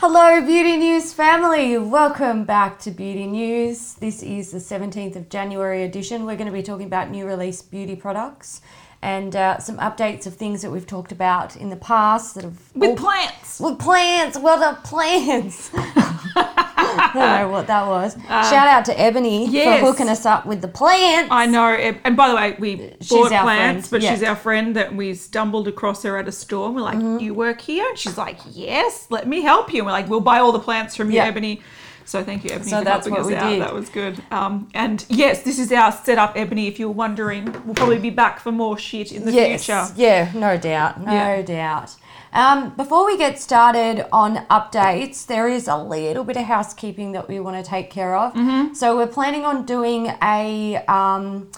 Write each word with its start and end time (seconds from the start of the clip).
Hello, 0.00 0.40
Beauty 0.46 0.76
News 0.76 1.12
family. 1.12 1.76
Welcome 1.76 2.44
back 2.44 2.78
to 2.80 2.90
Beauty 2.92 3.26
News. 3.26 3.94
This 3.94 4.22
is 4.22 4.52
the 4.52 4.58
17th 4.58 5.16
of 5.16 5.28
January 5.28 5.82
edition. 5.82 6.24
We're 6.24 6.36
going 6.36 6.46
to 6.46 6.52
be 6.52 6.62
talking 6.62 6.86
about 6.86 7.10
new 7.10 7.26
release 7.26 7.62
beauty 7.62 7.96
products 7.96 8.60
and 9.02 9.34
uh, 9.34 9.58
some 9.58 9.76
updates 9.78 10.24
of 10.26 10.34
things 10.36 10.62
that 10.62 10.70
we've 10.70 10.86
talked 10.86 11.10
about 11.10 11.56
in 11.56 11.70
the 11.70 11.76
past 11.76 12.36
that 12.36 12.44
have 12.44 12.60
With 12.76 12.90
all- 12.90 12.96
plants. 12.96 13.58
with 13.60 13.78
plants. 13.80 14.38
Well 14.38 14.60
done, 14.60 14.76
plants. 14.84 15.70
I 16.98 17.10
don't 17.14 17.48
know 17.48 17.48
what 17.50 17.66
that 17.68 17.86
was. 17.86 18.16
Uh, 18.28 18.50
Shout 18.50 18.66
out 18.68 18.84
to 18.86 19.00
Ebony 19.00 19.48
yes. 19.48 19.80
for 19.80 19.86
hooking 19.86 20.08
us 20.08 20.26
up 20.26 20.46
with 20.46 20.60
the 20.60 20.68
plants. 20.68 21.28
I 21.30 21.46
know. 21.46 21.68
And 21.68 22.16
by 22.16 22.28
the 22.28 22.34
way, 22.34 22.56
we 22.58 22.94
She's 23.00 23.10
bought 23.10 23.30
plants, 23.30 23.88
friend, 23.88 23.90
but 23.90 24.02
yeah. 24.02 24.14
she's 24.14 24.22
our 24.22 24.36
friend 24.36 24.76
that 24.76 24.94
we 24.94 25.14
stumbled 25.14 25.68
across 25.68 26.02
her 26.02 26.16
at 26.18 26.28
a 26.28 26.32
store. 26.32 26.66
And 26.66 26.74
we're 26.76 26.82
like, 26.82 26.98
Mm-hmm. 26.98 27.18
You 27.24 27.34
work 27.34 27.60
here? 27.60 27.86
And 27.88 27.98
she's 27.98 28.18
like, 28.18 28.38
Yes, 28.50 29.06
let 29.10 29.28
me 29.28 29.42
help 29.42 29.72
you. 29.72 29.78
And 29.80 29.86
we're 29.86 29.92
like, 29.92 30.08
We'll 30.08 30.20
buy 30.20 30.38
all 30.38 30.52
the 30.52 30.58
plants 30.60 30.96
from 30.96 31.10
you, 31.10 31.16
Yeah. 31.16 31.26
Ebony. 31.26 31.62
So 32.04 32.24
thank 32.24 32.42
you, 32.42 32.50
Ebony, 32.52 32.70
So 32.70 32.78
for 32.78 32.84
that's 32.84 33.06
helping 33.06 33.12
what 33.12 33.20
us 33.20 33.26
we 33.26 33.34
out. 33.36 33.50
did. 33.50 33.60
That 33.60 33.74
was 33.74 33.90
good. 33.90 34.22
Um, 34.30 34.70
and 34.72 35.04
yes, 35.10 35.42
this 35.42 35.58
is 35.58 35.70
our 35.72 35.92
setup, 35.92 36.32
Ebony. 36.36 36.66
If 36.66 36.78
you're 36.78 36.88
wondering, 36.90 37.44
we'll 37.66 37.74
probably 37.74 37.98
be 37.98 38.08
back 38.08 38.40
for 38.40 38.50
more 38.50 38.78
shit 38.78 39.12
in 39.12 39.26
the 39.26 39.32
yes, 39.32 39.66
future. 39.66 39.86
Yeah, 39.94 40.32
no 40.34 40.56
doubt, 40.56 41.00
no 41.04 41.12
Yeah. 41.12 41.42
doubt. 41.42 41.96
Um, 42.32 42.74
before 42.76 43.06
we 43.06 43.16
get 43.16 43.38
started 43.38 44.06
on 44.12 44.46
updates, 44.46 45.26
there 45.26 45.48
is 45.48 45.68
a 45.68 45.76
little 45.76 46.24
bit 46.24 46.36
of 46.36 46.44
housekeeping 46.44 47.12
that 47.12 47.28
we 47.28 47.40
want 47.40 47.62
to 47.62 47.68
take 47.68 47.90
care 47.90 48.16
of. 48.16 48.34
Mm-hmm. 48.34 48.74
So 48.74 48.96
we're 48.96 49.06
planning 49.06 49.44
on 49.44 49.64
doing 49.64 50.12
a 50.22 50.76
um, 50.86 51.50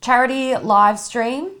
charity 0.00 0.56
live 0.56 0.98
stream 0.98 1.52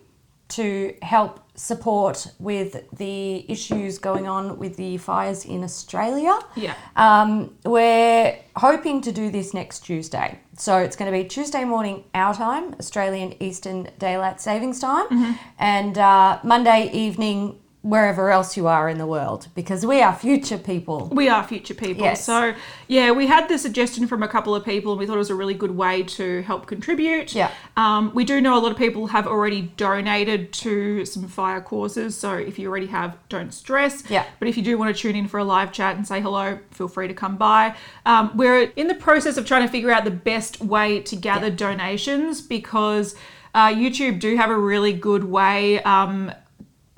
to 0.48 0.94
help 1.02 1.40
support 1.54 2.28
with 2.38 2.88
the 2.96 3.44
issues 3.50 3.98
going 3.98 4.28
on 4.28 4.58
with 4.58 4.76
the 4.76 4.96
fires 4.96 5.44
in 5.44 5.64
Australia. 5.64 6.38
Yeah. 6.54 6.74
Um, 6.96 7.56
we're 7.64 8.38
hoping 8.56 9.00
to 9.02 9.12
do 9.12 9.30
this 9.30 9.52
next 9.52 9.80
Tuesday. 9.80 10.38
So 10.56 10.78
it's 10.78 10.96
going 10.96 11.10
to 11.12 11.18
be 11.18 11.24
Tuesday 11.28 11.64
morning 11.64 12.04
our 12.14 12.32
time, 12.32 12.74
Australian 12.78 13.40
Eastern 13.42 13.88
Daylight 13.98 14.40
Savings 14.40 14.80
Time, 14.80 15.38
and 15.58 15.98
uh, 15.98 16.38
Monday 16.44 16.90
evening 16.92 17.58
wherever 17.88 18.30
else 18.30 18.54
you 18.54 18.66
are 18.66 18.86
in 18.86 18.98
the 18.98 19.06
world 19.06 19.48
because 19.54 19.86
we 19.86 20.02
are 20.02 20.14
future 20.14 20.58
people. 20.58 21.08
We 21.10 21.30
are 21.30 21.42
future 21.42 21.72
people. 21.72 22.04
Yes. 22.04 22.22
So, 22.22 22.54
yeah, 22.86 23.12
we 23.12 23.26
had 23.26 23.48
the 23.48 23.56
suggestion 23.56 24.06
from 24.06 24.22
a 24.22 24.28
couple 24.28 24.54
of 24.54 24.62
people 24.62 24.92
and 24.92 25.00
we 25.00 25.06
thought 25.06 25.14
it 25.14 25.18
was 25.18 25.30
a 25.30 25.34
really 25.34 25.54
good 25.54 25.70
way 25.70 26.02
to 26.02 26.42
help 26.42 26.66
contribute. 26.66 27.34
Yeah. 27.34 27.50
Um, 27.78 28.12
we 28.14 28.26
do 28.26 28.42
know 28.42 28.58
a 28.58 28.60
lot 28.60 28.72
of 28.72 28.76
people 28.76 29.06
have 29.06 29.26
already 29.26 29.62
donated 29.78 30.52
to 30.54 31.06
some 31.06 31.26
fire 31.28 31.62
causes. 31.62 32.14
So, 32.14 32.34
if 32.34 32.58
you 32.58 32.68
already 32.68 32.88
have, 32.88 33.16
don't 33.30 33.54
stress. 33.54 34.04
Yeah. 34.10 34.26
But 34.38 34.48
if 34.48 34.58
you 34.58 34.62
do 34.62 34.76
want 34.76 34.94
to 34.94 35.00
tune 35.00 35.16
in 35.16 35.26
for 35.26 35.38
a 35.38 35.44
live 35.44 35.72
chat 35.72 35.96
and 35.96 36.06
say 36.06 36.20
hello, 36.20 36.58
feel 36.72 36.88
free 36.88 37.08
to 37.08 37.14
come 37.14 37.38
by. 37.38 37.74
Um, 38.04 38.36
we're 38.36 38.64
in 38.76 38.88
the 38.88 38.96
process 38.96 39.38
of 39.38 39.46
trying 39.46 39.62
to 39.62 39.72
figure 39.72 39.90
out 39.90 40.04
the 40.04 40.10
best 40.10 40.60
way 40.60 41.00
to 41.00 41.16
gather 41.16 41.48
donations 41.48 42.42
because 42.42 43.14
uh, 43.54 43.68
YouTube 43.68 44.20
do 44.20 44.36
have 44.36 44.50
a 44.50 44.58
really 44.58 44.92
good 44.92 45.24
way. 45.24 45.82
Um, 45.84 46.32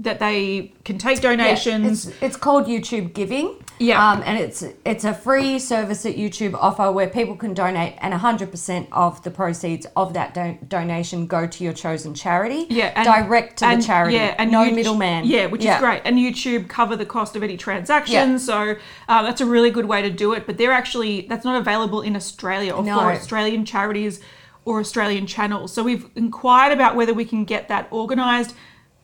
that 0.01 0.19
they 0.19 0.73
can 0.85 0.99
take 0.99 1.17
Yeah, 1.23 1.31
donations. 1.37 2.07
it's, 2.09 2.23
it's 2.23 2.37
called 2.37 2.67
YouTube 2.67 3.13
Giving. 3.15 3.57
Yeah. 3.79 4.11
Um, 4.11 4.23
and 4.27 4.39
it's 4.39 4.63
it's 4.85 5.05
a 5.05 5.15
free 5.15 5.59
service 5.59 6.03
that 6.03 6.15
YouTube 6.17 6.53
offer 6.55 6.93
where 6.93 7.09
people 7.09 7.35
can 7.35 7.55
donate, 7.55 7.95
and 8.03 8.13
100% 8.13 8.89
of 8.93 9.23
the 9.23 9.31
proceeds 9.31 9.87
of 9.97 10.13
that 10.13 10.35
don- 10.35 10.59
donation 10.69 11.27
go 11.27 11.47
to 11.47 11.65
your 11.65 11.73
chosen 11.73 12.13
charity. 12.13 12.67
Yeah, 12.69 12.93
and- 12.95 13.07
direct 13.07 13.59
to 13.61 13.67
and- 13.67 13.81
the 13.83 13.87
charity. 13.87 14.17
Yeah, 14.17 14.35
and 14.37 14.51
no 14.53 14.71
middleman. 14.71 15.25
Yeah, 15.25 15.47
which 15.47 15.65
is 15.65 15.75
great. 15.79 16.03
And 16.05 16.19
YouTube 16.19 16.69
cover 16.69 16.95
the 16.95 17.07
cost 17.07 17.37
of 17.37 17.43
any 17.43 17.57
transaction, 17.57 18.33
Yeah. 18.33 18.37
so 18.37 18.77
uh, 19.09 19.23
that's 19.23 19.41
a 19.41 19.47
really 19.47 19.71
good 19.71 19.87
way 19.87 20.03
to 20.03 20.11
do 20.11 20.35
it. 20.35 20.47
But 20.47 20.59
they're 20.59 20.73
actually 20.73 21.23
that's 21.23 21.45
not 21.47 21.59
available 21.59 22.03
in 22.03 22.17
Australia 22.17 22.73
or 22.75 22.83
No. 22.83 22.99
for 22.99 23.13
Australian 23.13 23.65
charities 23.65 24.21
or 24.67 24.81
Australian 24.81 25.27
channels. 25.27 25.73
So 25.73 25.83
we've 25.83 26.07
inquired 26.17 26.73
about 26.75 26.97
whether 26.97 27.15
we 27.15 27.25
can 27.25 27.47
get 27.47 27.69
that 27.69 27.91
organised. 27.91 28.55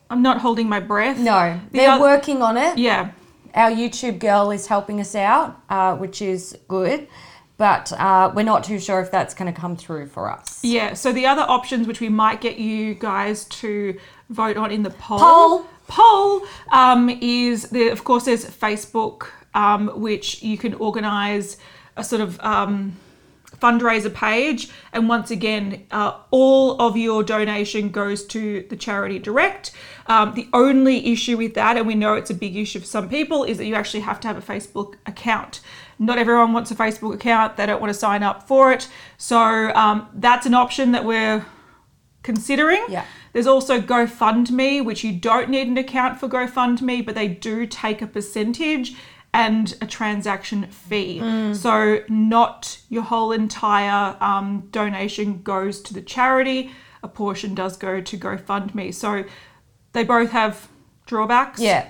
I'm 0.09 0.21
not 0.21 0.39
holding 0.39 0.69
my 0.69 0.79
breath. 0.79 1.17
No, 1.19 1.59
The 1.71 1.77
they're 1.79 1.99
working 1.99 2.41
on 2.41 2.57
it. 2.57 2.77
Yeah, 2.77 3.11
Our 3.53 3.71
YouTube 3.71 4.19
girl 4.19 4.51
is 4.51 4.67
helping 4.67 4.99
us 5.01 5.15
out, 5.15 5.59
uh, 5.69 5.95
which 5.95 6.21
is 6.21 6.57
good, 6.67 7.07
but 7.57 7.91
uh, 7.93 8.31
we're 8.35 8.43
not 8.43 8.63
too 8.63 8.79
sure 8.79 8.99
if 9.01 9.11
that's 9.11 9.33
going 9.33 9.51
to 9.53 9.59
come 9.59 9.75
through 9.75 10.07
for 10.07 10.31
us. 10.31 10.59
yeah. 10.63 10.93
So 10.93 11.11
the 11.11 11.25
other 11.25 11.41
options, 11.41 11.87
which 11.87 11.99
we 11.99 12.09
might 12.09 12.39
get 12.41 12.57
you 12.57 12.93
guys 12.93 13.45
to 13.61 13.97
vote 14.29 14.57
on 14.57 14.71
in 14.71 14.83
the 14.83 14.91
poll, 14.91 15.19
Poll. 15.19 15.65
poll 15.87 16.41
um, 16.71 17.09
is 17.21 17.69
there. 17.69 17.91
Of 17.91 18.03
course, 18.03 18.25
there's 18.25 18.45
Facebook, 18.45 19.27
um, 19.53 19.87
which 19.99 20.41
you 20.43 20.57
can 20.57 20.73
organise 20.75 21.57
a 21.95 22.03
sort 22.03 22.21
of 22.21 22.39
um, 22.41 22.95
fundraiser 23.59 24.13
page, 24.13 24.69
and 24.93 25.09
once 25.09 25.31
again, 25.31 25.85
uh, 25.91 26.19
all 26.31 26.79
of 26.81 26.95
your 26.97 27.23
donation 27.23 27.89
goes 27.89 28.25
to 28.27 28.65
the 28.69 28.75
charity 28.75 29.19
direct. 29.19 29.71
Um, 30.07 30.33
the 30.35 30.47
only 30.53 31.11
issue 31.11 31.37
with 31.37 31.53
that, 31.55 31.77
and 31.77 31.87
we 31.87 31.95
know 31.95 32.13
it's 32.13 32.29
a 32.29 32.35
big 32.35 32.55
issue 32.55 32.79
for 32.79 32.85
some 32.85 33.09
people, 33.09 33.43
is 33.43 33.57
that 33.57 33.65
you 33.65 33.75
actually 33.75 34.01
have 34.01 34.19
to 34.21 34.27
have 34.27 34.37
a 34.37 34.41
Facebook 34.41 34.95
account. 35.05 35.61
Not 35.99 36.17
everyone 36.17 36.53
wants 36.53 36.71
a 36.71 36.75
Facebook 36.75 37.15
account; 37.15 37.57
they 37.57 37.65
don't 37.65 37.81
want 37.81 37.91
to 37.93 37.99
sign 37.99 38.23
up 38.23 38.47
for 38.47 38.71
it. 38.71 38.87
So 39.17 39.39
um, 39.73 40.07
that's 40.13 40.45
an 40.45 40.53
option 40.53 40.91
that 40.91 41.03
we're 41.03 41.45
considering. 42.23 42.83
Yeah. 42.89 43.05
There's 43.33 43.47
also 43.47 43.79
GoFundMe, 43.79 44.83
which 44.83 45.03
you 45.03 45.13
don't 45.13 45.49
need 45.49 45.67
an 45.67 45.77
account 45.77 46.19
for 46.19 46.27
GoFundMe, 46.27 47.05
but 47.05 47.15
they 47.15 47.27
do 47.27 47.65
take 47.67 48.01
a 48.01 48.07
percentage 48.07 48.95
and 49.33 49.75
a 49.81 49.85
transaction 49.85 50.67
fee. 50.67 51.19
So 51.53 52.03
not 52.09 52.79
your 52.89 53.03
whole 53.03 53.31
entire 53.31 54.15
um, 54.19 54.67
donation 54.71 55.41
goes 55.43 55.81
to 55.81 55.93
the 55.93 56.01
charity. 56.01 56.71
A 57.03 57.07
portion 57.07 57.53
does 57.53 57.77
go 57.77 58.01
to 58.01 58.17
GoFundMe. 58.17 58.93
So 58.93 59.25
they 59.93 60.03
both 60.03 60.31
have 60.31 60.67
drawbacks. 61.05 61.59
Yeah, 61.59 61.87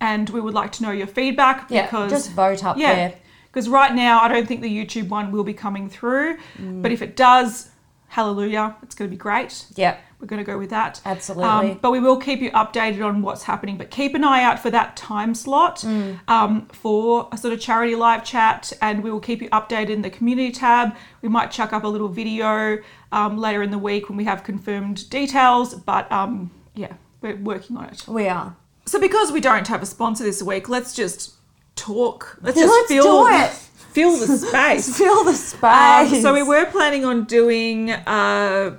And 0.00 0.28
we 0.30 0.40
would 0.40 0.54
like 0.54 0.72
to 0.72 0.82
know 0.82 0.90
your 0.90 1.06
feedback 1.06 1.70
yeah. 1.70 1.82
because 1.82 2.10
just 2.10 2.30
vote 2.32 2.64
up 2.64 2.76
yeah, 2.76 2.94
there. 2.94 3.14
because 3.52 3.68
right 3.68 3.94
now 3.94 4.20
I 4.20 4.28
don't 4.28 4.46
think 4.46 4.60
the 4.62 4.70
YouTube 4.70 5.08
one 5.08 5.30
will 5.32 5.44
be 5.44 5.54
coming 5.54 5.88
through, 5.90 6.38
but 6.58 6.92
if 6.92 7.02
it 7.02 7.16
does, 7.16 7.70
hallelujah, 8.08 8.76
it's 8.82 8.94
going 8.94 9.08
to 9.10 9.14
be 9.14 9.18
great. 9.18 9.66
Yeah, 9.76 9.98
We're 10.20 10.26
going 10.26 10.44
to 10.44 10.44
go 10.44 10.58
with 10.58 10.70
that. 10.70 11.00
Absolutely. 11.06 11.44
Um, 11.48 11.78
but 11.80 11.92
we 11.92 12.00
will 12.00 12.18
keep 12.18 12.40
you 12.40 12.50
updated 12.50 13.04
on 13.04 13.22
what's 13.22 13.42
happening. 13.44 13.78
But 13.78 13.90
keep 13.90 14.14
an 14.14 14.22
eye 14.22 14.42
out 14.42 14.58
for 14.60 14.70
that 14.70 14.96
time 14.96 15.34
slot 15.34 15.84
um, 16.28 16.66
for 16.66 17.28
a 17.32 17.38
sort 17.38 17.54
of 17.54 17.60
charity 17.60 17.94
live 17.96 18.22
chat, 18.24 18.72
and 18.82 19.02
we 19.02 19.10
will 19.10 19.20
keep 19.20 19.40
you 19.40 19.48
updated 19.50 19.88
in 19.90 20.02
the 20.02 20.10
community 20.10 20.52
tab. 20.52 20.94
We 21.22 21.28
might 21.30 21.50
chuck 21.50 21.72
up 21.72 21.84
a 21.84 21.88
little 21.88 22.08
video 22.08 22.78
um, 23.12 23.38
later 23.38 23.62
in 23.62 23.70
the 23.70 23.78
week 23.78 24.08
when 24.08 24.18
we 24.18 24.24
have 24.24 24.44
confirmed 24.44 25.08
details. 25.08 25.74
But 25.74 26.10
um, 26.12 26.50
yeah, 26.74 26.94
we're 27.22 27.36
working 27.36 27.76
on 27.78 27.86
it. 27.86 28.04
we 28.06 28.28
are. 28.28 28.56
So 28.86 29.00
because 29.00 29.30
we 29.32 29.40
don't 29.40 29.68
have 29.68 29.82
a 29.82 29.86
sponsor 29.86 30.24
this 30.24 30.42
week, 30.42 30.68
let's 30.68 30.94
just 30.94 31.34
talk. 31.76 32.38
Let's 32.42 32.58
just 32.58 32.68
let's 32.70 32.88
fill 32.88 33.26
do 33.26 33.34
it. 33.34 33.50
fill 33.92 34.16
the 34.18 34.26
space. 34.46 34.96
Fill 34.98 35.24
the 35.24 35.34
space. 35.34 36.12
Um, 36.12 36.20
so 36.20 36.34
we 36.34 36.42
were 36.42 36.66
planning 36.66 37.04
on 37.04 37.24
doing 37.24 37.90
a 37.90 38.76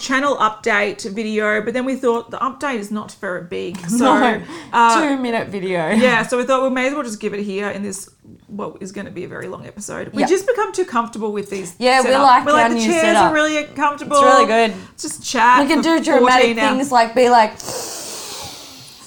channel 0.00 0.36
update 0.36 1.08
video, 1.14 1.60
but 1.62 1.74
then 1.74 1.84
we 1.84 1.94
thought 1.94 2.30
the 2.30 2.38
update 2.38 2.78
is 2.78 2.90
not 2.90 3.12
very 3.20 3.42
big. 3.44 3.76
So 4.00 4.04
no, 4.18 4.42
uh, 4.72 5.00
two 5.00 5.16
minute 5.22 5.48
video. 5.48 5.90
yeah, 5.90 6.22
so 6.26 6.38
we 6.38 6.44
thought 6.44 6.62
we 6.62 6.70
may 6.70 6.88
as 6.88 6.94
well 6.94 7.02
just 7.02 7.20
give 7.20 7.34
it 7.34 7.42
here 7.44 7.68
in 7.70 7.82
this 7.82 8.08
what 8.46 8.80
is 8.80 8.92
going 8.92 9.04
to 9.06 9.10
be 9.12 9.24
a 9.24 9.28
very 9.28 9.46
long 9.48 9.66
episode. 9.66 10.08
We 10.12 10.22
Yeah. 10.22 10.26
just 10.26 10.46
become 10.46 10.72
too 10.72 10.84
comfortable 10.84 11.32
with 11.32 11.50
these. 11.50 11.74
Yeah, 11.78 12.00
we 12.00 12.06
setup. 12.08 12.22
like 12.22 12.46
We're 12.46 12.52
our 12.60 12.68
the 12.68 12.74
new 12.76 12.84
chairs 12.84 13.02
setup. 13.02 13.30
are 13.30 13.34
really 13.34 13.64
comfortable. 13.64 14.16
It's 14.16 14.24
really 14.26 14.46
good. 14.46 14.74
Just 14.98 15.22
chat. 15.24 15.60
We 15.62 15.66
can 15.72 15.82
do 15.82 16.02
dramatic 16.02 16.56
14 16.56 16.58
hours. 16.58 16.76
things 16.78 16.92
like 16.92 17.14
be 17.14 17.28
like, 17.30 17.52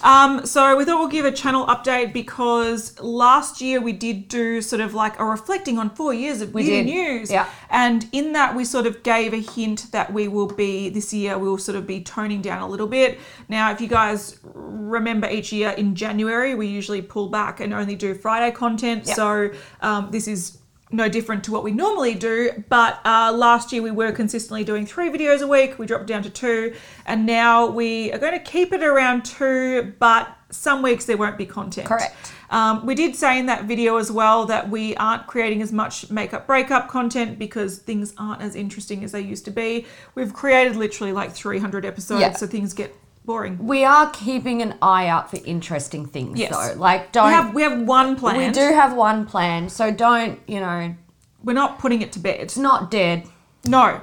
Um, 0.03 0.45
so 0.45 0.75
we 0.75 0.83
thought 0.83 0.99
we'll 0.99 1.07
give 1.07 1.25
a 1.25 1.31
channel 1.31 1.65
update 1.67 2.11
because 2.11 2.99
last 2.99 3.61
year 3.61 3.79
we 3.79 3.93
did 3.93 4.27
do 4.27 4.61
sort 4.61 4.81
of 4.81 4.93
like 4.93 5.17
a 5.17 5.25
reflecting 5.25 5.79
on 5.79 5.89
four 5.89 6.13
years 6.13 6.41
of 6.41 6.53
did. 6.53 6.85
news. 6.85 7.31
Yeah. 7.31 7.49
And 7.69 8.07
in 8.11 8.33
that 8.33 8.53
we 8.53 8.65
sort 8.65 8.85
of 8.85 9.01
gave 9.03 9.33
a 9.33 9.39
hint 9.39 9.91
that 9.91 10.11
we 10.11 10.27
will 10.27 10.47
be 10.47 10.89
this 10.89 11.13
year 11.13 11.37
we'll 11.37 11.57
sort 11.57 11.77
of 11.77 11.87
be 11.87 12.01
toning 12.01 12.41
down 12.41 12.61
a 12.61 12.67
little 12.67 12.87
bit. 12.87 13.19
Now 13.47 13.71
if 13.71 13.79
you 13.79 13.87
guys 13.87 14.39
remember 14.43 15.29
each 15.29 15.53
year 15.53 15.69
in 15.69 15.95
January 15.95 16.53
we 16.53 16.67
usually 16.67 17.01
pull 17.01 17.29
back 17.29 17.61
and 17.61 17.73
only 17.73 17.95
do 17.95 18.13
Friday 18.13 18.53
content. 18.53 19.05
Yeah. 19.07 19.13
So 19.13 19.51
um, 19.81 20.11
this 20.11 20.27
is 20.27 20.57
no 20.93 21.09
different 21.09 21.43
to 21.45 21.51
what 21.51 21.63
we 21.63 21.71
normally 21.71 22.13
do. 22.15 22.63
But 22.69 22.99
uh, 23.05 23.33
last 23.33 23.71
year 23.73 23.81
we 23.81 23.91
were 23.91 24.11
consistently 24.11 24.63
doing 24.63 24.85
three 24.85 25.09
videos 25.09 25.41
a 25.41 25.47
week. 25.47 25.79
We 25.79 25.85
dropped 25.85 26.05
down 26.05 26.23
to 26.23 26.29
two, 26.29 26.73
and 27.05 27.25
now 27.25 27.65
we 27.67 28.11
are 28.13 28.19
going 28.19 28.33
to 28.33 28.39
keep 28.39 28.71
it 28.71 28.83
around 28.83 29.25
two. 29.25 29.93
But 29.99 30.35
some 30.51 30.81
weeks 30.83 31.05
there 31.05 31.17
won't 31.17 31.37
be 31.37 31.45
content. 31.47 31.87
Correct. 31.87 32.15
Um, 32.51 32.85
we 32.85 32.93
did 32.93 33.15
say 33.15 33.39
in 33.39 33.47
that 33.47 33.65
video 33.65 33.97
as 33.97 34.11
well 34.11 34.45
that 34.45 34.69
we 34.69 34.95
aren't 34.97 35.25
creating 35.25 35.63
as 35.63 35.71
much 35.71 36.11
makeup 36.11 36.45
breakup 36.45 36.87
content 36.87 37.39
because 37.39 37.79
things 37.79 38.13
aren't 38.19 38.43
as 38.43 38.55
interesting 38.55 39.03
as 39.03 39.11
they 39.11 39.21
used 39.21 39.45
to 39.45 39.51
be. 39.51 39.87
We've 40.13 40.31
created 40.31 40.75
literally 40.75 41.11
like 41.11 41.31
300 41.33 41.83
episodes, 41.83 42.21
Yeah. 42.21 42.33
so 42.33 42.45
things 42.45 42.73
get 42.73 42.95
boring. 43.25 43.57
We 43.65 43.83
are 43.85 44.09
keeping 44.11 44.61
an 44.61 44.75
eye 44.81 45.07
out 45.07 45.29
for 45.31 45.37
interesting 45.45 46.05
things, 46.05 46.39
Yes. 46.39 46.51
though. 46.51 46.79
Like, 46.79 47.11
don't. 47.11 47.27
We 47.27 47.33
have 47.33 47.53
we 47.55 47.61
have 47.63 47.81
one 47.81 48.15
plan. 48.15 48.37
we 48.37 48.49
do 48.51 48.73
have 48.73 48.93
one 48.93 49.25
plan, 49.25 49.69
so 49.69 49.91
don't, 49.91 50.39
you 50.47 50.59
know, 50.59 50.95
We're 51.43 51.53
not 51.53 51.79
putting 51.79 52.01
it 52.01 52.11
to 52.13 52.19
bed. 52.19 52.39
it's 52.39 52.57
not 52.57 52.89
dead. 52.91 53.27
No, 53.65 53.99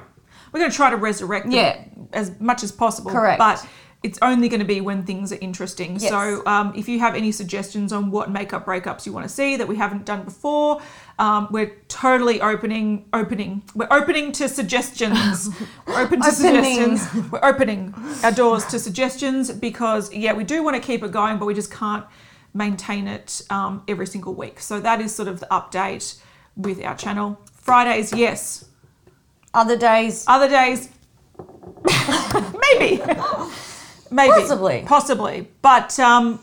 we're 0.51 0.59
going 0.59 0.71
to 0.71 0.75
try 0.75 0.89
to 0.89 0.97
resurrect 0.97 1.47
it 1.47 1.53
Yeah. 1.53 1.83
as 2.13 2.31
much 2.39 2.63
as 2.63 2.71
possible. 2.71 3.11
Correct. 3.11 3.37
But 3.39 3.65
it's 4.03 4.17
only 4.23 4.49
going 4.49 4.59
to 4.61 4.65
be 4.65 4.81
when 4.81 5.03
things 5.05 5.31
are 5.31 5.37
interesting. 5.39 5.97
Yes. 5.99 6.09
So 6.09 6.41
um, 6.47 6.73
if 6.75 6.89
you 6.89 6.99
have 6.99 7.13
any 7.13 7.31
suggestions 7.31 7.93
on 7.93 8.09
what 8.09 8.31
makeup 8.31 8.65
breakups 8.65 9.05
you 9.05 9.13
want 9.13 9.27
to 9.27 9.33
see 9.33 9.55
that 9.57 9.67
we 9.67 9.75
haven't 9.75 10.05
done 10.05 10.23
before, 10.23 10.81
um, 11.19 11.47
we're 11.51 11.75
totally 11.87 12.41
opening 12.41 13.05
opening. 13.13 13.63
We're 13.75 13.87
opening 13.91 14.31
to 14.33 14.47
suggestions. 14.49 15.49
we're 15.87 16.01
open 16.01 16.21
to 16.21 16.27
Opening. 16.29 16.97
suggestions. 16.97 17.31
We're 17.31 17.43
opening 17.43 17.93
our 18.23 18.31
doors 18.31 18.65
to 18.67 18.79
suggestions 18.79 19.51
because 19.51 20.11
yeah, 20.13 20.33
we 20.33 20.43
do 20.43 20.63
want 20.63 20.75
to 20.75 20.81
keep 20.81 21.03
it 21.03 21.11
going, 21.11 21.37
but 21.37 21.45
we 21.45 21.53
just 21.53 21.71
can't 21.71 22.05
maintain 22.53 23.07
it 23.07 23.41
um, 23.49 23.83
every 23.87 24.07
single 24.07 24.33
week. 24.33 24.59
So 24.59 24.79
that 24.79 24.99
is 25.01 25.13
sort 25.15 25.27
of 25.27 25.39
the 25.39 25.47
update 25.51 26.19
with 26.55 26.83
our 26.83 26.95
channel. 26.95 27.39
Fridays, 27.53 28.11
yes. 28.13 28.65
Other 29.53 29.77
days, 29.77 30.23
Other 30.27 30.47
days, 30.49 30.89
maybe, 32.73 33.01
maybe, 34.09 34.31
Possibly. 34.33 34.83
possibly. 34.87 35.47
But 35.61 35.99
um, 35.99 36.39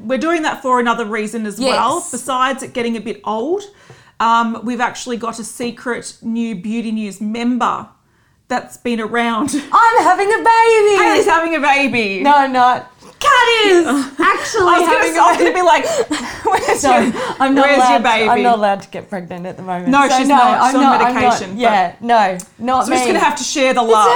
we're 0.00 0.18
doing 0.18 0.42
that 0.42 0.62
for 0.62 0.80
another 0.80 1.04
reason 1.04 1.46
as 1.46 1.58
well. 1.60 2.06
Besides 2.10 2.62
it 2.62 2.72
getting 2.72 2.96
a 2.96 3.00
bit 3.00 3.20
old, 3.24 3.62
um, 4.20 4.60
we've 4.64 4.80
actually 4.80 5.16
got 5.16 5.38
a 5.38 5.44
secret 5.44 6.18
new 6.22 6.54
Beauty 6.54 6.92
News 6.92 7.20
member 7.20 7.88
that's 8.48 8.76
been 8.76 9.00
around. 9.00 9.50
I'm 9.72 10.02
having 10.02 10.28
a 10.28 10.38
baby. 10.38 11.02
Haley's 11.02 11.26
having 11.26 11.54
a 11.54 11.60
baby. 11.60 12.22
No, 12.22 12.46
not. 12.46 12.92
Cat 13.26 13.48
is 13.66 13.86
actually 14.20 14.68
I 14.72 14.78
was 14.78 14.88
having 14.88 15.14
gonna, 15.14 15.26
I 15.26 15.30
was 15.30 15.38
gonna 15.38 15.54
be 15.54 15.62
like, 15.62 15.84
where's, 16.46 16.82
no, 16.84 16.98
your, 16.98 17.12
I'm 17.40 17.54
not 17.54 17.66
where's 17.66 17.76
allowed. 17.78 17.90
your 17.92 18.02
baby? 18.02 18.28
I'm 18.30 18.42
not 18.42 18.58
allowed 18.58 18.82
to 18.82 18.88
get 18.90 19.08
pregnant 19.10 19.46
at 19.46 19.56
the 19.56 19.62
moment. 19.62 19.88
No, 19.88 20.02
she's 20.08 20.28
not. 20.28 20.66
She's 20.70 20.76
on 20.76 20.84
I'm 20.84 21.14
medication, 21.14 21.50
but- 21.50 21.58
yeah, 21.58 21.96
no, 22.00 22.38
not 22.58 22.84
So 22.84 22.90
me. 22.90 22.96
we're 22.96 22.98
just 23.00 23.06
gonna 23.08 23.18
have 23.24 23.36
to 23.38 23.44
share 23.44 23.74
the 23.74 23.82
love. 23.82 24.08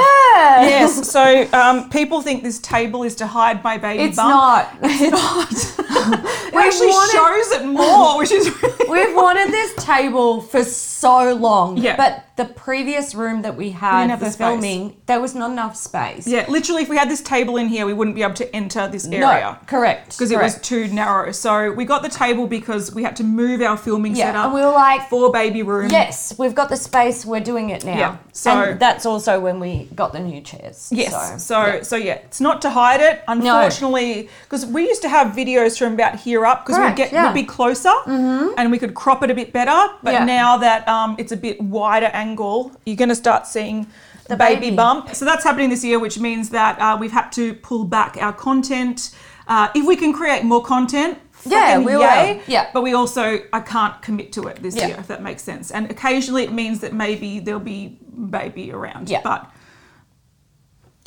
Yes. 0.62 1.10
So 1.10 1.48
um, 1.52 1.90
people 1.90 2.22
think 2.22 2.42
this 2.42 2.58
table 2.60 3.02
is 3.02 3.14
to 3.16 3.26
hide 3.26 3.62
my 3.64 3.78
baby 3.78 4.04
It's 4.04 4.16
bump. 4.16 4.30
not. 4.30 4.76
It's 4.82 5.78
not. 5.78 6.12
it 6.12 6.54
We 6.54 6.58
actually 6.60 6.88
wanted- 6.88 7.12
shows 7.12 7.60
it 7.60 7.66
more, 7.66 8.18
which 8.18 8.30
is 8.32 8.50
really 8.62 8.76
We've 9.06 9.14
wanted 9.14 9.48
this 9.52 9.72
table 9.84 10.40
for 10.40 10.64
so 10.64 11.34
long. 11.34 11.76
Yeah. 11.76 11.96
But 11.96 12.24
the 12.36 12.44
previous 12.54 13.14
room 13.14 13.42
that 13.42 13.56
we 13.56 13.70
had 13.70 14.08
have 14.10 14.18
for 14.20 14.26
space. 14.26 14.36
filming, 14.36 14.96
there 15.06 15.20
was 15.20 15.34
not 15.34 15.50
enough 15.50 15.76
space. 15.76 16.26
yeah. 16.26 16.46
Literally, 16.48 16.82
if 16.82 16.88
we 16.88 16.96
had 16.96 17.08
this 17.10 17.20
table 17.22 17.56
in 17.56 17.68
here, 17.68 17.86
we 17.86 17.92
wouldn't 17.92 18.14
be 18.16 18.22
able 18.22 18.34
to 18.34 18.54
enter 18.56 18.88
this 18.88 18.99
No, 19.06 19.30
area. 19.30 19.58
correct. 19.66 20.10
Because 20.10 20.30
it 20.30 20.38
was 20.38 20.54
correct. 20.54 20.64
too 20.64 20.88
narrow. 20.88 21.32
So 21.32 21.72
we 21.72 21.84
got 21.84 22.02
the 22.02 22.08
table 22.08 22.46
because 22.46 22.94
we 22.94 23.02
had 23.02 23.16
to 23.16 23.24
move 23.24 23.60
our 23.60 23.76
filming 23.76 24.14
Yeah, 24.14 24.26
setup 24.26 24.44
and 24.46 24.54
we 24.54 24.60
were 24.60 24.72
like, 24.72 25.08
for 25.08 25.30
baby 25.32 25.62
room. 25.62 25.90
Yes, 25.90 26.34
we've 26.38 26.54
got 26.54 26.68
the 26.68 26.76
space. 26.76 27.24
We're 27.24 27.40
doing 27.40 27.70
it 27.70 27.84
now. 27.84 27.96
Yeah, 27.98 28.16
so- 28.32 28.62
and 28.62 28.80
that's 28.80 29.06
also 29.06 29.40
when 29.40 29.60
we 29.60 29.88
got 29.94 30.12
the 30.12 30.20
new 30.20 30.40
chairs. 30.40 30.88
Yes. 30.92 31.12
So, 31.12 31.38
So, 31.38 31.66
yeah. 31.66 31.82
so 31.82 31.96
yeah, 31.96 32.14
it's 32.14 32.40
not 32.40 32.62
to 32.62 32.70
hide 32.70 33.00
it. 33.00 33.22
Unfortunately, 33.28 34.28
because 34.44 34.66
we 34.66 34.82
used 34.88 35.02
to 35.02 35.08
have 35.08 35.28
videos 35.34 35.78
from 35.78 35.94
about 35.94 36.16
here 36.16 36.46
up 36.46 36.66
because 36.66 36.80
we'd 36.80 36.96
get 36.96 37.12
yeah. 37.12 37.26
would 37.26 37.34
be 37.34 37.44
closer 37.44 37.92
and 38.06 38.70
we 38.70 38.78
could 38.78 38.94
crop 38.94 39.22
it 39.22 39.30
a 39.30 39.34
bit 39.34 39.52
better. 39.52 39.92
But 40.02 40.24
now 40.24 40.56
that 40.58 40.86
um, 40.88 41.16
it's 41.18 41.32
a 41.32 41.36
bit 41.36 41.60
wider 41.60 42.06
angle, 42.12 42.72
you're 42.86 42.96
going 42.96 43.08
to 43.08 43.14
start 43.14 43.46
seeing 43.46 43.86
the 44.30 44.36
baby, 44.36 44.60
baby. 44.60 44.76
bump. 44.76 45.14
So 45.14 45.24
that's 45.24 45.44
happening 45.44 45.68
this 45.70 45.84
year, 45.84 45.98
which 45.98 46.18
means 46.18 46.50
that 46.50 46.78
uh, 46.78 46.96
we've 46.98 47.12
had 47.12 47.30
to 47.32 47.54
pull 47.54 47.84
back 47.84 48.16
our 48.18 48.32
content. 48.32 49.14
Uh, 49.46 49.68
if 49.74 49.86
we 49.86 49.96
can 49.96 50.12
create 50.12 50.44
more 50.44 50.62
content. 50.62 51.18
Yeah, 51.44 51.78
we 51.78 51.96
will. 51.96 52.00
Yeah. 52.46 52.70
But 52.72 52.82
we 52.82 52.92
also, 52.92 53.40
I 53.52 53.60
can't 53.60 54.00
commit 54.02 54.32
to 54.34 54.46
it 54.48 54.62
this 54.62 54.76
Yeah. 54.76 54.88
year, 54.88 54.96
if 54.98 55.06
that 55.08 55.22
makes 55.22 55.42
sense. 55.42 55.70
And 55.70 55.90
occasionally 55.90 56.44
it 56.44 56.52
means 56.52 56.80
that 56.80 56.92
maybe 56.92 57.40
there'll 57.40 57.60
be 57.60 57.98
baby 58.30 58.70
around. 58.72 59.08
Yeah. 59.08 59.22
But 59.24 59.50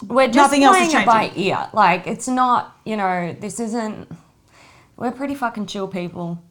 we're 0.07 0.27
just 0.27 0.35
Nothing 0.35 0.63
else 0.63 0.77
is 0.77 0.89
playing 0.89 1.03
it 1.03 1.05
by 1.05 1.31
ear. 1.35 1.69
Like 1.71 2.07
it's 2.07 2.27
not, 2.27 2.75
you 2.83 2.97
know, 2.97 3.35
this 3.39 3.59
isn't. 3.59 4.11
We're 4.97 5.11
pretty 5.11 5.35
fucking 5.35 5.67
chill 5.67 5.87
people. 5.87 6.43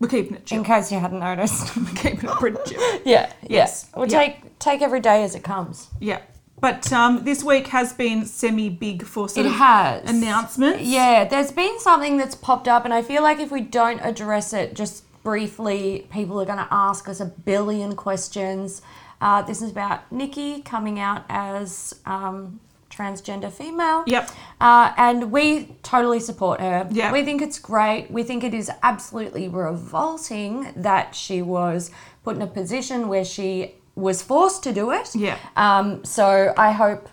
We're 0.00 0.08
keeping 0.08 0.34
it 0.36 0.46
chill. 0.46 0.58
In 0.58 0.64
case 0.64 0.90
you 0.90 0.98
hadn't 0.98 1.20
noticed. 1.20 1.76
We're 1.76 1.84
keeping 1.94 2.28
it 2.30 2.36
pretty 2.36 2.58
chill. 2.66 3.00
yeah. 3.04 3.32
Yes. 3.48 3.86
Yeah. 3.92 3.98
We'll 4.00 4.08
Yeah. 4.10 4.18
take 4.18 4.58
take 4.58 4.82
every 4.82 5.00
day 5.00 5.22
as 5.22 5.34
it 5.34 5.44
comes. 5.44 5.88
Yeah. 6.00 6.20
But 6.60 6.92
um, 6.92 7.24
this 7.24 7.42
week 7.42 7.68
has 7.68 7.92
been 7.94 8.26
semi 8.26 8.68
big 8.68 9.04
for 9.04 9.28
sort 9.28 9.46
It 9.46 9.50
has 9.52 10.08
announcements. 10.10 10.82
Yeah, 10.82 11.24
there's 11.24 11.52
been 11.52 11.78
something 11.80 12.18
that's 12.18 12.34
popped 12.34 12.68
up, 12.68 12.84
and 12.84 12.92
I 12.92 13.00
feel 13.00 13.22
like 13.22 13.40
if 13.40 13.50
we 13.50 13.62
don't 13.62 13.98
address 14.00 14.52
it 14.52 14.74
just 14.74 15.04
briefly, 15.22 16.06
people 16.12 16.38
are 16.40 16.44
going 16.44 16.58
to 16.58 16.68
ask 16.70 17.08
us 17.08 17.18
a 17.20 17.24
billion 17.24 17.96
questions. 17.96 18.82
Uh, 19.22 19.40
this 19.40 19.62
is 19.62 19.70
about 19.70 20.10
Nikkie 20.10 20.62
coming 20.62 20.98
out 21.00 21.24
as 21.30 21.94
um, 22.04 22.60
transgender 23.00 23.50
female. 23.50 24.04
Yep. 24.06 24.30
Uh, 24.60 24.92
and 24.96 25.32
we 25.32 25.76
totally 25.82 26.20
support 26.20 26.60
her. 26.60 26.86
Yeah. 26.90 27.12
We 27.12 27.24
think 27.24 27.40
it's 27.42 27.58
great. 27.58 28.10
We 28.10 28.22
think 28.22 28.44
it 28.44 28.54
is 28.54 28.70
absolutely 28.82 29.48
revolting 29.48 30.72
that 30.76 31.14
she 31.14 31.42
was 31.42 31.90
put 32.24 32.36
in 32.36 32.42
a 32.42 32.46
position 32.46 33.08
where 33.08 33.24
she 33.24 33.74
was 33.94 34.22
forced 34.22 34.62
to 34.64 34.72
do 34.72 34.90
it. 34.92 35.14
Yeah. 35.14 35.38
Um, 35.56 36.04
so 36.04 36.52
I 36.56 36.72
hope 36.72 37.08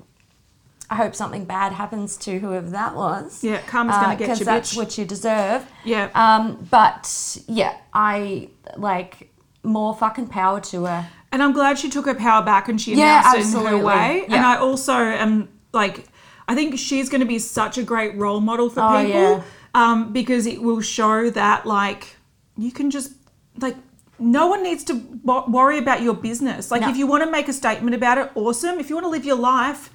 I 0.90 0.96
hope 0.96 1.16
something 1.16 1.44
bad 1.44 1.74
happens 1.74 2.16
to 2.18 2.40
whoever 2.40 2.70
that 2.70 2.96
was. 2.96 3.44
Yeah, 3.44 3.60
karma's 3.68 3.98
gonna 3.98 4.16
get 4.16 4.28
Because 4.28 4.40
that's 4.40 4.74
bitch. 4.74 4.78
what 4.78 4.98
you 4.98 5.04
deserve. 5.06 5.66
Yeah. 5.84 6.10
Um, 6.16 6.66
but 6.72 7.38
yeah, 7.48 7.76
I 7.94 8.50
like 8.78 9.30
more 9.64 9.94
fucking 9.96 10.28
power 10.28 10.62
to 10.62 10.86
her. 10.86 11.06
And 11.34 11.44
I'm 11.44 11.52
glad 11.52 11.78
she 11.78 11.90
took 11.90 12.06
her 12.06 12.16
power 12.16 12.42
back 12.46 12.70
and 12.70 12.80
she 12.80 12.96
Yeah, 12.96 13.20
announced 13.20 13.54
it 13.54 13.60
in 13.60 13.66
her 13.66 13.78
way. 13.84 14.24
And 14.30 14.46
I 14.46 14.56
also 14.58 14.94
am 14.94 15.50
like, 15.74 16.06
I 16.48 16.56
think 16.56 16.78
she's 16.80 17.10
going 17.10 17.22
to 17.22 17.28
be 17.28 17.40
such 17.40 17.78
a 17.78 17.84
great 17.84 18.16
role 18.16 18.40
model 18.40 18.70
for 18.70 18.82
Oh, 18.82 19.04
people 19.04 19.22
yeah. 19.22 19.44
um, 19.76 20.14
because 20.14 20.46
it 20.46 20.62
will 20.62 20.82
show 20.82 21.30
that 21.32 21.66
like 21.66 22.16
you 22.58 22.72
can 22.72 22.90
just 22.90 23.12
like 23.60 23.76
no 24.20 24.48
one 24.48 24.64
needs 24.64 24.84
to 24.86 24.96
wo- 25.24 25.46
worry 25.48 25.78
about 25.78 26.02
your 26.02 26.14
business. 26.16 26.72
Like 26.72 26.82
No. 26.82 26.90
if 26.90 26.98
you 26.98 27.06
want 27.06 27.24
to 27.24 27.30
make 27.30 27.48
a 27.48 27.54
statement 27.54 27.96
about 27.96 28.18
it, 28.18 28.32
awesome. 28.36 28.80
If 28.80 28.90
you 28.90 28.96
want 28.96 29.06
to 29.06 29.10
live 29.12 29.26
your 29.26 29.36
life, 29.38 29.92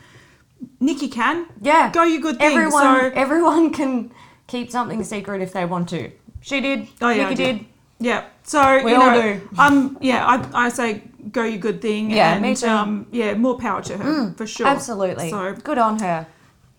Nikkie 0.81 1.11
can. 1.11 1.47
Yeah. 1.61 1.91
Go 1.91 2.05
you 2.05 2.21
good 2.21 2.39
thing. 2.39 2.53
Everyone 2.53 2.83
so 3.01 3.11
everyone 3.15 3.73
can 3.73 4.13
keep 4.47 4.71
something 4.71 5.03
secret 5.03 5.43
if 5.43 5.53
they 5.53 5.65
want 5.65 5.89
to. 5.89 6.11
She 6.41 6.61
did. 6.61 6.87
Oh 7.01 7.09
yeah, 7.09 7.29
Nikkie 7.29 7.31
I 7.31 7.35
did. 7.35 7.67
Yeah. 7.99 8.25
So 8.45 8.85
We 8.85 8.91
you 8.93 9.01
all 9.01 9.11
know, 9.11 9.23
do. 9.39 9.49
um, 9.59 9.99
yeah, 10.01 10.27
I, 10.27 10.67
I 10.67 10.69
say 10.69 11.03
go 11.31 11.45
you 11.45 11.59
good 11.59 11.81
thing. 11.81 12.11
Yeah, 12.11 12.33
and, 12.35 12.43
me 12.43 12.55
too. 12.57 12.67
Mm, 12.67 12.71
Um, 12.79 13.07
yeah, 13.13 13.35
more 13.35 13.59
power 13.59 13.83
to 13.83 13.97
her 13.97 14.33
for 14.37 14.47
sure. 14.47 14.67
Absolutely. 14.67 15.31
So 15.31 15.55
Good 15.55 15.79
on 15.79 16.01
her. 16.01 16.27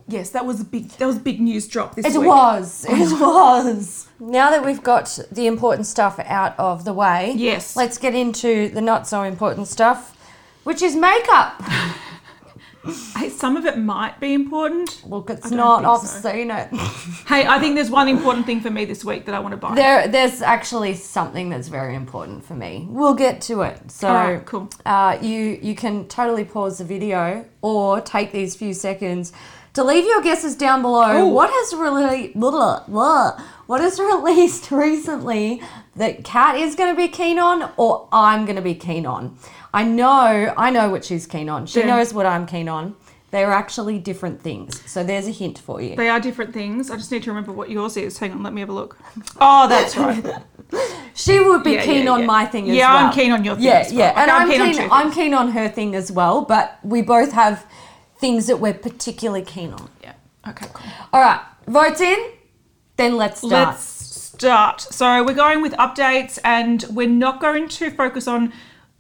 yes, 0.08 0.32
that 0.32 0.46
was 0.46 0.60
a 0.62 0.66
big 0.66 0.90
that 0.98 1.06
was 1.06 1.18
a 1.18 1.22
big 1.22 1.40
news 1.40 1.68
drop 1.68 1.96
this 1.96 2.06
It 2.06 2.18
week. 2.18 2.26
It 2.26 2.28
was. 2.28 2.86
It 2.90 3.20
was. 3.22 4.08
Now 4.20 4.50
that 4.52 4.66
we've 4.66 4.84
got 4.84 5.18
the 5.32 5.48
important 5.48 5.88
stuff 5.88 6.20
out 6.20 6.58
of 6.60 6.84
the 6.86 6.94
way, 6.94 7.34
Yes. 7.36 7.76
let's 7.76 7.98
get 7.98 8.14
into 8.16 8.70
the 8.70 8.82
not 8.82 9.08
so 9.08 9.24
important 9.24 9.68
stuff, 9.68 10.16
which 10.64 10.82
is 10.82 10.96
makeup. 10.96 11.62
Hey, 13.16 13.30
some 13.30 13.56
of 13.56 13.66
it 13.66 13.78
might 13.78 14.20
be 14.20 14.34
important. 14.34 15.04
Look, 15.08 15.30
it's 15.30 15.50
don't 15.50 15.86
I've 15.86 16.02
so. 16.02 16.34
you 16.34 16.46
know. 16.54 16.68
Hey, 17.28 17.48
I 17.48 17.58
think 17.60 17.76
there's 17.76 17.90
one 17.90 18.10
important 18.10 18.46
thing 18.46 18.60
for 18.60 18.70
me 18.70 18.84
this 18.84 19.06
week 19.06 19.26
that 19.26 19.36
I 19.36 19.40
want 19.40 19.54
to 19.54 19.58
buy. 19.58 19.74
There, 19.76 20.08
there's 20.10 20.42
actually 20.42 20.96
something 20.96 21.50
that's 21.50 21.70
very 21.70 21.96
important 21.96 22.44
for 22.44 22.56
me. 22.56 22.86
We'll 22.90 23.14
get 23.14 23.40
to 23.44 23.62
it. 23.62 23.90
So, 23.90 24.10
right, 24.10 24.46
cool. 24.46 24.70
Uh, 24.86 25.18
you 25.22 25.60
you 25.62 25.76
can 25.76 26.08
totally 26.10 26.44
pause 26.44 26.80
the 26.80 26.84
video 26.84 27.46
or 27.62 28.02
take 28.02 28.34
these 28.34 28.56
few 28.56 28.74
seconds 28.74 29.32
to 29.74 29.84
leave 29.84 30.06
your 30.06 30.22
guesses 30.22 30.56
down 30.56 30.82
below. 30.82 31.26
Ooh. 31.26 31.34
What 31.34 31.50
has 31.50 31.74
really 31.74 32.32
blah, 32.36 32.84
blah, 32.88 33.42
what 33.66 33.82
is 33.82 34.00
released 34.00 34.72
recently 34.72 35.62
that 35.96 36.24
Kat 36.24 36.56
is 36.56 36.76
going 36.76 36.94
to 36.94 36.98
be 36.98 37.08
keen 37.08 37.40
on, 37.40 37.72
or 37.78 38.08
I'm 38.12 38.46
going 38.46 38.56
to 38.56 38.62
be 38.62 38.76
keen 38.76 39.06
on? 39.06 39.38
I 39.74 39.84
know, 39.84 40.54
I 40.58 40.70
know 40.70 40.90
what 40.90 41.04
she's 41.06 41.26
keen 41.26 41.50
on. 41.50 41.66
She 41.66 41.80
Yeah. 41.80 41.88
knows 41.88 42.14
what 42.14 42.26
I'm 42.26 42.46
keen 42.46 42.70
on. 42.70 42.96
They 43.32 43.44
are 43.44 43.52
actually 43.52 43.98
different 43.98 44.42
things. 44.44 44.80
So 44.86 45.04
there's 45.04 45.26
a 45.28 45.32
hint 45.32 45.58
for 45.58 45.82
you. 45.82 45.96
They 45.96 46.08
are 46.10 46.20
different 46.20 46.54
things. 46.54 46.92
I 46.92 46.96
just 46.98 47.12
need 47.12 47.24
to 47.24 47.32
remember 47.32 47.52
what 47.52 47.72
yours 47.72 47.98
is. 47.98 48.20
Hang 48.20 48.32
on, 48.32 48.44
let 48.44 48.54
me 48.54 48.62
have 48.62 48.70
a 48.70 48.74
look. 48.74 48.98
Oh, 49.42 49.68
that's 49.68 49.98
right. 49.98 50.24
She 51.16 51.40
would 51.40 51.64
be 51.64 51.72
Yeah, 51.74 51.86
keen 51.86 52.06
yeah, 52.06 52.12
on 52.12 52.26
my 52.26 52.46
thing 52.46 52.66
as 52.66 52.70
well. 52.70 52.78
Yeah. 52.78 52.94
I'm 52.96 53.14
keen 53.14 53.32
on 53.32 53.44
your 53.44 53.56
thing 53.56 53.64
Yeah, 53.66 53.72
as 53.80 53.90
well. 53.92 54.00
yeah, 54.00 54.06
Like, 54.10 54.18
and 54.18 54.32
I'm 54.32 54.42
I'm, 54.42 54.50
keen 54.50 54.62
on 54.62 54.74
keen. 54.74 54.90
I'm 54.92 55.12
keen 55.12 55.34
on 55.34 55.52
her 55.52 55.68
thing 55.70 55.96
as 55.96 56.12
well. 56.12 56.42
But 56.42 56.78
we 56.84 57.02
both 57.02 57.32
have 57.32 57.66
things 58.18 58.46
that 58.48 58.58
we're 58.60 58.74
particularly 58.74 59.44
keen 59.44 59.74
on. 59.74 59.90
yeah. 60.04 60.14
Okay, 60.48 60.68
cool. 60.74 60.92
All 61.12 61.22
right, 61.22 61.40
votes 61.68 62.02
in. 62.02 62.18
Then 62.98 63.18
let's 63.18 63.40
start. 63.40 63.70
Let's 63.70 63.84
start. 63.84 64.82
So 64.82 65.24
we're 65.24 65.34
going 65.34 65.62
with 65.62 65.74
updates, 65.74 66.38
and 66.44 66.84
we're 66.92 67.08
not 67.10 67.40
going 67.40 67.68
to 67.70 67.90
focus 67.90 68.28
on 68.28 68.52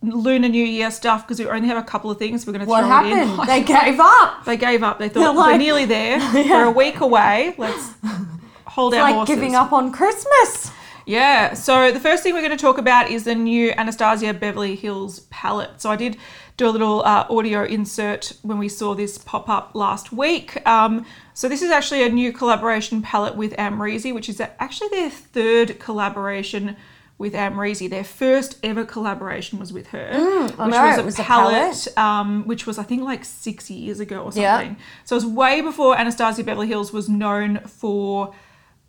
Lunar 0.03 0.49
New 0.49 0.63
Year 0.65 0.91
stuff 0.91 1.25
because 1.25 1.39
we 1.39 1.47
only 1.47 1.67
have 1.69 1.77
a 1.77 1.83
couple 1.87 2.11
of 2.11 2.19
things. 2.19 2.45
We're 2.45 2.53
going 2.53 2.65
to 2.65 2.69
What 2.69 2.81
throw 2.85 3.05
it 3.05 3.11
in. 3.11 3.27
happened? 3.27 3.47
They 3.49 3.63
gave 3.63 3.99
up. 3.99 4.45
They 4.45 4.57
gave 4.57 4.83
up. 4.83 4.99
They 4.99 5.09
thought 5.09 5.35
like- 5.35 5.53
we're 5.53 5.57
nearly 5.57 5.85
there. 5.85 6.19
We're 6.33 6.65
a 6.65 6.71
week 6.71 6.99
away. 6.99 7.55
Let's 7.57 7.93
hold 8.65 8.93
our 8.93 9.01
Like 9.01 9.15
horses. 9.15 9.35
giving 9.35 9.55
up 9.55 9.71
on 9.73 9.91
Christmas. 9.91 10.71
Yeah. 11.05 11.53
So 11.53 11.91
the 11.91 11.99
first 11.99 12.23
thing 12.23 12.33
we're 12.33 12.41
going 12.41 12.57
to 12.57 12.61
talk 12.61 12.77
about 12.77 13.09
is 13.09 13.23
the 13.25 13.35
new 13.35 13.71
Anastasia 13.71 14.33
Beverly 14.33 14.75
Hills 14.75 15.21
palette. 15.29 15.81
So 15.81 15.89
I 15.91 15.95
did 15.97 16.17
do 16.55 16.67
a 16.67 16.69
little 16.71 17.01
uh, 17.03 17.25
audio 17.29 17.63
insert 17.65 18.33
when 18.41 18.57
we 18.57 18.69
saw 18.69 18.93
this 18.95 19.17
pop 19.17 19.49
up 19.49 19.71
last 19.73 20.11
week. 20.13 20.65
Um, 20.67 21.05
so 21.33 21.49
this 21.49 21.61
is 21.61 21.71
actually 21.71 22.03
a 22.03 22.09
new 22.09 22.31
collaboration 22.31 23.01
palette 23.01 23.35
with 23.35 23.53
Amrezy, 23.57 24.13
which 24.13 24.29
is 24.29 24.39
actually 24.59 24.89
their 24.89 25.09
third 25.09 25.79
collaboration 25.79 26.75
with 27.17 27.33
Amrezy. 27.33 27.89
Their 27.89 28.03
first 28.03 28.57
ever 28.63 28.83
collaboration 28.85 29.59
was 29.59 29.71
with 29.71 29.87
her, 29.87 30.09
Mm, 30.13 30.43
which 30.49 30.57
know, 30.57 30.87
was 30.87 30.97
a 30.97 31.03
was 31.03 31.19
a 31.19 31.23
palette, 31.23 31.87
um, 31.97 32.43
which 32.47 32.65
was 32.65 32.77
I 32.79 32.83
think 32.83 33.03
like 33.03 33.23
six 33.23 33.69
years 33.69 33.99
ago 33.99 34.23
or 34.23 34.31
Yeah. 34.33 34.57
something. 34.57 34.77
So 35.05 35.15
it 35.15 35.23
was 35.23 35.25
way 35.27 35.61
before 35.61 35.97
Anastasia 35.97 36.43
Beverly 36.43 36.67
Hills 36.67 36.91
was 36.91 37.07
known 37.09 37.59
for 37.67 38.33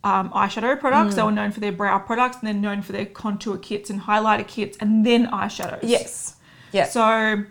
um, 0.03 0.29
eyeshadow 0.31 0.79
products. 0.79 1.15
They 1.15 1.23
Mm. 1.23 1.27
were 1.27 1.33
known 1.33 1.51
for 1.51 1.61
their 1.61 1.73
brow 1.73 1.99
products 1.99 2.37
and 2.41 2.47
then 2.49 2.61
known 2.61 2.83
for 2.83 2.93
their 2.93 3.07
contour 3.07 3.57
kits 3.57 3.89
and 3.89 4.03
highlighter 4.03 4.47
kits 4.47 4.77
and 4.79 5.05
then 5.07 5.27
eyeshadows. 5.29 5.79
Yes. 5.83 6.37
Yeah. 6.73 6.85
So 6.85 7.45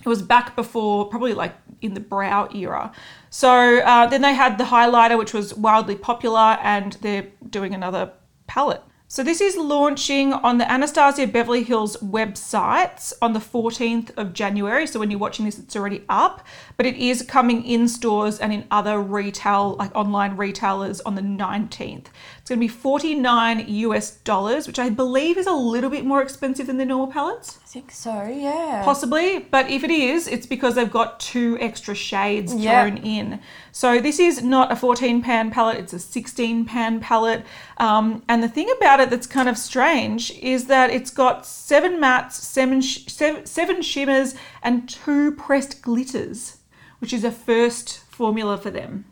it 0.00 0.08
was 0.08 0.22
back 0.22 0.56
before, 0.56 1.06
probably 1.06 1.34
like 1.34 1.54
in 1.82 1.92
the 1.92 2.00
brow 2.00 2.48
era. 2.54 2.90
So 3.28 3.80
uh, 3.80 4.06
then 4.06 4.22
they 4.22 4.32
had 4.32 4.56
the 4.56 4.64
highlighter, 4.64 5.18
which 5.18 5.34
was 5.34 5.52
wildly 5.54 5.96
popular, 5.96 6.58
and 6.62 6.94
they're 7.02 7.26
doing 7.50 7.74
another 7.74 8.12
palette. 8.46 8.82
So 9.14 9.22
this 9.22 9.40
is 9.40 9.56
launching 9.56 10.32
on 10.32 10.58
the 10.58 10.68
Anastasia 10.68 11.28
Beverly 11.28 11.62
Hills 11.62 11.96
websites 11.98 13.12
on 13.22 13.32
the 13.32 13.38
14th 13.38 14.10
of 14.16 14.32
January. 14.32 14.88
So 14.88 14.98
when 14.98 15.08
you're 15.08 15.20
watching 15.20 15.44
this, 15.44 15.56
it's 15.56 15.76
already 15.76 16.02
up, 16.08 16.44
but 16.76 16.84
it 16.84 16.96
is 16.96 17.22
coming 17.22 17.64
in 17.64 17.86
stores 17.86 18.40
and 18.40 18.52
in 18.52 18.66
other 18.72 19.00
retail, 19.00 19.76
like 19.78 19.94
online 19.94 20.36
retailers 20.36 21.00
on 21.02 21.14
the 21.14 21.22
19th. 21.22 22.06
It's 22.44 22.50
going 22.50 22.60
to 22.60 22.64
be 22.64 22.68
49 22.68 23.64
US 23.68 24.16
dollars, 24.18 24.66
which 24.66 24.78
I 24.78 24.90
believe 24.90 25.38
is 25.38 25.46
a 25.46 25.52
little 25.54 25.88
bit 25.88 26.04
more 26.04 26.20
expensive 26.20 26.66
than 26.66 26.76
the 26.76 26.84
normal 26.84 27.06
palettes 27.06 27.58
I 27.64 27.66
think 27.66 27.90
so, 27.90 28.22
yeah. 28.24 28.82
possibly 28.84 29.38
but 29.38 29.70
if 29.70 29.82
it 29.82 29.90
is 29.90 30.28
it's 30.28 30.44
because 30.44 30.74
they've 30.74 30.90
got 30.90 31.18
two 31.20 31.56
extra 31.58 31.94
shades 31.94 32.54
Yeah. 32.54 32.82
thrown 32.82 32.98
in 32.98 33.40
so 33.72 33.98
this 33.98 34.18
is 34.18 34.42
not 34.42 34.70
a 34.70 34.76
14 34.76 35.22
pan 35.22 35.50
palette 35.50 35.78
it's 35.78 35.94
a 35.94 35.98
16 35.98 36.66
pan 36.66 37.00
palette 37.00 37.46
um, 37.78 38.22
and 38.28 38.42
the 38.42 38.48
thing 38.48 38.68
about 38.76 39.00
it 39.00 39.08
that's 39.08 39.26
kind 39.26 39.48
of 39.48 39.56
strange 39.56 40.30
is 40.32 40.66
that 40.66 40.90
it's 40.90 41.10
got 41.10 41.46
seven 41.46 41.92
mattes 41.98 42.32
seven, 42.32 42.82
sh- 42.82 43.06
seven, 43.08 43.46
seven 43.46 43.80
shimmers 43.80 44.34
and 44.62 44.86
two 44.86 45.32
pressed 45.32 45.80
glitters 45.80 46.58
which 46.98 47.14
is 47.14 47.24
a 47.24 47.32
first 47.32 48.00
formula 48.00 48.58
for 48.58 48.70
them 48.70 49.06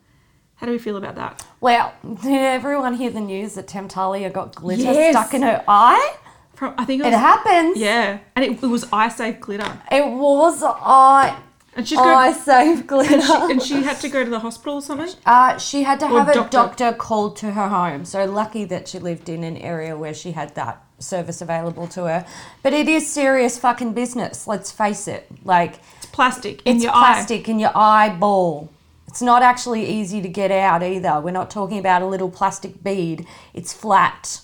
how 0.62 0.66
do 0.66 0.73
we 0.73 0.78
feel 0.78 0.97
about 0.97 1.16
that 1.16 1.45
Well, 1.61 1.92
did 2.23 2.31
everyone 2.59 2.95
hear 2.95 3.11
the 3.11 3.21
news 3.21 3.54
that 3.54 3.66
Temptalia 3.66 4.33
got 4.33 4.54
glitter 4.54 4.83
Yes. 4.85 5.12
stuck 5.12 5.35
in 5.35 5.42
her 5.42 5.62
eye? 5.66 6.16
From, 6.54 6.75
i 6.78 6.85
think 6.85 7.02
it 7.02 7.09
It 7.09 7.14
happens. 7.14 7.76
yeah 7.78 8.21
and 8.37 8.45
it, 8.45 8.62
it 8.62 8.66
was 8.69 8.87
eye 8.92 9.09
safe 9.09 9.40
glitter 9.40 9.76
It 9.90 10.07
was 10.07 10.62
eye, 10.62 11.37
and 11.75 11.88
she's 11.88 11.99
got 11.99 12.07
eye 12.16 12.33
safe 12.33 12.87
glitter. 12.87 13.14
and 13.14 13.25
she, 13.25 13.50
and 13.52 13.62
she 13.62 13.83
had 13.83 13.99
to 14.02 14.09
go 14.09 14.23
to 14.23 14.31
the 14.31 14.38
hospital 14.38 14.75
or 14.75 14.83
something 14.83 15.09
Uh, 15.26 15.59
she 15.59 15.83
had 15.83 15.99
to 15.99 16.07
Or 16.07 16.21
have 16.21 16.28
a 16.28 16.35
doctor. 16.35 16.57
doctor 16.59 16.92
called 16.92 17.37
to 17.38 17.50
her 17.52 17.69
home. 17.69 18.04
So 18.04 18.25
lucky 18.26 18.64
that 18.66 18.87
she 18.87 19.00
lived 19.00 19.28
in 19.28 19.42
an 19.42 19.57
area 19.57 19.97
where 19.97 20.14
she 20.14 20.31
had 20.33 20.54
that 20.54 20.81
service 21.00 21.40
available 21.42 21.88
to 21.88 22.04
her. 22.04 22.25
But 22.62 22.73
it 22.75 22.88
is 22.88 23.11
serious 23.11 23.59
fucking 23.59 23.95
business. 23.95 24.47
Let's 24.47 24.71
face 24.71 25.09
it. 25.09 25.26
Like 25.45 25.81
It's 25.97 26.07
plastic 26.07 26.62
in 26.64 26.76
it's 26.76 26.85
your 26.85 26.92
plastic 26.92 27.49
in 27.49 27.59
your 27.59 27.73
eyeball. 27.75 28.71
It's 29.12 29.21
not 29.21 29.42
actually 29.42 29.85
easy 29.87 30.23
to 30.23 30.28
get 30.28 30.50
out 30.50 30.83
either. 30.83 31.21
We're 31.21 31.33
not 31.33 31.50
talking 31.50 31.78
about 31.78 32.00
a 32.00 32.07
little 32.07 32.31
plastic 32.31 32.83
bead. 32.83 33.26
It's 33.52 33.71
flat. 33.71 34.40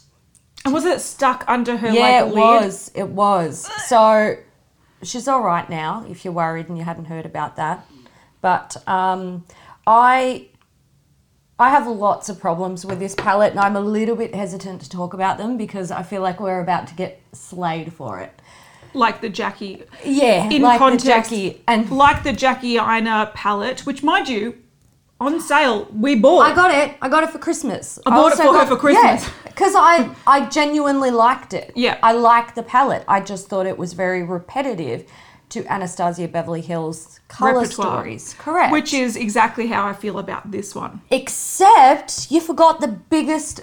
And 0.63 0.75
was 0.75 0.85
it 0.85 1.01
stuck 1.01 1.43
under 1.49 1.79
her 1.79 1.89
Yeah, 1.89 2.03
like 2.03 2.21
it 2.21 2.35
lid? 2.35 2.37
was. 2.37 2.91
It 2.95 3.09
was. 3.09 3.67
So 3.87 4.37
she's 5.03 5.27
all 5.27 5.41
right 5.43 5.71
now. 5.71 6.05
If 6.11 6.23
you're 6.23 6.35
worried 6.35 6.69
and 6.69 6.77
you 6.77 6.85
hadn't 6.85 7.07
heard 7.07 7.25
about 7.25 7.57
that, 7.57 7.87
but 8.43 8.77
um, 8.87 9.47
I 9.87 10.49
I 11.59 11.71
have 11.71 11.87
lots 11.87 12.29
of 12.29 12.39
problems 12.39 12.85
with 12.85 12.99
this 12.99 13.15
palette, 13.15 13.53
and 13.53 13.61
I'm 13.61 13.75
a 13.75 13.81
little 13.81 14.17
bit 14.17 14.35
hesitant 14.35 14.83
to 14.83 14.91
talk 14.91 15.15
about 15.15 15.39
them 15.39 15.57
because 15.57 15.91
I 15.91 16.03
feel 16.03 16.21
like 16.21 16.41
we're 16.41 16.61
about 16.61 16.89
to 16.89 16.95
get 16.95 17.23
slayed 17.33 17.95
for 17.95 18.21
it. 18.21 18.43
Like 18.95 19.21
the 19.21 19.29
Jackie. 19.29 19.83
Yeah, 20.05 20.49
In 20.51 20.63
like 20.63 20.79
context, 20.79 21.05
the 21.07 21.11
Jackie 21.13 21.63
and 21.69 21.91
like 21.91 22.23
the 22.23 22.33
Jackie 22.33 22.77
Aina 22.79 23.31
palette, 23.35 23.81
which 23.87 24.03
mind 24.03 24.29
you, 24.29 24.57
on 25.21 25.41
sale 25.41 25.87
we 25.93 26.15
bought. 26.15 26.43
I 26.51 26.55
got 26.55 26.71
it. 26.71 26.97
I 27.03 27.09
got 27.09 27.25
it 27.25 27.31
for 27.31 27.39
Christmas. 27.39 27.99
I 28.07 28.11
bought 28.11 28.33
it 28.33 28.37
for 28.37 28.53
her 28.57 28.67
for 28.67 28.77
Christmas. 28.77 29.29
because 29.45 29.75
I 29.77 30.11
I 30.27 30.47
genuinely 30.49 31.11
liked 31.11 31.53
it. 31.55 31.73
Yeah. 31.75 31.99
I 32.03 32.13
like 32.13 32.55
the 32.55 32.63
palette. 32.63 33.05
I 33.09 33.21
just 33.21 33.49
thought 33.49 33.67
it 33.67 33.77
was 33.79 33.93
very 33.95 34.23
repetitive 34.23 35.11
to 35.51 35.65
Anastasia 35.73 36.29
Beverly 36.29 36.61
Hills 36.61 37.21
color 37.29 37.61
Repertoire. 37.61 37.97
stories. 38.03 38.35
Correct. 38.39 38.71
Which 38.71 38.93
is 38.95 39.17
exactly 39.17 39.67
how 39.67 39.87
I 39.87 39.93
feel 39.93 40.19
about 40.19 40.51
this 40.53 40.75
one. 40.75 41.01
except 41.11 42.31
you 42.31 42.41
forgot 42.41 42.81
the 42.81 42.89
biggest 42.89 43.63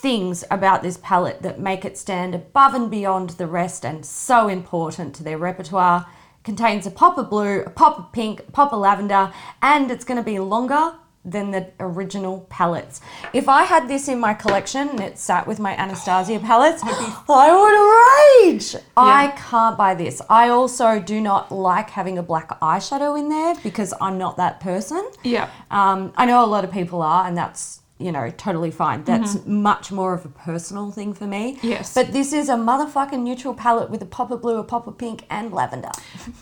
things 0.00 0.44
about 0.50 0.82
this 0.82 0.98
palette 1.02 1.42
that 1.42 1.58
make 1.58 1.84
it 1.84 1.98
stand 1.98 2.34
above 2.34 2.74
and 2.74 2.90
beyond 2.90 3.30
the 3.30 3.46
rest 3.46 3.84
and 3.84 4.06
so 4.06 4.48
important 4.48 5.14
to 5.16 5.24
their 5.24 5.38
repertoire. 5.38 6.06
Contains 6.44 6.86
a 6.86 6.90
pop 6.90 7.18
of 7.18 7.28
blue, 7.28 7.62
a 7.62 7.70
pop 7.70 7.98
of 7.98 8.12
pink, 8.12 8.40
a 8.40 8.52
pop 8.52 8.72
of 8.72 8.78
lavender, 8.78 9.32
and 9.60 9.90
it's 9.90 10.04
going 10.04 10.16
to 10.16 10.22
be 10.22 10.38
longer 10.38 10.94
than 11.24 11.50
the 11.50 11.70
original 11.80 12.46
palettes. 12.48 13.00
If 13.32 13.48
I 13.48 13.64
had 13.64 13.88
this 13.88 14.08
in 14.08 14.20
my 14.20 14.34
collection 14.34 14.88
and 14.88 15.00
it 15.00 15.18
sat 15.18 15.46
with 15.46 15.58
my 15.58 15.76
Anastasia 15.76 16.38
palettes, 16.38 16.80
I 16.84 18.40
would 18.40 18.52
rage. 18.52 18.76
I 18.96 19.34
can't 19.36 19.76
buy 19.76 19.94
this. 19.94 20.22
I 20.30 20.48
also 20.48 21.00
do 21.00 21.20
not 21.20 21.50
like 21.50 21.90
having 21.90 22.18
a 22.18 22.22
black 22.22 22.48
eyeshadow 22.60 23.18
in 23.18 23.28
there 23.28 23.56
because 23.62 23.92
I'm 24.00 24.16
not 24.16 24.36
that 24.36 24.60
person. 24.60 25.10
Yeah. 25.24 25.50
Um, 25.70 26.12
I 26.16 26.24
know 26.24 26.44
a 26.44 26.46
lot 26.46 26.64
of 26.64 26.70
people 26.70 27.02
are, 27.02 27.26
and 27.26 27.36
that's 27.36 27.82
you 27.98 28.12
know 28.12 28.30
totally 28.36 28.70
fine. 28.70 29.04
That's 29.04 29.44
much 29.46 29.90
more 29.90 30.14
of 30.14 30.24
a 30.24 30.28
personal 30.28 30.90
thing 30.90 31.12
for 31.14 31.26
me. 31.26 31.56
Mm-hmm. 31.56 31.66
Yes. 31.66 31.94
But 31.94 32.12
this 32.12 32.32
is 32.32 32.48
a 32.48 32.54
motherfucking 32.54 33.20
neutral 33.20 33.54
palette 33.54 33.90
with 33.90 34.02
a 34.02 34.06
pop 34.06 34.30
of 34.30 34.42
blue, 34.42 34.58
a 34.58 34.64
pop 34.64 34.86
of 34.86 34.96
pink, 34.98 35.24
and 35.30 35.52
lavender. 35.52 35.90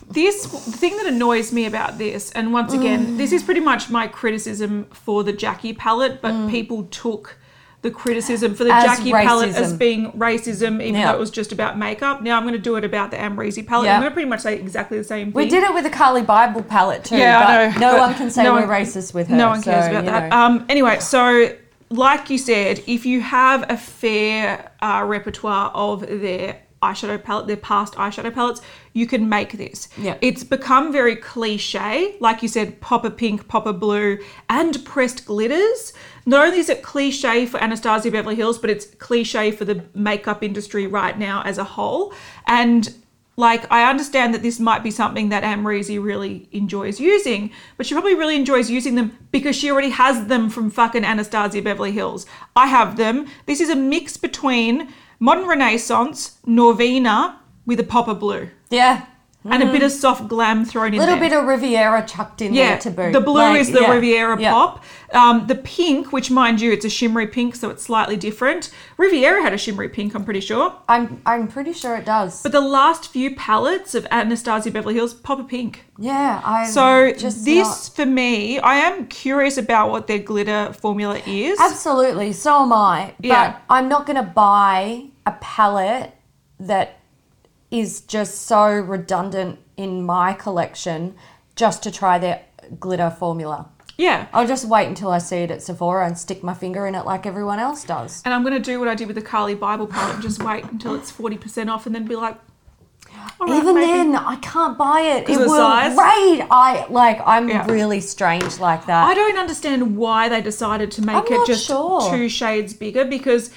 This 0.09 0.43
the 0.45 0.71
thing 0.71 0.97
that 0.97 1.05
annoys 1.05 1.51
me 1.51 1.65
about 1.65 1.97
this, 1.97 2.31
and 2.31 2.53
once 2.53 2.73
again, 2.73 3.17
this 3.17 3.31
is 3.31 3.43
pretty 3.43 3.59
much 3.59 3.89
my 3.89 4.07
criticism 4.07 4.85
for 4.85 5.23
the 5.23 5.33
Jackie 5.33 5.73
palette, 5.73 6.21
but 6.21 6.49
people 6.49 6.85
took 6.85 7.37
the 7.83 7.91
criticism 7.91 8.55
for 8.55 8.63
the 8.63 8.73
As 8.73 8.83
Jackie 8.83 9.11
palette 9.11 9.55
as 9.55 9.71
being 9.73 10.11
racism, 10.13 10.81
even 10.81 10.95
Yeah. 10.95 11.11
though 11.11 11.17
it 11.17 11.19
was 11.19 11.29
just 11.29 11.51
about 11.51 11.77
makeup. 11.77 12.21
Now 12.23 12.35
I'm 12.37 12.43
going 12.43 12.53
to 12.53 12.59
do 12.59 12.75
it 12.75 12.83
about 12.83 13.11
the 13.11 13.17
Amrezy 13.17 13.65
palette. 13.65 13.85
Yeah. 13.85 13.95
I'm 13.95 14.01
going 14.01 14.11
to 14.11 14.13
pretty 14.13 14.29
much 14.29 14.41
say 14.41 14.55
exactly 14.55 14.97
the 14.97 15.03
same 15.03 15.27
thing. 15.27 15.33
We 15.33 15.47
did 15.47 15.63
it 15.63 15.73
with 15.73 15.83
the 15.83 15.89
Carli 15.91 16.25
Bybel 16.25 16.67
palette 16.67 17.03
too. 17.03 17.17
Yeah, 17.17 17.39
but 17.39 17.49
I 17.49 17.79
know. 17.79 17.93
No 17.93 17.99
one 17.99 18.15
can 18.15 18.31
say 18.31 18.43
no 18.43 18.53
we're 18.53 18.61
one- 18.67 18.69
racist 18.69 19.13
with 19.13 19.27
her. 19.27 19.35
No 19.35 19.49
one 19.49 19.61
cares 19.61 19.85
so, 19.85 19.91
about 19.91 20.05
that. 20.05 20.31
Um, 20.33 20.65
anyway, 20.69 20.99
so 20.99 21.55
like 21.89 22.29
you 22.29 22.37
said, 22.39 22.83
if 22.87 23.05
you 23.05 23.21
have 23.21 23.69
a 23.69 23.77
fair 23.77 24.71
uh, 24.81 25.03
repertoire 25.07 25.69
of 25.73 26.01
their 26.01 26.59
eyeshadow 26.81 27.23
palette, 27.23 27.47
their 27.47 27.57
past 27.57 27.93
eyeshadow 27.93 28.33
palettes, 28.33 28.61
you 28.93 29.07
can 29.07 29.29
make 29.29 29.53
this. 29.53 29.87
Yeah. 29.97 30.17
It's 30.21 30.43
become 30.43 30.91
very 30.91 31.15
cliche. 31.15 32.15
Like 32.19 32.41
you 32.41 32.47
said, 32.47 32.81
pop 32.81 33.05
a 33.05 33.11
pink, 33.11 33.47
pop 33.47 33.65
a 33.65 33.73
blue, 33.73 34.19
and 34.49 34.83
pressed 34.85 35.25
glitters. 35.25 35.93
Not 36.27 36.45
only 36.45 36.59
is 36.59 36.69
it 36.69 36.83
cliche 36.83 37.45
for 37.45 37.57
Anastasia 37.59 38.11
Beverly 38.11 38.35
Hills, 38.35 38.59
but 38.59 38.69
it's 38.69 38.85
cliche 38.85 39.49
for 39.49 39.63
the 39.63 39.85
makeup 39.93 40.43
industry 40.43 40.85
right 40.85 41.17
now 41.17 41.41
as 41.43 41.57
a 41.57 41.63
whole. 41.63 42.13
And 42.45 42.93
like 43.37 43.71
I 43.71 43.89
understand 43.89 44.33
that 44.33 44.41
this 44.41 44.59
might 44.59 44.83
be 44.83 44.91
something 44.91 45.29
that 45.29 45.43
Amrezy 45.43 46.03
really 46.03 46.49
enjoys 46.51 46.99
using, 46.99 47.51
but 47.77 47.85
she 47.85 47.95
probably 47.95 48.13
really 48.15 48.35
enjoys 48.35 48.69
using 48.69 48.95
them 48.95 49.17
because 49.31 49.55
she 49.55 49.71
already 49.71 49.91
has 49.91 50.27
them 50.27 50.49
from 50.49 50.69
fucking 50.69 51.05
Anastasia 51.05 51.61
Beverly 51.61 51.93
Hills. 51.93 52.25
I 52.57 52.67
have 52.67 52.97
them. 52.97 53.27
This 53.45 53.61
is 53.61 53.69
a 53.69 53.75
mix 53.75 54.17
between 54.17 54.93
modern 55.19 55.47
Renaissance, 55.47 56.39
Norvina 56.45 57.37
with 57.65 57.79
a 57.79 57.85
pop 57.85 58.09
of 58.09 58.19
blue 58.19 58.49
yeah. 58.69 59.05
And 59.53 59.63
a 59.63 59.71
bit 59.71 59.83
of 59.83 59.91
soft 59.91 60.27
glam 60.27 60.65
thrown 60.65 60.87
in 60.87 60.91
there. 60.93 61.01
A 61.01 61.03
little 61.05 61.19
there. 61.19 61.29
bit 61.29 61.37
of 61.37 61.45
Riviera 61.47 62.05
chucked 62.05 62.41
in 62.41 62.53
yeah, 62.53 62.69
there 62.69 62.79
to 62.79 62.91
boot. 62.91 63.13
the 63.13 63.21
blue 63.21 63.33
Like, 63.35 63.59
is 63.61 63.71
the 63.71 63.81
yeah, 63.81 63.91
Riviera 63.91 64.39
yeah. 64.39 64.51
pop. 64.51 64.83
Um, 65.13 65.47
the 65.47 65.55
pink, 65.55 66.11
which 66.11 66.29
mind 66.29 66.59
you, 66.59 66.71
it's 66.71 66.83
a 66.85 66.89
shimmery 66.89 67.27
pink, 67.27 67.55
so 67.55 67.69
it's 67.69 67.83
slightly 67.83 68.17
different. 68.17 68.69
Riviera 68.97 69.41
had 69.41 69.53
a 69.53 69.57
shimmery 69.57 69.87
pink, 69.89 70.13
I'm 70.15 70.25
pretty 70.25 70.41
sure. 70.41 70.75
I'm 70.89 71.21
I'm 71.25 71.47
pretty 71.47 71.73
sure 71.73 71.95
it 71.95 72.05
does. 72.05 72.43
But 72.43 72.51
the 72.51 72.61
last 72.61 73.09
few 73.09 73.35
palettes 73.35 73.95
of 73.95 74.05
Anastasia 74.11 74.69
Beverly 74.71 74.95
Hills 74.95 75.13
pop 75.13 75.39
a 75.39 75.43
pink. 75.43 75.85
yeah, 75.97 76.41
I 76.43 76.65
So 76.69 77.13
just 77.13 77.45
this 77.45 77.67
not- 77.67 77.95
for 77.95 78.05
me, 78.05 78.59
I 78.59 78.75
am 78.75 79.07
curious 79.07 79.57
about 79.57 79.91
what 79.91 80.07
their 80.07 80.19
glitter 80.19 80.73
formula 80.73 81.21
is. 81.25 81.57
Absolutely, 81.59 82.33
so 82.33 82.63
am 82.63 82.73
I. 82.73 83.13
But 83.19 83.25
Yeah. 83.27 83.57
I'm 83.69 83.87
not 83.87 84.05
going 84.05 84.17
to 84.17 84.29
buy 84.29 85.05
a 85.25 85.31
palette 85.39 86.13
that 86.59 86.99
is 87.71 88.01
just 88.01 88.43
so 88.43 88.65
redundant 88.67 89.59
in 89.75 90.03
my 90.03 90.33
collection 90.33 91.15
just 91.55 91.83
to 91.83 91.91
try 91.91 92.17
their 92.17 92.41
glitter 92.79 93.09
formula. 93.09 93.69
Yeah. 93.97 94.27
I'll 94.31 94.47
just 94.47 94.65
wait 94.65 94.87
until 94.87 95.09
I 95.11 95.17
see 95.17 95.37
it 95.37 95.51
at 95.51 95.61
Sephora 95.63 96.05
and 96.05 96.17
stick 96.17 96.43
my 96.43 96.53
finger 96.53 96.85
in 96.85 96.93
it 96.95 97.03
like 97.05 97.25
everyone 97.25 97.59
else 97.59 97.83
does. 97.83 98.21
And 98.25 98.33
I'm 98.33 98.43
going 98.43 98.53
to 98.53 98.59
do 98.59 98.79
what 98.79 98.87
I 98.87 98.93
did 98.95 99.07
with 99.07 99.15
the 99.15 99.23
Carli 99.23 99.55
Bybel 99.55 99.89
palette 99.89 100.15
and 100.15 100.23
just 100.23 100.41
wait 100.43 100.63
until 100.65 100.93
it's 100.95 101.11
40% 101.11 101.67
off 101.71 101.87
and 101.87 101.95
then 101.95 102.05
be 102.05 102.15
like, 102.15 102.37
right, 103.39 103.57
Even 103.57 103.73
maybe. 103.73 103.87
then, 103.87 104.15
I 104.15 104.35
can't 104.37 104.77
buy 104.77 105.01
it. 105.01 105.27
It 105.27 105.37
will 105.39 105.49
size? 105.49 105.97
raid. 105.97 106.45
I 106.51 106.85
like. 106.89 107.19
I'm 107.25 107.49
Yeah. 107.49 107.65
really 107.71 107.99
strange 107.99 108.59
like 108.59 108.85
that. 108.85 109.03
I 109.07 109.15
don't 109.15 109.37
understand 109.37 109.97
why 109.97 110.29
they 110.29 110.41
decided 110.41 110.91
to 110.91 111.01
make 111.01 111.15
I'm 111.15 111.41
it 111.41 111.47
just 111.47 111.65
sure. 111.65 112.07
two 112.11 112.29
shades 112.29 112.73
bigger 112.75 113.03
because 113.03 113.49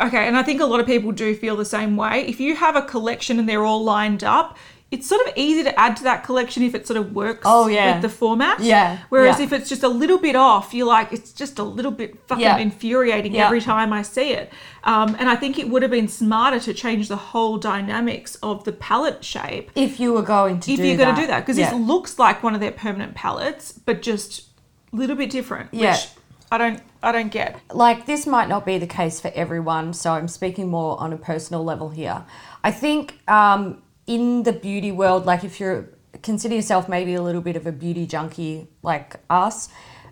okay, 0.00 0.26
and 0.26 0.36
I 0.36 0.42
think 0.42 0.60
a 0.60 0.66
lot 0.66 0.80
of 0.80 0.86
people 0.86 1.12
do 1.12 1.34
feel 1.34 1.56
the 1.56 1.64
same 1.64 1.96
way. 1.96 2.26
If 2.26 2.40
you 2.40 2.56
have 2.56 2.76
a 2.76 2.82
collection 2.82 3.38
and 3.38 3.48
they're 3.48 3.64
all 3.64 3.82
lined 3.84 4.24
up, 4.24 4.56
it's 4.90 5.06
sort 5.06 5.24
of 5.24 5.32
easy 5.36 5.62
to 5.62 5.78
add 5.78 5.96
to 5.98 6.02
that 6.02 6.24
collection 6.24 6.64
if 6.64 6.74
it 6.74 6.84
sort 6.84 6.96
of 6.96 7.12
works 7.14 7.42
Oh, 7.44 7.68
yeah. 7.68 7.92
with 7.94 8.02
the 8.02 8.08
format. 8.08 8.58
Yeah, 8.58 8.98
Whereas 9.08 9.38
yeah. 9.38 9.44
if 9.44 9.52
it's 9.52 9.68
just 9.68 9.84
a 9.84 9.88
little 9.88 10.18
bit 10.18 10.34
off, 10.34 10.74
you're 10.74 10.88
like, 10.88 11.12
it's 11.12 11.32
just 11.32 11.60
a 11.60 11.62
little 11.62 11.92
bit 11.92 12.16
fucking 12.26 12.42
Yeah. 12.42 12.56
infuriating 12.58 13.36
every 13.38 13.60
time 13.60 13.92
I 13.92 14.02
see 14.02 14.32
it. 14.32 14.52
Um, 14.82 15.14
and 15.20 15.28
I 15.28 15.36
think 15.36 15.60
it 15.60 15.68
would 15.68 15.82
have 15.82 15.92
been 15.92 16.08
smarter 16.08 16.58
to 16.58 16.74
change 16.74 17.06
the 17.06 17.14
whole 17.16 17.56
dynamics 17.56 18.34
of 18.42 18.64
the 18.64 18.72
palette 18.72 19.24
shape 19.24 19.70
if 19.76 20.00
you 20.00 20.12
were 20.12 20.22
going 20.22 20.58
to 20.60 20.72
if 20.72 20.80
you're 20.80 20.96
going 20.96 21.14
to 21.14 21.20
do 21.20 21.26
that 21.28 21.46
because 21.46 21.58
it 21.58 21.72
looks 21.76 22.18
like 22.18 22.42
one 22.42 22.54
of 22.54 22.60
their 22.60 22.72
permanent 22.72 23.14
palettes 23.14 23.70
but 23.72 24.02
just 24.02 24.48
a 24.92 24.96
little 24.96 25.14
bit 25.14 25.30
different 25.30 25.68
Yeah. 25.72 25.92
which 25.92 26.08
i 26.50 26.58
don't 26.58 26.82
i 27.02 27.12
don't 27.12 27.30
get 27.32 27.60
like 27.72 28.06
this 28.06 28.26
might 28.26 28.48
not 28.48 28.64
be 28.66 28.78
the 28.78 28.86
case 28.86 29.20
for 29.20 29.30
everyone 29.34 29.92
so 29.92 30.12
i'm 30.12 30.28
speaking 30.28 30.68
more 30.68 31.00
on 31.00 31.12
a 31.12 31.16
personal 31.16 31.62
level 31.64 31.90
here 31.90 32.24
i 32.64 32.70
think 32.70 33.18
um, 33.28 33.82
in 34.06 34.42
the 34.42 34.52
beauty 34.52 34.92
world 34.92 35.26
like 35.26 35.44
if 35.44 35.60
you're 35.60 35.88
consider 36.22 36.54
yourself 36.56 36.88
maybe 36.88 37.14
a 37.14 37.22
little 37.22 37.40
bit 37.40 37.56
of 37.56 37.66
a 37.66 37.72
beauty 37.72 38.06
junkie 38.06 38.68
like 38.82 39.16
us 39.30 39.68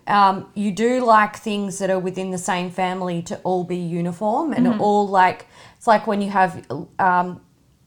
um, 0.07 0.49
you 0.55 0.71
do 0.71 1.05
like 1.05 1.35
things 1.37 1.77
that 1.77 1.91
are 1.91 1.99
within 1.99 2.31
the 2.31 2.37
same 2.39 2.71
family 2.71 3.21
to 3.23 3.37
all 3.41 3.63
be 3.63 3.77
uniform 3.77 4.53
and 4.53 4.65
Mm-hmm. 4.65 4.81
all 4.81 5.07
like 5.07 5.45
it's 5.77 5.85
like 5.87 6.07
when 6.07 6.21
you 6.21 6.31
have 6.31 6.65
um, 6.97 7.41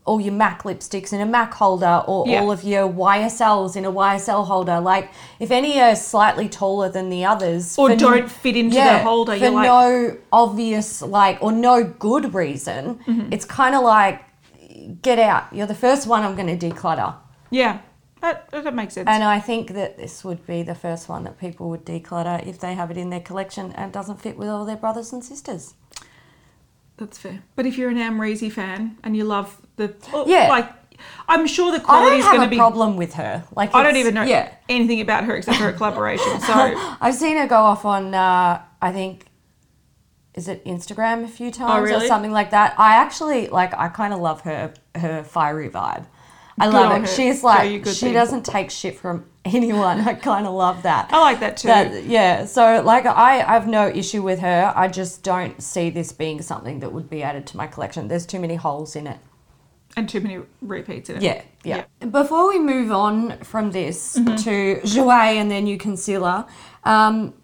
all 0.05 0.21
your 0.21 0.33
MAC 0.33 0.65
lipsticks 0.65 1.13
in 1.13 1.21
a 1.21 1.27
MAC 1.27 1.55
holder 1.55 2.03
or 2.09 2.27
Yeah. 2.27 2.41
all 2.41 2.51
of 2.51 2.65
your 2.65 2.89
YSLs 2.89 3.77
in 3.77 3.85
a 3.85 3.93
YSL 3.93 4.45
holder. 4.45 4.81
Like 4.81 5.11
if 5.39 5.51
any 5.53 5.81
are 5.81 5.95
slightly 5.95 6.49
taller 6.49 6.89
than 6.89 7.09
the 7.09 7.25
others 7.25 7.79
Or 7.79 7.95
don't 7.95 8.29
fit 8.31 8.57
into 8.57 8.75
the 8.77 8.99
holder, 8.99 9.33
for 9.33 9.39
you're 9.39 9.51
like- 9.53 9.67
no 9.67 10.17
obvious 10.33 11.03
like 11.03 11.39
or 11.41 11.53
no 11.53 11.85
good 11.85 12.35
reason, 12.35 12.97
Mm-hmm. 13.07 13.33
it's 13.33 13.45
kind 13.45 13.75
of 13.77 13.83
like 13.85 14.23
get 15.03 15.19
out. 15.21 15.45
You're 15.53 15.69
the 15.69 15.75
first 15.87 16.07
one 16.09 16.23
I'm 16.25 16.35
going 16.35 16.59
to 16.59 16.69
declutter. 16.71 17.15
yeah 17.51 17.79
that, 18.21 18.49
that 18.53 18.75
makes 18.75 18.95
sense 18.95 19.09
And 19.09 19.23
I 19.25 19.39
think 19.41 19.73
that 19.75 19.97
this 19.97 20.23
would 20.25 20.47
be 20.47 20.63
the 20.63 20.75
first 20.77 21.09
one 21.09 21.25
that 21.25 21.39
people 21.39 21.69
would 21.71 21.85
declutter 21.85 22.45
if 22.47 22.59
they 22.59 22.75
have 22.75 22.91
it 22.91 22.97
in 22.97 23.11
their 23.11 23.21
collection 23.21 23.73
and 23.73 23.93
doesn't 23.93 24.21
fit 24.21 24.37
with 24.39 24.49
all 24.49 24.65
their 24.65 24.77
brothers 24.77 25.13
and 25.13 25.25
sisters. 25.25 25.75
that's 26.97 27.19
fair 27.19 27.43
but 27.57 27.67
if 27.67 27.77
you're 27.79 27.91
an 27.91 27.97
amrezy 27.97 28.51
fan 28.51 28.97
and 29.03 29.17
you 29.17 29.25
love 29.25 29.62
the 29.77 29.95
oh, 30.13 30.25
Yeah. 30.27 30.49
like 30.49 30.71
i'm 31.29 31.47
sure 31.47 31.73
the 31.73 31.81
quality 31.81 32.17
is 32.17 32.25
going 32.27 32.43
to 32.43 32.49
be 32.49 32.57
a 32.57 32.59
problem 32.59 32.97
with 32.97 33.15
her. 33.15 33.43
Like 33.57 33.75
i 33.75 33.83
don't 33.83 33.97
even 33.97 34.15
know 34.15 34.23
Yeah, 34.23 34.53
anything 34.69 35.01
about 35.01 35.25
her 35.25 35.37
except 35.37 35.59
for 35.59 35.65
her 35.65 35.73
collaboration 35.73 36.41
so 36.41 36.53
I've 37.01 37.15
seen 37.15 37.37
her 37.39 37.47
go 37.47 37.57
off 37.57 37.85
on, 37.85 38.15
uh, 38.15 38.63
I 38.81 38.93
think, 38.93 39.27
is 40.35 40.49
it 40.49 40.65
Instagram 40.65 41.25
a 41.25 41.29
few 41.29 41.51
times 41.51 41.73
Oh, 41.75 41.81
really? 41.83 42.05
or 42.05 42.09
something 42.09 42.33
like 42.33 42.51
that. 42.53 42.75
I 42.79 42.95
actually 42.95 43.49
like. 43.49 43.75
I 43.75 43.89
kind 43.89 44.15
of 44.15 44.21
love 44.21 44.41
her 44.43 44.73
her 44.95 45.25
fiery 45.25 45.69
vibe. 45.69 46.07
I 46.59 46.67
Good 46.67 46.75
love 46.75 46.93
it. 46.97 47.01
her. 47.03 47.07
She's 47.07 47.43
like 47.45 47.85
she 47.87 48.13
doesn't 48.13 48.45
take 48.47 48.71
shit 48.71 48.97
from 48.99 49.27
anyone. 49.45 50.01
I 50.01 50.15
kind 50.15 50.47
of 50.47 50.55
love 50.55 50.83
that. 50.85 51.09
i 51.13 51.21
like 51.21 51.41
that 51.41 51.57
too 51.59 51.69
That, 51.69 52.05
yeah, 52.05 52.45
so 52.47 52.83
like 52.83 53.05
I, 53.07 53.41
I 53.41 53.53
have 53.55 53.67
no 53.69 53.89
issue 53.89 54.23
with 54.23 54.39
her. 54.41 54.73
I 54.75 54.89
just 54.89 55.23
don't 55.23 55.61
see 55.63 55.91
this 55.91 56.13
being 56.13 56.41
something 56.41 56.81
that 56.81 56.93
would 56.93 57.11
be 57.11 57.23
added 57.23 57.47
to 57.49 57.57
my 57.57 57.67
collection. 57.67 58.09
There's 58.09 58.25
too 58.27 58.41
many 58.41 58.55
holes 58.55 58.97
in 58.97 59.07
it. 59.07 59.19
And 59.97 60.09
too 60.09 60.21
many 60.21 60.41
repeats 60.61 61.11
in 61.11 61.17
it 61.17 61.23
Yeah, 61.23 61.43
yeah. 61.65 61.85
Before 62.07 62.49
we 62.49 62.59
move 62.59 62.91
on 62.93 63.39
from 63.41 63.71
this 63.71 64.15
to 64.15 64.81
Jouer 64.85 65.37
and 65.37 65.51
their 65.51 65.61
new 65.61 65.79
concealer, 65.79 66.47
um, 66.85 67.35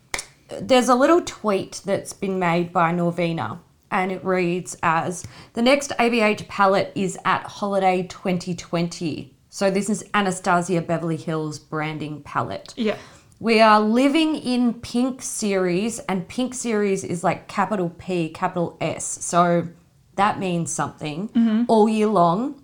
there's 0.60 0.88
a 0.88 0.94
little 0.94 1.22
tweet 1.22 1.82
that's 1.84 2.12
been 2.12 2.38
made 2.38 2.72
by 2.72 2.92
Norvina, 2.92 3.58
and 3.90 4.10
it 4.10 4.24
reads 4.24 4.76
as 4.82 5.24
the 5.54 5.62
next 5.62 5.92
ABH 5.98 6.48
palette 6.48 6.92
is 6.94 7.18
at 7.24 7.42
Holiday 7.42 8.04
2020. 8.04 9.34
So 9.50 9.70
this 9.70 9.90
is 9.90 10.04
Anastasia 10.14 10.80
Beverly 10.80 11.16
Hills 11.16 11.58
branding 11.58 12.22
palette. 12.22 12.74
yeah 12.76 12.96
We 13.40 13.60
are 13.60 13.80
living 13.80 14.36
in 14.36 14.74
Pink 14.74 15.22
Series, 15.22 15.98
and 16.00 16.26
Pink 16.28 16.54
Series 16.54 17.04
is 17.04 17.22
like 17.22 17.48
capital 17.48 17.90
P, 17.98 18.30
capital 18.30 18.76
S. 18.80 19.04
So 19.04 19.68
that 20.18 20.38
means 20.38 20.70
something 20.70 21.64
all 21.68 21.88
year 21.88 22.06
long. 22.08 22.62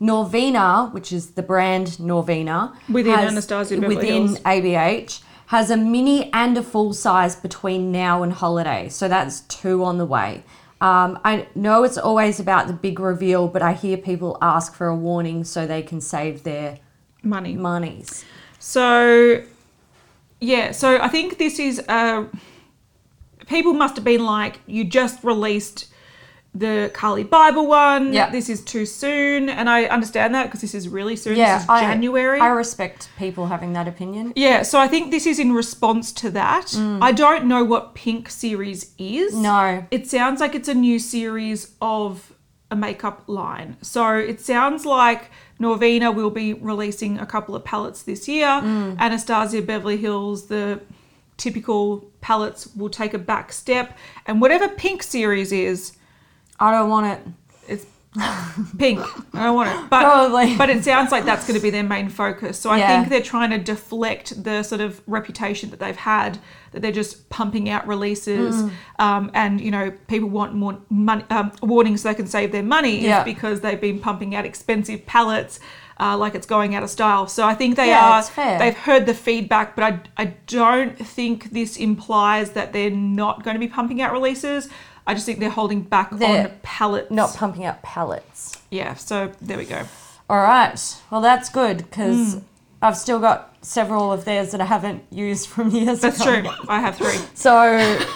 Norvina, 0.00 0.92
which 0.92 1.12
is 1.12 1.30
the 1.32 1.42
brand 1.42 1.86
Norvina, 2.00 2.74
Within 2.90 3.14
Anastasia 3.14 3.76
Beverly 3.76 3.96
within 3.96 4.26
Hills. 4.26 4.40
ABH, 4.40 5.22
has 5.46 5.70
a 5.70 5.76
mini 5.76 6.30
and 6.32 6.58
a 6.58 6.62
full 6.62 6.92
size 6.92 7.36
between 7.36 7.92
now 7.92 8.22
and 8.24 8.32
holiday. 8.32 8.88
So 8.88 9.08
that's 9.08 9.42
two 9.42 9.84
on 9.84 9.98
the 9.98 10.04
way. 10.04 10.42
Um, 10.80 11.18
I 11.24 11.46
know 11.54 11.84
it's 11.84 11.96
always 11.96 12.40
about 12.40 12.66
the 12.66 12.72
big 12.72 12.98
reveal, 12.98 13.46
but 13.48 13.62
I 13.62 13.72
hear 13.72 13.96
people 13.96 14.36
ask 14.42 14.74
for 14.74 14.88
a 14.88 14.96
warning 14.96 15.44
so 15.44 15.66
they 15.66 15.82
can 15.82 16.00
save 16.00 16.42
their 16.42 16.78
money 17.22 17.54
monies. 17.56 18.24
So, 18.58 19.42
yeah, 20.40 20.72
so 20.72 21.00
I 21.00 21.08
think 21.08 21.38
this 21.38 21.58
is 21.58 21.80
uh 21.88 22.24
people 23.46 23.74
must 23.74 23.96
have 23.96 24.04
been 24.04 24.24
like, 24.24 24.60
you 24.66 24.84
just 24.84 25.22
released 25.22 25.86
the 26.54 26.90
Carli 26.94 27.24
Bybel 27.24 27.66
one. 27.66 28.12
Yeah. 28.12 28.30
This 28.30 28.48
is 28.48 28.62
too 28.62 28.86
soon. 28.86 29.48
And 29.48 29.68
I 29.68 29.84
understand 29.86 30.34
that 30.34 30.44
because 30.44 30.60
this 30.60 30.74
is 30.74 30.88
really 30.88 31.16
soon. 31.16 31.36
Yeah, 31.36 31.54
this 31.56 31.64
is 31.64 31.68
I- 31.68 31.80
January. 31.80 32.40
I 32.40 32.48
respect 32.48 33.08
people 33.18 33.46
having 33.46 33.72
that 33.72 33.88
opinion. 33.88 34.32
yeah, 34.36 34.62
so 34.62 34.78
I 34.78 34.86
think 34.86 35.10
this 35.10 35.26
is 35.26 35.38
in 35.38 35.52
response 35.52 36.12
to 36.12 36.30
that. 36.30 36.74
I 36.76 37.12
don't 37.12 37.46
know 37.46 37.64
what 37.64 37.94
Pink 37.94 38.30
series 38.30 38.92
is. 38.98 39.34
Mm. 39.34 39.42
No. 39.42 39.86
It 39.90 40.08
sounds 40.08 40.40
like 40.40 40.54
it's 40.54 40.68
a 40.68 40.74
new 40.74 40.98
series 40.98 41.72
of 41.82 42.32
a 42.70 42.76
makeup 42.76 43.24
line. 43.26 43.76
So 43.82 44.16
it 44.16 44.40
sounds 44.40 44.86
like 44.86 45.30
Norvina 45.60 46.14
will 46.14 46.30
be 46.30 46.54
releasing 46.54 47.18
a 47.18 47.26
couple 47.26 47.54
of 47.54 47.64
palettes 47.64 48.02
this 48.02 48.28
year. 48.28 48.46
Mm. 48.46 48.98
Anastasia 48.98 49.60
Beverly 49.62 49.96
Hills, 49.96 50.46
the 50.46 50.80
typical 51.36 52.04
palettes 52.20 52.68
will 52.76 52.88
take 52.90 53.12
a 53.12 53.18
back 53.18 53.52
step. 53.52 53.98
And 54.26 54.40
whatever 54.40 54.68
Pink 54.68 55.02
series 55.02 55.52
is, 55.52 55.92
I 56.60 56.70
don't 56.72 56.88
want 56.90 57.06
it. 57.06 57.32
it's 57.68 57.86
pink. 58.78 59.00
I 59.34 59.44
don't 59.44 59.56
want 59.56 59.70
it. 59.70 59.90
But, 59.90 60.02
Probably. 60.02 60.56
but 60.56 60.70
it 60.70 60.84
sounds 60.84 61.10
like 61.10 61.24
that's 61.24 61.46
going 61.46 61.56
to 61.58 61.62
be 61.62 61.70
their 61.70 61.82
main 61.82 62.08
focus. 62.08 62.58
So 62.58 62.70
I 62.70 62.78
Yeah. 62.78 62.86
think 62.98 63.08
they're 63.08 63.20
trying 63.22 63.50
to 63.50 63.58
deflect 63.58 64.44
the 64.44 64.62
sort 64.62 64.80
of 64.80 65.00
reputation 65.08 65.70
that 65.70 65.80
they've 65.80 65.96
had 65.96 66.38
that 66.72 66.80
they're 66.82 66.92
just 66.92 67.28
pumping 67.30 67.68
out 67.68 67.86
releases, 67.88 68.54
Mm. 68.62 68.70
um, 68.98 69.30
and 69.34 69.60
you 69.60 69.70
know 69.70 69.92
people 70.08 70.28
want 70.28 70.54
more 70.54 70.76
money 70.90 71.24
um, 71.30 71.52
warnings 71.62 72.02
so 72.02 72.08
they 72.08 72.14
can 72.14 72.26
save 72.26 72.52
their 72.52 72.62
money 72.64 73.00
Yeah. 73.00 73.22
because 73.24 73.60
they've 73.62 73.80
been 73.80 73.98
pumping 74.00 74.34
out 74.34 74.44
expensive 74.44 75.06
palettes. 75.06 75.58
Uh, 76.00 76.16
like 76.16 76.34
it's 76.34 76.46
going 76.46 76.74
out 76.74 76.82
of 76.82 76.90
style. 76.90 77.28
So 77.28 77.46
I 77.46 77.54
think 77.54 77.76
they 77.76 77.86
Yeah, 77.90 78.04
are. 78.18 78.22
fair. 78.24 78.58
They've 78.58 78.76
heard 78.76 79.06
the 79.06 79.14
feedback, 79.14 79.76
but 79.76 79.84
I, 79.84 80.22
I 80.24 80.24
don't 80.48 80.98
think 80.98 81.52
this 81.52 81.76
implies 81.76 82.50
that 82.50 82.72
they're 82.72 82.90
not 82.90 83.44
going 83.44 83.54
to 83.54 83.60
be 83.60 83.68
pumping 83.68 84.02
out 84.02 84.10
releases. 84.12 84.68
I 85.06 85.14
just 85.14 85.26
think 85.26 85.38
they're 85.38 85.50
holding 85.50 85.82
back 85.82 86.10
They're 86.10 86.48
on 86.48 86.52
palettes. 86.62 87.10
Not 87.10 87.34
pumping 87.34 87.64
out 87.64 87.82
pallets. 87.82 88.60
Yeah, 88.70 88.94
so 88.94 89.32
there 89.40 89.58
we 89.58 89.64
go. 89.66 89.82
All 90.30 90.38
right. 90.40 90.80
Well, 91.10 91.20
that's 91.20 91.48
good 91.50 91.78
because 91.78 92.34
Hmm. 92.34 92.38
I've 92.82 92.96
still 92.96 93.18
got 93.18 93.54
several 93.62 94.12
of 94.12 94.24
theirs 94.24 94.50
that 94.52 94.60
I 94.60 94.64
haven't 94.66 95.04
used 95.10 95.48
from 95.48 95.70
years 95.80 96.00
That's 96.00 96.20
ago. 96.20 96.40
true. 96.42 96.50
I 96.68 96.80
have 96.80 96.96
three. 96.96 97.18
So, 97.34 97.72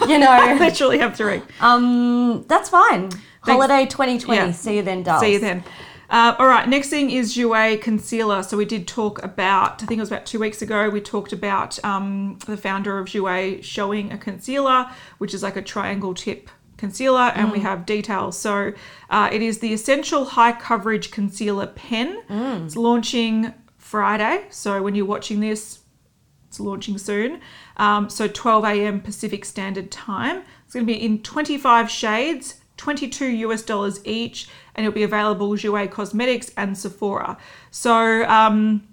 you 0.06 0.18
know 0.18 0.28
I 0.30 0.54
know, 0.54 0.60
literally 0.64 0.98
have 0.98 1.16
three. 1.16 1.42
um, 1.60 2.44
that's 2.48 2.68
fine. 2.70 3.10
Holiday 3.42 3.86
2020. 3.86 4.40
Yeah. 4.40 4.52
See 4.52 4.76
you 4.76 4.82
then, 4.82 5.02
dolls. 5.02 5.20
See 5.20 5.32
you 5.34 5.38
then. 5.38 5.64
Uh, 6.10 6.34
all 6.38 6.46
right, 6.46 6.66
next 6.66 6.88
thing 6.88 7.10
is 7.10 7.34
Jouer 7.36 7.78
Concealer. 7.80 8.42
So 8.42 8.56
we 8.56 8.64
did 8.64 8.88
talk 8.88 9.22
about, 9.22 9.82
I 9.82 9.86
think 9.86 9.98
it 9.98 10.00
was 10.00 10.10
about 10.10 10.24
two 10.24 10.38
weeks 10.38 10.62
ago, 10.62 10.88
we 10.88 11.02
talked 11.02 11.34
about 11.34 11.82
um, 11.84 12.38
the 12.46 12.56
founder 12.56 12.98
of 12.98 13.08
Jouer 13.08 13.62
showing 13.62 14.10
a 14.12 14.16
concealer, 14.18 14.88
which 15.18 15.34
is 15.34 15.42
like 15.42 15.56
a 15.56 15.62
triangle 15.62 16.14
tip 16.14 16.48
concealer, 16.78 17.32
and 17.34 17.52
we 17.52 17.60
have 17.60 17.84
details. 17.84 18.38
So 18.38 18.72
uh, 19.10 19.28
it 19.30 19.42
is 19.42 19.58
the 19.58 19.72
Essential 19.74 20.24
High 20.24 20.52
Coverage 20.52 21.10
Concealer 21.10 21.66
Pen. 21.66 22.22
It's 22.64 22.76
launching 22.76 23.52
Friday. 23.76 24.46
So 24.50 24.82
when 24.82 24.94
you're 24.94 25.04
watching 25.04 25.40
this, 25.40 25.80
it's 26.48 26.58
launching 26.58 26.96
soon. 26.96 27.40
Um, 27.76 28.08
so 28.08 28.26
12 28.26 28.64
a.m. 28.64 29.00
Pacific 29.02 29.44
Standard 29.44 29.90
Time. 29.90 30.42
It's 30.64 30.72
going 30.72 30.86
to 30.86 30.92
be 30.92 31.04
in 31.04 31.22
25 31.22 31.90
shades 31.90 32.54
22 32.78 33.26
US 33.26 33.62
dollars 33.62 34.00
each, 34.06 34.48
and 34.74 34.86
it'll 34.86 34.94
be 34.94 35.02
available 35.02 35.50
Jouer 35.50 35.90
Cosmetics 35.90 36.50
and 36.56 36.78
Sephora. 36.78 37.36
So, 37.70 38.24
um, 38.26 38.88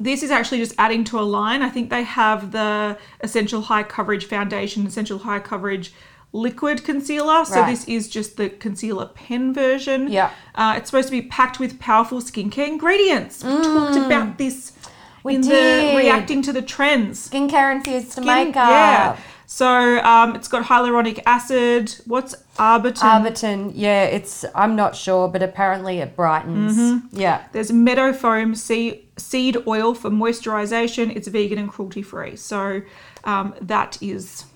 this 0.00 0.22
is 0.22 0.30
actually 0.30 0.58
just 0.58 0.74
adding 0.78 1.04
to 1.04 1.20
a 1.20 1.22
line. 1.22 1.60
I 1.60 1.68
think 1.68 1.90
they 1.90 2.02
have 2.02 2.50
the 2.50 2.96
Essential 3.20 3.60
High 3.60 3.82
Coverage 3.82 4.24
Foundation, 4.24 4.86
Essential 4.86 5.18
High 5.18 5.38
Coverage 5.38 5.92
Liquid 6.32 6.82
Concealer. 6.84 7.44
So 7.44 7.60
Right. 7.60 7.70
this 7.70 7.84
is 7.86 8.08
just 8.08 8.36
the 8.36 8.48
concealer 8.48 9.06
pen 9.06 9.52
version. 9.52 10.10
Yeah. 10.10 10.30
Uh, 10.54 10.74
it's 10.76 10.88
supposed 10.90 11.08
to 11.08 11.12
be 11.12 11.22
packed 11.22 11.58
with 11.60 11.78
powerful 11.78 12.20
skincare 12.20 12.66
ingredients. 12.68 13.44
We 13.44 13.50
talked 13.62 13.96
about 13.96 14.38
this 14.38 14.70
Mm. 14.72 15.24
We 15.24 15.34
in 15.36 15.40
did. 15.42 15.92
the 15.92 15.96
reacting 15.98 16.42
to 16.42 16.52
the 16.52 16.62
trends. 16.62 17.28
Skincare 17.28 17.70
infused 17.72 18.06
to 18.06 18.12
Skin- 18.12 18.24
makeup. 18.24 18.68
Yeah. 18.70 19.16
So 19.46 19.98
um, 20.02 20.34
it's 20.34 20.48
got 20.48 20.64
hyaluronic 20.64 21.20
acid. 21.26 21.94
What's 22.06 22.34
Arbutin? 22.58 22.96
Arbutin, 23.02 23.72
yeah, 23.74 24.04
it's 24.04 24.44
I'm 24.54 24.74
not 24.74 24.96
sure, 24.96 25.28
but 25.28 25.42
apparently 25.42 25.98
it 25.98 26.16
brightens. 26.16 26.76
Mm-hmm. 26.78 27.20
Yeah. 27.20 27.42
There's 27.52 27.70
meadow 27.70 28.12
foam 28.14 28.54
seed, 28.54 29.00
seed 29.18 29.58
oil 29.66 29.92
for 29.94 30.08
moisturization. 30.10 31.14
It's 31.14 31.28
vegan 31.28 31.58
and 31.58 31.68
cruelty 31.68 32.00
free. 32.02 32.34
So 32.36 32.80
um, 33.24 33.54
that 33.60 33.98
is 34.02 34.46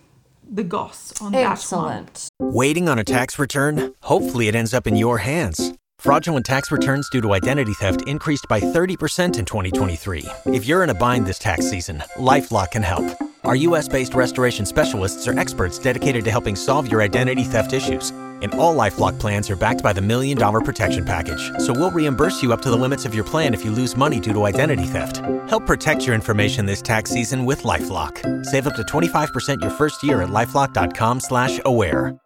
the 0.48 0.64
goss 0.64 1.12
on 1.20 1.32
that 1.32 1.42
one. 1.42 1.52
Excellent. 1.52 2.28
Waiting 2.40 2.88
on 2.88 2.98
a 2.98 3.04
tax 3.04 3.38
return? 3.38 3.94
Hopefully, 4.02 4.48
it 4.48 4.54
ends 4.54 4.74
up 4.74 4.86
in 4.86 4.96
your 4.96 5.18
hands. 5.18 5.72
Fraudulent 5.98 6.44
tax 6.44 6.70
returns 6.70 7.08
due 7.10 7.22
to 7.22 7.32
identity 7.32 7.72
theft 7.74 8.02
increased 8.06 8.46
by 8.48 8.60
30% 8.60 9.38
in 9.38 9.44
2023. 9.44 10.26
If 10.46 10.66
you're 10.66 10.84
in 10.84 10.90
a 10.90 10.94
bind 10.94 11.26
this 11.26 11.38
tax 11.38 11.68
season, 11.68 12.02
LifeLock 12.16 12.72
can 12.72 12.82
help. 12.82 13.06
Our 13.44 13.56
US 13.56 13.88
based 13.88 14.14
restoration 14.14 14.66
specialists 14.66 15.26
are 15.26 15.38
experts 15.38 15.78
dedicated 15.78 16.24
to 16.24 16.30
helping 16.30 16.56
solve 16.56 16.90
your 16.90 17.00
identity 17.00 17.44
theft 17.44 17.72
issues. 17.72 18.12
And 18.42 18.54
all 18.54 18.76
LifeLock 18.76 19.18
plans 19.18 19.50
are 19.50 19.56
backed 19.56 19.82
by 19.82 19.92
the 19.92 20.00
Million 20.00 20.36
Dollar 20.36 20.60
Protection 20.60 21.04
Package. 21.04 21.50
So 21.58 21.72
we'll 21.72 21.90
reimburse 21.90 22.42
you 22.42 22.52
up 22.52 22.62
to 22.62 22.70
the 22.70 22.76
limits 22.76 23.04
of 23.04 23.14
your 23.14 23.24
plan 23.24 23.54
if 23.54 23.64
you 23.64 23.70
lose 23.70 23.96
money 23.96 24.20
due 24.20 24.32
to 24.32 24.44
identity 24.44 24.84
theft. 24.84 25.18
Help 25.48 25.66
protect 25.66 26.04
your 26.04 26.14
information 26.14 26.66
this 26.66 26.82
tax 26.82 27.10
season 27.10 27.44
with 27.44 27.62
LifeLock. 27.62 28.44
Save 28.44 28.66
up 28.66 28.76
to 28.76 28.82
25% 28.82 29.60
your 29.60 29.70
first 29.70 30.02
year 30.02 30.22
at 30.22 30.28
LifeLock.com 30.28 31.20
slash 31.20 31.60
aware. 31.64 32.18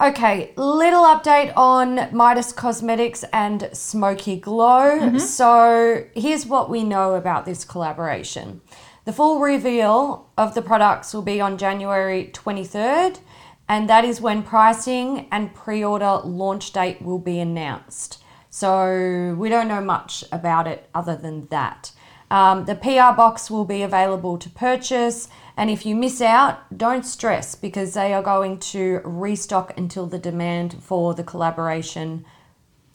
Okay, 0.00 0.52
little 0.56 1.04
update 1.04 1.52
on 1.56 2.14
Midas 2.14 2.52
Cosmetics 2.52 3.24
and 3.32 3.68
Smoky 3.72 4.38
Glow. 4.38 4.98
Mm-hmm. 4.98 5.18
So, 5.18 6.04
here's 6.14 6.46
what 6.46 6.70
we 6.70 6.84
know 6.84 7.14
about 7.14 7.44
this 7.44 7.64
collaboration. 7.64 8.60
The 9.04 9.12
full 9.12 9.40
reveal 9.40 10.30
of 10.36 10.54
the 10.54 10.62
products 10.62 11.14
will 11.14 11.22
be 11.22 11.40
on 11.40 11.56
January 11.56 12.30
23rd, 12.32 13.18
and 13.70 13.88
that 13.88 14.04
is 14.04 14.20
when 14.20 14.42
pricing 14.42 15.28
and 15.30 15.54
pre 15.54 15.82
order 15.84 16.20
launch 16.24 16.72
date 16.72 17.00
will 17.00 17.20
be 17.20 17.38
announced. 17.38 18.20
So, 18.50 19.36
we 19.38 19.48
don't 19.48 19.68
know 19.68 19.80
much 19.80 20.24
about 20.32 20.66
it 20.66 20.90
other 20.92 21.14
than 21.14 21.46
that. 21.50 21.92
Um, 22.32 22.64
the 22.64 22.74
PR 22.74 23.14
box 23.16 23.48
will 23.48 23.64
be 23.64 23.82
available 23.82 24.38
to 24.38 24.50
purchase, 24.50 25.28
and 25.56 25.70
if 25.70 25.86
you 25.86 25.94
miss 25.94 26.20
out, 26.20 26.76
don't 26.76 27.06
stress 27.06 27.54
because 27.54 27.94
they 27.94 28.12
are 28.12 28.22
going 28.22 28.58
to 28.74 29.00
restock 29.04 29.78
until 29.78 30.06
the 30.06 30.18
demand 30.18 30.82
for 30.82 31.14
the 31.14 31.22
collaboration 31.22 32.24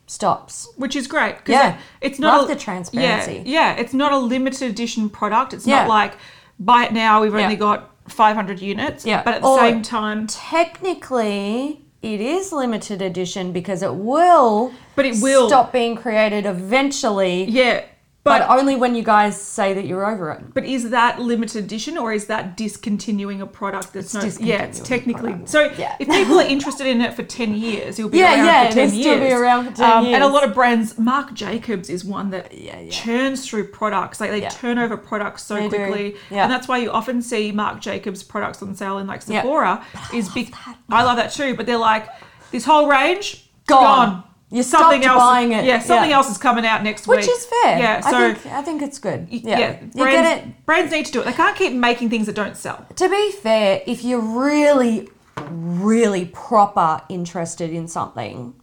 stops. 0.07 0.67
which 0.75 0.95
is 0.95 1.07
great. 1.07 1.37
Yeah. 1.47 1.79
it's 2.01 2.19
not 2.19 2.41
Love 2.41 2.49
a, 2.49 2.53
the 2.53 2.59
transparency. 2.59 3.43
Yeah, 3.45 3.73
yeah, 3.73 3.81
it's 3.81 3.93
not 3.93 4.11
a 4.11 4.17
limited 4.17 4.69
edition 4.69 5.09
product. 5.09 5.53
It's 5.53 5.65
Yeah. 5.65 5.79
not 5.79 5.87
like 5.89 6.17
buy 6.59 6.85
it 6.85 6.93
now. 6.93 7.21
We've 7.21 7.33
Yeah. 7.33 7.43
only 7.43 7.55
got 7.55 7.94
500 8.07 8.61
units. 8.61 9.05
Yeah. 9.05 9.23
but 9.23 9.35
at 9.35 9.41
the 9.41 9.47
Or- 9.47 9.59
same 9.59 9.81
time, 9.81 10.27
Technically, 10.27 11.81
it 12.01 12.21
is 12.21 12.51
limited 12.51 13.01
edition 13.01 13.51
because 13.51 13.81
it 13.81 13.95
will, 13.95 14.71
But 14.95 15.05
it 15.05 15.15
will- 15.21 15.47
stop 15.47 15.71
being 15.73 15.95
created 15.95 16.45
eventually. 16.45 17.45
yeah. 17.45 17.81
But, 18.25 18.39
But 18.39 18.49
only 18.57 18.75
when 18.75 18.95
you 18.95 19.03
guys 19.03 19.39
say 19.39 19.73
that 19.75 19.85
you're 19.85 20.03
over 20.03 20.31
it. 20.31 20.51
but 20.55 20.65
is 20.65 20.89
that 20.89 21.21
limited 21.21 21.63
edition 21.63 21.95
or 21.95 22.11
is 22.11 22.25
that 22.25 22.57
discontinuing 22.57 23.39
a 23.39 23.45
product 23.45 23.93
that's 23.93 24.15
It's 24.15 24.39
no? 24.39 24.47
Yeah, 24.47 24.63
it's 24.63 24.79
technically. 24.79 25.29
product. 25.33 25.49
So 25.49 25.71
Yeah. 25.77 25.95
if 25.99 26.07
people 26.09 26.39
are 26.39 26.47
interested 26.55 26.87
in 26.87 27.01
it 27.01 27.13
for 27.13 27.21
10 27.21 27.53
years, 27.53 27.99
you'll 27.99 28.09
be 28.09 28.17
Yeah, 28.17 28.33
around 28.33 28.45
yeah, 28.47 28.67
for 28.69 28.73
10 28.73 28.93
years. 28.95 29.01
still 29.05 29.19
be 29.19 29.31
around 29.31 29.65
for 29.69 29.73
10 29.77 29.91
Um, 29.91 30.05
And 30.07 30.23
a 30.23 30.27
lot 30.27 30.43
of 30.43 30.55
brands, 30.55 30.97
Marc 30.97 31.35
Jacobs 31.35 31.87
is 31.87 32.03
one 32.03 32.31
that 32.31 32.51
Yeah, 32.51 32.79
yeah. 32.79 32.89
churns 32.89 33.47
through 33.47 33.67
products. 33.67 34.19
Like 34.19 34.31
they 34.31 34.41
turn 34.49 34.79
over 34.79 34.97
products 34.97 35.43
so 35.43 35.53
They 35.53 35.69
do. 35.69 35.77
quickly. 35.77 36.15
Yeah. 36.31 36.43
And 36.45 36.51
that's 36.51 36.67
why 36.67 36.79
you 36.79 36.89
often 36.89 37.21
see 37.21 37.51
Marc 37.51 37.79
Jacobs 37.79 38.23
products 38.23 38.59
on 38.63 38.73
sale 38.73 38.97
in 38.97 39.05
like 39.05 39.21
Yeah. 39.27 39.41
Sephora. 39.43 39.83
Is 40.15 40.29
big. 40.29 40.51
I 40.89 41.03
love 41.03 41.17
that 41.17 41.31
too. 41.31 41.53
But 41.55 41.67
they're 41.67 41.77
like, 41.77 42.07
this 42.49 42.65
whole 42.65 42.87
range, 42.87 43.51
Gone. 43.67 43.83
gone. 43.83 44.23
You 44.55 44.63
stopped 44.63 45.03
buying 45.03 45.51
it. 45.51 45.65
Yeah, 45.65 45.79
something 45.79 46.09
Yeah. 46.09 46.15
else 46.15 46.29
is 46.31 46.37
coming 46.37 46.65
out 46.65 46.81
next 46.81 47.07
week. 47.07 47.19
Which 47.19 47.27
is 47.27 47.45
fair. 47.45 47.77
Yeah, 47.77 47.99
so 47.99 48.15
I 48.15 48.33
think, 48.33 48.53
I 48.53 48.61
think 48.61 48.81
it's 48.81 48.97
good. 48.99 49.27
yeah, 49.29 49.59
Yeah. 49.59 49.71
You 49.93 50.03
brands, 50.03 50.29
get 50.29 50.37
it. 50.37 50.65
brands 50.65 50.91
need 50.93 51.05
to 51.07 51.11
do 51.11 51.19
it. 51.21 51.25
They 51.25 51.33
can't 51.33 51.57
keep 51.57 51.73
making 51.73 52.09
things 52.09 52.25
that 52.27 52.35
don't 52.35 52.55
sell. 52.55 52.85
To 52.95 53.09
be 53.09 53.31
fair, 53.31 53.81
if 53.85 54.03
you're 54.05 54.19
really, 54.21 55.09
really 55.49 56.25
proper 56.25 57.01
interested 57.09 57.71
in 57.71 57.87
something, 57.89 58.53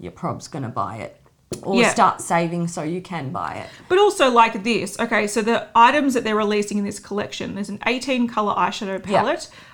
your 0.00 0.12
prob's 0.12 0.48
going 0.48 0.62
to 0.64 0.68
buy 0.70 0.96
it. 0.96 1.20
Or 1.62 1.76
Yeah. 1.76 1.90
start 1.90 2.20
saving 2.20 2.66
so 2.68 2.82
you 2.82 3.00
can 3.00 3.30
buy 3.30 3.54
it. 3.54 3.68
But 3.88 3.98
also 3.98 4.28
like 4.30 4.64
this. 4.64 4.98
Okay, 4.98 5.26
so 5.26 5.42
the 5.42 5.68
items 5.76 6.14
that 6.14 6.24
they're 6.24 6.34
releasing 6.34 6.76
in 6.78 6.84
this 6.84 6.98
collection, 6.98 7.54
there's 7.54 7.68
an 7.68 7.78
18 7.86 8.26
color 8.26 8.52
eyeshadow 8.54 9.00
Yeah. 9.06 9.22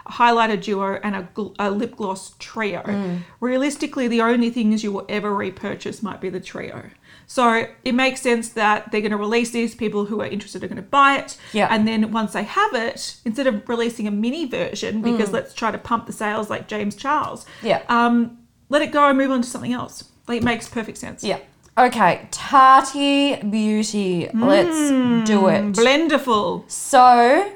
A 0.07 0.13
highlighter 0.13 0.63
duo, 0.63 0.95
and 1.03 1.15
a, 1.17 1.29
gl- 1.35 1.55
a 1.59 1.71
lip 1.71 1.97
gloss 1.97 2.35
trio. 2.39 2.83
Mm. 2.83 3.21
Realistically, 3.41 4.09
the 4.09 4.21
only 4.21 4.51
things 4.51 4.83
you 4.85 4.93
will 4.93 5.07
ever 5.09 5.35
repurchase 5.35 6.03
might 6.03 6.21
be 6.21 6.29
the 6.29 6.41
trio. 6.41 6.91
So 7.27 7.67
it 7.85 7.95
makes 7.95 8.21
sense 8.21 8.51
that 8.51 8.91
they're 8.93 9.01
going 9.01 9.13
to 9.13 9.17
release 9.17 9.53
this. 9.53 9.75
People 9.75 10.05
who 10.07 10.21
are 10.21 10.27
interested 10.27 10.63
are 10.63 10.67
going 10.69 10.77
to 10.77 10.83
buy 10.83 11.17
it. 11.19 11.37
Yeah. 11.53 11.69
And 11.71 11.87
then 11.89 12.13
once 12.13 12.33
they 12.35 12.43
have 12.43 12.75
it, 12.75 13.17
instead 13.25 13.47
of 13.47 13.67
releasing 13.69 14.07
a 14.07 14.11
mini 14.11 14.45
version, 14.47 15.01
because 15.03 15.31
Mm. 15.31 15.35
let's 15.35 15.55
try 15.55 15.71
to 15.71 15.79
pump 15.79 16.07
the 16.07 16.13
sales 16.13 16.51
like 16.51 16.69
James 16.69 16.95
Charles, 16.97 17.47
Yeah. 17.63 17.83
um, 17.89 18.39
let 18.69 18.83
it 18.83 18.93
go 18.93 19.09
and 19.09 19.17
move 19.17 19.31
on 19.31 19.41
to 19.43 19.49
something 19.49 19.73
else. 19.73 20.05
Like 20.29 20.39
it 20.39 20.45
makes 20.45 20.69
perfect 20.69 20.99
sense. 20.99 21.23
Yeah. 21.25 21.39
Okay, 21.79 22.29
Tati 22.31 23.37
Beauty. 23.37 24.29
Let's 24.35 24.91
do 25.27 25.49
it. 25.49 25.73
Blenderful. 25.73 26.71
So, 26.71 27.51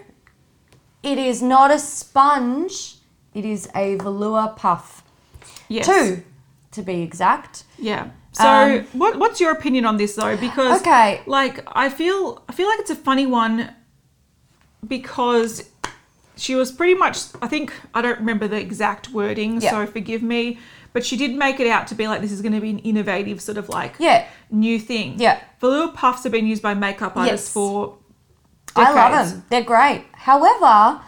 it 1.07 1.19
is 1.19 1.41
not 1.43 1.71
a 1.71 1.79
sponge, 1.79 2.97
it 3.35 3.45
is 3.45 3.69
a 3.75 3.95
velour 3.97 4.55
puff. 4.57 5.03
Yes. 5.69 5.87
Two, 5.87 6.23
to 6.73 6.83
be 6.83 7.03
exact. 7.03 7.65
Yeah. 7.79 8.11
So, 8.33 8.47
Um, 8.49 8.87
what, 8.93 9.19
what's 9.19 9.41
your 9.41 9.53
opinion 9.53 9.87
on 9.87 9.97
this 9.97 10.15
though? 10.17 10.37
Because, 10.37 10.81
Okay. 10.83 11.23
like, 11.27 11.65
I 11.75 11.89
feel 11.89 12.43
I 12.49 12.53
feel 12.53 12.69
like 12.69 12.81
it's 12.81 12.91
a 12.91 12.97
funny 12.97 13.25
one 13.27 13.71
because 14.87 15.69
she 16.37 16.55
was 16.55 16.71
pretty 16.71 16.95
much. 16.95 17.19
I 17.41 17.47
think 17.49 17.73
I 17.95 18.03
don't 18.03 18.19
remember 18.19 18.47
the 18.49 18.61
exact 18.61 19.11
wording, 19.11 19.61
Yeah. 19.61 19.71
so 19.71 19.87
forgive 19.87 20.23
me. 20.23 20.59
But 20.93 21.05
she 21.05 21.17
did 21.17 21.35
make 21.35 21.61
it 21.61 21.67
out 21.67 21.87
to 21.89 21.95
be 21.95 22.09
like 22.09 22.21
this 22.23 22.33
is 22.33 22.41
going 22.41 22.55
to 22.55 22.61
be 22.61 22.71
an 22.71 22.79
innovative 22.81 23.41
sort 23.43 23.59
of 23.59 23.69
like 23.69 23.97
Yeah. 23.99 24.25
new 24.51 24.79
thing. 24.79 25.15
Yeah. 25.19 25.41
Velour 25.61 25.89
puffs 25.89 26.23
have 26.23 26.33
been 26.33 26.47
used 26.47 26.63
by 26.63 26.75
makeup 26.75 27.17
artists 27.17 27.49
Yes. 27.49 27.53
for. 27.53 27.97
I 28.79 28.93
love 28.93 29.31
them. 29.31 29.45
They're 29.49 29.63
great. 29.63 30.05
However, 30.31 31.01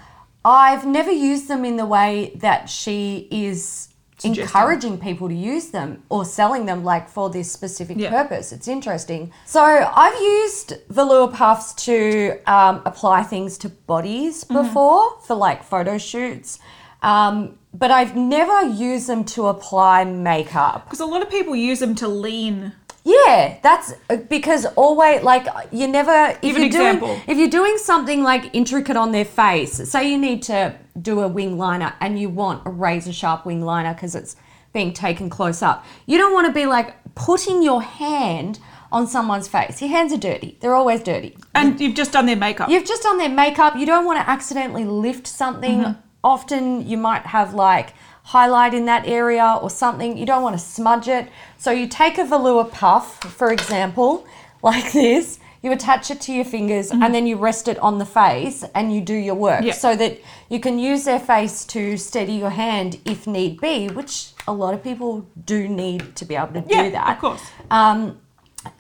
I've 0.44 0.86
never 0.86 1.10
used 1.10 1.48
them 1.48 1.64
in 1.64 1.76
the 1.76 1.84
way 1.86 2.32
that 2.36 2.68
she 2.70 3.26
is 3.32 3.88
Suggesting. 4.18 4.42
encouraging 4.44 4.98
people 4.98 5.28
to 5.28 5.34
use 5.34 5.70
them 5.70 6.04
or 6.08 6.24
selling 6.24 6.66
them 6.66 6.84
like 6.84 7.08
for 7.08 7.28
this 7.28 7.50
specific 7.50 7.96
Yeah. 7.98 8.10
purpose. 8.10 8.52
It's 8.52 8.68
interesting. 8.68 9.32
So 9.44 9.60
I've 9.60 10.20
used 10.20 10.74
velour 10.88 11.26
puffs 11.32 11.74
to 11.86 12.38
um, 12.46 12.80
apply 12.84 13.24
things 13.24 13.58
to 13.58 13.68
bodies 13.68 14.44
Mm-hmm. 14.44 14.54
before 14.62 15.18
for 15.26 15.34
like 15.34 15.64
photo 15.64 15.98
shoots. 15.98 16.60
Um, 17.02 17.58
but 17.74 17.90
I've 17.90 18.14
never 18.16 18.62
used 18.62 19.08
them 19.08 19.24
to 19.34 19.48
apply 19.48 20.04
makeup. 20.04 20.84
Because 20.84 21.00
a 21.00 21.06
lot 21.06 21.22
of 21.22 21.28
people 21.30 21.56
use 21.56 21.80
them 21.80 21.94
to 21.96 22.06
lean. 22.06 22.72
Yeah, 23.08 23.58
that's 23.62 23.94
uh, 24.10 24.16
because 24.16 24.66
always 24.76 25.22
like 25.22 25.46
you 25.72 25.88
never 25.88 26.30
if 26.30 26.40
Give 26.42 26.56
an 26.56 26.62
you're 26.62 26.70
doing 26.70 26.96
example. 26.96 27.20
if 27.26 27.38
you're 27.38 27.48
doing 27.48 27.78
something 27.78 28.22
like 28.22 28.54
intricate 28.54 28.96
on 28.96 29.12
their 29.12 29.24
face. 29.24 29.72
Say 29.90 30.10
you 30.10 30.18
need 30.18 30.42
to 30.44 30.76
do 31.00 31.20
a 31.20 31.28
wing 31.28 31.56
liner 31.56 31.94
and 32.00 32.18
you 32.20 32.28
want 32.28 32.66
a 32.66 32.70
razor 32.70 33.12
sharp 33.12 33.46
wing 33.46 33.62
liner 33.62 33.94
because 33.94 34.14
it's 34.14 34.36
being 34.72 34.92
taken 34.92 35.30
close 35.30 35.62
up. 35.62 35.86
You 36.06 36.18
don't 36.18 36.34
want 36.34 36.46
to 36.48 36.52
be 36.52 36.66
like 36.66 36.96
putting 37.14 37.62
your 37.62 37.82
hand 37.82 38.58
on 38.92 39.06
someone's 39.06 39.48
face. 39.48 39.80
Your 39.80 39.90
hands 39.90 40.12
are 40.12 40.18
dirty. 40.18 40.58
They're 40.60 40.74
always 40.74 41.02
dirty. 41.02 41.36
And 41.54 41.80
you've 41.80 41.94
just 41.94 42.12
done 42.12 42.26
their 42.26 42.36
makeup. 42.36 42.68
You've 42.68 42.86
just 42.86 43.02
done 43.02 43.18
their 43.18 43.28
makeup. 43.28 43.76
You 43.76 43.86
don't 43.86 44.04
want 44.04 44.20
to 44.20 44.28
accidentally 44.28 44.84
lift 44.84 45.26
something. 45.26 45.80
Mm-hmm. 45.80 46.00
Often 46.24 46.86
you 46.88 46.96
might 46.98 47.22
have 47.22 47.54
like 47.54 47.94
highlight 48.34 48.74
in 48.74 48.84
that 48.86 49.06
area 49.06 49.58
or 49.62 49.70
something. 49.70 50.16
You 50.18 50.26
don't 50.26 50.42
want 50.42 50.54
to 50.58 50.64
smudge 50.76 51.08
it. 51.08 51.28
So 51.56 51.70
you 51.70 51.86
take 51.88 52.18
a 52.18 52.24
velour 52.24 52.64
puff, 52.64 53.20
for 53.24 53.50
example, 53.52 54.26
like 54.62 54.92
this. 54.92 55.38
You 55.62 55.72
attach 55.72 56.10
it 56.12 56.20
to 56.26 56.32
your 56.32 56.44
fingers 56.44 56.92
and 56.92 57.12
then 57.14 57.26
you 57.26 57.36
rest 57.36 57.66
it 57.66 57.78
on 57.80 57.98
the 57.98 58.06
face 58.06 58.64
and 58.76 58.94
you 58.94 59.00
do 59.00 59.14
your 59.14 59.34
work 59.34 59.60
Mm-hmm. 59.62 59.72
So 59.72 59.96
that 59.96 60.18
you 60.48 60.60
can 60.60 60.78
use 60.78 61.02
their 61.04 61.18
face 61.18 61.64
to 61.74 61.96
steady 61.96 62.34
your 62.34 62.50
hand 62.50 63.00
if 63.04 63.26
need 63.26 63.60
be, 63.60 63.88
which 63.88 64.32
a 64.46 64.52
lot 64.52 64.72
of 64.74 64.84
people 64.84 65.26
do 65.44 65.66
need 65.68 66.14
to 66.14 66.24
be 66.24 66.36
able 66.36 66.54
to 66.60 66.64
Yeah, 66.68 66.84
do 66.84 66.90
that. 66.92 67.08
of 67.16 67.18
course. 67.18 67.42
Um, 67.72 68.20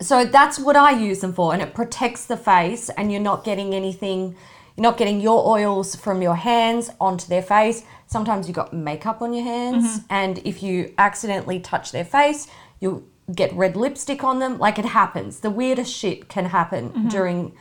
so 0.00 0.24
that's 0.24 0.58
what 0.60 0.76
I 0.76 0.90
use 0.92 1.18
them 1.20 1.32
for, 1.32 1.52
and 1.52 1.60
it 1.62 1.72
protects 1.74 2.26
the 2.26 2.36
face, 2.36 2.90
and 2.96 3.10
you're 3.10 3.28
not 3.32 3.42
getting 3.44 3.74
anything, 3.74 4.36
you're 4.78 4.84
not 4.84 4.96
getting 4.96 5.20
your 5.20 5.44
oils 5.44 5.96
from 5.96 6.22
your 6.22 6.36
hands 6.36 6.88
onto 7.00 7.26
their 7.26 7.42
face. 7.42 7.82
Sometimes 8.06 8.46
you've 8.46 8.54
got 8.54 8.72
makeup 8.72 9.20
on 9.20 9.34
your 9.34 9.42
hands, 9.42 10.02
and 10.08 10.38
if 10.44 10.62
you 10.62 10.94
accidentally 10.98 11.58
touch 11.58 11.90
their 11.90 12.04
face, 12.04 12.46
you'll 12.78 13.02
get 13.34 13.52
red 13.54 13.74
lipstick 13.74 14.22
on 14.22 14.38
them. 14.38 14.56
Like 14.56 14.78
it 14.78 14.84
happens. 14.84 15.40
The 15.40 15.50
weirdest 15.50 15.92
shit 15.92 16.28
can 16.28 16.44
happen 16.44 17.08
during 17.08 17.56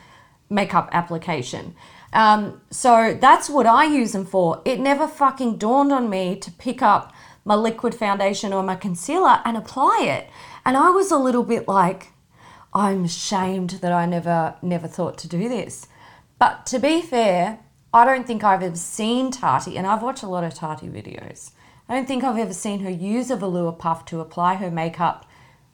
makeup 0.48 0.90
application. 0.92 1.74
Um, 2.14 2.62
so 2.70 3.18
that's 3.20 3.50
what 3.50 3.66
I 3.66 3.86
use 3.86 4.12
them 4.12 4.24
for. 4.24 4.62
It 4.64 4.80
never 4.80 5.08
fucking 5.08 5.58
dawned 5.58 5.92
on 5.92 6.12
me 6.12 6.36
to 6.36 6.52
pick 6.52 6.84
up 6.84 7.12
my 7.44 7.56
liquid 7.56 7.96
foundation 7.96 8.54
or 8.54 8.62
my 8.62 8.76
concealer 8.76 9.42
and 9.44 9.58
apply 9.58 10.02
it. 10.04 10.30
And 10.64 10.78
I 10.78 10.92
was 10.92 11.10
a 11.12 11.18
little 11.18 11.44
bit 11.44 11.68
like, 11.68 12.14
I'm 12.76 13.06
ashamed 13.06 13.72
that 13.82 13.92
I 13.92 14.06
never 14.06 14.54
never 14.62 14.88
thought 14.88 15.18
to 15.18 15.28
do 15.28 15.50
this. 15.50 15.88
But 16.40 16.66
to 16.68 16.80
be 16.80 17.02
fair, 17.02 17.60
I 17.94 18.06
don't 18.06 18.28
think 18.28 18.44
I've 18.44 18.62
ever 18.64 18.76
seen 18.76 19.32
Tati, 19.32 19.78
and 19.78 19.88
I've 19.88 20.04
watched 20.04 20.24
a 20.24 20.28
lot 20.28 20.44
of 20.44 20.54
Tati 20.54 20.88
videos. 20.88 21.52
I 21.90 21.96
don't 21.96 22.08
think 22.08 22.24
I've 22.24 22.38
ever 22.38 22.54
seen 22.54 22.82
her 22.82 22.90
use 22.90 23.32
a 23.32 23.36
velour 23.38 23.72
puff 23.72 24.06
to 24.06 24.20
apply 24.20 24.56
her 24.56 24.70
makeup 24.70 25.26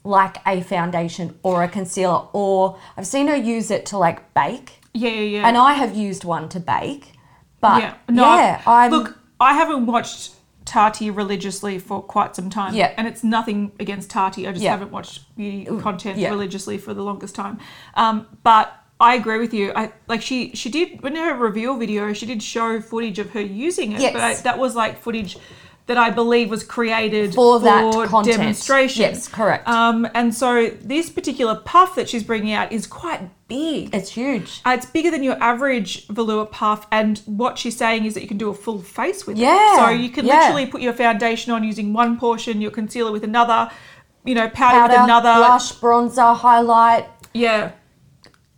like 0.04 0.38
a 0.46 0.62
foundation 0.62 1.38
or 1.44 1.64
a 1.64 1.68
concealer, 1.68 2.28
or 2.34 2.78
I've 2.98 3.08
seen 3.08 3.28
her 3.28 3.36
use 3.36 3.72
it 3.72 3.86
to 3.88 3.98
like 3.98 4.34
bake. 4.34 4.82
Yeah, 4.94 5.10
yeah, 5.10 5.22
yeah. 5.40 5.48
And 5.48 5.58
I 5.58 5.74
have 5.74 5.96
used 5.96 6.24
one 6.24 6.50
to 6.50 6.60
bake. 6.60 7.14
But 7.62 7.82
yeah, 7.82 7.94
yeah, 8.10 8.14
no, 8.16 8.24
I- 8.26 8.86
I'm 8.86 8.92
look. 8.92 9.18
I 9.40 9.54
haven't 9.54 9.86
watched 9.86 10.34
Tati 10.66 11.10
religiously 11.10 11.80
for 11.80 12.02
quite 12.02 12.36
some 12.36 12.50
time. 12.50 12.74
Yeah. 12.76 12.94
and 12.98 13.08
it's 13.08 13.24
nothing 13.24 13.72
against 13.80 14.10
Tati. 14.10 14.48
I 14.48 14.52
just 14.52 14.64
Yeah. 14.64 14.72
haven't 14.72 14.92
watched 14.92 15.36
beauty 15.36 15.66
content 15.82 16.18
yeah. 16.20 16.30
religiously 16.30 16.78
for 16.78 16.94
the 16.94 17.02
longest 17.02 17.36
time. 17.36 17.60
Um, 17.96 18.28
but 18.44 18.74
I 19.04 19.16
agree 19.16 19.38
with 19.40 19.54
you. 19.54 19.72
I 19.76 19.92
like 20.08 20.22
she 20.22 20.52
she 20.56 20.70
did 20.70 21.04
in 21.06 21.16
her 21.16 21.36
reveal 21.36 21.78
video. 21.78 22.14
She 22.14 22.26
did 22.26 22.42
show 22.42 22.80
footage 22.82 23.20
of 23.20 23.32
her 23.32 23.42
using 23.42 23.92
it, 23.92 24.02
Yes. 24.02 24.14
but 24.14 24.22
I, 24.22 24.34
that 24.36 24.58
was 24.58 24.76
like 24.76 25.02
footage 25.02 25.38
that 25.86 25.98
I 25.98 26.10
believe 26.12 26.50
was 26.50 26.64
created 26.64 27.36
For 27.36 27.60
that 27.60 28.08
content. 28.08 28.38
demonstration. 28.38 29.02
Yes, 29.02 29.28
correct. 29.28 29.68
Um, 29.68 30.08
and 30.14 30.34
so 30.34 30.70
this 30.82 31.10
particular 31.10 31.56
puff 31.56 31.96
that 31.96 32.08
she's 32.08 32.24
bringing 32.24 32.54
out 32.54 32.72
is 32.72 32.88
quite 32.88 33.20
big. 33.50 33.94
it's 33.94 34.12
huge. 34.12 34.62
Uh, 34.66 34.76
it's 34.78 34.86
bigger 34.86 35.12
than 35.12 35.24
your 35.24 35.36
average 35.44 36.08
velour 36.08 36.46
puff, 36.46 36.88
and 36.90 37.18
what 37.26 37.58
she's 37.60 37.76
saying 37.76 38.06
is 38.06 38.14
that 38.14 38.22
you 38.22 38.30
can 38.30 38.38
do 38.38 38.50
a 38.50 38.54
full 38.54 38.80
face 38.82 39.28
with 39.28 39.38
Yeah, 39.38 39.74
it. 39.74 39.78
So 39.80 39.90
you 39.90 40.08
can 40.10 40.26
yeah. 40.26 40.40
literally 40.40 40.68
put 40.68 40.80
your 40.82 40.94
foundation 40.94 41.52
on 41.52 41.66
using 41.66 41.92
one 41.92 42.18
portion, 42.18 42.62
your 42.62 42.72
concealer 42.72 43.12
with 43.12 43.26
another, 43.26 43.70
you 44.24 44.36
know, 44.36 44.48
powder, 44.48 44.78
Powder, 44.88 44.94
with 44.94 45.04
another. 45.04 45.34
blush, 45.36 45.74
bronzer, 45.82 46.34
highlight. 46.34 47.08
Yeah, 47.34 47.72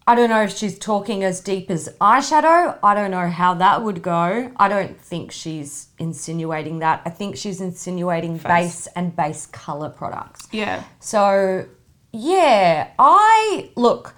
I 0.08 0.14
don't 0.14 0.30
know 0.30 0.44
if 0.44 0.56
she's 0.56 0.78
talking 0.78 1.24
as 1.24 1.40
deep 1.42 1.72
as 1.72 1.90
eyeshadow. 2.00 2.78
I 2.84 2.94
don't 2.94 3.10
know 3.10 3.28
how 3.28 3.56
that 3.56 3.82
would 3.84 4.04
go. 4.04 4.52
I 4.56 4.68
don't 4.68 5.02
think 5.02 5.32
she's 5.32 5.88
insinuating 5.98 6.80
that. 6.80 7.02
I 7.06 7.10
think 7.10 7.38
she's 7.38 7.60
insinuating 7.60 8.38
base 8.38 8.86
and 8.96 9.16
base 9.16 9.48
color 9.48 9.90
products. 9.90 10.48
yeah, 10.52 10.84
So, 11.00 11.66
yeah, 12.12 12.92
I 13.00 13.72
look, 13.76 14.14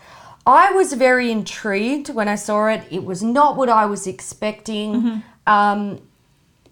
I 0.45 0.73
was 0.73 0.91
very 0.93 1.31
intrigued 1.31 2.09
when 2.09 2.27
I 2.27 2.35
saw 2.35 2.67
it. 2.67 2.83
It 2.91 3.05
was 3.05 3.23
not 3.23 3.55
what 3.55 3.69
I 3.69 3.85
was 3.85 4.07
expecting. 4.07 5.23
Um, 5.45 6.01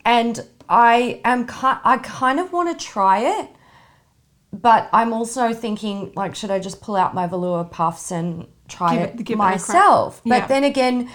and 0.03 0.45
I 0.67 1.21
am 1.23 1.47
ki- 1.47 1.79
I 1.85 1.99
kind 2.03 2.37
of 2.39 2.51
want 2.51 2.77
to 2.77 2.85
try 2.85 3.19
it, 3.39 3.49
but 4.51 4.89
I'm 4.91 5.13
also 5.13 5.53
thinking 5.53 6.11
like 6.15 6.35
should 6.35 6.51
I 6.51 6.59
just 6.59 6.81
pull 6.81 6.97
out 6.97 7.13
my 7.13 7.27
velour 7.27 7.63
puffs 7.63 8.11
and 8.11 8.47
try 8.67 8.95
Give 8.95 9.03
it, 9.03 9.19
it- 9.19 9.23
give 9.25 9.35
it 9.35 9.37
myself? 9.37 10.21
But 10.25 10.35
Yeah. 10.43 10.47
then 10.47 10.63
again, 10.63 11.09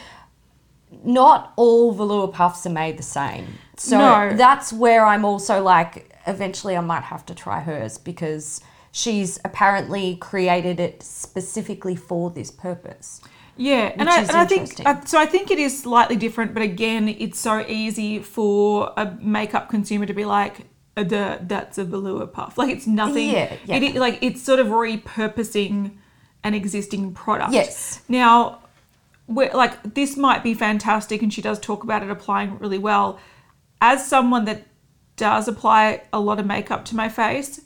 not 1.05 1.53
all 1.57 1.93
velour 1.93 2.29
puffs 2.29 2.67
are 2.67 2.71
made 2.71 2.97
the 2.99 3.03
same. 3.03 3.47
So 3.77 3.99
No. 3.99 4.37
that's 4.37 4.73
where 4.73 5.05
I'm 5.07 5.25
also 5.25 5.63
like, 5.63 6.11
eventually 6.27 6.77
I 6.77 6.81
might 6.81 7.05
have 7.05 7.25
to 7.27 7.35
try 7.35 7.61
hers 7.61 7.97
because 7.99 8.61
she's 8.93 9.39
apparently 9.45 10.17
created 10.17 10.81
it 10.81 11.03
specifically 11.03 11.95
for 11.97 12.31
this 12.31 12.51
purpose. 12.51 13.21
yeah. 13.57 13.93
And 13.97 14.09
I, 14.09 14.21
and 14.23 14.31
I 14.33 14.45
think 14.47 14.85
uh, 14.85 15.01
so. 15.05 15.19
I 15.19 15.27
think 15.27 15.51
it 15.51 15.59
is 15.59 15.81
slightly 15.83 16.17
different, 16.17 16.55
but 16.55 16.63
again, 16.63 17.09
it's 17.09 17.39
so 17.39 17.65
easy 17.69 18.19
for 18.19 18.93
a 18.97 19.13
makeup 19.21 19.69
consumer 19.69 20.07
to 20.07 20.15
be 20.15 20.25
like. 20.25 20.67
"Uh, 20.97 21.05
that's 21.43 21.79
a 21.79 21.85
velour 21.85 22.27
puff. 22.27 22.59
Like 22.59 22.71
it's 22.77 22.87
nothing. 22.87 23.31
Yeah, 23.31 23.55
yeah. 23.65 23.77
It, 23.77 23.95
like 23.97 24.19
it's 24.23 24.43
sort 24.43 24.59
of 24.61 24.67
repurposing 24.69 25.93
an 26.45 26.55
existing 26.55 27.13
product. 27.13 27.53
Yes. 27.53 28.03
Now, 28.09 28.61
we're, 29.27 29.53
like 29.53 29.95
this 29.95 30.17
might 30.17 30.43
be 30.43 30.55
fantastic, 30.55 31.23
and 31.23 31.33
she 31.33 31.43
does 31.43 31.59
talk 31.59 31.85
about 31.85 32.03
it 32.03 32.11
applying 32.11 32.59
really 32.59 32.79
well. 32.79 33.19
As 33.81 34.07
someone 34.07 34.45
that 34.45 34.67
does 35.17 35.49
apply 35.49 36.03
a 36.13 36.21
lot 36.21 36.39
of 36.41 36.47
makeup 36.47 36.85
to 36.87 36.97
my 36.97 37.09
face, 37.09 37.61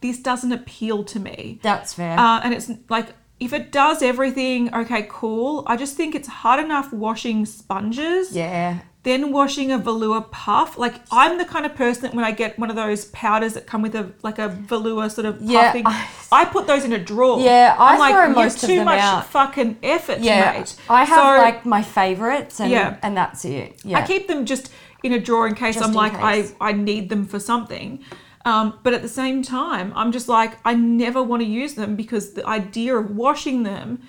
this 0.00 0.18
doesn't 0.18 0.52
appeal 0.52 1.04
to 1.04 1.20
me. 1.20 1.60
That's 1.62 1.94
fair. 1.94 2.18
Uh, 2.18 2.40
and 2.42 2.54
it's 2.54 2.70
like 2.88 3.08
if 3.38 3.52
it 3.52 3.72
does 3.72 4.02
everything, 4.02 4.72
okay, 4.74 5.06
cool. 5.08 5.64
I 5.66 5.76
just 5.76 5.96
think 5.96 6.14
it's 6.14 6.28
hard 6.28 6.62
enough 6.62 6.92
washing 6.92 7.46
sponges. 7.46 8.36
yeah. 8.36 8.80
Then 9.02 9.32
washing 9.32 9.72
a 9.72 9.78
velour 9.78 10.20
puff. 10.20 10.76
Like 10.76 10.96
I'm 11.10 11.38
the 11.38 11.46
kind 11.46 11.64
of 11.64 11.74
person 11.74 12.02
that 12.02 12.14
when 12.14 12.22
I 12.24 12.32
get 12.32 12.58
one 12.58 12.68
of 12.68 12.76
those 12.76 13.06
powders 13.06 13.54
that 13.54 13.66
come 13.66 13.80
with 13.80 13.94
a 13.94 14.12
like 14.22 14.38
a 14.38 14.48
velour 14.48 15.08
sort 15.08 15.24
of 15.26 15.40
Yeah, 15.40 15.68
puffing, 15.68 15.86
I- 15.86 16.08
I, 16.30 16.44
put 16.44 16.66
those 16.66 16.84
in 16.84 16.92
a 16.92 16.98
drawer. 16.98 17.40
Yeah, 17.40 17.74
I 17.78 17.94
I'm 17.94 17.98
like, 17.98 18.12
throw 18.12 18.24
"You're 18.26 18.34
most 18.34 18.62
of 18.62 18.68
too 18.68 18.76
them 18.76 18.84
much 18.84 19.00
out." 19.00 19.26
fucking 19.26 19.78
effort, 19.82 20.18
Yeah. 20.20 20.52
mate. 20.52 20.76
I 20.90 21.04
have 21.04 21.18
So- 21.18 21.42
like 21.42 21.64
my 21.64 21.80
favorites 21.82 22.60
and, 22.60 22.70
Yeah. 22.70 22.96
and 23.02 23.16
that's 23.16 23.44
it. 23.46 23.80
Yeah. 23.84 23.98
I 23.98 24.02
keep 24.06 24.28
them 24.28 24.44
just 24.44 24.70
in 25.02 25.12
a 25.14 25.18
drawer 25.18 25.48
in 25.48 25.54
case 25.54 25.76
Just 25.76 25.84
I'm 25.86 25.92
in 25.92 25.96
like 25.96 26.20
case. 26.20 26.54
I 26.60 26.68
I 26.68 26.72
need 26.72 27.08
them 27.08 27.24
for 27.26 27.40
something. 27.40 28.00
Um, 28.44 28.78
but 28.82 28.92
at 28.92 29.00
the 29.00 29.08
same 29.08 29.42
time, 29.42 29.92
I'm 29.96 30.12
just 30.12 30.28
like 30.28 30.58
I 30.64 30.74
never 30.74 31.22
want 31.22 31.40
to 31.42 31.48
use 31.48 31.72
them 31.74 31.96
because 31.96 32.34
the 32.34 32.46
idea 32.46 32.94
of 32.96 33.10
washing 33.16 33.62
them 33.62 34.02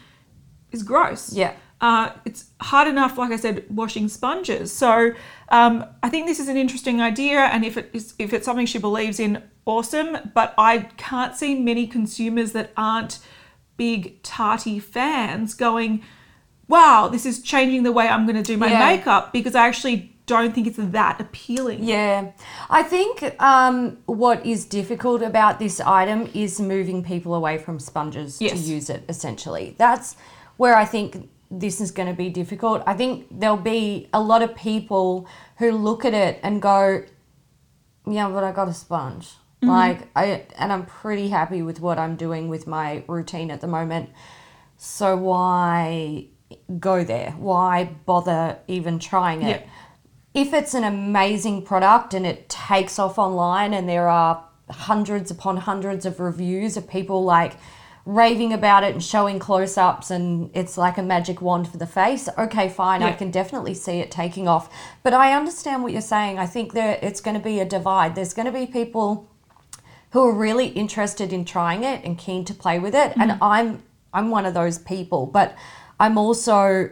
is 0.71 0.83
gross. 0.83 1.31
Yeah. 1.31 1.53
Uh, 1.81 2.11
it's 2.25 2.45
hard 2.61 2.87
enough, 2.87 3.17
like 3.17 3.31
I 3.31 3.37
said, 3.37 3.65
washing 3.69 4.07
sponges. 4.07 4.71
So 4.71 5.13
um, 5.49 5.83
I 6.03 6.09
think 6.09 6.27
this 6.27 6.39
is 6.39 6.47
an 6.47 6.55
interesting 6.55 7.01
idea, 7.01 7.39
and 7.39 7.65
if 7.65 7.75
it 7.75 7.89
is, 7.91 8.13
if 8.19 8.33
it's 8.33 8.45
something 8.45 8.67
she 8.67 8.77
believes 8.77 9.19
in, 9.19 9.41
awesome. 9.65 10.17
But 10.35 10.53
I 10.59 10.89
can't 10.97 11.35
see 11.35 11.59
many 11.59 11.87
consumers 11.87 12.51
that 12.51 12.71
aren't 12.77 13.19
big 13.77 14.21
Tati 14.21 14.77
fans 14.79 15.55
going, 15.55 16.03
"Wow, 16.67 17.07
this 17.07 17.25
is 17.25 17.41
changing 17.41 17.81
the 17.81 17.91
way 17.91 18.07
I'm 18.07 18.27
going 18.27 18.35
to 18.35 18.43
do 18.43 18.57
my 18.57 18.67
Yeah. 18.69 18.85
makeup," 18.85 19.33
because 19.33 19.55
I 19.55 19.67
actually 19.67 20.15
don't 20.27 20.53
think 20.53 20.67
it's 20.67 20.77
that 20.79 21.19
appealing. 21.19 21.83
Yeah, 21.83 22.27
I 22.69 22.83
think 22.83 23.35
um, 23.41 23.97
what 24.05 24.45
is 24.45 24.65
difficult 24.65 25.23
about 25.23 25.57
this 25.57 25.79
item 25.81 26.29
is 26.35 26.61
moving 26.61 27.03
people 27.03 27.33
away 27.33 27.57
from 27.57 27.79
sponges 27.79 28.37
to 28.37 28.45
use 28.55 28.91
it. 28.91 29.03
Essentially, 29.09 29.73
that's 29.79 30.15
where 30.57 30.75
I 30.75 30.85
think 30.85 31.27
this 31.51 31.81
is 31.81 31.91
going 31.91 32.07
to 32.07 32.15
be 32.15 32.29
difficult. 32.29 32.81
I 32.87 32.93
think 32.93 33.27
there'll 33.29 33.57
be 33.57 34.09
a 34.13 34.21
lot 34.21 34.41
of 34.41 34.55
people 34.55 35.27
who 35.57 35.71
look 35.71 36.05
at 36.05 36.13
it 36.13 36.39
and 36.41 36.61
go, 36.61 37.03
"Yeah, 38.07 38.29
but 38.29 38.43
I 38.43 38.51
got 38.53 38.69
a 38.69 38.73
sponge." 38.73 39.25
Mm-hmm. 39.27 39.69
Like 39.69 40.07
I 40.15 40.45
and 40.57 40.71
I'm 40.71 40.85
pretty 40.85 41.27
happy 41.27 41.61
with 41.61 41.81
what 41.81 41.99
I'm 41.99 42.15
doing 42.15 42.47
with 42.47 42.65
my 42.65 43.03
routine 43.07 43.51
at 43.51 43.61
the 43.61 43.67
moment. 43.67 44.09
So 44.77 45.15
why 45.15 46.27
go 46.79 47.03
there? 47.03 47.31
Why 47.31 47.83
bother 48.05 48.57
even 48.67 48.97
trying 48.97 49.43
it? 49.43 49.61
Yeah. 49.61 50.41
if 50.41 50.53
it's 50.53 50.73
an 50.73 50.83
amazing 50.85 51.61
product 51.63 52.13
and 52.13 52.25
it 52.25 52.47
takes 52.49 52.97
off 52.97 53.19
online 53.19 53.73
and 53.73 53.87
there 53.87 54.07
are 54.07 54.43
hundreds 54.69 55.29
upon 55.29 55.57
hundreds 55.57 56.05
of 56.05 56.19
reviews 56.19 56.77
of 56.77 56.89
people 56.89 57.23
like 57.23 57.53
raving 58.05 58.51
about 58.51 58.83
it 58.83 58.93
and 58.93 59.03
showing 59.03 59.37
close-ups 59.37 60.09
and 60.09 60.49
it's 60.53 60.77
like 60.77 60.97
a 60.97 61.03
magic 61.03 61.41
wand 61.41 61.67
for 61.67 61.77
the 61.77 61.85
face. 61.85 62.27
Okay 62.37 62.67
fine 62.67 63.03
i 63.03 63.11
can 63.11 63.29
definitely 63.29 63.73
see 63.73 63.99
it 63.99 64.09
taking 64.09 64.47
off. 64.47 64.69
But 65.03 65.13
i 65.13 65.33
understand 65.33 65.83
what 65.83 65.91
you're 65.91 66.01
saying. 66.01 66.39
I 66.39 66.45
think 66.47 66.73
there 66.73 66.97
it's 67.01 67.21
going 67.21 67.37
to 67.37 67.43
be 67.43 67.59
a 67.59 67.65
divide. 67.65 68.15
There's 68.15 68.33
going 68.33 68.47
to 68.47 68.51
be 68.51 68.65
people 68.65 69.29
who 70.11 70.23
are 70.23 70.33
really 70.33 70.67
interested 70.67 71.31
in 71.31 71.45
trying 71.45 71.83
it 71.83 72.03
and 72.03 72.17
keen 72.17 72.43
to 72.45 72.53
play 72.53 72.79
with 72.79 72.95
it 72.95 73.13
and 73.17 73.37
i'm 73.41 73.83
i'm 74.13 74.29
one 74.29 74.45
of 74.45 74.53
those 74.53 74.77
people. 74.79 75.25
But 75.25 75.55
i'm 75.99 76.17
also 76.17 76.89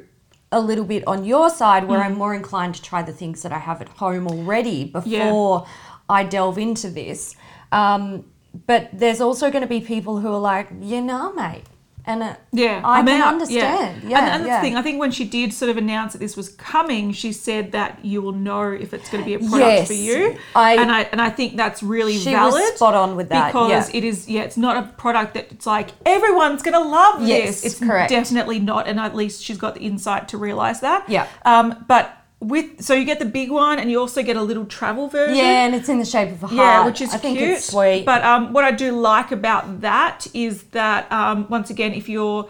a 0.52 0.60
little 0.60 0.86
bit 0.86 1.06
on 1.08 1.26
your 1.26 1.50
side 1.50 1.88
where 1.88 2.02
i'm 2.02 2.16
more 2.16 2.34
inclined 2.34 2.76
to 2.76 2.82
try 2.82 3.02
the 3.02 3.14
things 3.14 3.42
that 3.44 3.52
i 3.52 3.60
have 3.60 3.82
at 3.82 3.90
home 3.90 4.28
already 4.28 4.84
before 4.84 5.66
i 6.08 6.24
delve 6.24 6.58
into 6.58 6.90
this. 6.90 7.36
Um, 7.72 8.26
but 8.68 8.90
there's 8.94 9.22
also 9.22 9.50
going 9.52 9.62
to 9.62 9.68
be 9.68 9.82
people 9.82 10.20
who 10.20 10.28
are 10.34 10.40
like 10.40 10.70
you 10.82 11.02
know 11.02 11.34
mate 11.34 11.64
and 12.06 12.24
uh, 12.24 12.36
Yeah, 12.52 12.82
I, 12.84 13.04
mean, 13.04 13.18
can 13.20 13.34
understand. 13.34 14.04
Yeah, 14.04 14.18
and, 14.20 14.30
and 14.30 14.44
that's 14.44 14.48
yeah. 14.48 14.58
the 14.58 14.62
thing. 14.62 14.76
I 14.76 14.82
think 14.82 15.00
when 15.00 15.12
she 15.12 15.26
did 15.26 15.54
sort 15.54 15.70
of 15.70 15.78
announce 15.78 16.14
that 16.14 16.20
this 16.20 16.36
was 16.36 16.50
coming, 16.50 17.12
she 17.12 17.32
said 17.32 17.74
that 17.74 18.04
you 18.04 18.22
will 18.22 18.32
know 18.32 18.72
if 18.72 18.94
it's 18.94 19.10
going 19.12 19.24
to 19.24 19.26
be 19.28 19.36
a 19.36 19.40
product 19.40 19.60
Yes, 19.60 19.88
for 19.88 19.94
you. 19.94 20.38
I- 20.56 20.76
and 20.78 20.92
I 20.92 21.02
and 21.04 21.22
I 21.22 21.30
think 21.30 21.56
that's 21.56 21.84
really 21.84 22.18
She 22.18 22.34
was 22.34 22.76
spot 22.76 22.96
on 22.96 23.16
with 23.16 23.30
that, 23.30 23.50
because 23.50 23.92
yeah. 23.92 23.98
it 23.98 24.04
is. 24.04 24.28
Yeah, 24.28 24.42
it's 24.42 24.58
not 24.58 24.78
a 24.84 24.88
product 24.94 25.36
that 25.36 25.52
it's 25.52 25.68
like 25.68 25.92
everyone's 26.06 26.64
going 26.64 26.74
to 26.74 26.80
love 26.90 27.22
Yes, 27.28 27.62
this. 27.62 27.74
It's 27.74 27.80
correct. 27.86 28.10
definitely 28.10 28.60
not, 28.60 28.88
and 28.88 29.00
at 29.00 29.16
least 29.16 29.44
she's 29.44 29.58
got 29.58 29.76
the 29.76 29.82
insight 29.82 30.30
to 30.30 30.38
realize 30.38 30.80
that. 30.80 31.08
Yeah. 31.10 31.28
Um, 31.46 31.86
but 31.88 32.19
with 32.42 32.82
so 32.82 32.94
you 32.94 33.04
get 33.06 33.20
the 33.20 33.26
big 33.26 33.52
one, 33.52 33.80
and 33.80 33.92
you 33.92 34.00
also 34.00 34.24
get 34.24 34.38
a 34.38 34.42
little 34.42 34.66
travel 34.66 35.08
version. 35.08 35.36
yeah, 35.36 35.66
and 35.66 35.76
it's 35.76 35.90
in 35.90 36.00
the 36.00 36.06
shape 36.06 36.30
of 36.32 36.44
a 36.44 36.48
heart. 36.48 36.58
Yeah, 36.58 36.86
which 36.86 37.02
is 37.02 37.14
I 37.14 37.18
think 37.18 37.38
cute. 37.38 37.50
it's 37.52 37.66
sweet. 37.66 38.06
But 38.06 38.24
um, 38.24 38.54
what 38.54 38.64
I 38.64 38.72
do 38.72 38.92
like 38.92 39.32
about 39.32 39.82
that 39.82 40.28
is 40.34 40.64
that 40.72 41.12
um, 41.12 41.48
once 41.50 41.70
again, 41.70 41.94
if 41.94 42.08
you're 42.08 42.50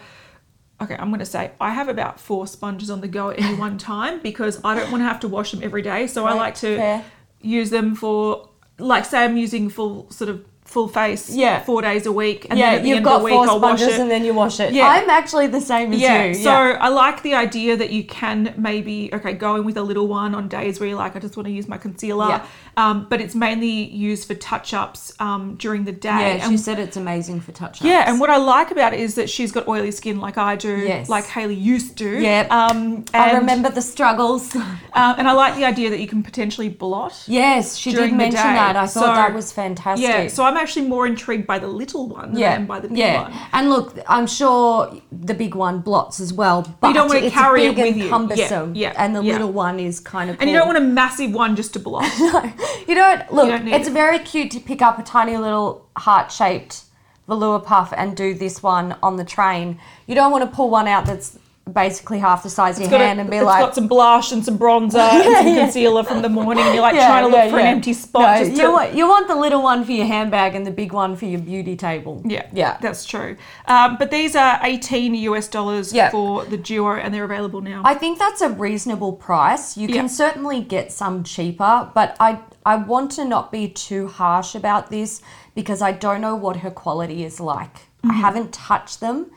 okay, 0.81 0.95
I'm 0.95 1.09
going 1.09 1.19
to 1.19 1.25
say 1.25 1.51
I 1.59 1.71
have 1.71 1.89
about 1.89 2.19
four 2.19 2.47
sponges 2.47 2.89
on 2.89 3.01
the 3.01 3.07
go 3.07 3.31
at 3.31 3.39
any 3.39 3.55
one 3.55 3.77
time 3.93 4.19
because 4.21 4.61
I 4.63 4.75
don't 4.75 4.91
want 4.91 5.01
to 5.01 5.07
have 5.07 5.19
to 5.21 5.27
wash 5.27 5.51
them 5.51 5.61
every 5.63 5.81
day. 5.81 6.07
So 6.07 6.25
I 6.25 6.33
like 6.33 6.55
to 6.55 6.77
fair. 6.77 7.05
use 7.41 7.69
them 7.69 7.95
for 7.95 8.49
like 8.77 9.05
say 9.05 9.23
I'm 9.23 9.37
using 9.37 9.69
full 9.69 10.09
sort 10.11 10.29
of 10.29 10.45
full 10.69 10.87
face 10.87 11.29
Yeah. 11.33 11.63
four 11.63 11.81
days 11.81 12.05
a 12.05 12.11
week 12.11 12.45
and 12.49 12.57
yeah, 12.59 12.67
then 12.71 12.75
at 12.77 12.81
the 12.83 12.89
you've 12.89 12.95
end 12.97 13.05
got 13.05 13.15
of 13.15 13.21
the 13.21 13.25
week 13.25 13.33
four 13.33 13.47
I'll 13.49 13.59
wash 13.59 13.79
sponges 13.79 13.97
it. 13.97 14.01
and 14.01 14.11
then 14.11 14.23
you 14.23 14.33
wash 14.33 14.59
it. 14.59 14.71
Yeah. 14.71 14.87
I'm 14.87 15.09
actually 15.09 15.47
the 15.47 15.59
same 15.61 15.91
as 15.93 15.99
Yeah, 15.99 16.25
you. 16.25 16.33
so 16.35 16.51
I 16.51 16.89
like 16.89 17.23
the 17.23 17.33
idea 17.33 17.75
that 17.75 17.89
you 17.89 18.03
can 18.03 18.53
maybe 18.57 19.09
okay 19.13 19.33
go 19.33 19.55
in 19.55 19.65
with 19.65 19.77
a 19.77 19.81
little 19.81 20.07
one 20.07 20.35
on 20.35 20.47
days 20.47 20.79
where 20.79 20.87
you're 20.89 20.97
like 20.97 21.15
I 21.15 21.19
just 21.19 21.35
want 21.35 21.47
to 21.47 21.51
use 21.51 21.67
my 21.67 21.77
concealer, 21.77 22.27
Yeah. 22.29 22.45
Um, 22.79 23.07
but 23.09 23.19
it's 23.19 23.35
mainly 23.35 23.69
used 23.69 24.25
for 24.25 24.35
touch 24.35 24.73
ups 24.73 25.11
um, 25.19 25.55
during 25.55 25.83
the 25.83 25.91
day. 25.91 26.37
yeah, 26.37 26.37
she 26.37 26.51
and, 26.51 26.59
said 26.59 26.79
it's 26.79 26.95
amazing 26.95 27.41
for 27.41 27.51
touch 27.51 27.81
ups. 27.81 27.81
yeah, 27.81 28.09
and 28.09 28.21
what 28.21 28.29
I 28.29 28.37
like 28.37 28.71
about 28.71 28.93
it 28.93 29.01
is 29.01 29.15
that 29.15 29.29
she's 29.29 29.51
got 29.51 29.67
oily 29.67 29.91
skin 29.91 30.21
like 30.21 30.37
I 30.37 30.55
do, 30.55 30.77
Yes. 30.77 31.09
like 31.09 31.25
Haley 31.25 31.55
used 31.55 31.97
to. 31.97 32.21
Yeah. 32.21 32.47
Um, 32.49 33.03
I 33.13 33.33
remember 33.33 33.69
the 33.69 33.81
struggles. 33.81 34.55
um, 34.55 34.63
and 34.93 35.27
I 35.27 35.33
like 35.33 35.55
the 35.55 35.65
idea 35.65 35.89
that 35.89 35.99
you 35.99 36.07
can 36.07 36.23
potentially 36.23 36.69
blot. 36.69 37.21
yes, 37.27 37.75
she 37.75 37.91
did 37.91 38.13
mention 38.13 38.41
that. 38.59 38.77
I 38.77 38.87
thought 38.87 39.03
So- 39.03 39.13
that 39.13 39.33
was 39.33 39.51
fantastic. 39.51 40.07
Yeah, 40.07 40.27
so 40.29 40.45
I'm 40.45 40.55
actually 40.55 40.87
more 40.87 41.05
intrigued 41.05 41.47
by 41.47 41.59
the 41.59 41.67
little 41.67 42.07
one 42.07 42.37
yeah, 42.37 42.55
than 42.55 42.65
by 42.65 42.79
the 42.79 42.87
big 42.87 42.97
yeah. 42.97 43.23
one. 43.23 43.33
And 43.51 43.69
look, 43.69 43.99
I'm 44.07 44.27
sure 44.27 45.01
the 45.11 45.33
big 45.33 45.53
one 45.53 45.79
blots 45.79 46.21
as 46.21 46.31
well, 46.31 46.61
but 46.79 46.87
you 46.89 46.93
don't 46.93 47.09
wanna 47.09 47.21
it's 47.21 47.35
carry 47.35 47.65
it 47.65 47.75
with 47.75 47.97
you. 47.97 48.05
Yeah, 48.05 48.09
cumbersome. 48.09 48.75
yeah, 48.75 48.93
and 48.97 49.13
the 49.13 49.21
yeah. 49.21 49.33
little 49.33 49.51
one 49.51 49.81
is 49.81 49.99
kind 49.99 50.29
of. 50.29 50.37
And 50.39 50.49
you 50.49 50.55
don't 50.55 50.67
want 50.67 50.77
a 50.77 50.87
massive 51.01 51.33
one 51.33 51.57
just 51.57 51.73
to 51.73 51.79
blot. 51.79 52.09
You 52.87 52.95
don't 52.95 53.33
look. 53.33 53.47
don't 53.47 53.67
it's 53.67 53.87
it. 53.87 53.91
very 53.91 54.19
cute 54.19 54.51
to 54.51 54.59
pick 54.59 54.81
up 54.81 54.99
a 54.99 55.03
tiny 55.03 55.37
little 55.37 55.87
heart-shaped 55.97 56.83
velour 57.27 57.59
puff 57.59 57.93
and 57.95 58.15
do 58.15 58.33
this 58.33 58.61
one 58.61 58.97
on 59.01 59.15
the 59.15 59.23
train. 59.23 59.79
You 60.07 60.15
don't 60.15 60.31
want 60.31 60.49
to 60.49 60.55
pull 60.55 60.69
one 60.69 60.87
out 60.87 61.05
that's 61.05 61.38
basically 61.73 62.19
half 62.19 62.43
the 62.43 62.49
size 62.49 62.77
of 62.77 62.83
your 62.83 62.91
got 62.91 63.01
a- 63.01 63.05
hand 63.05 63.19
and 63.19 63.29
be 63.29 63.37
it's 63.37 63.45
like, 63.45 63.61
got 63.63 63.75
some 63.75 63.87
blush 63.87 64.31
and 64.31 64.43
some 64.43 64.57
bronzer 64.57 64.95
and 64.99 65.23
some 65.23 65.47
yeah. 65.47 65.63
concealer 65.63 66.03
from 66.03 66.21
the 66.21 66.29
morning. 66.29 66.65
You're 66.73 66.81
like 66.81 66.95
Yeah, 66.95 67.07
trying 67.07 67.23
to 67.23 67.27
look 67.29 67.45
yeah, 67.45 67.49
for 67.51 67.57
yeah. 67.59 67.65
an 67.67 67.75
empty 67.75 67.93
spot. 67.93 68.21
No, 68.39 68.45
just 68.45 68.57
you, 68.57 68.67
to, 68.67 68.71
want, 68.71 68.93
you 68.95 69.07
want 69.07 69.27
the 69.27 69.35
little 69.35 69.61
one 69.61 69.83
for 69.85 69.91
your 69.91 70.05
handbag 70.05 70.55
and 70.55 70.65
the 70.65 70.71
big 70.71 70.91
one 70.93 71.15
for 71.15 71.25
your 71.25 71.39
beauty 71.39 71.75
table. 71.75 72.21
yeah, 72.25 72.47
yeah. 72.53 72.77
that's 72.81 73.05
true. 73.05 73.37
Um, 73.67 73.97
but 73.97 74.11
these 74.11 74.35
are 74.35 74.59
18 74.63 75.15
US 75.15 75.47
dollars 75.47 75.93
Yeah. 75.93 76.09
for 76.09 76.45
the 76.45 76.57
duo, 76.57 76.93
and 76.95 77.13
they're 77.13 77.23
available 77.23 77.61
now. 77.61 77.81
I 77.85 77.93
think 77.95 78.19
that's 78.19 78.41
a 78.41 78.49
reasonable 78.49 79.13
price. 79.13 79.77
You 79.77 79.87
can 79.87 80.09
certainly 80.09 80.61
get 80.61 80.91
some 80.91 81.23
cheaper, 81.23 81.89
but 81.93 82.15
I 82.19 82.39
I 82.65 82.75
want 82.75 83.11
to 83.13 83.25
not 83.25 83.51
be 83.51 83.67
too 83.69 84.07
harsh 84.07 84.53
about 84.53 84.89
this 84.89 85.21
because 85.55 85.81
I 85.81 85.91
don't 85.91 86.21
know 86.21 86.35
what 86.35 86.57
her 86.57 86.69
quality 86.69 87.23
is 87.23 87.39
like. 87.39 87.73
Mm-hmm. 87.75 88.11
I 88.11 88.13
haven't 88.15 88.53
touched 88.53 88.99
them, 88.99 89.31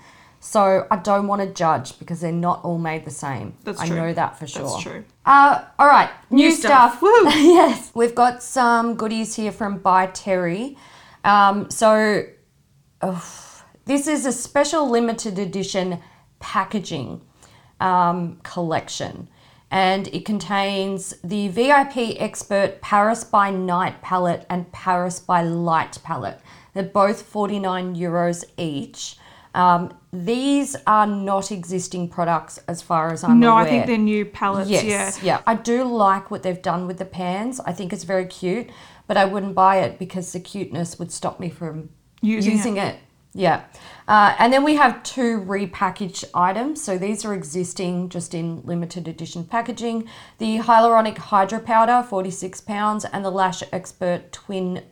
so 0.44 0.88
I 0.90 0.96
don't 0.96 1.28
want 1.28 1.40
to 1.40 1.46
judge 1.54 2.00
because 2.00 2.20
they're 2.20 2.32
not 2.32 2.64
all 2.64 2.76
made 2.76 3.04
the 3.04 3.12
same. 3.12 3.54
That's 3.62 3.80
I 3.80 3.86
true. 3.86 3.96
know 3.96 4.12
that 4.12 4.40
for 4.40 4.48
sure. 4.48 4.64
That's 4.64 4.82
true. 4.82 5.04
Uh, 5.24 5.64
all 5.78 5.86
right, 5.86 6.10
new, 6.30 6.50
stuff. 6.50 6.98
stuff. 6.98 7.02
Woo. 7.02 7.24
yes, 7.30 7.92
we've 7.94 8.14
got 8.14 8.42
some 8.42 8.96
goodies 8.96 9.36
here 9.36 9.52
from 9.52 9.78
By 9.78 10.08
Terry. 10.08 10.76
Um, 11.22 11.70
so 11.70 12.24
oh, 13.02 13.62
this 13.84 14.08
is 14.08 14.26
a 14.26 14.32
special 14.32 14.90
limited 14.90 15.38
edition 15.38 16.00
packaging 16.40 17.20
um, 17.78 18.40
collection, 18.42 19.28
and 19.70 20.08
it 20.08 20.24
contains 20.24 21.14
the 21.22 21.46
VIP 21.48 22.20
Expert 22.20 22.80
Paris 22.80 23.22
by 23.22 23.52
Night 23.52 24.02
palette 24.02 24.44
and 24.50 24.72
Paris 24.72 25.20
by 25.20 25.40
Light 25.42 25.98
palette. 26.02 26.40
They're 26.74 26.82
both 26.82 27.22
49 27.22 27.94
euros 27.94 28.44
each. 28.56 29.18
Um, 29.54 29.92
these 30.12 30.76
are 30.86 31.06
not 31.06 31.50
existing 31.52 32.08
products 32.08 32.58
as 32.68 32.82
far 32.82 33.12
as 33.12 33.24
I'm 33.24 33.40
No, 33.40 33.52
aware. 33.52 33.62
No, 33.62 33.66
I 33.66 33.70
think 33.70 33.86
they're 33.86 33.98
new 33.98 34.24
palettes. 34.24 34.70
Yes, 34.70 35.18
Yeah. 35.22 35.36
yeah. 35.36 35.42
I 35.46 35.54
do 35.54 35.84
like 35.84 36.30
what 36.30 36.42
they've 36.42 36.60
done 36.60 36.86
with 36.86 36.98
the 36.98 37.04
pans. 37.04 37.60
I 37.60 37.72
think 37.72 37.92
it's 37.92 38.04
very 38.04 38.26
cute, 38.26 38.70
but 39.06 39.16
I 39.16 39.24
wouldn't 39.24 39.54
buy 39.54 39.76
it 39.80 39.98
because 39.98 40.32
the 40.32 40.40
cuteness 40.40 40.98
would 40.98 41.10
stop 41.12 41.40
me 41.40 41.48
from 41.48 41.90
Using 42.20 42.52
using, 42.52 42.76
it. 42.76 42.96
Yeah. 43.34 43.64
Uh, 44.06 44.34
and 44.38 44.52
then 44.52 44.62
we 44.62 44.74
have 44.76 45.02
two 45.02 45.40
repackaged 45.40 46.24
items. 46.34 46.82
So 46.84 46.98
these 46.98 47.24
are 47.24 47.32
existing 47.32 48.10
just 48.10 48.34
in 48.34 48.62
limited 48.64 49.08
edition 49.08 49.44
packaging. 49.44 50.06
The 50.38 50.58
Hyaluronic 50.58 51.16
Hydro 51.16 51.60
Powder, 51.60 52.06
46 52.08 52.60
pounds, 52.60 53.04
and 53.06 53.24
the 53.24 53.30
Lash 53.30 53.62
Expert 53.72 54.32
Twin 54.32 54.82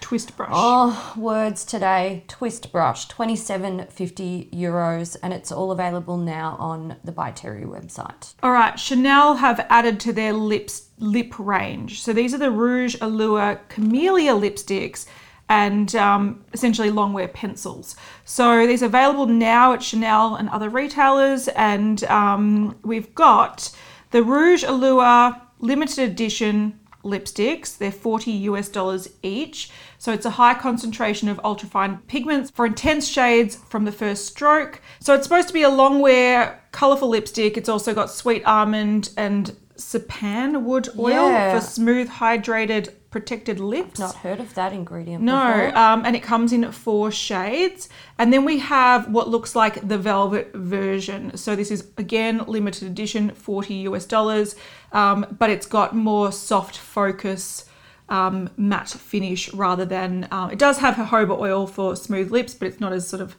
Twist 0.00 0.36
brush. 0.36 0.50
Oh, 0.52 1.14
words 1.16 1.64
today. 1.64 2.24
Twist 2.28 2.72
brush, 2.72 3.08
twenty-seven 3.08 3.86
fifty 3.90 4.48
euros, 4.52 5.16
and 5.22 5.32
it's 5.32 5.52
all 5.52 5.70
available 5.70 6.16
now 6.16 6.56
on 6.58 6.96
the 7.04 7.12
By 7.12 7.30
Terry 7.30 7.64
website. 7.64 8.34
All 8.42 8.52
right, 8.52 8.78
Chanel 8.78 9.36
have 9.36 9.66
added 9.68 10.00
to 10.00 10.12
their 10.12 10.32
lips 10.32 10.88
lip 10.98 11.38
range. 11.38 12.02
So 12.02 12.12
these 12.12 12.34
are 12.34 12.38
the 12.38 12.50
Rouge 12.50 12.96
Allure 13.00 13.60
Camellia 13.68 14.32
lipsticks 14.32 15.06
and 15.48 15.94
um, 15.94 16.44
essentially 16.52 16.90
long 16.90 17.12
wear 17.12 17.28
pencils. 17.28 17.96
So 18.24 18.66
these 18.66 18.82
are 18.82 18.86
available 18.86 19.26
now 19.26 19.72
at 19.72 19.82
Chanel 19.82 20.36
and 20.36 20.48
other 20.50 20.68
retailers. 20.68 21.48
And 21.48 22.04
um, 22.04 22.76
we've 22.82 23.14
got 23.14 23.74
the 24.10 24.22
Rouge 24.22 24.64
Allure 24.64 25.40
limited 25.60 26.10
edition 26.10 26.78
lipsticks. 27.02 27.78
They're 27.78 27.92
40 27.92 28.30
US 28.32 28.68
dollars 28.68 29.08
each. 29.22 29.70
So 29.98 30.12
it's 30.12 30.24
a 30.26 30.30
high 30.30 30.54
concentration 30.54 31.28
of 31.28 31.38
ultrafine 31.38 31.98
pigments 32.06 32.50
for 32.50 32.64
intense 32.64 33.06
shades 33.08 33.56
from 33.56 33.84
the 33.84 33.92
first 33.92 34.26
stroke. 34.26 34.80
So 35.00 35.14
it's 35.14 35.24
supposed 35.24 35.48
to 35.48 35.54
be 35.54 35.62
a 35.62 35.68
long 35.68 35.98
wear, 36.00 36.62
colorful 36.72 37.08
lipstick. 37.08 37.56
It's 37.56 37.68
also 37.68 37.92
got 37.94 38.10
sweet 38.10 38.44
almond 38.44 39.10
and 39.16 39.54
sapan 39.76 40.62
wood 40.62 40.88
oil 40.98 41.28
Yeah. 41.30 41.54
for 41.54 41.64
smooth, 41.64 42.08
hydrated, 42.08 42.90
protected 43.10 43.58
lips. 43.58 43.98
Not 43.98 44.16
heard 44.16 44.38
of 44.38 44.54
that 44.54 44.72
ingredient 44.72 45.22
No, 45.24 45.34
before. 45.66 45.78
um, 45.78 46.02
and 46.04 46.14
it 46.14 46.22
comes 46.22 46.52
in 46.52 46.70
four 46.72 47.10
shades. 47.10 47.88
And 48.18 48.32
then 48.32 48.44
we 48.44 48.58
have 48.58 49.08
what 49.08 49.28
looks 49.28 49.56
like 49.56 49.86
the 49.88 49.96
velvet 49.98 50.52
version. 50.54 51.36
So 51.36 51.56
this 51.56 51.70
is 51.70 51.86
again 51.96 52.44
limited 52.46 52.84
edition, 52.86 53.30
40 53.30 53.74
US 53.88 54.04
dollars, 54.04 54.56
um, 54.92 55.26
but 55.38 55.48
it's 55.50 55.66
got 55.66 55.94
more 55.96 56.32
soft 56.32 56.76
focus. 56.76 57.64
Um, 58.10 58.48
matte 58.56 58.88
finish 58.88 59.52
rather 59.52 59.84
than 59.84 60.28
um, 60.30 60.50
it 60.50 60.58
does 60.58 60.78
have 60.78 60.94
jojoba 60.94 61.38
oil 61.38 61.66
for 61.66 61.94
smooth 61.94 62.30
lips, 62.30 62.54
but 62.54 62.66
it's 62.68 62.80
not 62.80 62.92
as 62.92 63.06
sort 63.06 63.20
of 63.20 63.36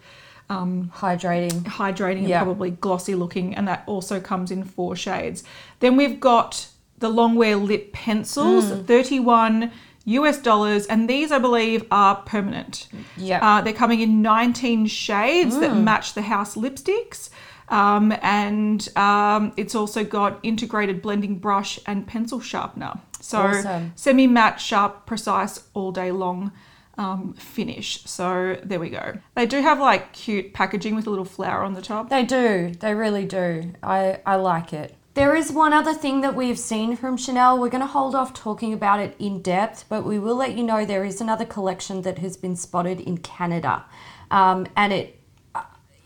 Hydrating. 0.50 1.64
hydrating 1.64 2.28
Yeah. 2.28 2.40
and 2.40 2.46
probably 2.48 2.72
glossy 2.72 3.16
looking, 3.16 3.56
and 3.56 3.68
that 3.68 3.84
also 3.88 4.20
comes 4.20 4.52
in 4.52 4.64
four 4.64 4.96
shades. 4.96 5.44
Then 5.80 5.96
we've 5.96 6.20
got 6.20 6.68
the 7.00 7.10
longwear 7.10 7.56
lip 7.64 7.94
pencils, 7.94 8.66
Mm. 8.66 8.86
31 8.86 9.72
US 10.06 10.38
dollars, 10.40 10.86
and 10.88 11.08
these 11.10 11.32
I 11.32 11.38
believe 11.40 11.86
are 11.92 12.16
permanent. 12.18 12.88
Yeah. 13.16 13.40
Uh, 13.48 13.62
they're 13.62 13.74
coming 13.74 14.02
in 14.02 14.22
19 14.22 14.88
shades 14.88 15.60
that 15.60 15.72
Mm. 15.72 15.84
match 15.84 16.14
the 16.14 16.24
house 16.24 16.56
lipsticks. 16.56 17.29
Um, 17.70 18.14
and 18.22 18.88
um, 18.98 19.54
it's 19.58 19.76
also 19.76 20.04
got 20.04 20.40
integrated 20.44 21.02
blending 21.02 21.38
brush 21.38 21.80
and 21.86 22.08
pencil 22.08 22.40
sharpener. 22.40 23.00
So 23.22 23.40
Awesome. 23.40 23.94
semi 23.96 24.28
matte, 24.28 24.60
sharp, 24.60 25.06
precise, 25.06 25.64
all 25.74 25.92
day 25.92 26.12
long 26.12 26.52
um, 26.98 27.34
finish. 27.34 28.04
So 28.06 28.58
there 28.64 28.80
we 28.80 28.90
go. 28.90 29.18
They 29.36 29.46
do 29.46 29.62
have 29.62 29.80
like 29.80 30.14
cute 30.14 30.54
packaging 30.54 30.96
with 30.96 31.08
a 31.08 31.10
little 31.10 31.26
flower 31.26 31.64
on 31.64 31.74
the 31.74 31.82
top. 31.82 32.10
They 32.10 32.26
do. 32.26 32.74
They 32.80 32.94
really 32.94 33.26
do. 33.26 33.74
I, 33.82 34.20
I 34.26 34.36
like 34.36 34.74
it. 34.74 34.96
There 35.16 35.36
is 35.36 35.52
one 35.52 35.74
other 35.74 35.94
thing 35.94 36.22
that 36.22 36.36
we've 36.36 36.60
seen 36.60 36.96
from 36.96 37.18
Chanel. 37.18 37.58
We're 37.60 37.70
going 37.70 37.82
to 37.82 37.88
hold 37.88 38.16
off 38.16 38.34
talking 38.34 38.74
about 38.74 39.00
it 39.00 39.16
in 39.18 39.42
depth, 39.42 39.86
but 39.90 40.06
we 40.06 40.20
will 40.20 40.36
let 40.36 40.56
you 40.56 40.64
know 40.64 40.86
there 40.86 41.04
is 41.04 41.20
another 41.20 41.46
collection 41.46 42.04
that 42.04 42.20
has 42.20 42.38
been 42.38 42.56
spotted 42.56 43.00
in 43.02 43.18
Canada. 43.18 43.86
Um, 44.30 44.68
and 44.76 44.94
it 44.94 45.19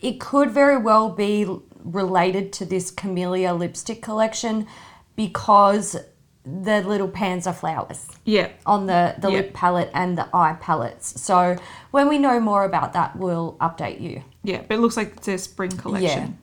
it 0.04 0.20
could 0.20 0.52
very 0.52 0.78
well 0.78 1.10
be 1.10 1.48
related 1.84 2.54
to 2.54 2.66
this 2.66 2.92
Camellia 2.92 3.54
lipstick 3.54 4.02
collection 4.02 4.68
because 5.16 5.96
the 6.46 6.82
little 6.82 7.08
panzer 7.08 7.56
flowers 7.56 8.06
Yeah. 8.26 8.50
on 8.66 8.86
the, 8.88 9.16
the 9.18 9.30
Yeah. 9.30 9.38
lip 9.38 9.54
palette 9.54 9.90
and 9.94 10.18
the 10.18 10.28
eye 10.34 10.58
palettes. 10.60 11.22
So 11.22 11.56
when 11.92 12.10
we 12.10 12.18
know 12.18 12.40
more 12.42 12.66
about 12.66 12.92
that, 12.94 13.16
we'll 13.16 13.56
update 13.62 14.02
you. 14.02 14.24
Yeah, 14.44 14.62
but 14.68 14.76
it 14.76 14.80
looks 14.82 14.98
like 14.98 15.14
it's 15.18 15.28
a 15.30 15.38
spring 15.38 15.72
collection. 15.72 16.38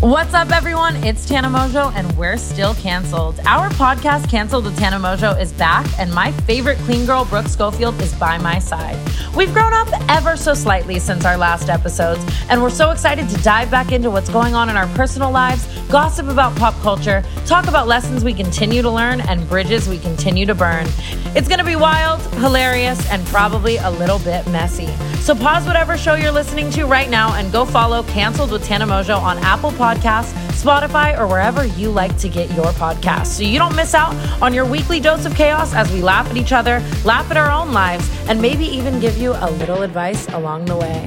What's 0.00 0.34
up, 0.34 0.50
everyone? 0.50 0.94
It's 1.04 1.26
Tana 1.26 1.48
Mongeau, 1.48 1.90
and 1.94 2.16
we're 2.18 2.36
still 2.36 2.74
canceled. 2.74 3.40
Our 3.46 3.70
podcast, 3.70 4.28
Canceled 4.28 4.66
with 4.66 4.78
Tana 4.78 4.98
Mongeau, 4.98 5.40
is 5.40 5.54
back, 5.54 5.86
and 5.98 6.12
my 6.12 6.32
favorite 6.32 6.76
clean 6.80 7.06
girl, 7.06 7.24
Brooke 7.24 7.48
Schofield, 7.48 7.98
is 8.02 8.14
by 8.14 8.36
my 8.36 8.58
side. 8.58 8.98
We've 9.34 9.52
grown 9.54 9.72
up 9.72 9.88
ever 10.10 10.36
so 10.36 10.52
slightly 10.52 10.98
since 10.98 11.24
our 11.24 11.38
last 11.38 11.70
episodes, 11.70 12.22
and 12.50 12.62
we're 12.62 12.68
so 12.68 12.90
excited 12.90 13.26
to 13.30 13.42
dive 13.42 13.70
back 13.70 13.90
into 13.90 14.10
what's 14.10 14.28
going 14.28 14.54
on 14.54 14.68
in 14.68 14.76
our 14.76 14.86
personal 14.88 15.30
lives, 15.30 15.66
gossip 15.88 16.28
about 16.28 16.54
pop 16.56 16.74
culture, 16.82 17.24
talk 17.46 17.66
about 17.66 17.88
lessons 17.88 18.22
we 18.22 18.34
continue 18.34 18.82
to 18.82 18.90
learn, 18.90 19.22
and 19.22 19.48
bridges 19.48 19.88
we 19.88 19.98
continue 19.98 20.44
to 20.44 20.54
burn. 20.54 20.86
It's 21.34 21.48
gonna 21.48 21.64
be 21.64 21.76
wild, 21.76 22.20
hilarious, 22.34 23.10
and 23.10 23.26
probably 23.28 23.78
a 23.78 23.90
little 23.90 24.18
bit 24.18 24.46
messy. 24.48 24.88
So 25.20 25.34
pause 25.34 25.66
whatever 25.66 25.98
show 25.98 26.14
you're 26.14 26.30
listening 26.30 26.70
to 26.70 26.84
right 26.84 27.10
now 27.10 27.34
and 27.34 27.50
go 27.50 27.64
follow 27.64 28.02
Canceled 28.04 28.52
with 28.52 28.64
Tana 28.64 28.86
Mongeau 28.86 29.20
on 29.20 29.38
Apple 29.38 29.72
Podcasts, 29.72 29.85
Spotify, 29.94 31.18
or 31.18 31.26
wherever 31.26 31.64
you 31.64 31.90
like 31.90 32.16
to 32.18 32.28
get 32.28 32.50
your 32.52 32.72
podcasts 32.72 33.26
so 33.26 33.42
you 33.42 33.58
don't 33.58 33.76
miss 33.76 33.94
out 33.94 34.14
on 34.42 34.52
your 34.52 34.66
weekly 34.66 34.98
dose 35.00 35.24
of 35.24 35.34
chaos 35.34 35.74
as 35.74 35.92
we 35.92 36.02
laugh 36.02 36.28
at 36.30 36.36
each 36.36 36.52
other, 36.52 36.82
laugh 37.04 37.30
at 37.30 37.36
our 37.36 37.50
own 37.50 37.72
lives, 37.72 38.10
and 38.28 38.40
maybe 38.40 38.64
even 38.64 38.98
give 39.00 39.16
you 39.16 39.32
a 39.32 39.50
little 39.52 39.82
advice 39.82 40.26
along 40.28 40.64
the 40.64 40.76
way. 40.76 41.04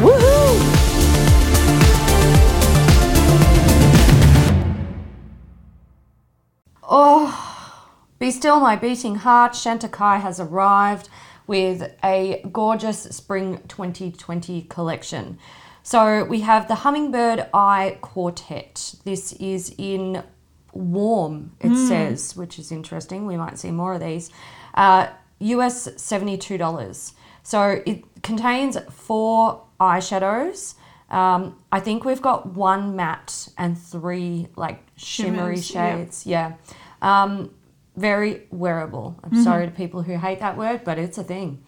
Woohoo! 0.00 0.82
Oh. 6.82 7.38
Be 8.22 8.30
Still 8.30 8.60
My 8.60 8.76
Beating 8.76 9.16
Heart, 9.16 9.54
Chantecaille 9.54 10.20
has 10.20 10.38
arrived 10.38 11.08
with 11.48 11.92
a 12.04 12.40
gorgeous 12.52 13.02
spring 13.02 13.58
2020 13.66 14.62
collection. 14.62 15.40
So 15.82 16.24
we 16.24 16.40
have 16.40 16.68
the 16.68 16.76
Hummingbird 16.76 17.48
Eye 17.52 17.98
Quartet. 18.00 18.94
This 19.04 19.32
is 19.34 19.74
in 19.78 20.22
warm, 20.72 21.52
it 21.60 21.74
says, 21.88 22.36
which 22.36 22.58
is 22.58 22.72
interesting. 22.72 23.26
We 23.26 23.36
might 23.36 23.58
see 23.58 23.70
more 23.70 23.94
of 23.94 24.00
these. 24.00 24.30
Uh, 24.74 25.08
US 25.40 25.88
$72. 25.88 27.12
So 27.42 27.82
it 27.84 28.22
contains 28.22 28.78
four 28.90 29.62
eyeshadows. 29.80 30.74
Um, 31.10 31.58
I 31.70 31.80
think 31.80 32.04
we've 32.04 32.22
got 32.22 32.46
one 32.54 32.96
matte 32.96 33.48
and 33.58 33.78
three 33.78 34.48
like 34.56 34.82
shimmery 34.96 35.56
Shimmers, 35.56 35.70
yeah. 35.74 35.96
shades. 35.96 36.26
Yeah. 36.26 36.52
Um, 37.02 37.50
very 37.96 38.46
wearable. 38.50 39.18
I'm 39.22 39.42
sorry 39.42 39.66
to 39.66 39.72
people 39.72 40.02
who 40.02 40.16
hate 40.16 40.40
that 40.40 40.56
word, 40.56 40.82
but 40.82 40.98
it's 40.98 41.18
a 41.18 41.24
thing. 41.24 41.62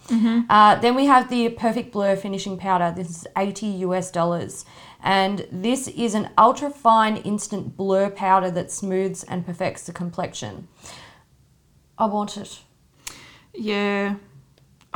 Uh, 0.49 0.77
then 0.77 0.95
we 0.95 1.05
have 1.07 1.29
the 1.29 1.51
Perfect 1.51 1.93
Blur 1.93 2.17
finishing 2.17 2.57
powder. 2.57 2.93
This 2.97 3.11
is 3.11 3.27
80 3.37 3.67
US 3.67 4.11
dollars. 4.11 4.65
And 5.03 5.47
this 5.53 5.87
is 5.89 6.15
an 6.15 6.31
ultra 6.39 6.71
fine 6.71 7.19
instant 7.19 7.77
blur 7.77 8.09
powder 8.09 8.51
that 8.53 8.73
smooths 8.73 9.23
and 9.23 9.45
perfects 9.45 9.85
the 9.85 9.93
complexion. 9.93 10.67
I 11.99 12.07
want 12.07 12.39
it. 12.39 12.61
Yeah. 13.53 14.15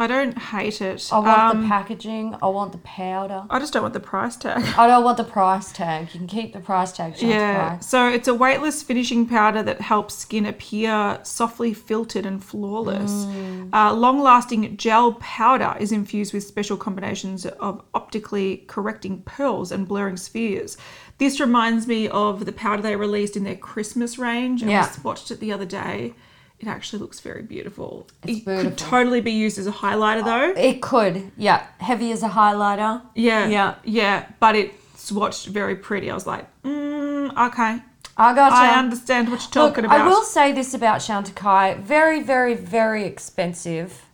I 0.00 0.06
don't 0.06 0.38
hate 0.38 0.80
it. 0.80 1.08
I 1.12 1.18
want 1.18 1.40
Um, 1.56 1.62
the 1.62 1.68
packaging. 1.68 2.36
I 2.40 2.46
want 2.46 2.70
the 2.70 2.78
powder. 2.78 3.42
I 3.50 3.58
just 3.58 3.72
don't 3.72 3.82
want 3.82 3.94
the 3.94 4.00
price 4.00 4.36
tag. 4.36 4.62
I 4.78 4.86
don't 4.86 5.02
want 5.02 5.16
the 5.16 5.24
price 5.24 5.72
tag. 5.72 6.08
You 6.14 6.20
can 6.20 6.28
keep 6.28 6.52
the 6.52 6.60
price 6.60 6.92
tag. 6.92 7.20
Yeah, 7.20 7.70
price. 7.70 7.86
so 7.88 8.06
it's 8.08 8.28
a 8.28 8.34
weightless 8.34 8.82
finishing 8.84 9.26
powder 9.26 9.60
that 9.64 9.80
helps 9.80 10.14
skin 10.14 10.46
appear 10.46 11.18
softly 11.24 11.74
filtered 11.74 12.24
and 12.24 12.42
flawless. 12.42 13.10
Mm. 13.26 13.70
Uh, 13.74 13.92
Long 13.92 14.22
lasting 14.22 14.76
gel 14.76 15.14
powder 15.14 15.74
is 15.80 15.90
infused 15.90 16.32
with 16.32 16.44
special 16.44 16.76
combinations 16.76 17.44
of 17.46 17.82
optically 17.92 18.58
correcting 18.68 19.22
pearls 19.22 19.72
and 19.72 19.88
blurring 19.88 20.16
spheres. 20.16 20.76
This 21.18 21.40
reminds 21.40 21.88
me 21.88 22.06
of 22.08 22.44
the 22.46 22.52
powder 22.52 22.82
they 22.82 22.94
released 22.94 23.36
in 23.36 23.42
their 23.42 23.56
Christmas 23.56 24.16
range. 24.16 24.62
And 24.62 24.70
Yeah. 24.70 24.82
I 24.82 24.86
swatched 24.86 25.32
it 25.32 25.40
the 25.40 25.52
other 25.52 25.64
day. 25.64 26.14
It 26.60 26.66
actually 26.66 26.98
looks 27.00 27.20
very 27.20 27.42
beautiful. 27.42 28.08
It's 28.24 28.38
it 28.40 28.44
beautiful. 28.44 28.70
could 28.70 28.78
totally 28.78 29.20
be 29.20 29.30
used 29.32 29.58
as 29.58 29.66
a 29.68 29.72
highlighter 29.72 30.24
though. 30.24 30.60
It 30.60 30.82
could. 30.82 31.30
Yeah. 31.36 31.64
Heavy 31.78 32.10
as 32.12 32.22
a 32.22 32.28
highlighter. 32.30 33.02
Yeah, 33.14 33.46
Yeah. 33.46 33.74
yeah, 33.84 34.26
but 34.40 34.56
it 34.56 34.72
swatched 34.96 35.46
very 35.46 35.76
pretty. 35.76 36.10
I 36.10 36.14
was 36.14 36.26
like, 36.26 36.46
mm, 36.62 37.30
okay, 37.48 37.82
I 38.16 38.34
got 38.34 38.52
I 38.52 38.76
understand 38.76 39.28
what 39.30 39.40
you're 39.42 39.50
talking 39.68 39.84
Look, 39.84 39.92
about. 39.92 40.00
I 40.00 40.08
will 40.08 40.24
say 40.24 40.50
this 40.52 40.74
about 40.74 40.98
Chantecaille. 41.00 41.78
Very, 41.80 42.20
very, 42.22 42.54
very 42.54 43.04
expensive. 43.04 44.04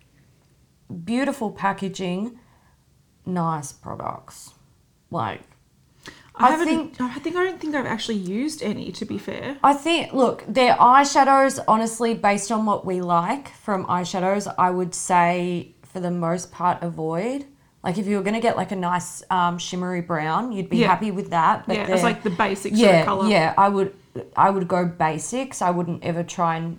Beautiful 1.05 1.51
packaging. 1.51 2.39
Nice 3.25 3.73
products. 3.73 4.53
Like, 5.11 5.41
I, 6.37 6.49
I 6.49 6.51
haven't. 6.51 6.67
think- 6.67 7.01
I 7.01 7.19
think 7.21 7.37
I 7.37 7.45
don't 7.45 7.61
think 7.61 7.75
I've 7.75 7.87
actually 7.87 8.17
used 8.17 8.63
any. 8.63 8.91
To 8.93 9.05
be 9.05 9.19
fair, 9.19 9.57
I 9.63 9.73
think, 9.75 10.13
look, 10.13 10.45
their 10.49 10.75
eyeshadows, 10.75 11.63
honestly, 11.69 12.15
based 12.15 12.51
on 12.51 12.67
what 12.67 12.85
we 12.85 13.01
like 13.01 13.49
from 13.57 13.87
eyeshadows, 13.87 14.53
I 14.59 14.71
would 14.71 14.95
say 14.95 15.75
for 15.83 16.01
the 16.01 16.11
most 16.11 16.51
part 16.51 16.83
avoid. 16.83 17.47
Like, 17.85 17.99
if 17.99 18.07
you 18.07 18.17
were 18.17 18.23
going 18.23 18.35
to 18.35 18.41
get 18.41 18.57
like 18.57 18.73
a 18.73 18.77
nice 18.77 19.23
um, 19.31 19.59
shimmery 19.59 20.01
brown, 20.01 20.53
you'd 20.53 20.71
be 20.71 20.79
Yeah. 20.79 20.89
happy 20.89 21.11
with 21.11 21.31
that. 21.31 21.67
But 21.67 21.77
yeah, 21.77 21.87
it's 21.93 22.03
like 22.03 22.23
the 22.23 22.31
basic 22.31 22.73
yeah, 22.75 23.01
of 23.01 23.07
color. 23.07 23.29
yeah. 23.29 23.53
I 23.59 23.69
would, 23.69 23.95
I 24.37 24.49
would 24.51 24.67
go 24.67 24.87
basics. 24.87 25.61
I 25.61 25.71
wouldn't 25.71 26.03
ever 26.03 26.23
try 26.23 26.57
and 26.57 26.79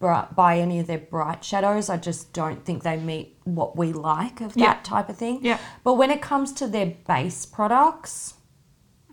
buy 0.00 0.58
any 0.58 0.78
of 0.80 0.86
their 0.86 0.98
bright 0.98 1.44
shadows. 1.44 1.90
I 1.90 1.98
just 1.98 2.32
don't 2.32 2.64
think 2.64 2.82
they 2.84 2.96
meet 2.96 3.36
what 3.44 3.76
we 3.76 3.92
like 3.92 4.40
of 4.40 4.56
Yeah. 4.56 4.66
that 4.68 4.84
type 4.84 5.10
of 5.10 5.16
thing. 5.18 5.40
Yeah. 5.44 5.58
But 5.84 5.94
when 5.94 6.10
it 6.10 6.22
comes 6.22 6.52
to 6.54 6.66
their 6.66 6.94
base 7.06 7.44
products, 7.44 8.32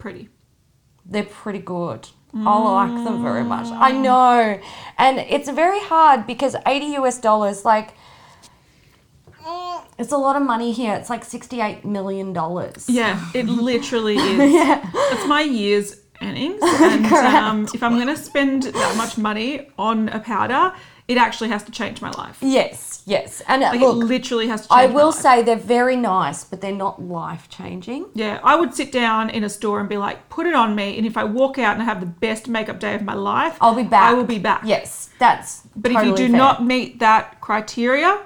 pretty. 0.04 0.28
they're 1.06 1.24
pretty 1.44 1.60
good. 1.60 2.02
I 2.36 2.58
like 2.82 3.06
them 3.06 3.24
very 3.24 3.44
much. 3.44 3.68
I 3.72 3.92
know. 3.92 4.60
And 4.98 5.20
it's 5.36 5.50
very 5.50 5.80
hard 5.80 6.28
because 6.28 6.56
80 6.66 6.86
US 7.00 7.20
dollars, 7.20 7.64
like, 7.64 7.94
mm, 9.46 9.86
it's 9.98 10.12
a 10.12 10.18
lot 10.18 10.36
of 10.36 10.42
money 10.42 10.72
here. 10.74 10.94
It's 10.96 11.10
like 11.10 11.24
$68 11.24 11.86
million. 11.86 12.34
Yeah, 12.88 13.14
it 13.34 13.46
literally 13.70 14.18
is. 14.18 14.54
yeah. 14.54 14.90
It's 15.14 15.28
my 15.28 15.42
year's 15.42 15.90
earnings, 16.22 16.60
and 16.64 17.06
um, 17.06 17.68
if 17.74 17.82
I'm 17.84 17.96
going 17.96 18.08
to 18.08 18.18
spend 18.18 18.64
that 18.64 18.94
much 18.98 19.18
money 19.18 19.70
on 19.78 20.10
a 20.10 20.20
powder, 20.20 20.74
it 21.08 21.18
actually 21.18 21.50
has 21.50 21.64
to 21.64 21.72
change 21.72 22.02
my 22.02 22.12
life. 22.12 22.38
Yes, 22.42 23.04
yes. 23.06 23.42
And 23.48 23.62
uh, 23.64 23.72
Like 23.72 23.82
look, 23.82 23.96
it 24.04 24.06
literally 24.06 24.48
has 24.48 24.62
to. 24.62 24.68
change 24.70 24.92
I 24.92 24.94
will 24.94 25.12
say 25.12 25.42
they're 25.44 25.56
very 25.58 25.96
nice, 25.98 26.44
but 26.46 26.62
they're 26.62 26.72
not 26.72 27.02
life 27.02 27.50
changing. 27.50 28.06
Yeah, 28.14 28.40
I 28.44 28.56
would 28.56 28.74
sit 28.74 28.92
down 28.92 29.30
in 29.30 29.44
a 29.44 29.50
store 29.50 29.80
and 29.82 29.90
be 29.90 29.98
like, 29.98 30.30
put 30.30 30.46
it 30.48 30.56
on 30.56 30.76
me, 30.76 30.98
and 30.98 31.06
if 31.06 31.18
I 31.18 31.26
walk 31.26 31.58
out 31.60 31.74
and 31.74 31.82
I 31.82 31.86
have 31.86 32.00
the 32.00 32.06
best 32.06 32.48
makeup 32.48 32.80
day 32.80 32.96
of 32.96 33.04
my 33.04 33.16
life, 33.16 33.58
I'll 33.60 33.76
be 33.76 33.84
back. 33.84 34.12
I 34.12 34.14
will 34.14 34.24
be 34.24 34.40
back. 34.40 34.62
Yes, 34.66 35.10
that's. 35.20 35.64
But 35.76 35.92
if 35.92 36.06
you 36.06 36.16
do 36.16 36.28
fair. 36.30 36.38
not 36.38 36.64
meet 36.66 37.00
that 37.00 37.42
criteria, 37.42 38.22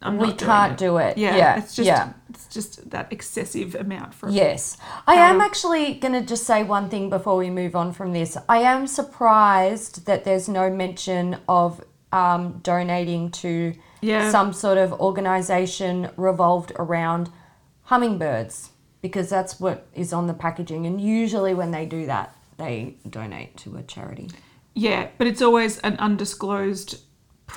I'm 0.00 0.16
We 0.16 0.28
not 0.28 0.38
can't 0.38 0.72
it. 0.72 0.78
do 0.78 0.96
it. 0.98 1.18
Yeah, 1.18 1.36
Yeah, 1.36 1.58
it's 1.58 1.74
just 1.74 1.86
yeah. 1.86 2.12
it's 2.30 2.46
just 2.46 2.88
that 2.90 3.12
excessive 3.12 3.74
amount 3.74 4.14
for 4.14 4.30
Yes. 4.30 4.76
I 5.06 5.14
am 5.16 5.40
actually 5.40 5.94
going 5.94 6.14
to 6.14 6.22
just 6.22 6.44
say 6.44 6.62
one 6.62 6.88
thing 6.88 7.10
before 7.10 7.36
we 7.36 7.50
move 7.50 7.74
on 7.74 7.92
from 7.92 8.12
this. 8.12 8.36
I 8.48 8.58
am 8.58 8.86
surprised 8.86 10.06
that 10.06 10.24
there's 10.24 10.48
no 10.48 10.70
mention 10.70 11.38
of 11.48 11.82
um, 12.12 12.60
donating 12.62 13.30
to 13.30 13.74
Yeah. 14.00 14.30
some 14.30 14.52
sort 14.52 14.78
of 14.78 14.92
organization 15.00 16.10
revolved 16.16 16.72
around 16.78 17.30
hummingbirds 17.84 18.70
because 19.02 19.28
that's 19.28 19.60
what 19.60 19.86
is 19.94 20.12
on 20.12 20.26
the 20.26 20.34
packaging. 20.34 20.86
And 20.86 21.00
usually 21.00 21.54
when 21.54 21.70
they 21.70 21.86
do 21.86 22.06
that, 22.06 22.34
they 22.56 22.96
donate 23.08 23.56
to 23.58 23.76
a 23.76 23.82
charity. 23.82 24.30
Yeah, 24.74 25.08
but 25.18 25.26
it's 25.26 25.42
always 25.42 25.78
an 25.78 25.96
undisclosed 25.98 27.00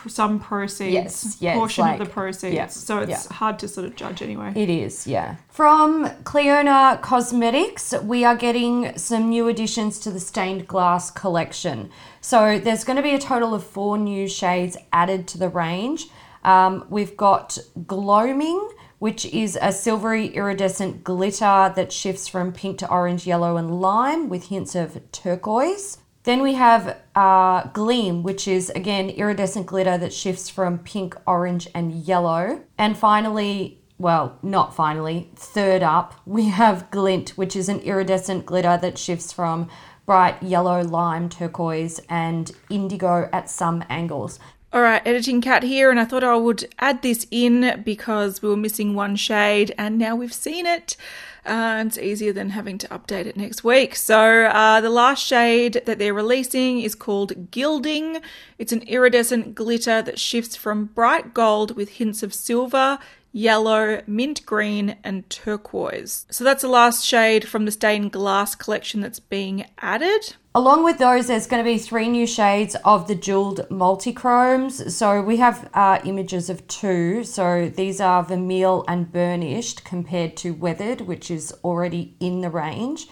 some 0.07 0.39
proceeds 0.39 0.93
Yes, 0.93 1.37
yeah, 1.39 1.51
it's 1.51 1.57
portion 1.57 1.87
of 1.87 1.99
the 1.99 2.05
proceeds. 2.05 2.55
yeah, 2.55 2.67
so 2.67 2.99
it's 2.99 3.25
yeah. 3.25 3.33
hard 3.33 3.59
to 3.59 3.67
sort 3.67 3.85
of 3.87 3.95
judge 3.95 4.21
anyway. 4.21 4.51
It 4.55 4.69
is, 4.69 5.05
yeah. 5.07 5.35
From 5.49 6.05
Clionadh 6.23 7.01
Cosmetics, 7.01 7.93
we 8.03 8.23
are 8.23 8.35
getting 8.35 8.97
some 8.97 9.29
new 9.29 9.47
additions 9.47 9.99
to 9.99 10.11
the 10.11 10.19
stained 10.19 10.67
glass 10.67 11.11
collection. 11.11 11.89
So 12.21 12.59
there's 12.59 12.83
going 12.83 12.97
to 12.97 13.03
be 13.03 13.13
a 13.13 13.19
total 13.19 13.53
of 13.53 13.63
four 13.63 13.97
new 13.97 14.27
shades 14.27 14.77
added 14.93 15.27
to 15.29 15.37
the 15.37 15.49
range. 15.49 16.07
Um, 16.43 16.85
we've 16.89 17.15
got 17.15 17.57
Gloaming, 17.85 18.71
which 18.99 19.25
is 19.25 19.57
a 19.61 19.71
silvery 19.71 20.27
iridescent 20.27 21.03
glitter 21.03 21.71
that 21.75 21.91
shifts 21.91 22.27
from 22.27 22.51
pink 22.51 22.77
to 22.79 22.89
orange, 22.89 23.25
yellow, 23.25 23.57
and 23.57 23.81
lime 23.81 24.29
with 24.29 24.45
hints 24.45 24.75
of 24.75 24.99
turquoise. 25.11 25.97
Then 26.23 26.41
we 26.41 26.53
have 26.53 26.97
uh, 27.15 27.67
Gleam, 27.69 28.21
which 28.23 28.47
is 28.47 28.69
again 28.71 29.09
iridescent 29.09 29.65
glitter 29.65 29.97
that 29.97 30.13
shifts 30.13 30.49
from 30.49 30.79
pink, 30.79 31.15
orange, 31.25 31.67
and 31.73 31.91
yellow. 31.91 32.63
And 32.77 32.95
finally, 32.95 33.81
well, 33.97 34.37
not 34.41 34.75
finally, 34.75 35.29
third 35.35 35.83
up, 35.83 36.13
we 36.25 36.49
have 36.49 36.89
Glint, 36.91 37.31
which 37.31 37.55
is 37.55 37.69
an 37.69 37.79
iridescent 37.79 38.45
glitter 38.45 38.77
that 38.77 38.97
shifts 38.97 39.31
from 39.31 39.69
bright 40.05 40.41
yellow, 40.41 40.83
lime, 40.83 41.29
turquoise, 41.29 42.01
and 42.09 42.51
indigo 42.69 43.29
at 43.31 43.49
some 43.49 43.83
angles. 43.89 44.39
All 44.73 44.81
right, 44.81 45.01
editing 45.05 45.41
cat 45.41 45.63
here, 45.63 45.91
and 45.91 45.99
I 45.99 46.05
thought 46.05 46.23
I 46.23 46.35
would 46.35 46.73
add 46.79 47.01
this 47.01 47.27
in 47.29 47.81
because 47.83 48.41
we 48.41 48.49
were 48.49 48.57
missing 48.57 48.95
one 48.95 49.15
shade, 49.15 49.75
and 49.77 49.97
now 49.97 50.15
we've 50.15 50.33
seen 50.33 50.65
it. 50.65 50.95
Uh, 51.43 51.83
it's 51.87 51.97
easier 51.97 52.31
than 52.31 52.51
having 52.51 52.77
to 52.77 52.87
update 52.89 53.25
it 53.25 53.35
next 53.35 53.63
week. 53.63 53.95
So, 53.95 54.45
uh, 54.45 54.79
the 54.79 54.91
last 54.91 55.25
shade 55.25 55.81
that 55.85 55.97
they're 55.97 56.13
releasing 56.13 56.81
is 56.81 56.93
called 56.93 57.49
Gilding. 57.49 58.21
It's 58.59 58.71
an 58.71 58.83
iridescent 58.83 59.55
glitter 59.55 60.03
that 60.03 60.19
shifts 60.19 60.55
from 60.55 60.85
bright 60.85 61.33
gold 61.33 61.75
with 61.75 61.89
hints 61.89 62.21
of 62.21 62.31
silver, 62.33 62.99
yellow, 63.31 64.01
mint 64.07 64.45
green, 64.45 64.97
and 65.03 65.29
turquoise. 65.29 66.25
So 66.29 66.43
that's 66.43 66.61
the 66.61 66.67
last 66.67 67.05
shade 67.05 67.47
from 67.47 67.65
the 67.65 67.71
stained 67.71 68.11
glass 68.11 68.55
collection 68.55 69.01
that's 69.01 69.19
being 69.19 69.65
added. 69.79 70.35
Along 70.53 70.83
with 70.83 70.97
those, 70.97 71.27
there's 71.27 71.47
going 71.47 71.63
to 71.63 71.69
be 71.69 71.77
three 71.77 72.09
new 72.09 72.27
shades 72.27 72.75
of 72.83 73.07
the 73.07 73.15
jeweled 73.15 73.67
multichromes. 73.69 74.91
So 74.91 75.21
we 75.21 75.37
have 75.37 75.69
uh, 75.73 75.99
images 76.03 76.49
of 76.49 76.67
two. 76.67 77.23
So 77.23 77.69
these 77.69 78.01
are 78.01 78.23
vermeil 78.23 78.83
and 78.87 79.11
burnished 79.11 79.85
compared 79.85 80.35
to 80.37 80.51
weathered, 80.51 81.01
which 81.01 81.31
is 81.31 81.53
already 81.63 82.15
in 82.19 82.41
the 82.41 82.49
range. 82.49 83.07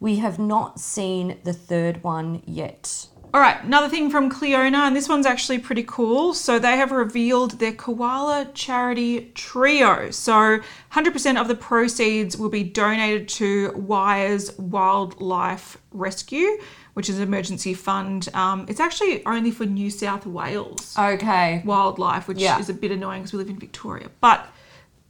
We 0.00 0.16
have 0.16 0.38
not 0.38 0.80
seen 0.80 1.38
the 1.44 1.52
third 1.54 2.02
one 2.02 2.42
yet. 2.44 3.06
All 3.34 3.40
right, 3.40 3.64
another 3.64 3.88
thing 3.88 4.10
from 4.10 4.30
Clionadh, 4.30 4.74
and 4.88 4.94
this 4.94 5.08
one's 5.08 5.24
actually 5.24 5.58
pretty 5.58 5.84
cool. 5.84 6.34
So 6.34 6.58
they 6.58 6.76
have 6.76 6.92
revealed 6.92 7.52
their 7.60 7.72
Koala 7.72 8.48
Charity 8.52 9.30
Trio. 9.34 10.10
So 10.10 10.60
100% 10.92 11.40
of 11.40 11.48
the 11.48 11.54
proceeds 11.54 12.36
will 12.36 12.50
be 12.50 12.62
donated 12.62 13.28
to 13.30 13.72
Wires 13.74 14.52
Wildlife 14.58 15.78
Rescue, 15.92 16.58
which 16.92 17.08
is 17.08 17.16
an 17.16 17.22
emergency 17.22 17.72
fund. 17.72 18.28
Um, 18.34 18.66
it's 18.68 18.80
actually 18.80 19.24
only 19.24 19.50
for 19.50 19.64
New 19.64 19.88
South 19.88 20.26
Wales 20.26 20.94
Okay. 20.98 21.62
wildlife, 21.64 22.28
which 22.28 22.38
Yeah. 22.38 22.58
is 22.58 22.68
a 22.68 22.74
bit 22.74 22.90
annoying 22.90 23.22
because 23.22 23.32
we 23.32 23.38
live 23.38 23.48
in 23.48 23.58
Victoria. 23.58 24.08
But 24.20 24.46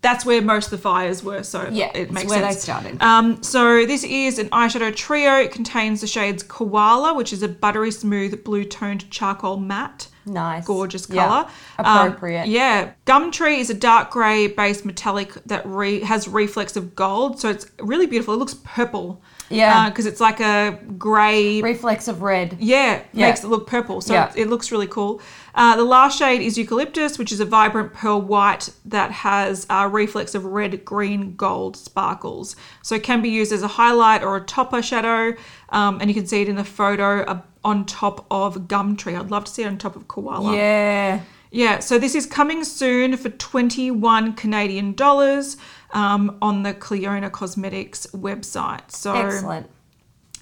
that's 0.02 0.26
where 0.26 0.42
most 0.42 0.66
of 0.66 0.70
the 0.72 0.78
fires 0.78 1.22
were, 1.22 1.42
so 1.44 1.68
Yeah, 1.70 1.90
it 1.94 2.10
makes 2.10 2.28
where 2.28 2.40
sense. 2.40 2.56
they 2.56 2.60
started. 2.60 3.02
Um, 3.02 3.42
so 3.42 3.86
this 3.86 4.02
is 4.04 4.38
an 4.38 4.48
eyeshadow 4.50 4.94
trio. 4.94 5.36
It 5.36 5.52
contains 5.52 6.00
the 6.00 6.06
shades 6.06 6.42
Koala, 6.42 7.14
which 7.14 7.32
is 7.32 7.42
a 7.42 7.48
buttery 7.48 7.92
smooth 7.92 8.42
blue 8.44 8.64
toned 8.64 9.10
charcoal 9.10 9.56
matte. 9.58 10.08
Nice. 10.26 10.64
Gorgeous 10.66 11.08
Yeah. 11.08 11.24
color. 11.26 11.46
Um, 11.78 12.06
Appropriate. 12.08 12.46
yeah. 12.46 12.90
Gumtree 13.06 13.58
is 13.58 13.70
a 13.70 13.74
dark 13.74 14.10
grey 14.10 14.46
based 14.48 14.84
metallic 14.84 15.32
that 15.46 15.62
re- 15.66 16.00
has 16.00 16.28
reflex 16.28 16.76
of 16.76 16.94
gold. 16.94 17.40
So 17.40 17.48
it's 17.48 17.66
really 17.80 18.06
beautiful. 18.06 18.34
It 18.34 18.38
looks 18.38 18.54
purple. 18.64 19.20
Yeah. 19.50 19.88
Because 19.88 20.06
it's 20.06 20.20
like 20.20 20.38
a 20.40 20.78
grey 20.96 21.60
Reflex 21.60 22.06
of 22.08 22.22
red. 22.22 22.56
yeah, 22.60 23.00
Yeah. 23.12 23.26
makes 23.28 23.42
it 23.42 23.48
look 23.48 23.66
purple. 23.66 24.00
So 24.00 24.14
Yeah. 24.14 24.30
it, 24.36 24.42
it 24.42 24.48
looks 24.48 24.70
really 24.70 24.86
cool. 24.86 25.20
Uh, 25.54 25.76
the 25.76 25.84
last 25.84 26.18
shade 26.18 26.40
is 26.40 26.56
eucalyptus, 26.56 27.18
which 27.18 27.30
is 27.30 27.38
a 27.40 27.44
vibrant 27.44 27.92
pearl 27.92 28.20
white 28.20 28.70
that 28.84 29.10
has 29.10 29.66
a 29.68 29.88
reflex 29.88 30.34
of 30.34 30.44
red, 30.44 30.84
green, 30.84 31.34
gold 31.36 31.76
sparkles. 31.76 32.56
So 32.82 32.94
it 32.94 33.02
can 33.02 33.20
be 33.20 33.28
used 33.28 33.52
as 33.52 33.62
a 33.62 33.68
highlight 33.68 34.22
or 34.22 34.36
a 34.36 34.40
topper 34.40 34.80
shadow. 34.80 35.36
Um, 35.68 36.00
and 36.00 36.08
you 36.08 36.14
can 36.14 36.26
see 36.26 36.40
it 36.42 36.48
in 36.48 36.56
the 36.56 36.64
photo 36.64 37.22
uh, 37.24 37.40
on 37.64 37.84
top 37.84 38.24
of 38.30 38.66
gum 38.66 38.96
tree. 38.96 39.14
I'd 39.14 39.30
love 39.30 39.44
to 39.44 39.50
see 39.52 39.62
it 39.62 39.66
on 39.66 39.76
top 39.78 39.94
of 39.96 40.08
Koala. 40.08 40.56
Yeah. 40.56 41.20
Yeah, 41.54 41.80
so 41.80 41.98
this 41.98 42.14
is 42.14 42.24
coming 42.24 42.64
soon 42.64 43.14
for 43.18 43.28
21 43.28 44.32
Canadian 44.36 44.94
dollars 44.94 45.58
um, 45.92 46.38
on 46.40 46.62
the 46.62 46.72
Clionadh 46.72 47.30
Cosmetics 47.32 48.06
website. 48.14 48.90
So 48.90 49.12
Excellent. 49.14 49.68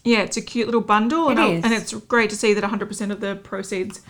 yeah, 0.04 0.20
it's 0.20 0.36
a 0.36 0.40
cute 0.40 0.66
little 0.68 0.80
bundle, 0.80 1.28
and, 1.28 1.40
It 1.40 1.42
I- 1.42 1.48
is. 1.54 1.64
and 1.64 1.72
it's 1.74 1.92
great 1.94 2.30
to 2.30 2.36
see 2.36 2.54
that 2.54 2.62
100% 2.62 3.10
of 3.10 3.20
the 3.20 3.34
proceeds 3.34 4.02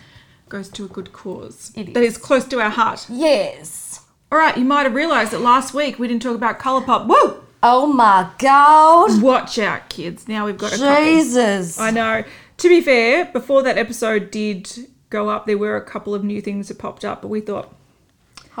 goes 0.51 0.69
to 0.69 0.85
a 0.85 0.87
good 0.87 1.11
cause 1.13 1.71
It 1.75 1.93
that 1.95 2.03
is. 2.03 2.17
is 2.17 2.21
close 2.21 2.45
to 2.49 2.59
our 2.61 2.69
heart. 2.69 3.07
Yes. 3.09 4.01
All 4.31 4.37
right, 4.37 4.55
you 4.57 4.63
might 4.65 4.83
have 4.83 4.93
realised 4.93 5.31
that 5.31 5.39
last 5.41 5.73
week 5.73 5.97
we 5.97 6.07
didn't 6.07 6.21
talk 6.21 6.35
about 6.35 6.59
Colourpop. 6.59 7.07
Whoa! 7.07 7.43
Oh 7.63 7.87
my 7.87 8.29
god. 8.39 9.21
Watch 9.21 9.57
out, 9.59 9.89
kids. 9.89 10.27
Now 10.27 10.45
we've 10.45 10.57
got 10.57 10.73
a 10.73 10.77
couple. 10.77 11.03
Jesus. 11.03 11.79
I 11.79 11.91
know. 11.91 12.23
To 12.57 12.69
be 12.69 12.81
fair, 12.81 13.25
before 13.25 13.63
that 13.63 13.77
episode 13.77 14.29
did 14.31 14.69
go 15.09 15.29
up, 15.29 15.45
there 15.47 15.57
were 15.57 15.75
a 15.75 15.83
couple 15.83 16.13
of 16.13 16.23
new 16.23 16.41
things 16.41 16.67
that 16.67 16.77
popped 16.79 17.03
up, 17.05 17.21
but 17.21 17.27
we 17.29 17.41
thought 17.41 17.73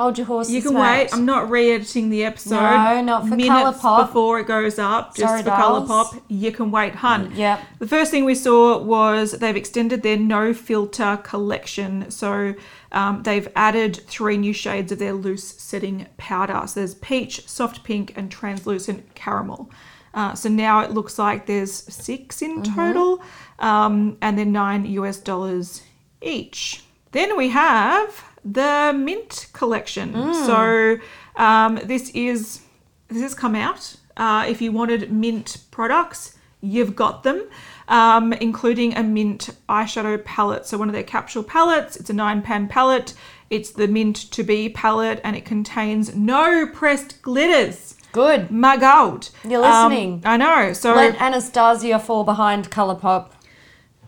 Hold 0.01 0.17
your 0.17 0.25
horses. 0.27 0.53
you 0.53 0.61
can 0.61 0.73
mate. 0.73 0.81
wait. 0.81 1.13
I'm 1.13 1.25
not 1.25 1.49
re-editing 1.49 2.09
the 2.09 2.23
episode. 2.23 2.55
No, 2.59 3.01
not 3.01 3.27
for 3.27 3.35
minutes 3.35 3.79
Colourpop. 3.79 4.07
before 4.07 4.39
it 4.39 4.47
goes 4.47 4.79
up. 4.79 5.15
Just 5.15 5.27
Sorry, 5.27 5.41
for 5.43 5.49
dolls. 5.49 5.87
Colourpop, 5.89 6.21
you 6.27 6.51
can 6.51 6.71
wait, 6.71 6.95
hun. 6.95 7.31
Yep. 7.35 7.59
The 7.79 7.87
first 7.87 8.09
thing 8.09 8.25
we 8.25 8.33
saw 8.35 8.79
was 8.79 9.33
they've 9.33 9.55
extended 9.55 10.01
their 10.01 10.17
no 10.17 10.53
filter 10.53 11.19
collection. 11.23 12.09
So 12.09 12.55
um, 12.91 13.23
they've 13.23 13.47
added 13.55 13.97
three 14.07 14.37
new 14.37 14.53
shades 14.53 14.91
of 14.91 14.99
their 14.99 15.13
loose 15.13 15.47
setting 15.47 16.07
powder. 16.17 16.63
So 16.65 16.79
there's 16.79 16.95
peach, 16.95 17.47
soft 17.47 17.83
pink, 17.83 18.13
and 18.17 18.31
translucent 18.31 19.13
caramel. 19.15 19.69
Uh, 20.13 20.33
so 20.33 20.49
now 20.49 20.79
it 20.81 20.91
looks 20.91 21.17
like 21.19 21.45
there's 21.45 21.71
six 21.71 22.41
in 22.41 22.63
Mm-hmm. 22.63 22.75
total, 22.75 23.21
um, 23.59 24.17
and 24.21 24.37
they're 24.37 24.45
nine 24.45 24.85
US 24.85 25.17
dollars 25.17 25.83
each. 26.21 26.83
Then 27.11 27.37
we 27.37 27.49
have 27.49 28.23
the 28.43 28.93
mint 28.95 29.47
collection. 29.53 30.13
Mm. 30.13 30.45
So 30.45 31.41
um, 31.43 31.79
this 31.83 32.09
is 32.11 32.61
this 33.07 33.21
has 33.21 33.33
come 33.33 33.55
out. 33.55 33.95
Uh, 34.17 34.45
if 34.47 34.61
you 34.61 34.71
wanted 34.71 35.11
mint 35.11 35.57
products, 35.71 36.37
you've 36.61 36.95
got 36.95 37.23
them, 37.23 37.47
um, 37.87 38.33
including 38.33 38.95
a 38.95 39.03
mint 39.03 39.49
eyeshadow 39.69 40.23
palette. 40.23 40.65
So 40.65 40.77
one 40.77 40.89
of 40.89 40.93
their 40.93 41.03
capsule 41.03 41.43
palettes. 41.43 41.95
It's 41.95 42.09
a 42.09 42.13
nine 42.13 42.41
pan 42.41 42.67
palette. 42.67 43.13
It's 43.49 43.71
the 43.71 43.87
mint 43.87 44.15
to 44.31 44.43
be 44.43 44.69
palette, 44.69 45.19
and 45.23 45.35
it 45.35 45.43
contains 45.45 46.15
no 46.15 46.65
pressed 46.67 47.21
glitters. 47.21 47.95
Good. 48.13 48.49
My 48.51 48.75
God, 48.77 49.27
You're 49.43 49.63
Um, 49.65 49.89
listening. 49.91 50.21
I 50.25 50.35
know. 50.37 50.73
So 50.73 50.93
Let 50.95 51.19
Anastasia 51.21 51.97
fall 51.99 52.23
behind 52.25 52.69
Colourpop. 52.69 53.29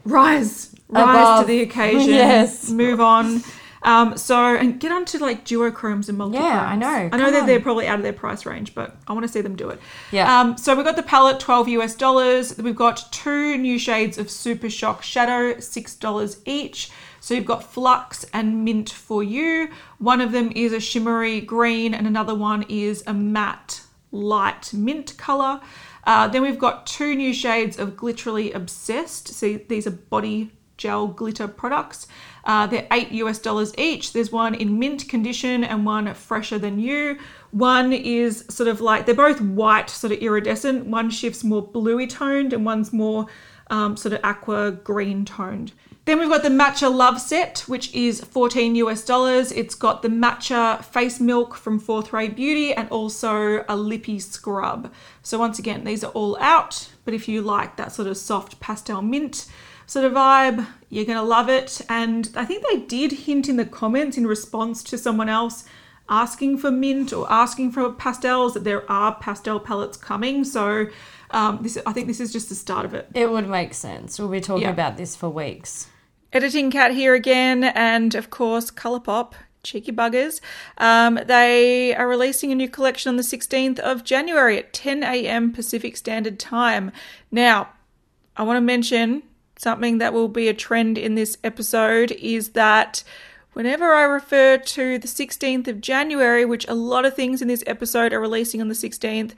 rise, 0.06 0.76
rise 0.90 1.04
Above. 1.04 1.42
to 1.42 1.48
the 1.48 1.62
occasion. 1.62 2.10
Yes. 2.14 2.70
move 2.70 3.00
on. 3.00 3.42
Um, 3.84 4.18
so 4.18 4.38
and 4.38 4.80
get 4.80 4.92
onto 4.92 5.18
like 5.18 5.46
duochromes 5.46 6.10
and 6.10 6.18
multichromes. 6.18 6.34
Yeah, 6.36 6.66
I 6.66 6.76
know. 6.76 6.88
I 6.88 7.04
know 7.04 7.10
Come 7.10 7.34
that 7.34 7.42
on. 7.42 7.48
they're 7.48 7.60
probably 7.60 7.88
out 7.88 8.00
of 8.00 8.04
their 8.04 8.14
price 8.14 8.46
range, 8.46 8.74
but 8.74 8.96
I 9.08 9.14
want 9.14 9.24
to 9.24 9.32
see 9.32 9.42
them 9.42 9.56
do 9.56 9.70
it. 9.70 9.80
Yeah. 10.12 10.40
Um, 10.40 10.58
so 10.58 10.76
we've 10.76 10.86
got 10.86 10.96
the 10.96 11.04
palette, 11.04 11.40
twelve 11.40 11.68
US 11.68 11.96
dollars. 11.96 12.58
We've 12.58 12.76
got 12.76 13.12
two 13.12 13.58
new 13.58 13.78
shades 13.78 14.18
of 14.18 14.30
Super 14.30 14.70
Shock 14.70 15.04
Shadow, 15.04 15.60
six 15.60 15.96
dollars 15.96 16.38
each. 16.46 16.92
So 17.20 17.34
you've 17.34 17.46
got 17.46 17.64
Flux 17.64 18.26
and 18.34 18.66
Mint 18.66 18.90
for 18.90 19.24
you. 19.24 19.70
One 19.98 20.20
of 20.20 20.34
them 20.34 20.52
is 20.56 20.74
a 20.74 20.80
shimmery 20.80 21.40
green, 21.40 21.94
and 21.94 22.06
another 22.06 22.36
one 22.36 22.64
is 22.68 23.04
a 23.08 23.14
matte 23.14 23.82
light 24.12 24.74
mint 24.74 25.18
color. 25.18 25.60
Uh, 26.06 26.28
then 26.28 26.42
we've 26.42 26.60
got 26.60 26.86
two 26.86 27.16
new 27.16 27.34
shades 27.34 27.80
of 27.80 27.96
Glitterly 27.96 28.54
Obsessed. 28.54 29.30
So 29.30 29.60
these 29.68 29.88
are 29.88 29.92
body 29.92 30.52
gel 30.78 31.08
glitter 31.08 31.48
products. 31.48 32.08
Uh, 32.44 32.68
they're 32.68 32.88
eight 32.92 33.12
US 33.12 33.40
dollars 33.40 33.74
each. 33.78 34.14
There's 34.14 34.32
one 34.32 34.54
in 34.56 34.80
mint 34.80 35.08
condition 35.08 35.64
and 35.64 35.86
one 35.86 36.14
fresher 36.14 36.60
than 36.60 36.80
you. 36.80 37.18
One 37.52 37.94
is 37.94 38.46
sort 38.50 38.68
of 38.68 38.82
like 38.82 39.06
they're 39.06 39.16
both 39.16 39.40
white, 39.40 39.90
sort 39.90 40.14
of 40.14 40.20
iridescent. 40.20 40.86
One 40.86 41.10
shifts 41.10 41.44
more 41.44 41.62
bluey 41.62 42.08
toned 42.08 42.54
and 42.54 42.66
one's 42.66 42.92
more 42.92 43.28
um, 43.70 43.96
sort 43.96 44.14
of 44.14 44.20
aqua 44.24 44.72
green 44.72 45.26
toned. 45.26 45.72
Then 46.06 46.20
we've 46.20 46.28
got 46.28 46.44
the 46.44 46.50
Matcha 46.50 46.94
Love 46.94 47.22
Set, 47.22 47.60
which 47.68 47.94
is 47.96 48.20
14 48.20 48.76
US 48.76 49.06
dollars. 49.06 49.54
It's 49.54 49.74
got 49.74 50.02
the 50.02 50.10
Matcha 50.10 50.84
Face 50.84 51.22
Milk 51.22 51.56
from 51.56 51.80
Fourth 51.80 52.12
Ray 52.12 52.28
Beauty 52.28 52.74
and 52.74 52.90
also 52.90 53.64
a 53.70 53.78
lippy 53.78 54.20
scrub. 54.20 54.92
So 55.22 55.40
once 55.40 55.60
again, 55.60 55.86
these 55.86 56.04
are 56.04 56.12
all 56.12 56.38
out, 56.42 56.90
but 57.06 57.14
if 57.14 57.30
you 57.30 57.42
like 57.42 57.78
that 57.78 57.94
sort 57.94 58.10
of 58.10 58.18
soft 58.18 58.60
pastel 58.60 59.02
mint 59.02 59.46
sort 59.86 60.06
of 60.06 60.14
vibe, 60.14 60.66
you're 60.90 61.06
gonna 61.06 61.24
love 61.24 61.50
it. 61.50 61.82
And 61.90 62.30
I 62.36 62.46
think 62.46 62.64
they 62.72 62.80
did 62.80 63.12
hint 63.12 63.50
in 63.50 63.58
the 63.58 63.66
comments 63.66 64.18
in 64.18 64.26
response 64.28 64.84
to 64.84 64.98
someone 64.98 65.30
else 65.30 65.66
asking 66.10 66.58
for 66.58 66.70
mint 66.70 67.14
or 67.14 67.32
asking 67.32 67.72
for 67.72 67.90
pastels 67.92 68.54
that 68.54 68.64
there 68.64 68.90
are 68.92 69.16
pastel 69.16 69.60
palettes 69.60 69.98
coming. 69.98 70.44
So 70.44 70.88
um, 71.32 71.60
this, 71.62 71.78
I 71.86 71.94
think 71.94 72.08
this 72.08 72.20
is 72.20 72.32
just 72.34 72.50
the 72.50 72.56
start 72.56 72.86
of 72.86 72.94
it. 72.94 73.08
It 73.14 73.32
would 73.32 73.50
make 73.50 73.74
sense. 73.74 74.20
We'll 74.20 74.28
be 74.28 74.42
talking 74.42 74.64
Yeah. 74.64 74.72
about 74.72 74.98
this 74.98 75.16
for 75.16 75.30
weeks. 75.30 75.88
Editing 76.32 76.72
Cat 76.72 76.92
here 76.92 77.14
again, 77.14 77.64
and 77.64 78.16
of 78.16 78.30
course, 78.32 78.72
Colourpop, 78.72 79.34
cheeky 79.64 79.92
buggers. 79.92 80.42
Um, 80.80 81.20
they 81.26 81.96
are 81.96 82.08
releasing 82.08 82.52
a 82.52 82.56
new 82.56 82.68
collection 82.68 83.10
on 83.10 83.18
the 83.18 83.24
16th 83.24 83.80
of 83.80 84.04
January 84.04 84.58
at 84.58 84.74
10 84.74 85.04
a.m. 85.04 85.52
Pacific 85.54 85.96
Standard 85.96 86.40
Time. 86.40 86.92
Now, 87.32 87.70
I 88.36 88.44
want 88.44 88.58
to 88.58 88.62
mention 88.62 89.24
something 89.64 89.98
that 89.98 90.14
will 90.14 90.28
be 90.28 90.48
a 90.48 90.54
trend 90.54 90.98
in 90.98 91.16
this 91.16 91.38
episode 91.44 92.12
is 92.12 92.50
that 92.50 93.04
whenever 93.54 93.94
I 93.94 94.04
refer 94.04 94.58
to 94.58 95.00
the 95.00 95.08
16th 95.08 95.68
of 95.68 95.82
January, 95.82 96.46
which 96.46 96.68
a 96.68 96.76
lot 96.76 97.06
of 97.06 97.16
things 97.16 97.42
in 97.42 97.48
this 97.48 97.64
episode 97.66 98.14
are 98.14 98.20
releasing 98.20 98.62
on 98.62 98.68
the 98.68 98.76
16th, 98.76 99.34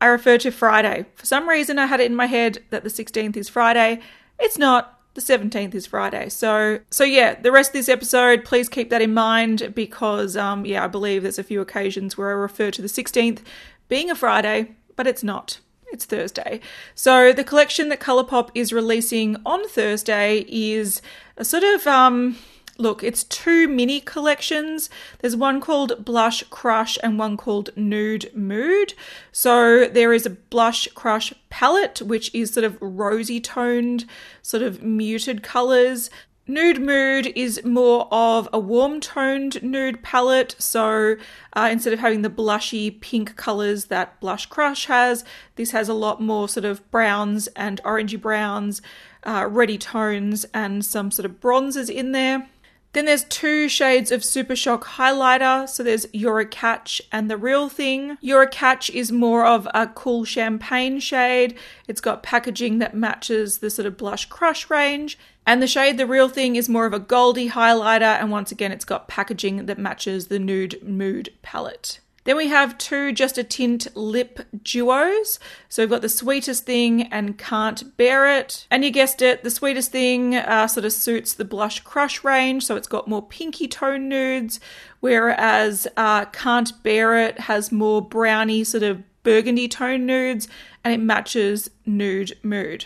I 0.00 0.06
refer 0.06 0.38
to 0.38 0.50
Friday. 0.50 1.06
For 1.14 1.26
some 1.26 1.48
reason, 1.48 1.78
I 1.78 1.86
had 1.86 2.00
it 2.00 2.10
in 2.10 2.16
my 2.16 2.26
head 2.26 2.58
that 2.70 2.84
the 2.84 2.90
16th 2.90 3.36
is 3.36 3.48
Friday. 3.48 4.00
It's 4.38 4.58
not. 4.58 4.94
The 5.14 5.20
17th 5.22 5.74
is 5.74 5.86
Friday. 5.86 6.28
So 6.28 6.78
so 6.90 7.02
yeah, 7.02 7.34
the 7.40 7.50
rest 7.50 7.70
of 7.70 7.72
this 7.72 7.88
episode, 7.88 8.44
please 8.44 8.68
keep 8.68 8.88
that 8.90 9.02
in 9.02 9.14
mind 9.14 9.72
because 9.74 10.36
um 10.36 10.64
yeah, 10.64 10.84
I 10.84 10.86
believe 10.86 11.22
there's 11.22 11.40
a 11.40 11.42
few 11.42 11.60
occasions 11.60 12.16
where 12.16 12.28
I 12.28 12.34
refer 12.34 12.70
to 12.70 12.82
the 12.82 12.86
16th 12.86 13.40
being 13.88 14.12
a 14.12 14.14
Friday, 14.14 14.76
but 14.94 15.08
it's 15.08 15.24
not. 15.24 15.58
It's 15.90 16.04
Thursday. 16.04 16.60
So 16.94 17.32
the 17.32 17.44
collection 17.44 17.88
that 17.88 18.00
Colourpop 18.00 18.50
is 18.54 18.72
releasing 18.72 19.36
on 19.46 19.66
Thursday 19.68 20.44
is 20.48 21.00
a 21.36 21.44
sort 21.44 21.64
of 21.64 21.86
um 21.86 22.36
look, 22.78 23.02
it's 23.02 23.24
two 23.24 23.66
mini 23.66 24.00
collections. 24.00 24.88
There's 25.18 25.34
one 25.34 25.60
called 25.60 26.04
Blush 26.04 26.44
Crush 26.44 26.96
and 27.02 27.18
one 27.18 27.36
called 27.36 27.70
Nude 27.76 28.30
Mood. 28.34 28.94
So 29.32 29.88
there 29.88 30.12
is 30.12 30.24
a 30.24 30.30
Blush 30.30 30.86
Crush 30.94 31.34
palette, 31.50 32.00
which 32.00 32.32
is 32.32 32.52
sort 32.52 32.64
of 32.64 32.78
rosy 32.80 33.40
toned, 33.40 34.04
sort 34.42 34.62
of 34.62 34.82
muted 34.82 35.42
colors. 35.42 36.08
Nude 36.50 36.80
Mood 36.80 37.26
is 37.36 37.62
more 37.62 38.08
of 38.10 38.48
a 38.54 38.58
warm 38.58 39.00
toned 39.00 39.62
nude 39.62 40.02
palette. 40.02 40.56
So 40.58 41.16
uh, 41.52 41.68
instead 41.70 41.92
of 41.92 41.98
having 41.98 42.22
the 42.22 42.30
blushy 42.30 42.98
pink 43.02 43.36
colors 43.36 43.84
that 43.86 44.18
Blush 44.18 44.46
Crush 44.46 44.86
has, 44.86 45.26
this 45.56 45.72
has 45.72 45.90
a 45.90 45.94
lot 45.94 46.22
more 46.22 46.48
sort 46.48 46.64
of 46.64 46.90
browns 46.90 47.48
and 47.48 47.82
orangey 47.82 48.18
browns, 48.18 48.80
uh, 49.24 49.46
reddy 49.46 49.76
tones, 49.76 50.46
and 50.54 50.82
some 50.82 51.10
sort 51.10 51.26
of 51.26 51.38
bronzes 51.38 51.90
in 51.90 52.12
there. 52.12 52.48
Then 52.94 53.04
there's 53.04 53.24
two 53.24 53.68
shades 53.68 54.10
of 54.10 54.24
Super 54.24 54.56
Shock 54.56 54.84
highlighter. 54.84 55.68
So 55.68 55.82
there's 55.82 56.06
You're 56.14 56.40
a 56.40 56.46
Catch 56.46 57.02
and 57.12 57.30
The 57.30 57.36
Real 57.36 57.68
Thing. 57.68 58.16
You're 58.22 58.42
a 58.42 58.48
Catch 58.48 58.88
is 58.88 59.12
more 59.12 59.44
of 59.44 59.68
a 59.74 59.86
cool 59.88 60.24
champagne 60.24 60.98
shade. 60.98 61.58
It's 61.86 62.00
got 62.00 62.22
packaging 62.22 62.78
that 62.78 62.94
matches 62.94 63.58
the 63.58 63.68
sort 63.68 63.84
of 63.84 63.98
blush 63.98 64.24
crush 64.24 64.70
range. 64.70 65.18
And 65.48 65.62
the 65.62 65.66
shade 65.66 65.96
The 65.96 66.06
Real 66.06 66.28
Thing 66.28 66.56
is 66.56 66.68
more 66.68 66.84
of 66.84 66.92
a 66.92 66.98
goldy 66.98 67.48
highlighter. 67.48 68.02
And 68.02 68.30
once 68.30 68.52
again, 68.52 68.70
it's 68.70 68.84
got 68.84 69.08
packaging 69.08 69.64
that 69.64 69.78
matches 69.78 70.26
the 70.26 70.38
Nude 70.38 70.78
Mood 70.82 71.30
palette. 71.40 72.00
Then 72.24 72.36
we 72.36 72.48
have 72.48 72.76
two 72.76 73.12
just 73.12 73.38
a 73.38 73.42
tint 73.42 73.86
lip 73.96 74.40
duos. 74.62 75.40
So 75.70 75.80
we've 75.82 75.88
got 75.88 76.02
the 76.02 76.10
sweetest 76.10 76.66
thing 76.66 77.04
and 77.04 77.38
can't 77.38 77.96
bear 77.96 78.30
it. 78.38 78.66
And 78.70 78.84
you 78.84 78.90
guessed 78.90 79.22
it, 79.22 79.42
the 79.42 79.48
sweetest 79.48 79.90
thing 79.90 80.36
uh, 80.36 80.66
sort 80.66 80.84
of 80.84 80.92
suits 80.92 81.32
the 81.32 81.46
blush 81.46 81.80
crush 81.80 82.22
range. 82.22 82.66
So 82.66 82.76
it's 82.76 82.86
got 82.86 83.08
more 83.08 83.26
pinky 83.26 83.68
tone 83.68 84.06
nudes, 84.06 84.60
whereas 85.00 85.88
uh, 85.96 86.26
can't 86.26 86.82
bear 86.82 87.18
it 87.18 87.40
has 87.40 87.72
more 87.72 88.02
browny 88.02 88.64
sort 88.64 88.82
of 88.82 89.02
burgundy 89.22 89.66
tone 89.66 90.04
nudes 90.04 90.46
and 90.84 90.92
it 90.92 91.00
matches 91.00 91.70
nude 91.86 92.36
mood. 92.42 92.84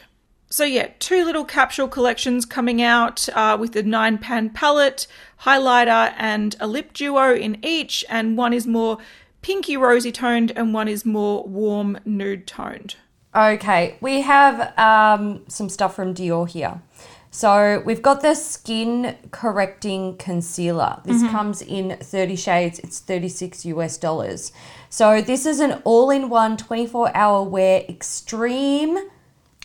So 0.53 0.65
yeah, 0.65 0.91
two 0.99 1.25
little 1.25 1.47
capsule 1.47 1.89
collections 1.89 2.45
coming 2.45 2.83
out 2.83 3.27
uh, 3.31 3.57
with 3.59 3.73
the 3.73 3.83
nine 3.83 4.19
pan 4.19 4.51
palette, 4.51 5.07
highlighter, 5.45 6.13
and 6.19 6.55
a 6.61 6.67
lip 6.67 6.93
duo 6.93 7.35
in 7.35 7.57
each, 7.65 8.05
and 8.11 8.37
one 8.37 8.53
is 8.53 8.67
more 8.67 8.99
pinky 9.41 9.79
rosy 9.79 10.13
toned 10.13 10.53
and 10.55 10.75
one 10.75 10.89
is 10.89 11.07
more 11.07 11.43
warm 11.45 11.99
nude 12.05 12.47
toned. 12.47 12.97
Okay, 13.35 13.97
we 14.03 14.21
have 14.21 14.79
um, 14.79 15.41
some 15.49 15.71
stuff 15.71 15.97
from 15.97 16.13
Dior 16.13 16.47
here. 16.47 16.83
So 17.31 17.83
we've 17.87 18.03
got 18.03 18.21
the 18.21 18.35
skin 18.35 19.17
correcting 19.31 20.19
concealer. 20.19 21.01
This 21.07 21.23
comes 21.31 21.63
in 21.63 21.97
30 21.97 22.37
shades. 22.37 22.79
It's 22.81 22.99
36 22.99 23.65
US 23.65 23.97
dollars. 23.97 24.53
So 24.91 25.23
this 25.23 25.47
is 25.47 25.61
an 25.61 25.81
all-in-one 25.85 26.59
24-hour 26.59 27.45
wear 27.45 27.87
extreme 27.89 28.99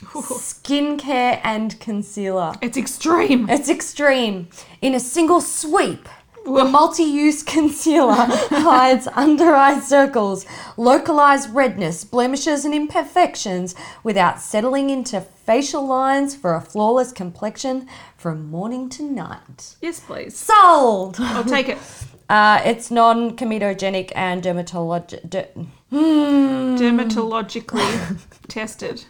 skincare 0.02 1.40
and 1.44 1.80
concealer. 1.80 2.54
It's 2.62 2.78
extreme. 2.78 3.50
It's 3.50 3.70
extreme. 3.70 4.48
In 4.82 4.94
a 4.94 5.00
single 5.00 5.42
sweep, 5.42 6.08
the 6.46 6.64
multi-use 6.64 7.44
concealer 7.44 8.14
hides 8.16 9.08
under 9.14 9.54
eye 9.54 9.80
circles, 9.80 10.46
localized 10.78 11.54
redness, 11.54 12.06
blemishes 12.06 12.64
and 12.64 12.74
imperfections 12.74 13.76
without 14.04 14.40
settling 14.40 14.90
into 14.90 15.20
facial 15.20 15.86
lines 15.86 16.36
for 16.36 16.56
a 16.56 16.62
flawless 16.62 17.12
complexion 17.12 17.88
from 18.16 18.50
morning 18.50 18.88
to 18.90 19.04
night. 19.04 19.76
Yes, 19.82 20.00
please. 20.00 20.38
Sold! 20.38 21.18
I'll 21.20 21.44
take 21.44 21.70
it. 21.70 21.78
Uh, 22.30 22.62
it's 22.66 22.92
non-comedogenic 22.92 24.12
and 24.14 24.44
dermatologic. 24.44 25.30
De- 25.30 25.48
Dermatologically 25.94 28.20
tested. 28.50 29.06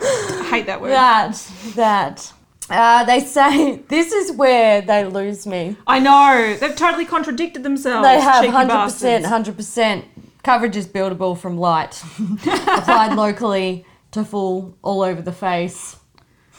I 0.00 0.46
hate 0.50 0.66
that 0.66 0.80
word. 0.80 0.90
that, 0.90 1.34
that. 1.74 2.32
Uh, 2.68 3.04
they 3.04 3.20
say 3.20 3.76
this 3.88 4.12
is 4.12 4.32
where 4.32 4.80
they 4.82 5.04
lose 5.04 5.46
me. 5.46 5.76
I 5.86 6.00
know. 6.00 6.56
They've 6.58 6.74
totally 6.74 7.04
contradicted 7.04 7.62
themselves. 7.62 8.06
They 8.06 8.20
have 8.20 8.44
hundred 8.46 8.84
percent, 8.84 9.26
hundred 9.26 9.56
percent. 9.56 10.04
Coverage 10.42 10.76
is 10.76 10.86
buildable 10.86 11.38
from 11.38 11.58
light, 11.58 12.02
applied 12.18 13.14
locally 13.14 13.84
to 14.12 14.24
full 14.24 14.76
all 14.82 15.02
over 15.02 15.22
the 15.22 15.32
face. 15.32 15.96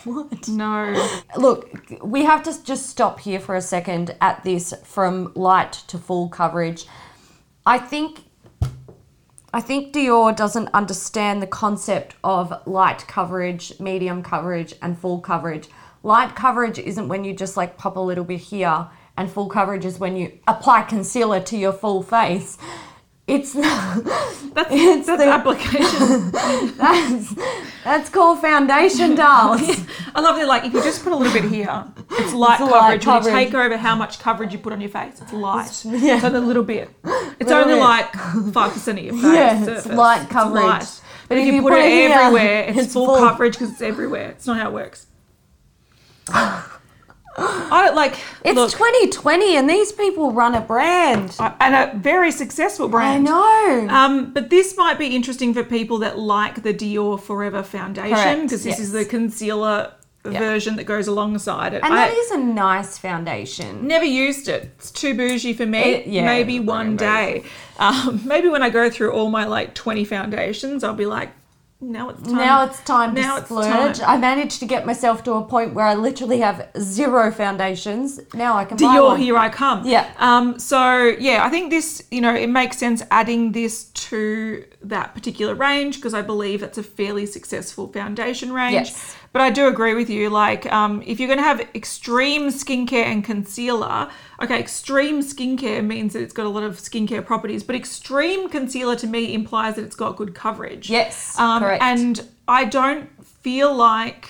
What? 0.03 0.47
No. 0.47 1.11
Look, 1.37 1.69
we 2.01 2.23
have 2.23 2.43
to 2.43 2.63
just 2.63 2.89
stop 2.89 3.19
here 3.19 3.39
for 3.39 3.55
a 3.55 3.61
second 3.61 4.15
at 4.21 4.43
this 4.43 4.73
from 4.85 5.33
light 5.35 5.73
to 5.87 5.97
full 5.97 6.29
coverage. 6.29 6.85
I 7.65 7.79
think 7.79 8.23
I 9.53 9.61
think 9.61 9.93
Dior 9.93 10.35
doesn't 10.35 10.67
understand 10.73 11.41
the 11.41 11.47
concept 11.47 12.15
of 12.21 12.53
light 12.67 13.07
coverage, 13.07 13.79
medium 13.79 14.21
coverage, 14.21 14.75
and 14.81 14.97
full 14.97 15.21
coverage. 15.21 15.69
Light 16.03 16.35
coverage 16.35 16.77
isn't 16.79 17.07
when 17.07 17.23
you 17.23 17.33
just 17.33 17.55
like 17.55 17.77
pop 17.77 17.95
a 17.95 18.01
little 18.01 18.25
bit 18.25 18.41
here, 18.41 18.87
and 19.15 19.31
full 19.31 19.47
coverage 19.47 19.85
is 19.85 19.99
when 19.99 20.17
you 20.17 20.37
apply 20.47 20.81
concealer 20.81 21.39
to 21.39 21.57
your 21.57 21.71
full 21.71 22.03
face. 22.03 22.57
It's 23.27 23.51
That's, 23.53 24.69
It's 24.71 25.05
that's 25.07 25.21
the- 25.21 25.29
application. 25.29 26.31
that's, 26.77 27.35
that's 27.83 28.09
called 28.09 28.39
foundation, 28.39 29.15
darling. 29.15 29.85
I 30.15 30.21
love 30.21 30.37
that. 30.37 30.47
Like, 30.47 30.63
if 30.65 30.73
you 30.73 30.81
just 30.81 31.03
put 31.03 31.11
a 31.11 31.15
little 31.15 31.33
bit 31.33 31.43
here, 31.51 31.85
it's 32.11 32.33
light 32.33 32.59
It's 32.61 32.69
coverage. 32.69 33.05
light 33.05 33.23
When 33.25 33.33
you 33.37 33.45
take 33.45 33.53
over 33.53 33.77
how 33.77 33.95
much 33.95 34.19
coverage 34.19 34.53
you 34.53 34.59
put 34.59 34.71
on 34.73 34.79
your 34.81 34.89
face, 34.89 35.21
it's 35.21 35.33
light. 35.33 35.83
yeah. 35.85 36.19
So 36.21 36.29
a 36.29 36.39
little 36.39 36.63
bit. 36.63 36.89
It's 37.39 37.49
Little 37.49 37.55
only 37.63 37.73
bit. 37.75 37.79
like 37.81 38.13
five 38.53 38.71
percent 38.71 38.99
of 38.99 39.05
your 39.05 39.13
face. 39.15 39.23
Yeah, 39.23 39.65
it's 39.77 39.85
light 39.87 40.29
coverage. 40.29 40.63
light. 40.63 41.01
But, 41.27 41.37
if, 41.39 41.53
you, 41.53 41.61
put, 41.61 41.73
it, 41.73 41.85
here, 41.91 42.09
everywhere, 42.13 42.63
it's, 42.69 42.77
it's 42.79 42.93
full, 42.93 43.07
full. 43.07 43.17
coverage 43.17 43.53
because 43.55 43.71
it's 43.73 43.81
everywhere. 43.81 44.29
It's 44.31 44.47
not 44.47 44.57
how 44.57 44.69
it 44.69 44.73
works. 44.73 45.07
I 47.37 47.83
don't 47.85 47.95
like. 47.95 48.17
It's 48.43 48.55
look, 48.55 48.71
2020 48.71 49.55
and 49.57 49.69
these 49.69 49.91
people 49.91 50.31
run 50.31 50.55
a 50.55 50.61
brand. 50.61 51.35
And 51.39 51.75
a 51.75 51.97
very 51.97 52.31
successful 52.31 52.87
brand. 52.87 53.27
I 53.27 53.31
know. 53.31 53.87
Um, 53.93 54.33
but 54.33 54.49
this 54.49 54.75
might 54.75 54.97
be 54.97 55.15
interesting 55.15 55.53
for 55.53 55.63
people 55.63 55.99
that 55.99 56.17
like 56.17 56.63
the 56.63 56.73
Dior 56.73 57.19
Forever 57.21 57.61
foundation 57.63 58.43
because 58.43 58.63
this 58.63 58.79
is 58.79 58.91
the 58.91 59.05
concealer 59.05 59.93
version 60.23 60.75
that 60.75 60.83
goes 60.83 61.07
alongside 61.07 61.73
it. 61.73 61.81
and 61.83 61.93
I 61.93 62.07
that 62.09 62.13
is 62.13 62.31
a 62.31 62.37
nice 62.37 62.97
foundation. 62.97 63.87
never 63.87 64.03
used 64.03 64.49
it. 64.49 64.71
It's 64.77 64.91
too 64.91 65.13
bougie 65.15 65.53
for 65.53 65.65
me. 65.65 65.79
It- 65.79 66.07
yeah, 66.07 66.25
maybe 66.25 66.59
one 66.59 66.97
day. 66.97 67.43
Um, 67.79 68.21
maybe 68.25 68.49
when 68.49 68.61
I 68.61 68.69
go 68.69 68.89
through 68.89 69.11
all 69.11 69.29
my 69.29 69.45
like 69.45 69.73
20 69.73 70.03
foundations, 70.03 70.83
I'll 70.83 70.93
be 70.95 71.05
like, 71.05 71.29
now 71.79 72.09
it's 72.09 72.21
time. 72.23 72.35
Now 72.35 72.65
it's 72.65 72.81
time 72.83 73.15
to 73.15 73.21
Now 73.21 73.37
it's 73.37 73.45
splurge. 73.45 73.99
time. 73.99 74.09
I 74.09 74.17
managed 74.17 74.59
to 74.61 74.65
get 74.65 74.85
myself 74.85 75.23
to 75.25 75.33
a 75.33 75.43
point 75.43 75.73
where 75.75 75.85
I 75.85 75.93
literally 75.93 76.39
have 76.39 76.69
zero 76.79 77.31
foundations. 77.31 78.19
Now 78.33 78.57
I 78.57 78.65
can 78.65 78.77
buy 78.77 78.95
Dior, 78.97 79.05
one. 79.09 79.19
here 79.19 79.37
I 79.37 79.49
come. 79.49 79.85
Yeah. 79.85 80.11
Um, 80.17 80.57
so 80.59 81.15
yeah, 81.19 81.45
I 81.45 81.49
think 81.49 81.69
this, 81.69 82.03
you 82.09 82.21
know, 82.21 82.33
it 82.33 82.47
makes 82.49 82.77
sense 82.77 83.03
adding 83.11 83.51
this 83.51 83.85
to 83.85 84.65
that 84.81 85.13
particular 85.13 85.53
range 85.53 85.97
because 85.97 86.13
I 86.13 86.21
believe 86.23 86.63
it's 86.63 86.77
a 86.77 86.83
fairly 86.83 87.25
successful 87.25 87.91
foundation 87.91 88.51
range. 88.53 88.73
Yes. 88.73 89.15
But 89.37 89.43
I 89.43 89.51
do 89.51 89.67
agree 89.67 89.93
with 89.93 90.09
you. 90.09 90.31
Like, 90.31 90.65
um, 90.73 91.03
if 91.05 91.19
you're 91.19 91.27
going 91.27 91.37
to 91.37 91.43
have 91.43 91.59
extreme 91.75 92.47
skincare 92.47 93.03
and 93.03 93.23
concealer, 93.23 94.09
okay, 94.41 94.59
extreme 94.59 95.19
skincare 95.19 95.85
means 95.85 96.13
that 96.13 96.23
it's 96.23 96.33
got 96.33 96.47
a 96.47 96.49
lot 96.49 96.63
of 96.63 96.77
skincare 96.77 97.23
properties, 97.23 97.61
but 97.61 97.75
extreme 97.75 98.49
concealer 98.49 98.95
to 98.95 99.05
me 99.05 99.35
implies 99.35 99.75
that 99.75 99.83
it's 99.83 99.95
got 99.95 100.15
good 100.15 100.33
coverage. 100.33 100.89
Yes, 100.89 101.37
Um, 101.37 101.61
correct. 101.61 101.83
And 101.83 102.27
I 102.47 102.65
don't 102.65 103.11
feel 103.23 103.71
like 103.75 104.27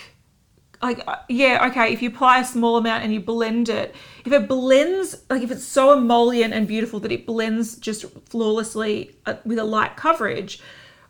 like 0.82 1.02
uh, 1.08 1.16
yeah 1.30 1.66
okay 1.68 1.94
if 1.94 2.02
you 2.02 2.10
apply 2.10 2.40
a 2.42 2.46
small 2.46 2.76
amount 2.78 3.04
and 3.04 3.12
you 3.12 3.20
blend 3.20 3.68
it 3.68 3.96
if 4.26 4.32
it 4.32 4.48
blends 4.48 5.24
like 5.28 5.42
if 5.42 5.50
it's 5.50 5.64
so 5.64 5.98
emollient 5.98 6.54
and 6.54 6.68
beautiful 6.68 7.00
that 7.00 7.12
it 7.12 7.26
blends 7.26 7.78
just 7.78 8.06
flawlessly 8.30 9.16
uh, 9.26 9.34
with 9.44 9.58
a 9.58 9.64
light 9.64 9.98
coverage 9.98 10.62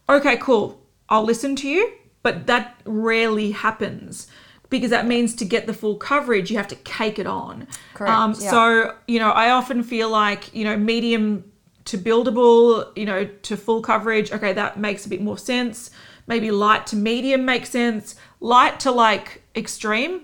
okay 0.07 0.37
cool 0.37 0.81
i'll 1.09 1.25
listen 1.25 1.53
to 1.53 1.67
you 1.67 1.91
but 2.23 2.47
that 2.47 2.79
rarely 2.85 3.51
happens 3.51 4.27
because 4.69 4.89
that 4.89 5.07
means 5.07 5.33
to 5.33 5.45
get 5.45 5.65
the 5.65 5.73
full 5.73 5.95
coverage 5.95 6.51
you 6.51 6.57
have 6.57 6.67
to 6.67 6.75
cake 6.75 7.17
it 7.19 7.27
on 7.27 7.67
Correct, 7.93 8.13
um, 8.13 8.35
yeah. 8.39 8.49
so 8.49 8.95
you 9.07 9.19
know 9.19 9.31
i 9.31 9.49
often 9.49 9.83
feel 9.83 10.09
like 10.09 10.53
you 10.53 10.63
know 10.63 10.75
medium 10.75 11.43
to 11.87 11.97
buildable, 11.97 12.91
you 12.97 13.05
know, 13.05 13.25
to 13.43 13.55
full 13.55 13.81
coverage, 13.81 14.31
okay, 14.31 14.51
that 14.53 14.77
makes 14.77 15.05
a 15.05 15.09
bit 15.09 15.21
more 15.21 15.37
sense. 15.37 15.89
Maybe 16.27 16.51
light 16.51 16.85
to 16.87 16.97
medium 16.97 17.45
makes 17.45 17.69
sense. 17.69 18.15
light 18.41 18.79
to 18.81 18.91
like 18.91 19.41
extreme, 19.55 20.21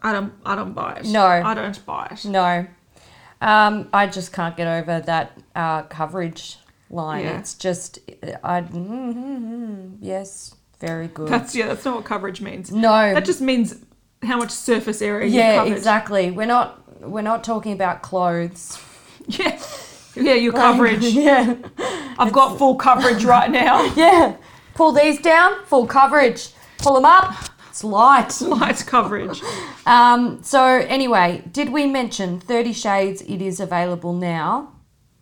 I 0.00 0.12
don't 0.12 0.32
I 0.46 0.54
don't 0.54 0.72
buy 0.74 0.94
it. 0.94 1.06
No. 1.06 1.26
I 1.26 1.54
don't 1.54 1.84
buy 1.84 2.08
it. 2.12 2.24
No. 2.24 2.66
Um, 3.40 3.88
I 3.92 4.06
just 4.06 4.32
can't 4.32 4.56
get 4.56 4.68
over 4.68 5.00
that 5.00 5.36
uh, 5.56 5.82
coverage 5.82 6.58
line. 6.92 7.24
Yeah. 7.24 7.38
It's 7.38 7.54
just, 7.54 7.98
I, 8.42 8.60
mm, 8.62 9.96
yes, 10.00 10.54
very 10.78 11.08
good. 11.08 11.28
That's 11.28 11.54
yeah, 11.54 11.68
that's 11.68 11.84
not 11.84 11.96
what 11.96 12.04
coverage 12.04 12.40
means. 12.40 12.70
No. 12.70 13.14
That 13.14 13.24
just 13.24 13.40
means 13.40 13.76
how 14.22 14.36
much 14.36 14.50
surface 14.50 15.02
area 15.02 15.26
you've 15.26 15.34
yeah, 15.34 15.64
exactly. 15.64 16.30
We're 16.30 16.46
not, 16.46 17.00
we're 17.00 17.22
not 17.22 17.44
talking 17.44 17.72
about 17.72 18.02
clothes. 18.02 18.78
Yeah. 19.28 19.56
Yeah, 20.16 20.34
your 20.34 20.52
coverage. 20.52 21.04
yeah. 21.04 21.54
I've 22.18 22.32
got 22.32 22.58
full 22.58 22.74
coverage 22.74 23.24
right 23.24 23.50
now. 23.50 23.84
Yeah. 23.96 24.36
Pull 24.74 24.92
these 24.92 25.20
down, 25.20 25.64
full 25.66 25.86
coverage. 25.86 26.48
Pull 26.78 26.94
them 26.94 27.04
up, 27.04 27.34
it's 27.68 27.84
light. 27.84 28.40
Light 28.40 28.84
coverage. 28.86 29.42
Um, 29.86 30.42
so, 30.42 30.64
anyway, 30.64 31.42
did 31.52 31.68
we 31.70 31.86
mention 31.86 32.40
30 32.40 32.72
Shades? 32.72 33.22
It 33.22 33.40
is 33.42 33.60
available 33.60 34.12
now. 34.12 34.72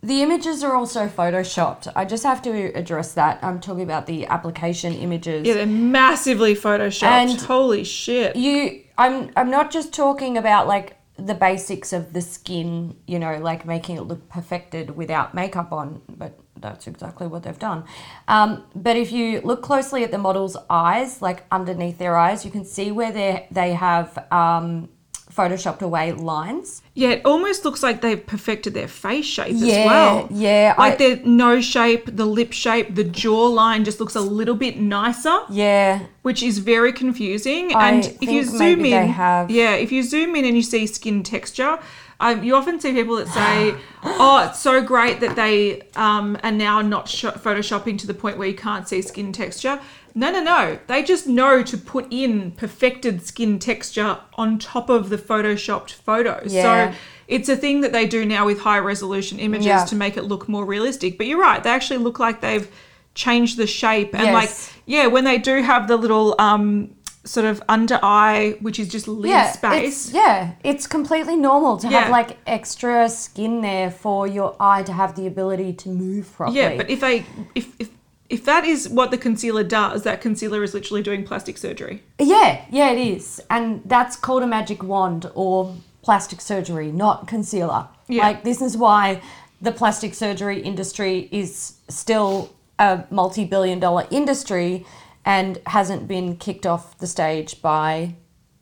The 0.03 0.23
images 0.23 0.63
are 0.63 0.75
also 0.75 1.07
photoshopped. 1.07 1.91
I 1.95 2.05
just 2.05 2.23
have 2.23 2.41
to 2.43 2.51
address 2.75 3.13
that. 3.13 3.39
I'm 3.43 3.59
talking 3.59 3.83
about 3.83 4.07
the 4.07 4.25
application 4.25 4.93
images. 4.93 5.45
Yeah, 5.47 5.53
they're 5.53 5.65
massively 5.67 6.55
photoshopped. 6.55 7.03
And- 7.03 7.41
Holy 7.41 7.83
shit. 7.83 8.35
you 8.35 8.83
I'm 8.97 9.31
I'm 9.35 9.49
not 9.49 9.71
just 9.71 9.93
talking 9.93 10.37
about 10.37 10.67
like 10.67 10.97
the 11.17 11.33
basics 11.35 11.93
of 11.93 12.13
the 12.13 12.21
skin, 12.21 12.95
you 13.05 13.19
know, 13.19 13.37
like 13.37 13.65
making 13.65 13.97
it 13.97 14.01
look 14.01 14.27
perfected 14.29 14.95
without 14.95 15.35
makeup 15.35 15.71
on, 15.71 16.01
but 16.09 16.39
that's 16.57 16.87
exactly 16.87 17.27
what 17.27 17.43
they've 17.43 17.59
done. 17.59 17.83
Um, 18.27 18.63
but 18.75 18.95
if 18.95 19.11
you 19.11 19.41
look 19.41 19.61
closely 19.61 20.03
at 20.03 20.11
the 20.11 20.17
model's 20.17 20.57
eyes, 20.69 21.21
like 21.21 21.43
underneath 21.51 21.97
their 21.97 22.17
eyes, 22.17 22.43
you 22.45 22.51
can 22.51 22.65
see 22.65 22.91
where 22.91 23.11
they 23.11 23.47
they 23.51 23.73
have 23.73 24.17
um, 24.31 24.89
photoshopped 25.35 25.81
away 25.81 26.11
lines. 26.11 26.81
Yeah, 26.93 27.09
it 27.09 27.21
almost 27.25 27.63
looks 27.65 27.81
like 27.81 28.01
they've 28.01 28.25
perfected 28.25 28.73
their 28.73 28.87
face 28.87 29.25
shape 29.25 29.53
Yeah, 29.55 29.73
as 29.75 29.85
well. 29.85 30.27
yeah, 30.31 30.75
Like 30.77 30.93
I- 30.93 30.95
their 30.97 31.15
nose 31.25 31.65
shape, 31.65 32.15
the 32.15 32.25
lip 32.25 32.51
shape, 32.53 32.95
the 32.95 33.03
jawline 33.05 33.85
just 33.85 33.99
looks 33.99 34.15
a 34.15 34.21
little 34.21 34.55
bit 34.55 34.79
nicer, 34.79 35.39
Yeah, 35.49 35.99
which 36.21 36.43
is 36.43 36.57
very 36.59 36.91
confusing. 36.93 37.73
I 37.73 37.89
and 37.91 38.05
if 38.21 38.29
you 38.29 38.43
zoom 38.43 38.85
in, 38.85 39.09
yeah, 39.49 39.75
if 39.75 39.91
you 39.91 40.03
zoom 40.03 40.35
in 40.35 40.45
and 40.45 40.55
you 40.55 40.63
see 40.63 40.85
skin 40.87 41.23
texture, 41.23 41.79
um, 42.19 42.43
you 42.43 42.55
often 42.55 42.79
see 42.79 42.91
people 42.93 43.15
that 43.15 43.27
say, 43.29 43.73
"Oh, 44.03 44.45
it's 44.47 44.59
so 44.59 44.81
great 44.83 45.21
that 45.21 45.35
they 45.35 45.81
um, 45.95 46.37
are 46.43 46.51
now 46.51 46.79
not 46.81 47.09
sh- 47.09 47.25
photoshopping 47.25 47.97
to 47.99 48.05
the 48.05 48.13
point 48.13 48.37
where 48.37 48.47
you 48.47 48.53
can't 48.53 48.87
see 48.87 49.01
skin 49.01 49.31
texture." 49.31 49.79
No, 50.13 50.31
no, 50.31 50.41
no. 50.41 50.79
They 50.87 51.03
just 51.03 51.27
know 51.27 51.63
to 51.63 51.77
put 51.77 52.07
in 52.11 52.51
perfected 52.51 53.25
skin 53.25 53.59
texture 53.59 54.17
on 54.35 54.59
top 54.59 54.89
of 54.89 55.09
the 55.09 55.17
photoshopped 55.17 55.91
photos. 55.93 56.53
Yeah. 56.53 56.91
So 56.91 56.97
it's 57.27 57.49
a 57.49 57.55
thing 57.55 57.81
that 57.81 57.91
they 57.93 58.05
do 58.07 58.25
now 58.25 58.45
with 58.45 58.59
high 58.59 58.79
resolution 58.79 59.39
images 59.39 59.65
Yeah. 59.67 59.85
to 59.85 59.95
make 59.95 60.17
it 60.17 60.23
look 60.23 60.49
more 60.49 60.65
realistic. 60.65 61.17
But 61.17 61.27
you're 61.27 61.39
right; 61.39 61.63
they 61.63 61.69
actually 61.69 61.97
look 61.99 62.19
like 62.19 62.41
they've 62.41 62.69
changed 63.13 63.57
the 63.57 63.67
shape 63.67 64.15
and 64.15 64.33
like 64.33 64.49
yeah, 64.85 65.07
when 65.07 65.23
they 65.23 65.37
do 65.37 65.61
have 65.61 65.87
the 65.87 65.97
little 65.97 66.35
um 66.39 66.95
sort 67.23 67.45
of 67.45 67.61
under 67.69 67.99
eye, 68.01 68.55
which 68.61 68.79
is 68.79 68.87
just 68.87 69.07
lid 69.07 69.29
yeah, 69.29 69.51
space. 69.51 70.07
It's, 70.07 70.13
yeah, 70.13 70.53
it's 70.63 70.87
completely 70.87 71.35
normal 71.35 71.77
to 71.77 71.87
Yeah. 71.87 71.99
have 72.01 72.09
like 72.09 72.37
extra 72.47 73.07
skin 73.09 73.61
there 73.61 73.91
for 73.91 74.27
your 74.27 74.55
eye 74.59 74.81
to 74.83 74.93
have 74.93 75.15
the 75.15 75.27
ability 75.27 75.73
to 75.73 75.89
move 75.89 76.33
properly. 76.33 76.57
Yeah, 76.59 76.77
but 76.77 76.89
if 76.89 76.99
they 76.99 77.25
if 77.53 77.67
if 77.79 77.89
if 78.31 78.45
that 78.45 78.63
is 78.63 78.87
what 78.87 79.11
the 79.11 79.17
concealer 79.17 79.63
does, 79.63 80.03
that 80.03 80.21
concealer 80.21 80.63
is 80.63 80.73
literally 80.73 81.03
doing 81.03 81.25
plastic 81.25 81.57
surgery. 81.57 82.01
Yeah, 82.17 82.63
yeah, 82.71 82.91
it 82.91 82.97
is. 82.97 83.41
And 83.49 83.81
that's 83.85 84.15
called 84.15 84.41
a 84.41 84.47
magic 84.47 84.81
wand 84.81 85.29
or 85.35 85.75
plastic 86.01 86.39
surgery, 86.39 86.91
not 86.93 87.27
concealer. 87.27 87.89
Yeah. 88.07 88.23
Like, 88.23 88.43
this 88.43 88.61
is 88.61 88.77
why 88.77 89.21
the 89.61 89.73
plastic 89.73 90.13
surgery 90.13 90.61
industry 90.61 91.27
is 91.31 91.73
still 91.89 92.55
a 92.79 93.03
multi 93.11 93.43
billion 93.43 93.79
dollar 93.79 94.07
industry 94.09 94.85
and 95.25 95.59
hasn't 95.67 96.07
been 96.07 96.37
kicked 96.37 96.65
off 96.65 96.97
the 96.97 97.07
stage 97.07 97.61
by 97.61 98.15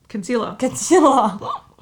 Concealer. 0.10 0.56
concealer. 0.60 1.38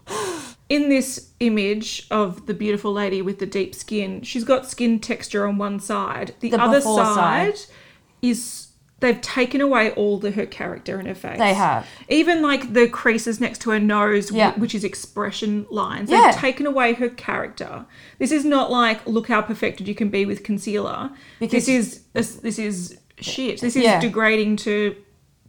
In 0.69 0.89
this 0.89 1.29
image 1.39 2.07
of 2.11 2.45
the 2.45 2.53
beautiful 2.53 2.91
lady 2.91 3.21
with 3.21 3.39
the 3.39 3.45
deep 3.45 3.73
skin, 3.73 4.21
she's 4.21 4.43
got 4.43 4.65
skin 4.65 4.99
texture 4.99 5.47
on 5.47 5.57
one 5.57 5.79
side. 5.79 6.35
The, 6.41 6.49
The 6.49 6.61
other 6.61 6.79
before 6.79 7.05
side, 7.05 7.57
side. 7.57 7.73
is 8.21 8.67
they've 8.99 9.21
taken 9.21 9.61
away 9.61 9.91
all 9.91 10.17
the 10.19 10.31
her 10.31 10.45
character 10.45 10.99
in 10.99 11.05
her 11.05 11.15
face. 11.15 11.37
They 11.37 11.53
have. 11.53 11.87
Even 12.09 12.41
like 12.41 12.73
the 12.73 12.89
creases 12.89 13.39
next 13.39 13.61
to 13.61 13.69
her 13.69 13.79
nose, 13.79 14.29
Yeah. 14.31 14.53
which 14.59 14.73
is 14.75 14.83
expression 14.83 15.65
lines. 15.69 16.09
Yeah. 16.09 16.31
They've 16.31 16.41
taken 16.41 16.65
away 16.65 16.93
her 16.95 17.09
character. 17.09 17.85
This 18.19 18.31
is 18.31 18.43
not 18.43 18.69
like 18.71 19.05
look 19.07 19.27
how 19.29 19.41
perfected 19.43 19.87
you 19.87 19.95
can 19.95 20.09
be 20.09 20.25
with 20.25 20.43
concealer. 20.43 21.11
Because- 21.39 21.67
this 21.67 21.69
is 21.69 22.01
this, 22.13 22.35
this 22.37 22.59
is 22.59 22.97
shit. 23.21 23.61
This 23.61 23.75
is 23.77 23.83
Yeah. 23.83 23.99
degrading 24.01 24.57
to 24.57 24.95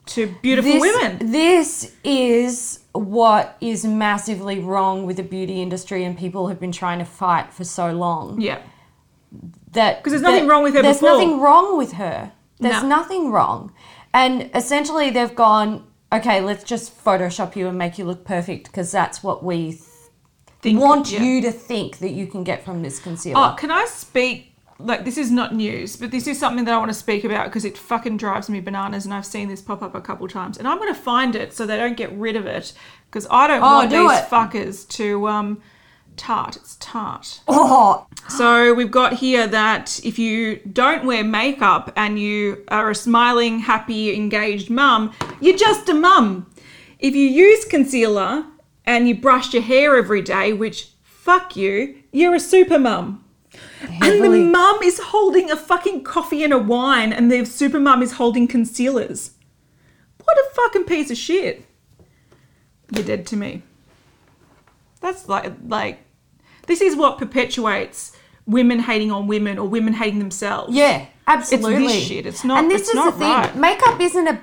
to 0.09 0.27
beautiful 0.43 0.73
this, 0.73 0.81
women. 0.83 1.31
This 1.33 1.95
is 2.05 2.81
what 2.93 3.57
is 3.61 3.85
massively 3.85 4.59
wrong 4.61 5.07
with 5.07 5.17
the 5.17 5.23
beauty 5.23 5.63
industry 5.63 6.05
and 6.05 6.17
people 6.19 6.49
have 6.49 6.59
been 6.61 6.73
trying 6.73 6.99
to 6.99 7.05
fight 7.05 7.53
for 7.53 7.65
so 7.65 7.93
long. 7.93 8.41
Yeah. 8.41 8.61
That 9.73 9.99
because 9.99 10.13
there's 10.13 10.23
nothing 10.23 10.47
that- 10.47 10.51
wrong 10.53 10.63
with 10.63 10.75
her 10.75 10.83
There's 10.83 10.97
before. 10.97 11.11
nothing 11.11 11.41
wrong 11.41 11.77
with 11.77 11.93
her. 11.93 12.33
There's 12.59 12.83
No. 12.83 12.89
nothing 12.89 13.31
wrong, 13.31 13.73
and 14.13 14.51
essentially 14.55 15.11
they've 15.11 15.35
gone, 15.35 15.85
okay, 16.13 16.41
let's 16.41 16.65
just 16.65 17.05
Photoshop 17.05 17.55
you 17.55 17.69
and 17.69 17.79
make 17.79 17.99
you 17.99 18.05
look 18.05 18.25
perfect 18.25 18.67
because 18.67 18.91
that's 18.91 19.23
what 19.23 19.45
we 19.45 19.73
th- 19.73 19.83
Think- 20.63 20.81
want 20.81 21.13
yeah. 21.13 21.23
you 21.23 21.41
to 21.43 21.53
think 21.53 21.99
that 21.99 22.11
you 22.11 22.27
can 22.27 22.43
get 22.43 22.65
from 22.65 22.83
this 22.83 22.99
concealer. 22.99 23.39
Oh, 23.53 23.55
can 23.57 23.71
I 23.71 23.85
speak? 23.85 24.48
Like, 24.81 25.05
this 25.05 25.19
is 25.19 25.31
not 25.33 25.55
news, 25.55 25.97
but 25.97 26.13
this 26.13 26.29
is 26.29 26.39
something 26.39 26.65
that 26.65 26.73
I 26.75 26.79
want 26.79 26.91
to 26.91 26.95
speak 26.95 27.25
about 27.25 27.47
because 27.47 27.65
it 27.65 27.77
fucking 27.77 28.17
drives 28.17 28.49
me 28.49 28.61
bananas, 28.61 29.05
and 29.05 29.13
I've 29.13 29.27
seen 29.27 29.49
this 29.49 29.61
pop 29.61 29.83
up 29.83 29.95
a 29.97 30.01
couple 30.01 30.29
times. 30.29 30.57
And 30.57 30.69
I'm 30.69 30.79
going 30.79 30.95
to 30.95 31.01
find 31.01 31.35
it 31.35 31.53
so 31.53 31.67
they 31.67 31.77
don't 31.77 31.97
get 31.97 32.13
rid 32.13 32.37
of 32.37 32.47
it 32.47 32.73
because 33.11 33.27
I 33.29 33.49
don't 33.49 33.61
Oh, 33.63 33.67
want 33.67 33.91
do 33.91 34.09
these 34.09 34.19
it. 34.19 34.25
fuckers 34.27 34.89
to 34.91 35.27
um 35.29 35.61
Tarte. 36.17 36.57
It's 36.57 36.77
Tarte. 36.77 37.41
oh, 37.49 38.07
So 38.29 38.73
we've 38.75 38.91
got 38.91 39.15
here 39.15 39.47
that 39.49 40.01
if 40.05 40.19
you 40.19 40.57
don't 40.73 41.05
wear 41.07 41.23
makeup 41.25 41.93
and 41.97 42.19
you 42.19 42.65
are 42.69 42.91
a 42.91 42.95
smiling, 42.95 43.61
happy, 43.61 44.15
engaged 44.15 44.69
mum, 44.71 45.13
you're 45.41 45.57
just 45.57 45.89
a 45.89 45.95
mum. 45.95 46.51
If 47.01 47.15
you 47.17 47.27
use 47.29 47.65
concealer 47.65 48.45
and 48.85 49.09
you 49.09 49.15
brush 49.17 49.53
your 49.55 49.63
hair 49.63 49.97
every 49.97 50.23
day, 50.23 50.53
which 50.53 50.91
fuck 51.03 51.57
you, 51.57 52.03
you're 52.13 52.35
a 52.37 52.41
super 52.41 52.79
mum. 52.79 53.25
And 53.81 54.23
the 54.23 54.29
mum 54.29 54.83
is 54.83 54.99
holding 54.99 55.51
a 55.51 55.57
fucking 55.57 56.03
coffee 56.03 56.43
and 56.43 56.53
a 56.53 56.59
wine, 56.59 57.13
and 57.13 57.31
the 57.31 57.45
super 57.45 57.79
mum 57.79 58.03
is 58.03 58.13
holding 58.13 58.49
concealers. 58.49 59.33
What 60.23 60.37
a 60.37 60.55
fucking 60.55 60.85
piece 60.85 61.11
of 61.11 61.17
shit. 61.17 61.65
You're 62.91 63.05
dead 63.05 63.27
to 63.29 63.37
me. 63.37 63.63
That's 65.01 65.29
like 65.29 65.53
like 65.67 66.01
this 66.67 66.81
is 66.81 66.97
what 66.97 67.19
perpetuates 67.19 68.17
women 68.47 68.81
hating 68.81 69.13
on 69.13 69.27
women 69.27 69.59
or 69.59 69.69
women 69.69 69.93
hating 69.95 70.19
themselves. 70.19 70.75
yeah, 70.75 71.07
absolutely. 71.29 72.01
shit. 72.01 72.27
It's 72.27 72.45
not- 72.45 72.59
And 72.59 72.71
this 72.71 72.83
it's 72.83 72.95
is 72.95 73.05
the 73.05 73.13
thing. 73.13 73.29
right. 73.31 73.55
Makeup 73.57 74.01
isn't 74.01 74.29
a. 74.29 74.39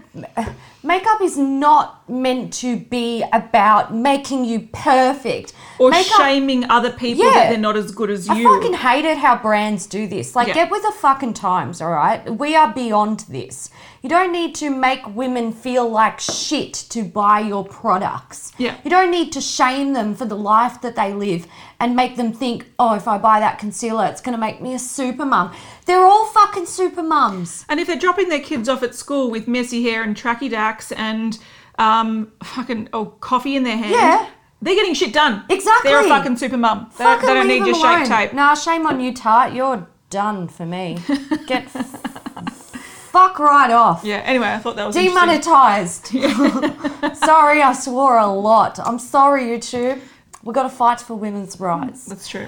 Makeup 0.84 1.20
is 1.20 1.36
not 1.36 2.08
meant 2.08 2.54
to 2.54 2.78
be 2.78 3.24
about 3.34 3.92
making 3.92 4.46
you 4.46 4.70
perfect. 4.72 5.52
Or 5.80 5.90
Makeup- 5.90 6.18
shaming 6.18 6.70
other 6.70 6.92
people 6.92 7.26
Yeah. 7.26 7.34
that 7.34 7.50
they're 7.50 7.58
not 7.58 7.76
as 7.76 7.90
good 7.92 8.12
as 8.12 8.28
you. 8.28 8.36
I 8.36 8.44
fucking 8.60 8.74
hate 8.76 9.04
it 9.04 9.18
how 9.18 9.36
brands 9.36 9.88
do 9.88 10.06
this. 10.06 10.36
Like, 10.36 10.50
Yeah. 10.50 10.54
get 10.54 10.70
with 10.70 10.84
the 10.84 10.92
fucking 10.92 11.34
times, 11.34 11.82
all 11.82 11.90
right? 11.90 12.38
We 12.38 12.56
are 12.56 12.72
beyond 12.72 13.22
this. 13.28 13.72
You 14.04 14.10
don't 14.10 14.32
need 14.32 14.54
to 14.56 14.70
make 14.70 15.02
women 15.16 15.52
feel 15.52 15.90
like 15.90 16.20
shit 16.20 16.74
to 16.90 17.02
buy 17.04 17.40
your 17.40 17.64
products. 17.66 18.52
Yeah. 18.60 18.76
You 18.84 18.92
don't 18.92 19.10
need 19.10 19.32
to 19.32 19.42
shame 19.42 19.94
them 19.94 20.14
for 20.14 20.26
the 20.26 20.36
life 20.38 20.80
that 20.82 20.96
they 20.96 21.12
live 21.16 21.48
and 21.80 21.96
make 21.96 22.16
them 22.16 22.32
think, 22.32 22.68
oh, 22.78 22.94
if 22.94 23.08
I 23.08 23.18
buy 23.18 23.40
that 23.40 23.58
concealer, 23.58 24.06
it's 24.06 24.22
going 24.22 24.36
to 24.36 24.40
make 24.40 24.62
me 24.62 24.76
a 24.76 24.80
super 24.80 25.26
mum. 25.26 25.52
They're 25.86 26.06
all 26.06 26.26
fucking 26.28 26.66
super 26.66 27.04
mums. 27.04 27.66
And 27.70 27.80
if 27.80 27.88
they're 27.88 27.96
dropping 27.98 28.30
their 28.30 28.40
kids 28.40 28.68
off 28.68 28.82
at 28.84 28.96
school 28.96 29.30
with 29.30 29.48
messy 29.48 29.84
hair 29.84 30.04
and 30.04 30.16
tracky 30.16 30.50
dacks 30.50 30.92
and 30.92 31.38
um, 31.78 32.32
fucking 32.44 32.90
oh 32.94 33.06
coffee 33.06 33.56
in 33.56 33.64
their 33.64 33.78
hand, 33.78 33.92
Yeah. 33.92 34.30
they're 34.62 34.76
getting 34.76 34.94
shit 34.96 35.14
done. 35.14 35.44
Exactly. 35.50 35.92
They're 35.92 36.06
a 36.06 36.08
fucking 36.10 36.38
super 36.38 36.58
mum. 36.58 36.90
They, 36.98 37.04
don't- 37.04 37.22
they 37.22 37.34
don't 37.34 37.48
need 37.48 37.58
your 37.58 37.66
them 37.68 37.76
shape 37.76 37.84
alone. 37.84 38.06
tape. 38.08 38.34
Nah, 38.34 38.56
shame 38.56 38.86
on 38.88 39.00
you, 39.00 39.14
Tarte. 39.14 39.54
You're 39.54 39.88
done 40.10 40.48
for 40.48 40.66
me. 40.66 40.98
Get 41.48 41.70
fuck 41.70 43.40
right 43.40 43.72
off. 43.72 44.04
Yeah. 44.04 44.18
Anyway, 44.26 44.48
I 44.48 44.58
thought 44.60 44.76
that 44.78 44.86
was. 44.88 44.96
Demonetized. 44.96 46.08
sorry, 47.18 47.62
I 47.62 47.74
swore 47.74 48.18
a 48.18 48.28
lot. 48.28 48.80
I'm 48.80 49.00
sorry, 49.00 49.44
YouTube. 49.46 50.00
We've 50.44 50.54
got 50.56 50.64
to 50.64 50.70
fight 50.70 51.00
for 51.02 51.16
women's 51.16 51.60
rights. 51.60 52.06
That's 52.06 52.28
true. 52.28 52.48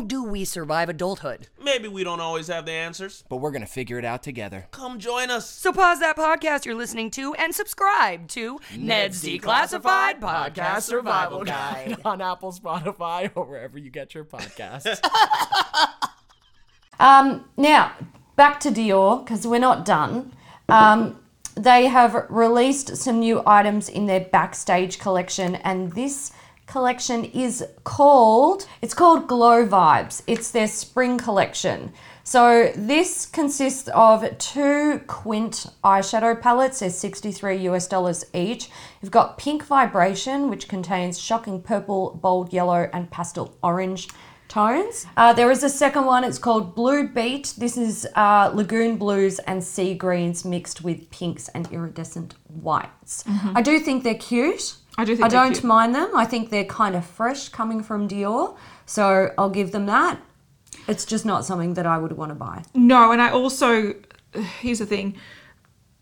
do 0.00 0.24
we 0.24 0.44
survive 0.44 0.88
adulthood? 0.88 1.48
Maybe 1.62 1.88
we 1.88 2.04
don't 2.04 2.20
always 2.20 2.48
have 2.48 2.66
the 2.66 2.72
answers. 2.72 3.24
But 3.28 3.36
we're 3.38 3.50
gonna 3.50 3.66
figure 3.66 3.98
it 3.98 4.04
out 4.04 4.22
together. 4.22 4.66
Come 4.70 4.98
join 4.98 5.30
us. 5.30 5.48
So 5.48 5.72
pause 5.72 6.00
that 6.00 6.16
podcast 6.16 6.64
you're 6.64 6.74
listening 6.74 7.10
to 7.12 7.34
and 7.34 7.54
subscribe 7.54 8.28
to 8.28 8.58
Ned's 8.76 9.22
Declassified 9.22 10.20
Podcast 10.20 10.82
Survival 10.82 11.44
Guide. 11.44 11.96
on 12.04 12.20
Apple, 12.20 12.52
Spotify, 12.52 13.30
or 13.34 13.44
wherever 13.44 13.78
you 13.78 13.90
get 13.90 14.14
your 14.14 14.24
podcasts. 14.24 15.00
Um, 17.00 17.44
now, 17.56 17.92
back 18.36 18.60
to 18.60 18.70
Dior, 18.70 19.24
because 19.24 19.46
we're 19.46 19.60
not 19.60 19.84
done. 19.84 20.32
Um, 20.68 21.20
they 21.54 21.86
have 21.86 22.26
released 22.28 22.96
some 22.96 23.20
new 23.20 23.42
items 23.46 23.88
in 23.88 24.06
their 24.06 24.20
backstage 24.20 24.98
collection, 24.98 25.56
and 25.56 25.92
this 25.92 26.32
collection 26.68 27.24
is 27.24 27.64
called 27.82 28.66
it's 28.82 28.94
called 28.94 29.26
Glow 29.26 29.66
Vibes. 29.66 30.22
It's 30.26 30.50
their 30.50 30.68
spring 30.68 31.18
collection. 31.18 31.92
So 32.22 32.70
this 32.76 33.24
consists 33.24 33.88
of 33.88 34.36
two 34.38 35.00
Quint 35.06 35.66
eyeshadow 35.82 36.40
palettes. 36.40 36.80
They're 36.80 36.90
63 36.90 37.56
US 37.68 37.88
dollars 37.88 38.26
each. 38.34 38.70
You've 39.00 39.10
got 39.10 39.38
Pink 39.38 39.64
Vibration, 39.64 40.50
which 40.50 40.68
contains 40.68 41.18
shocking 41.18 41.62
purple, 41.62 42.18
bold 42.22 42.52
yellow, 42.52 42.90
and 42.92 43.10
pastel 43.10 43.56
orange 43.62 44.08
tones. 44.48 45.06
Uh, 45.16 45.32
there 45.32 45.50
is 45.50 45.62
a 45.62 45.70
second 45.70 46.04
one. 46.04 46.22
It's 46.22 46.38
called 46.38 46.74
Blue 46.74 47.08
Beat. 47.08 47.54
This 47.56 47.78
is 47.78 48.06
uh, 48.14 48.50
lagoon 48.52 48.98
blues 48.98 49.38
and 49.40 49.64
sea 49.64 49.94
greens 49.94 50.44
mixed 50.44 50.82
with 50.82 51.08
pinks 51.10 51.48
and 51.48 51.70
iridescent 51.72 52.34
whites. 52.48 53.24
I 53.54 53.62
do 53.62 53.78
think 53.78 54.04
they're 54.04 54.14
cute. 54.14 54.76
I 54.98 55.04
do. 55.04 55.16
Think 55.16 55.24
I 55.24 55.28
don't 55.28 55.52
cute. 55.52 55.64
mind 55.64 55.94
them. 55.94 56.10
I 56.14 56.26
think 56.26 56.50
they're 56.50 56.64
kind 56.64 56.94
of 56.94 57.06
fresh 57.06 57.48
coming 57.48 57.82
from 57.82 58.08
Dior, 58.08 58.56
so 58.84 59.32
I'll 59.38 59.48
give 59.48 59.72
them 59.72 59.86
that. 59.86 60.20
It's 60.86 61.06
just 61.06 61.24
not 61.24 61.44
something 61.46 61.74
that 61.74 61.86
I 61.86 61.96
would 61.98 62.12
want 62.12 62.30
to 62.30 62.34
buy. 62.34 62.64
No, 62.74 63.12
and 63.12 63.22
I 63.22 63.30
also 63.30 63.94
here's 64.60 64.78
the 64.78 64.86
thing. 64.86 65.16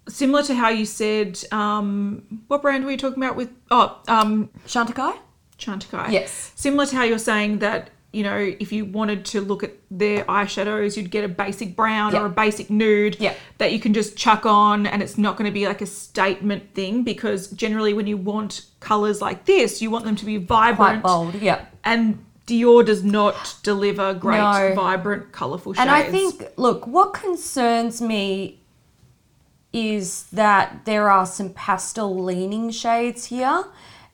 Similar 0.09 0.42
to 0.44 0.55
how 0.55 0.68
you 0.68 0.86
said, 0.86 1.38
um, 1.51 2.42
what 2.47 2.62
brand 2.62 2.84
were 2.84 2.92
you 2.92 2.97
talking 2.97 3.22
about 3.22 3.36
with? 3.36 3.51
Oh, 3.70 4.01
um, 4.07 4.51
Chantecaille? 4.66 5.18
Chantecaille. 5.59 6.12
Yes. 6.12 6.53
Similar 6.55 6.86
to 6.86 6.97
how 6.97 7.03
you're 7.03 7.18
saying 7.18 7.59
that, 7.59 7.90
you 8.17 8.23
know, 8.23 8.55
if 8.59 8.73
you 8.73 8.87
wanted 8.87 9.27
to 9.27 9.43
look 9.43 9.62
at 9.62 9.73
their 9.91 10.25
eyeshadows, 10.25 10.97
you'd 10.97 11.11
get 11.11 11.23
a 11.23 11.29
basic 11.29 11.77
brown 11.77 12.12
Yeah. 12.14 12.23
or 12.23 12.27
a 12.27 12.31
basic 12.31 12.71
nude 12.71 13.17
Yeah. 13.21 13.35
that 13.59 13.73
you 13.75 13.79
can 13.79 13.93
just 13.93 14.17
chuck 14.17 14.47
on 14.47 14.87
and 14.87 15.03
it's 15.03 15.19
not 15.19 15.37
going 15.37 15.45
to 15.45 15.53
be 15.53 15.67
like 15.67 15.83
a 15.83 15.87
statement 15.87 16.75
thing 16.75 17.03
because 17.03 17.49
generally 17.49 17.93
when 17.93 18.07
you 18.07 18.17
want 18.17 18.62
colors 18.81 19.21
like 19.21 19.45
this, 19.45 19.83
you 19.83 19.91
want 19.91 20.07
them 20.07 20.17
to 20.17 20.25
be 20.25 20.39
vibrant. 20.39 21.03
Quite 21.03 21.12
bold, 21.12 21.35
yeah. 21.43 21.67
And 21.85 22.25
Dior 22.47 22.87
does 22.87 23.05
not 23.05 23.57
deliver 23.62 24.14
great, 24.14 24.39
No. 24.39 24.73
vibrant, 24.75 25.33
colourful 25.33 25.75
shades. 25.75 25.81
And 25.83 25.91
I 25.91 26.03
think, 26.05 26.43
look, 26.57 26.87
what 26.87 27.12
concerns 27.12 28.01
me 28.01 28.61
is 29.75 30.25
that 30.33 30.87
there 30.87 31.11
are 31.11 31.27
some 31.27 31.51
pastel 31.51 32.17
leaning 32.25 32.71
shades 32.71 33.27
here. 33.27 33.64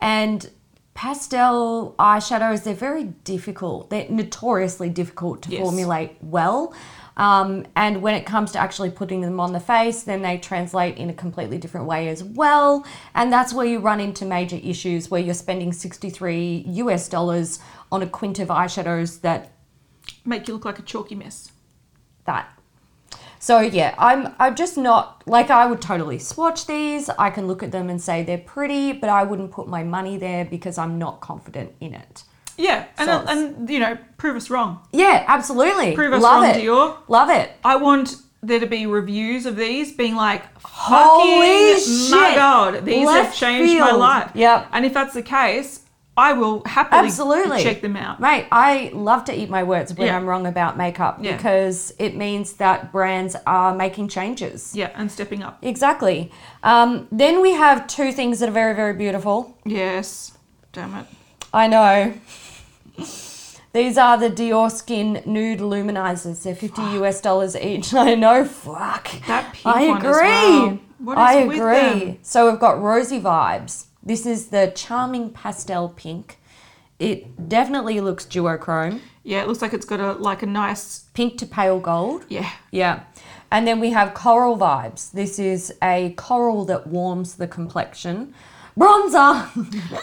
And 0.00 0.50
pastel 0.94 1.94
eyeshadows, 1.98 2.64
they're 2.64 2.74
very 2.74 3.04
difficult. 3.04 3.90
They're 3.90 4.08
notoriously 4.08 4.88
difficult 4.90 5.42
to 5.42 5.50
Yes. 5.50 5.62
formulate 5.62 6.16
well. 6.20 6.74
Um, 7.16 7.66
and 7.76 8.00
when 8.02 8.14
it 8.14 8.24
comes 8.24 8.52
to 8.52 8.58
actually 8.58 8.90
putting 8.90 9.20
them 9.20 9.38
on 9.38 9.52
the 9.52 9.60
face, 9.60 10.02
then 10.02 10.22
they 10.22 10.38
translate 10.38 10.96
in 10.96 11.10
a 11.10 11.12
completely 11.14 11.58
different 11.58 11.86
way 11.86 12.08
as 12.08 12.24
well. 12.24 12.86
And 13.14 13.30
that's 13.32 13.52
where 13.52 13.66
you 13.66 13.80
run 13.80 14.00
into 14.00 14.24
major 14.24 14.56
issues 14.62 15.10
where 15.10 15.20
you're 15.20 15.34
spending 15.34 15.72
63 15.72 16.64
US 16.68 17.08
dollars 17.08 17.58
on 17.90 18.02
a 18.02 18.06
quint 18.06 18.38
of 18.38 18.48
eyeshadows 18.48 19.20
that 19.20 19.52
make 20.24 20.48
you 20.48 20.54
look 20.54 20.64
like 20.64 20.78
a 20.78 20.82
chalky 20.82 21.14
mess. 21.14 21.50
that. 22.24 22.48
So 23.42 23.58
yeah, 23.58 23.96
I'm 23.98 24.32
I'm 24.38 24.54
just 24.54 24.78
not 24.78 25.24
like 25.26 25.50
I 25.50 25.66
would 25.66 25.82
totally 25.82 26.20
swatch 26.20 26.66
these. 26.66 27.08
I 27.08 27.28
can 27.30 27.48
look 27.48 27.64
at 27.64 27.72
them 27.72 27.90
and 27.90 28.00
say 28.00 28.22
they're 28.22 28.38
pretty, 28.38 28.92
but 28.92 29.10
I 29.10 29.24
wouldn't 29.24 29.50
put 29.50 29.66
my 29.66 29.82
money 29.82 30.16
there 30.16 30.44
because 30.44 30.78
I'm 30.78 30.96
not 30.96 31.20
confident 31.20 31.72
in 31.80 31.92
it. 31.92 32.22
Yeah, 32.56 32.84
and 32.98 33.08
So- 33.08 33.24
and 33.26 33.68
you 33.68 33.80
know, 33.80 33.98
prove 34.16 34.36
us 34.36 34.48
wrong. 34.48 34.78
Yeah, 34.92 35.24
absolutely. 35.26 35.96
Prove 35.96 36.12
us 36.12 36.22
Love 36.22 36.42
wrong, 36.44 36.50
it. 36.54 36.62
Dior. 36.62 36.96
Love 37.08 37.30
it. 37.30 37.50
I 37.64 37.74
want 37.74 38.14
there 38.44 38.60
to 38.60 38.66
be 38.66 38.86
reviews 38.86 39.44
of 39.44 39.56
these 39.56 39.90
being 39.92 40.14
like, 40.14 40.42
Holy 40.64 41.74
fucking 41.80 42.10
my 42.12 42.34
god, 42.36 42.84
these 42.84 43.08
have 43.08 43.24
Left 43.24 43.36
changed 43.36 43.76
my 43.80 43.90
life. 43.90 44.30
Yep. 44.36 44.68
And 44.72 44.84
if 44.86 44.94
that's 44.94 45.14
the 45.14 45.22
case, 45.22 45.80
I 46.14 46.34
will 46.34 46.62
happily 46.66 47.06
Absolutely. 47.06 47.62
check 47.62 47.80
them 47.80 47.96
out. 47.96 48.20
Mate, 48.20 48.46
I 48.52 48.90
love 48.92 49.24
to 49.26 49.34
eat 49.34 49.48
my 49.48 49.62
words 49.62 49.94
when 49.94 50.08
Yeah. 50.08 50.16
I'm 50.16 50.26
wrong 50.26 50.46
about 50.46 50.76
makeup 50.76 51.18
Yeah. 51.22 51.36
because 51.36 51.94
it 51.98 52.14
means 52.14 52.52
that 52.54 52.92
brands 52.92 53.34
are 53.46 53.74
making 53.74 54.08
changes. 54.08 54.72
Yeah, 54.74 54.90
and 54.94 55.10
stepping 55.10 55.42
up. 55.42 55.56
Exactly. 55.62 56.30
Um, 56.62 57.08
then 57.10 57.40
we 57.40 57.52
have 57.52 57.86
two 57.86 58.12
things 58.12 58.40
that 58.40 58.48
are 58.50 58.52
very, 58.52 58.74
very 58.74 58.92
beautiful. 58.92 59.56
Yes. 59.64 60.32
Damn 60.74 60.94
it. 60.96 61.06
I 61.54 61.66
know. 61.66 62.12
These 63.72 63.96
are 63.96 64.18
the 64.18 64.28
Dior 64.28 64.70
Skin 64.70 65.22
Nude 65.24 65.60
Luminizers. 65.60 66.42
They're 66.42 66.54
50 66.54 66.82
US 67.02 67.22
dollars 67.22 67.56
each. 67.56 67.94
I 68.08 68.14
know, 68.14 68.44
fuck. 68.44 69.08
That 69.26 69.54
pink 69.54 69.66
I 69.66 69.88
one 69.88 70.04
as 70.04 70.16
agree. 70.16 70.28
well. 70.28 70.78
What 70.98 71.12
is 71.14 71.18
I 71.18 71.44
with 71.46 71.56
agree. 71.56 72.18
So 72.22 72.50
we've 72.50 72.60
got 72.60 72.80
Rosy 72.82 73.18
Vibes. 73.18 73.86
This 74.02 74.26
is 74.26 74.48
the 74.48 74.72
charming 74.74 75.30
pastel 75.30 75.88
pink. 75.90 76.38
It 76.98 77.48
definitely 77.48 78.00
looks 78.00 78.24
duochrome. 78.26 79.00
Yeah, 79.24 79.42
it 79.42 79.48
looks 79.48 79.62
like 79.62 79.72
it's 79.72 79.86
got 79.86 80.00
a 80.00 80.12
like 80.12 80.42
a 80.42 80.46
nice 80.46 81.04
Pink 81.14 81.38
to 81.38 81.46
pale 81.46 81.78
gold. 81.78 82.24
yeah. 82.28 82.50
Yeah. 82.70 83.00
And 83.50 83.66
then 83.66 83.80
we 83.80 83.90
have 83.90 84.14
Coral 84.14 84.56
Vibes. 84.56 85.10
This 85.12 85.38
is 85.38 85.74
a 85.82 86.14
coral 86.16 86.64
that 86.66 86.86
warms 86.86 87.34
the 87.34 87.46
complexion. 87.46 88.34
Bronzer. 88.78 89.46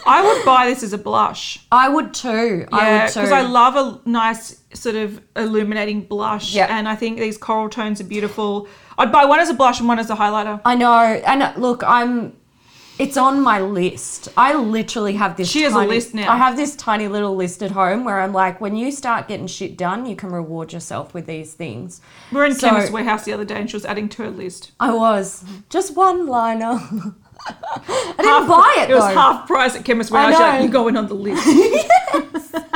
I 0.05 0.21
would 0.21 0.45
buy 0.45 0.67
this 0.67 0.83
as 0.83 0.93
a 0.93 0.97
blush. 0.99 1.65
I 1.71 1.89
would 1.89 2.13
too. 2.13 2.67
I 2.71 2.85
Yeah, 2.87 3.03
would 3.05 3.11
too. 3.13 3.19
because 3.21 3.31
I 3.31 3.41
love 3.41 3.75
a 3.75 4.07
nice 4.07 4.59
sort 4.75 4.95
of 4.95 5.19
illuminating 5.35 6.01
blush. 6.01 6.53
Yeah. 6.53 6.67
And 6.69 6.87
I 6.87 6.95
think 6.95 7.17
these 7.19 7.37
coral 7.39 7.69
tones 7.69 7.99
are 7.99 8.03
beautiful. 8.03 8.67
I'd 8.99 9.11
buy 9.11 9.25
one 9.25 9.39
as 9.39 9.49
a 9.49 9.55
blush 9.55 9.79
and 9.79 9.87
one 9.87 9.97
as 9.97 10.09
a 10.11 10.15
highlighter. 10.15 10.61
I 10.63 10.75
know, 10.75 10.93
and 10.93 11.51
look, 11.61 11.83
I'm. 11.83 12.35
It's 12.99 13.15
on 13.15 13.41
my 13.41 13.61
list. 13.61 14.27
I 14.35 14.53
literally 14.55 15.13
have 15.13 15.37
this. 15.37 15.49
She 15.49 15.61
has 15.61 15.71
a 15.71 15.77
tiny- 15.77 15.89
list 15.89 16.13
now. 16.13 16.29
I 16.29 16.35
have 16.35 16.57
this 16.57 16.75
tiny 16.75 17.07
little 17.07 17.33
list 17.33 17.63
at 17.63 17.71
home 17.71 18.03
where 18.03 18.19
I'm 18.19 18.33
like, 18.33 18.59
when 18.59 18.75
you 18.75 18.91
start 18.91 19.29
getting 19.29 19.47
shit 19.47 19.77
done, 19.77 20.05
you 20.05 20.17
can 20.17 20.31
reward 20.31 20.73
yourself 20.73 21.13
with 21.13 21.25
these 21.25 21.53
things. 21.53 22.01
We 22.29 22.37
were 22.39 22.45
in 22.45 22.53
So- 22.55 22.69
Chemist 22.69 22.91
Warehouse 22.91 23.23
the 23.23 23.31
other 23.31 23.45
day 23.45 23.55
and 23.55 23.69
she 23.69 23.77
was 23.77 23.85
adding 23.85 24.09
to 24.09 24.23
her 24.23 24.29
list. 24.29 24.73
I 24.81 24.93
was 24.93 25.45
just 25.69 25.95
one 25.95 26.27
liner. 26.27 26.65
I 27.47 28.15
didn't 28.17 28.47
buy 28.49 28.75
it 28.79 28.89
It 28.89 28.95
was 28.95 29.13
half 29.13 29.47
price 29.47 29.73
at 29.73 29.85
Chemist 29.85 30.11
Warehouse. 30.11 30.33
You're 30.33 30.41
like, 30.41 30.53
know. 30.55 30.63
You're 30.63 30.71
going 30.73 30.97
on 30.97 31.07
the 31.07 31.13
list. 31.13 32.65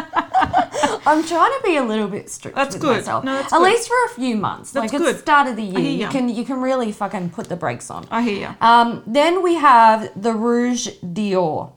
I'm 1.06 1.26
trying 1.26 1.51
to 1.51 1.62
be 1.64 1.78
a 1.78 1.84
little 1.84 2.08
bit 2.08 2.30
strict 2.30 2.56
That's 2.56 2.76
with 2.76 2.82
good. 2.82 2.97
myself. 2.97 3.24
No, 3.24 3.34
that's 3.34 3.51
At 3.54 3.58
good. 3.60 3.64
least 3.72 3.88
for 3.88 3.95
a 4.06 4.10
few 4.16 4.36
months. 4.38 4.72
That's 4.72 4.91
like 4.91 4.93
at 4.93 5.06
good. 5.06 5.16
the 5.16 5.20
start 5.20 5.47
of 5.47 5.56
the 5.56 5.64
year, 5.64 5.80
hear 5.80 5.91
you 5.91 6.08
can 6.08 6.30
you 6.30 6.45
can 6.45 6.62
really 6.62 6.91
fucking 6.91 7.32
put 7.32 7.49
the 7.49 7.56
brakes 7.56 7.89
on. 7.89 8.08
I 8.12 8.22
hear 8.22 8.49
you. 8.49 8.56
Um, 8.62 9.04
then 9.06 9.41
we 9.43 9.56
have 9.56 10.10
the 10.22 10.34
Rouge 10.34 10.88
Dior. 11.04 11.74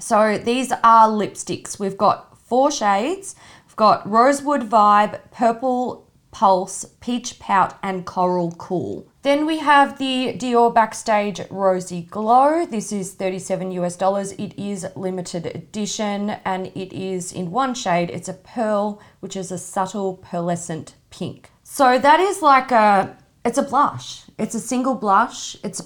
So 0.00 0.38
these 0.38 0.72
are 0.72 1.08
lipsticks. 1.08 1.78
We've 1.78 1.96
got 1.96 2.38
four 2.38 2.70
shades. 2.70 3.34
We've 3.66 3.76
got 3.76 4.08
Rosewood 4.08 4.68
Vibe, 4.68 5.20
Purple 5.30 6.10
Pulse, 6.30 6.84
Peach 7.00 7.38
Pout, 7.38 7.78
and 7.82 8.04
Coral 8.04 8.52
Cool. 8.52 9.06
Then 9.24 9.46
we 9.46 9.60
have 9.60 9.96
the 9.96 10.34
Dior 10.36 10.74
Backstage 10.74 11.40
Rosy 11.48 12.02
Glow. 12.02 12.66
This 12.66 12.92
is 12.92 13.14
37 13.14 13.70
US 13.70 13.96
dollars. 13.96 14.32
It 14.32 14.52
is 14.58 14.86
limited 14.96 15.46
edition 15.46 16.36
and 16.44 16.66
it 16.74 16.92
is 16.92 17.32
in 17.32 17.50
one 17.50 17.72
shade. 17.72 18.10
It's 18.10 18.28
a 18.28 18.34
pearl, 18.34 19.00
which 19.20 19.34
is 19.34 19.50
a 19.50 19.56
subtle 19.56 20.18
pearlescent 20.18 20.92
pink. 21.08 21.48
So 21.62 21.98
that 21.98 22.20
is 22.20 22.42
like 22.42 22.70
a, 22.70 23.16
it's 23.46 23.56
a 23.56 23.62
blush. 23.62 24.24
It's 24.38 24.54
a 24.54 24.60
single 24.60 24.94
blush. 24.94 25.56
It's 25.64 25.80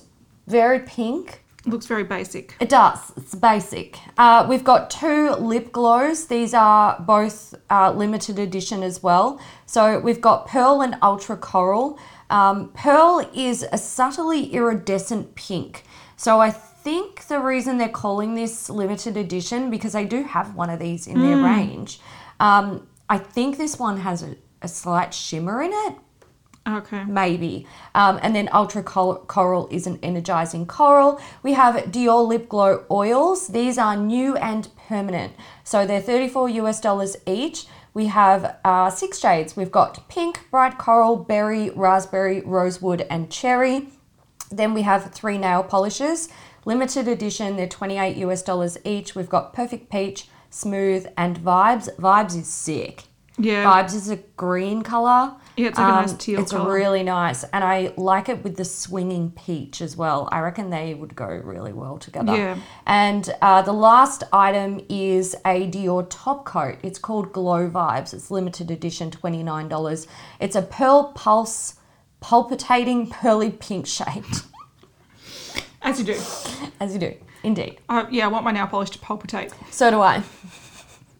very 0.48 0.80
pink. 0.80 1.44
Looks 1.64 1.86
very 1.86 2.04
basic. 2.04 2.56
It 2.58 2.68
does. 2.68 3.12
It's 3.16 3.36
basic. 3.36 3.98
Uh, 4.16 4.46
we've 4.48 4.64
got 4.64 4.90
two 4.90 5.30
lip 5.34 5.70
glows. 5.70 6.26
These 6.26 6.54
are 6.54 6.98
both 6.98 7.54
uh, 7.70 7.92
limited 7.92 8.40
edition 8.40 8.82
as 8.82 9.00
well. 9.00 9.40
So 9.66 10.00
we've 10.00 10.20
got 10.20 10.48
Pearl 10.48 10.82
and 10.82 10.96
Ultra 11.02 11.36
Coral. 11.36 12.00
Um, 12.30 12.70
Pearl 12.74 13.28
is 13.34 13.66
a 13.72 13.78
subtly 13.78 14.52
iridescent 14.52 15.34
pink. 15.34 15.84
So 16.16 16.40
I 16.40 16.50
think 16.50 17.26
the 17.26 17.40
reason 17.40 17.78
they're 17.78 17.88
calling 17.88 18.34
this 18.34 18.68
limited 18.68 19.16
edition 19.16 19.70
because 19.70 19.92
they 19.92 20.04
do 20.04 20.22
have 20.24 20.54
one 20.54 20.70
of 20.70 20.78
these 20.78 21.06
in 21.06 21.20
their 21.20 21.36
range. 21.42 22.00
Um, 22.40 22.86
I 23.08 23.18
think 23.18 23.56
this 23.56 23.78
one 23.78 23.98
has 23.98 24.22
a, 24.22 24.36
a 24.62 24.68
slight 24.68 25.14
shimmer 25.14 25.62
in 25.62 25.72
it 25.72 25.94
Okay. 26.66 27.04
maybe. 27.04 27.66
Um, 27.94 28.18
and 28.22 28.34
then 28.36 28.48
Ultra 28.52 28.82
Col- 28.82 29.20
Coral 29.26 29.68
is 29.70 29.86
an 29.86 29.98
energizing 30.02 30.66
coral. 30.66 31.18
We 31.42 31.54
have 31.54 31.76
Dior 31.86 32.26
Lip 32.28 32.48
Glow 32.48 32.84
oils. 32.90 33.48
These 33.48 33.78
are 33.78 33.96
new 33.96 34.36
and 34.36 34.68
permanent. 34.86 35.32
So 35.64 35.86
they're 35.86 36.02
34 36.02 36.50
US 36.50 36.80
dollars 36.80 37.16
each. 37.26 37.66
We 37.98 38.06
have 38.06 38.58
uh, 38.64 38.90
six 38.90 39.18
shades. 39.18 39.56
We've 39.56 39.72
got 39.72 40.08
pink, 40.08 40.48
bright 40.52 40.78
coral, 40.78 41.16
berry, 41.16 41.70
raspberry, 41.70 42.42
rosewood, 42.42 43.04
and 43.10 43.28
cherry. 43.28 43.88
Then 44.52 44.72
we 44.72 44.82
have 44.82 45.10
three 45.12 45.36
nail 45.36 45.64
polishes. 45.64 46.28
Limited 46.64 47.08
edition, 47.08 47.56
they're 47.56 47.66
28 47.66 48.16
US 48.18 48.42
dollars 48.42 48.78
each. 48.84 49.16
We've 49.16 49.28
got 49.28 49.52
Perfect 49.52 49.90
Peach, 49.90 50.28
Smooth, 50.48 51.08
and 51.16 51.40
Vibes. 51.40 51.92
Vibes 51.96 52.38
is 52.38 52.46
sick. 52.46 53.02
Yeah. 53.36 53.64
Vibes 53.64 53.96
is 53.96 54.08
a 54.08 54.18
green 54.36 54.82
color. 54.82 55.34
Yeah, 55.58 55.68
it's 55.68 55.78
like 55.78 55.88
a 55.88 55.90
nice 55.90 56.12
teal 56.14 56.40
It's 56.40 56.52
colour. 56.52 56.72
really 56.72 57.02
nice, 57.02 57.42
and 57.52 57.64
I 57.64 57.92
like 57.96 58.28
it 58.28 58.44
with 58.44 58.56
the 58.56 58.64
swinging 58.64 59.32
peach 59.32 59.80
as 59.82 59.96
well. 59.96 60.28
I 60.30 60.38
reckon 60.40 60.70
they 60.70 60.94
would 60.94 61.16
go 61.16 61.26
really 61.26 61.72
well 61.72 61.98
together. 61.98 62.36
Yeah. 62.36 62.58
And 62.86 63.28
uh, 63.42 63.62
the 63.62 63.72
last 63.72 64.22
item 64.32 64.80
is 64.88 65.34
a 65.44 65.68
Dior 65.68 66.06
top 66.08 66.44
coat. 66.44 66.78
It's 66.82 66.98
called 66.98 67.32
Glow 67.32 67.68
Vibes. 67.68 68.14
It's 68.14 68.30
limited 68.30 68.70
edition, 68.70 69.10
twenty 69.10 69.42
nine 69.42 69.68
dollars. 69.68 70.06
It's 70.40 70.54
a 70.54 70.62
pearl 70.62 71.12
pulse, 71.14 71.74
palpitating 72.20 73.10
pearly 73.10 73.50
pink 73.50 73.86
shade, 73.86 74.24
As 75.82 75.98
you 75.98 76.04
do. 76.04 76.20
as 76.80 76.92
you 76.94 77.00
do. 77.00 77.14
Indeed. 77.42 77.78
Uh, 77.88 78.06
yeah, 78.10 78.24
I 78.26 78.28
want 78.28 78.44
my 78.44 78.52
nail 78.52 78.66
polish 78.68 78.90
to 78.90 78.98
palpitate. 78.98 79.52
So 79.70 79.90
do 79.90 80.00
I. 80.00 80.22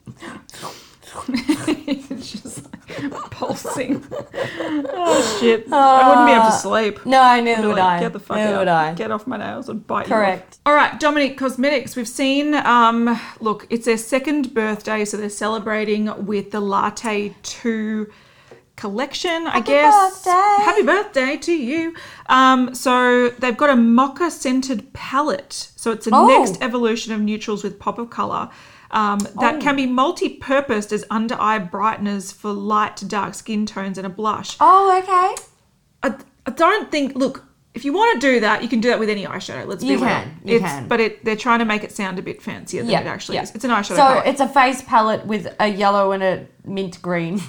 it's 1.29 2.33
just 2.33 2.68
pulsing. 3.31 4.05
oh 4.13 5.39
shit! 5.41 5.71
I 5.73 6.09
wouldn't 6.09 6.27
be 6.27 6.33
able 6.33 6.47
to 6.47 6.53
sleep. 6.53 7.05
No, 7.07 7.21
I'd 7.21 7.45
be 7.45 7.51
would 7.55 7.77
like, 7.77 7.83
I. 7.83 8.01
Get 8.01 8.13
the 8.13 8.21
fuck 8.21 8.37
neither 8.37 8.55
out. 8.55 8.59
would 8.61 8.69
I. 8.69 8.95
Get 8.95 9.11
off 9.11 9.27
my 9.27 9.37
nails 9.37 9.69
and 9.69 9.87
bite. 9.87 10.07
Correct. 10.07 10.59
All 10.67 10.75
right, 10.75 10.99
Dominique 10.99 11.39
Cosmetics. 11.39 11.97
We've 11.97 12.09
seen. 12.09 12.55
Um, 12.55 13.19
look, 13.41 13.67
it's 13.71 13.87
their 13.87 13.97
second 13.99 14.55
birthday, 14.55 15.05
so 15.05 15.17
they're 15.17 15.29
celebrating 15.31 16.27
with 16.27 16.51
the 16.51 16.61
Latte 16.61 17.35
Two 17.43 18.11
collection. 18.77 19.47
I 19.49 19.61
guess. 19.61 20.23
birthday. 20.25 20.65
Happy 20.65 20.83
birthday 20.83 21.37
to 21.37 21.53
you. 21.53 21.95
Um, 22.29 22.75
so 22.75 23.29
they've 23.31 23.57
got 23.57 23.71
a 23.71 23.77
mocha 23.77 24.31
scented 24.31 24.93
palette. 24.93 25.53
So 25.77 25.91
it's 25.93 26.07
a 26.07 26.11
Oh. 26.13 26.27
next 26.29 26.63
evolution 26.63 27.13
of 27.13 27.21
neutrals 27.21 27.65
with 27.65 27.79
pop 27.79 27.99
of 27.99 28.11
color. 28.11 28.49
Um, 28.91 29.19
that 29.41 29.57
Oh. 29.57 29.61
can 29.61 29.77
be 29.77 29.87
multi-purposed 29.87 30.93
as 30.93 31.05
under 31.11 31.37
eye 31.39 31.59
brighteners 31.59 32.33
for 32.33 32.53
light 32.53 32.97
to 32.99 33.05
dark 33.05 33.35
skin 33.35 33.67
tones 33.67 33.99
and 33.99 34.07
a 34.07 34.11
blush. 34.11 34.57
Oh, 34.61 34.97
okay. 35.03 35.43
I, 36.03 36.15
I 36.47 36.51
don't 36.51 36.91
think. 36.91 37.15
Look, 37.15 37.45
if 37.75 37.85
you 37.85 37.93
want 37.93 38.21
to 38.21 38.27
do 38.27 38.41
that, 38.41 38.63
you 38.63 38.69
can 38.69 38.81
do 38.81 38.89
that 38.89 38.99
with 38.99 39.11
any 39.11 39.25
eyeshadow. 39.27 39.67
Let's 39.67 39.83
be 39.85 39.91
You 39.91 39.97
real. 39.99 40.07
can, 40.07 40.41
you 40.45 40.57
it's, 40.57 40.65
can. 40.65 40.89
But 40.89 41.01
it, 41.01 41.25
they're 41.25 41.37
trying 41.37 41.59
to 41.59 41.65
make 41.65 41.85
it 41.85 41.93
sound 41.93 42.19
a 42.19 42.23
bit 42.23 42.41
fancier 42.43 42.83
than 42.83 42.91
it 42.91 43.07
actually 43.07 43.39
is. 43.39 43.55
It's 43.55 43.65
an 43.65 43.71
eyeshadow 43.71 43.89
So 43.89 43.97
palette. 43.97 44.27
it's 44.27 44.41
a 44.41 44.49
face 44.49 44.83
palette 44.83 45.27
with 45.27 45.55
a 45.61 45.69
yellow 45.69 46.13
and 46.13 46.23
a 46.23 46.47
mint 46.65 47.01
green. 47.03 47.41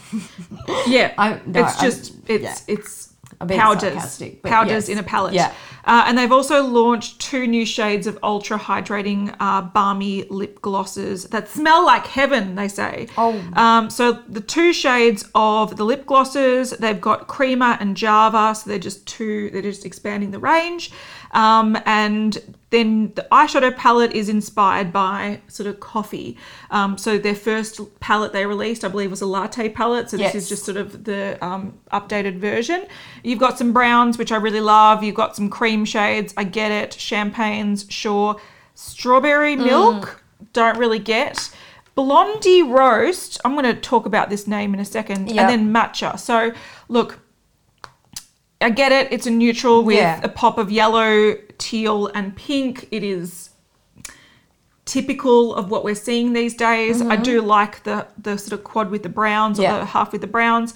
yeah, 0.88 1.14
I- 1.18 1.40
no, 1.46 1.62
it's 1.66 1.76
I'm- 1.82 1.90
just 1.90 2.14
it's 2.28 2.44
yeah. 2.44 2.56
it's 2.68 3.09
powders, 3.48 3.94
sarcastic, 3.94 4.44
powders 4.44 4.88
yes. 4.88 4.90
in 4.90 4.98
a 4.98 5.04
palette. 5.04 5.34
Yeah. 5.34 5.54
Uh, 5.86 6.04
and 6.06 6.18
they've 6.18 6.32
also 6.32 6.64
launched 6.64 7.20
two 7.20 7.48
new 7.48 7.66
shades 7.66 8.06
of 8.06 8.20
ultra 8.22 8.60
hydrating 8.60 9.36
uh, 9.40 9.62
balmy 9.62 10.24
lip 10.26 10.62
glosses 10.62 11.26
that 11.30 11.48
smell 11.48 11.86
like 11.86 12.06
heaven. 12.06 12.56
They 12.56 12.68
say. 12.68 13.08
Oh. 13.18 13.42
Um, 13.54 13.90
so 13.90 14.14
the 14.28 14.42
two 14.42 14.74
shades 14.74 15.26
of 15.34 15.78
the 15.78 15.86
lip 15.86 16.06
glosses, 16.06 16.72
they've 16.72 17.00
got 17.00 17.28
Creamer 17.28 17.78
and 17.80 17.96
Java. 17.96 18.54
So 18.56 18.70
they're 18.70 18.78
just 18.80 19.08
two. 19.08 19.50
They're 19.52 19.62
just 19.62 19.86
expanding 19.86 20.32
the 20.32 20.40
range. 20.40 20.92
Um, 21.32 21.78
and 21.86 22.56
then 22.72 23.12
the 23.16 23.26
eyeshadow 23.32 23.76
palette 23.76 24.14
is 24.14 24.30
inspired 24.30 24.94
by 24.94 25.42
sort 25.48 25.68
of 25.68 25.80
coffee. 25.80 26.38
Um, 26.70 26.98
so 26.98 27.18
their 27.18 27.36
first 27.36 27.80
palette 28.00 28.32
they 28.32 28.46
released, 28.46 28.84
I 28.86 28.90
believe, 28.90 29.10
was 29.10 29.22
a 29.22 29.26
latte 29.26 29.70
palette. 29.70 30.10
So 30.12 30.18
this 30.18 30.36
is 30.36 30.50
just 30.50 30.66
sort 30.66 30.78
of 30.78 31.04
the 31.06 31.44
um, 31.44 31.80
updated 31.92 32.38
version. 32.38 32.86
You've 33.24 33.40
got 33.40 33.58
some 33.58 33.74
browns, 33.74 34.18
which 34.18 34.32
I 34.32 34.38
really 34.38 34.62
love. 34.62 35.04
You've 35.04 35.16
got 35.16 35.36
some 35.36 35.50
cream 35.50 35.84
shades. 35.84 36.34
I 36.38 36.44
get 36.44 36.72
it. 36.72 36.94
Champagnes, 36.94 37.86
sure. 37.90 38.40
Strawberry 38.76 39.56
Mm. 39.56 39.66
milk, 39.66 40.24
don't 40.54 40.78
really 40.78 41.00
get. 41.00 41.50
Blondie 41.96 42.64
roast. 42.64 43.42
I'm 43.44 43.54
going 43.54 43.66
to 43.66 43.74
talk 43.74 44.06
about 44.06 44.30
this 44.30 44.48
name 44.48 44.74
in 44.74 44.80
a 44.80 44.86
second. 44.86 45.30
Yep. 45.30 45.38
And 45.38 45.50
then 45.50 45.74
matcha. 45.74 46.18
So 46.20 46.54
look, 46.88 47.20
I 48.62 48.70
get 48.70 48.92
it. 48.92 49.12
It's 49.12 49.26
a 49.28 49.32
neutral 49.32 49.84
with 49.84 49.98
Yeah. 49.98 50.20
a 50.24 50.30
pop 50.30 50.58
of 50.58 50.70
yellow, 50.72 51.36
teal, 51.58 52.08
and 52.08 52.36
pink. 52.36 52.88
It 52.92 53.04
is 53.04 53.50
typical 54.86 55.54
of 55.54 55.70
what 55.70 55.84
we're 55.84 55.96
seeing 55.96 56.34
these 56.34 56.56
days. 56.56 57.02
I 57.02 57.16
do 57.16 57.42
like 57.42 57.84
the 57.84 58.08
the 58.22 58.38
sort 58.38 58.54
of 58.54 58.64
quad 58.64 58.90
with 58.90 59.04
the 59.04 59.10
browns 59.10 59.60
or 59.60 59.64
Mm-hmm. 59.64 59.74
Yeah. 59.74 59.80
the 59.80 59.86
half 59.86 60.12
with 60.12 60.22
the 60.22 60.28
browns. 60.28 60.74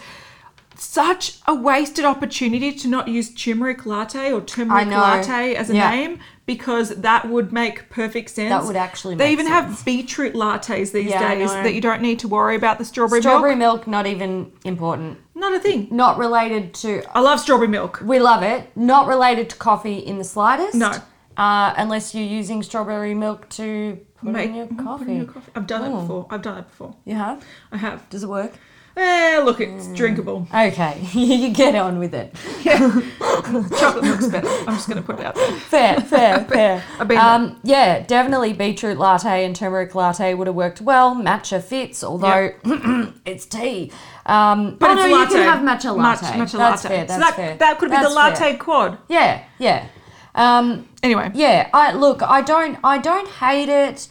Such 0.76 1.40
a 1.48 1.54
wasted 1.54 2.06
opportunity 2.06 2.72
to 2.74 2.88
not 2.88 3.08
use 3.08 3.34
turmeric 3.34 3.86
latte 3.86 4.32
or 4.32 4.42
turmeric 4.42 4.88
latte 4.90 5.56
as 5.56 5.70
a 5.70 5.76
Yeah. 5.76 5.90
name 5.92 6.20
because 6.46 6.90
that 6.90 7.30
would 7.30 7.54
make 7.54 7.90
perfect 7.90 8.30
sense. 8.30 8.50
That 8.50 8.66
would 8.66 8.76
actually 8.76 9.16
make. 9.16 9.26
They 9.28 9.32
even 9.32 9.48
have 9.48 9.84
beetroot 9.86 10.34
lattes 10.34 10.92
these 10.92 11.10
Yeah, 11.10 11.34
days 11.36 11.52
that 11.52 11.74
you 11.74 11.80
don't 11.82 12.02
need 12.02 12.20
to 12.20 12.28
worry 12.28 12.56
about 12.56 12.80
the 12.80 12.86
strawberry, 12.86 13.22
Strawberry 13.22 13.56
milk. 13.56 13.82
milk, 13.82 13.88
not 13.88 14.06
even 14.08 14.52
important. 14.66 15.20
Not 15.36 15.54
a 15.54 15.60
thing. 15.60 15.88
Not 15.92 16.18
related 16.18 16.74
to. 16.76 17.02
I 17.16 17.22
love 17.22 17.40
strawberry 17.40 17.70
milk. 17.70 18.02
We 18.04 18.20
love 18.20 18.44
it. 18.44 18.70
Not 18.76 19.08
related 19.08 19.50
to 19.52 19.56
coffee 19.56 19.98
in 20.00 20.18
the 20.18 20.24
slightest. 20.24 20.76
No. 20.76 20.92
Uh, 21.38 21.74
unless 21.78 22.14
you're 22.14 22.24
using 22.28 22.62
strawberry 22.62 23.16
milk 23.16 23.50
to 23.50 24.00
put 24.18 24.32
Make- 24.34 24.50
in 24.50 24.56
your 24.56 24.66
put 24.68 24.78
in 24.80 24.86
coffee. 24.86 25.14
your 25.16 25.26
coffee. 25.26 25.52
I've 25.56 25.66
done 25.68 25.84
it 25.84 25.96
Oh. 25.96 26.02
before. 26.02 26.28
I've 26.30 26.42
done 26.42 26.58
it 26.60 26.68
before. 26.70 26.96
You 27.06 27.16
have? 27.16 27.44
I 27.72 27.78
have. 27.78 28.08
Does 28.10 28.24
it 28.24 28.30
work? 28.30 28.52
Eh, 28.96 29.42
look, 29.44 29.60
it's 29.60 29.88
drinkable. 29.88 30.48
Okay, 30.54 31.02
you 31.14 31.50
get 31.50 31.74
on 31.76 31.98
with 31.98 32.14
it. 32.14 32.36
Chocolate 32.64 34.04
milk's 34.04 34.28
better. 34.28 34.48
I'm 34.48 34.76
just 34.76 34.88
going 34.88 35.02
to 35.02 35.06
put 35.06 35.20
it 35.20 35.26
out 35.26 35.34
there. 35.36 35.52
Fair, 35.60 36.00
fair, 36.02 36.46
fair. 36.50 36.84
I've 37.00 37.08
been 37.08 37.18
um, 37.18 37.60
yeah, 37.64 38.02
definitely 38.02 38.54
beetroot 38.54 38.98
latte 39.00 39.46
and 39.46 39.56
turmeric 39.56 39.96
latte 39.96 40.36
would 40.36 40.46
have 40.48 40.56
worked 40.56 40.80
well. 40.82 41.16
Matcha 41.16 41.62
fits, 41.64 42.04
although 42.04 42.52
it's 43.26 43.46
tea. 43.48 43.92
Um, 44.28 44.76
But 44.76 44.92
oh, 44.92 44.94
no, 44.96 45.06
you 45.08 45.26
can 45.28 45.38
have 45.44 45.60
matcha 45.60 45.98
Match- 45.98 46.22
latte. 46.22 46.38
matcha 46.38 46.58
that's 46.58 46.84
latte. 46.84 46.88
fair. 46.90 47.06
That's 47.06 47.14
so 47.14 47.20
that, 47.20 47.36
fair. 47.36 47.58
that 47.58 47.80
could 47.80 47.90
be 47.90 47.98
the 47.98 48.10
latte 48.10 48.36
fair. 48.52 48.58
quad. 48.58 48.98
Yeah, 49.10 49.44
yeah. 49.58 49.88
Um, 50.36 50.88
Anyway. 51.02 51.32
yeah, 51.34 51.70
I 51.74 51.94
look, 51.94 52.22
I 52.22 52.42
don't, 52.42 52.78
I 52.84 52.98
don't 52.98 53.28
hate 53.28 53.70
it, 53.70 54.08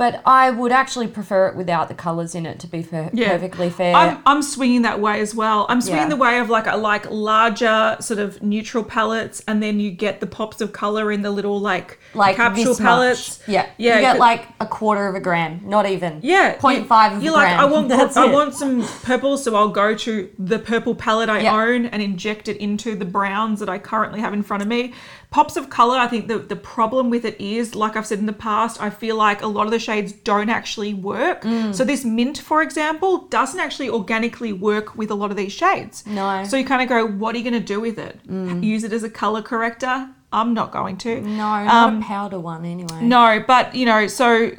but 0.00 0.22
I 0.24 0.50
would 0.50 0.72
actually 0.72 1.08
prefer 1.08 1.48
it 1.48 1.56
without 1.56 1.88
the 1.88 1.94
colours 1.94 2.34
in 2.34 2.46
it. 2.46 2.58
To 2.60 2.66
be 2.66 2.82
fair, 2.82 3.10
Yeah. 3.12 3.28
perfectly 3.32 3.68
fair. 3.68 3.94
I'm, 3.94 4.18
I'm 4.24 4.42
swinging 4.42 4.82
that 4.88 4.98
way 4.98 5.20
as 5.20 5.34
well. 5.34 5.66
I'm 5.68 5.82
swinging 5.82 6.04
Yeah. 6.04 6.16
the 6.16 6.16
way 6.26 6.38
of 6.38 6.48
like 6.48 6.66
I 6.66 6.74
like 6.74 7.04
larger 7.10 7.96
sort 8.00 8.18
of 8.18 8.42
neutral 8.42 8.82
palettes, 8.82 9.42
and 9.46 9.62
then 9.62 9.78
you 9.78 9.90
get 9.90 10.20
the 10.20 10.26
pops 10.26 10.60
of 10.62 10.72
color 10.72 11.12
in 11.12 11.20
the 11.20 11.30
little 11.30 11.60
like, 11.60 11.98
like 12.14 12.36
capsule 12.36 12.74
palettes. 12.76 13.40
Much. 13.40 13.48
Yeah, 13.48 13.66
yeah. 13.76 13.96
You 13.96 14.00
get 14.00 14.18
like 14.18 14.48
a 14.58 14.66
quarter 14.66 15.06
of 15.06 15.14
a 15.14 15.20
gram, 15.20 15.60
not 15.64 15.84
even. 15.86 16.20
yeah, 16.22 16.56
point 16.58 16.80
you- 16.80 16.84
five 16.86 17.12
of 17.16 17.22
You're 17.22 17.34
a 17.34 17.36
like, 17.36 17.48
gram. 17.48 17.60
I 17.60 17.64
want, 17.66 17.88
That's 18.00 18.16
I 18.16 18.26
it. 18.28 18.32
want 18.32 18.54
some 18.54 18.82
purple, 19.02 19.36
so 19.36 19.54
I'll 19.54 19.68
go 19.68 19.94
to 19.94 20.30
the 20.38 20.58
purple 20.58 20.94
palette 20.94 21.28
I 21.28 21.40
Yeah. 21.40 21.54
own 21.62 21.86
and 21.86 22.00
inject 22.02 22.48
it 22.48 22.56
into 22.56 22.96
the 22.96 23.04
browns 23.04 23.60
that 23.60 23.68
I 23.68 23.78
currently 23.78 24.20
have 24.20 24.32
in 24.32 24.42
front 24.42 24.62
of 24.62 24.68
me. 24.68 24.94
Pops 25.30 25.56
of 25.56 25.70
color. 25.70 25.96
I 25.96 26.08
think 26.08 26.26
the 26.26 26.38
the 26.38 26.56
problem 26.56 27.08
with 27.10 27.24
it 27.24 27.40
is, 27.40 27.74
like 27.76 27.94
I've 27.96 28.06
said 28.06 28.18
in 28.18 28.26
the 28.26 28.32
past, 28.32 28.80
I 28.82 28.90
feel 28.90 29.14
like 29.14 29.42
a 29.42 29.46
lot 29.46 29.64
of 29.66 29.70
the 29.70 29.78
shades 29.90 30.12
don't 30.12 30.50
actually 30.50 30.94
work. 30.94 31.42
Mm. 31.42 31.74
So 31.74 31.84
this 31.84 32.04
mint, 32.04 32.38
for 32.38 32.62
example, 32.62 33.26
doesn't 33.28 33.58
actually 33.58 33.90
organically 33.90 34.52
work 34.52 34.96
with 34.96 35.10
a 35.10 35.14
lot 35.14 35.30
of 35.30 35.36
these 35.36 35.52
shades. 35.52 36.06
No. 36.06 36.22
Mm. 36.22 36.46
So 36.46 36.56
you 36.56 36.64
kind 36.64 36.82
of 36.82 36.88
go, 36.88 37.06
what 37.06 37.34
are 37.34 37.38
you 37.38 37.44
going 37.50 37.60
to 37.60 37.72
do 37.74 37.80
with 37.80 37.98
it? 37.98 38.20
Use 38.62 38.84
it 38.84 38.92
as 38.92 39.02
a 39.02 39.10
color 39.10 39.42
corrector? 39.42 40.08
I'm 40.32 40.54
not 40.54 40.70
going 40.70 40.96
to. 40.98 41.20
No, 41.20 41.64
not 41.64 41.74
Um, 41.74 42.02
a 42.02 42.04
powder 42.04 42.38
one 42.38 42.64
anyway. 42.64 43.02
No, 43.02 43.42
but 43.44 43.74
you 43.74 43.84
know, 43.84 44.06
so 44.06 44.52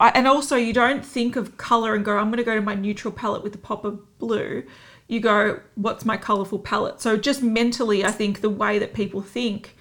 I, 0.00 0.08
and 0.10 0.26
also 0.26 0.56
you 0.56 0.72
don't 0.72 1.04
think 1.04 1.36
of 1.36 1.58
color 1.58 1.94
and 1.94 2.02
go, 2.04 2.16
I'm 2.16 2.28
going 2.28 2.38
to 2.38 2.44
go 2.44 2.54
to 2.54 2.62
my 2.62 2.74
neutral 2.74 3.12
palette 3.12 3.42
with 3.42 3.54
a 3.54 3.58
pop 3.58 3.84
of 3.84 4.18
blue. 4.18 4.62
You 5.06 5.20
go, 5.20 5.60
what's 5.74 6.04
my 6.04 6.16
colorful 6.16 6.58
palette? 6.58 7.00
So 7.00 7.16
just 7.16 7.42
mentally, 7.42 8.04
I 8.04 8.10
think 8.10 8.40
the 8.40 8.50
way 8.50 8.78
that 8.78 8.94
people 8.94 9.20
think 9.20 9.76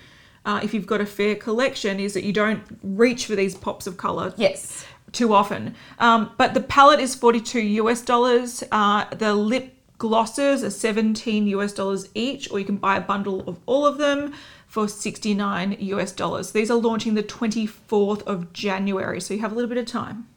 uh, 0.47 0.61
if 0.63 0.73
you've 0.73 0.87
got 0.87 1.01
a 1.01 1.05
fair 1.05 1.35
collection, 1.35 1.99
is 1.99 2.13
that 2.13 2.23
you 2.23 2.31
don't 2.31 2.63
reach 2.81 3.25
for 3.25 3.35
these 3.35 3.53
pops 3.53 3.85
of 3.85 3.97
color 3.97 4.33
Yes. 4.37 4.85
Too 5.11 5.33
often. 5.33 5.75
Um, 5.99 6.31
but 6.37 6.53
the 6.53 6.61
palette 6.61 6.99
is 6.99 7.15
42 7.15 7.59
US 7.59 8.01
dollars. 8.01 8.63
Uh, 8.71 9.05
the 9.15 9.33
lip 9.33 9.73
glosses 9.97 10.63
are 10.63 10.69
17 10.69 11.47
US 11.47 11.73
dollars 11.73 12.09
each, 12.13 12.51
or 12.51 12.59
you 12.59 12.65
can 12.65 12.77
buy 12.77 12.97
a 12.97 13.01
bundle 13.01 13.47
of 13.47 13.59
all 13.65 13.85
of 13.85 13.97
them 13.97 14.33
for 14.67 14.87
69 14.87 15.77
US 15.79 16.11
dollars. 16.11 16.51
These 16.51 16.69
are 16.69 16.77
launching 16.77 17.15
the 17.15 17.23
24th 17.23 18.23
of 18.23 18.53
January, 18.53 19.19
so 19.21 19.33
you 19.33 19.39
have 19.39 19.51
a 19.51 19.55
little 19.55 19.69
bit 19.69 19.77
of 19.77 19.85
time. 19.85 20.27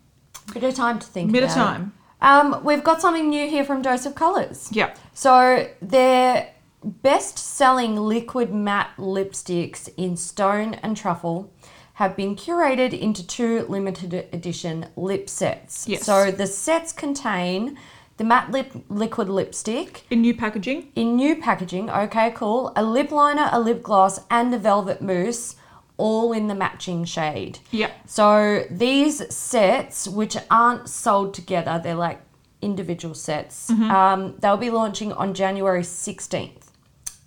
A 0.51 0.55
bit 0.55 0.65
of 0.65 0.75
time 0.75 0.99
to 0.99 1.07
think. 1.07 1.31
A 1.31 1.33
bit 1.33 1.45
of 1.45 1.51
time. 1.51 1.93
Um, 2.23 2.63
we've 2.65 2.85
got 2.85 3.01
something 3.01 3.29
new 3.29 3.49
here 3.49 3.65
from 3.65 3.83
Dose 3.83 4.05
of 4.07 4.15
Colors. 4.15 4.69
Yeah. 4.73 4.95
So 5.15 5.69
their 5.81 6.53
best-selling 6.83 7.97
liquid 7.97 8.53
matte 8.53 8.91
lipsticks 8.97 9.89
in 9.97 10.17
stone 10.17 10.75
and 10.75 10.97
truffle 10.97 11.53
have 12.01 12.17
been 12.17 12.35
curated 12.35 12.99
into 12.99 13.27
two 13.27 13.67
limited 13.69 14.15
edition 14.33 14.87
lip 14.97 15.29
sets. 15.29 15.87
Yes. 15.87 16.07
So 16.07 16.31
the 16.31 16.47
sets 16.47 16.93
contain 16.93 17.77
the 18.17 18.25
matte 18.25 18.51
lip 18.51 18.73
liquid 18.89 19.29
lipstick 19.29 20.07
In 20.09 20.23
new 20.23 20.35
packaging. 20.35 20.91
in 20.97 21.15
new 21.15 21.37
packaging. 21.37 21.91
Okay, 21.91 22.31
cool. 22.35 22.73
A 22.75 22.83
lip 22.83 23.11
liner, 23.11 23.51
a 23.53 23.61
lip 23.61 23.83
gloss, 23.83 24.19
and 24.31 24.55
a 24.55 24.59
velvet 24.59 25.03
mousse, 25.03 25.57
all 25.99 26.33
in 26.33 26.47
the 26.47 26.55
matching 26.55 27.05
shade. 27.05 27.59
Yeah. 27.71 27.91
So 28.07 28.65
these 28.71 29.35
sets, 29.35 30.09
which 30.09 30.39
aren't 30.51 30.89
sold 30.89 31.35
together, 31.35 31.79
they're 31.85 31.95
like 31.95 32.23
individual 32.63 33.15
sets. 33.15 33.71
Mm-hmm. 33.71 33.91
Um, 33.91 34.37
they'll 34.39 34.57
be 34.57 34.71
launching 34.71 35.13
on 35.13 35.35
January 35.35 35.83
16th 35.83 36.69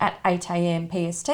at 0.00 0.18
8 0.24 0.50
a.m. 0.50 0.88
PST, 0.90 1.30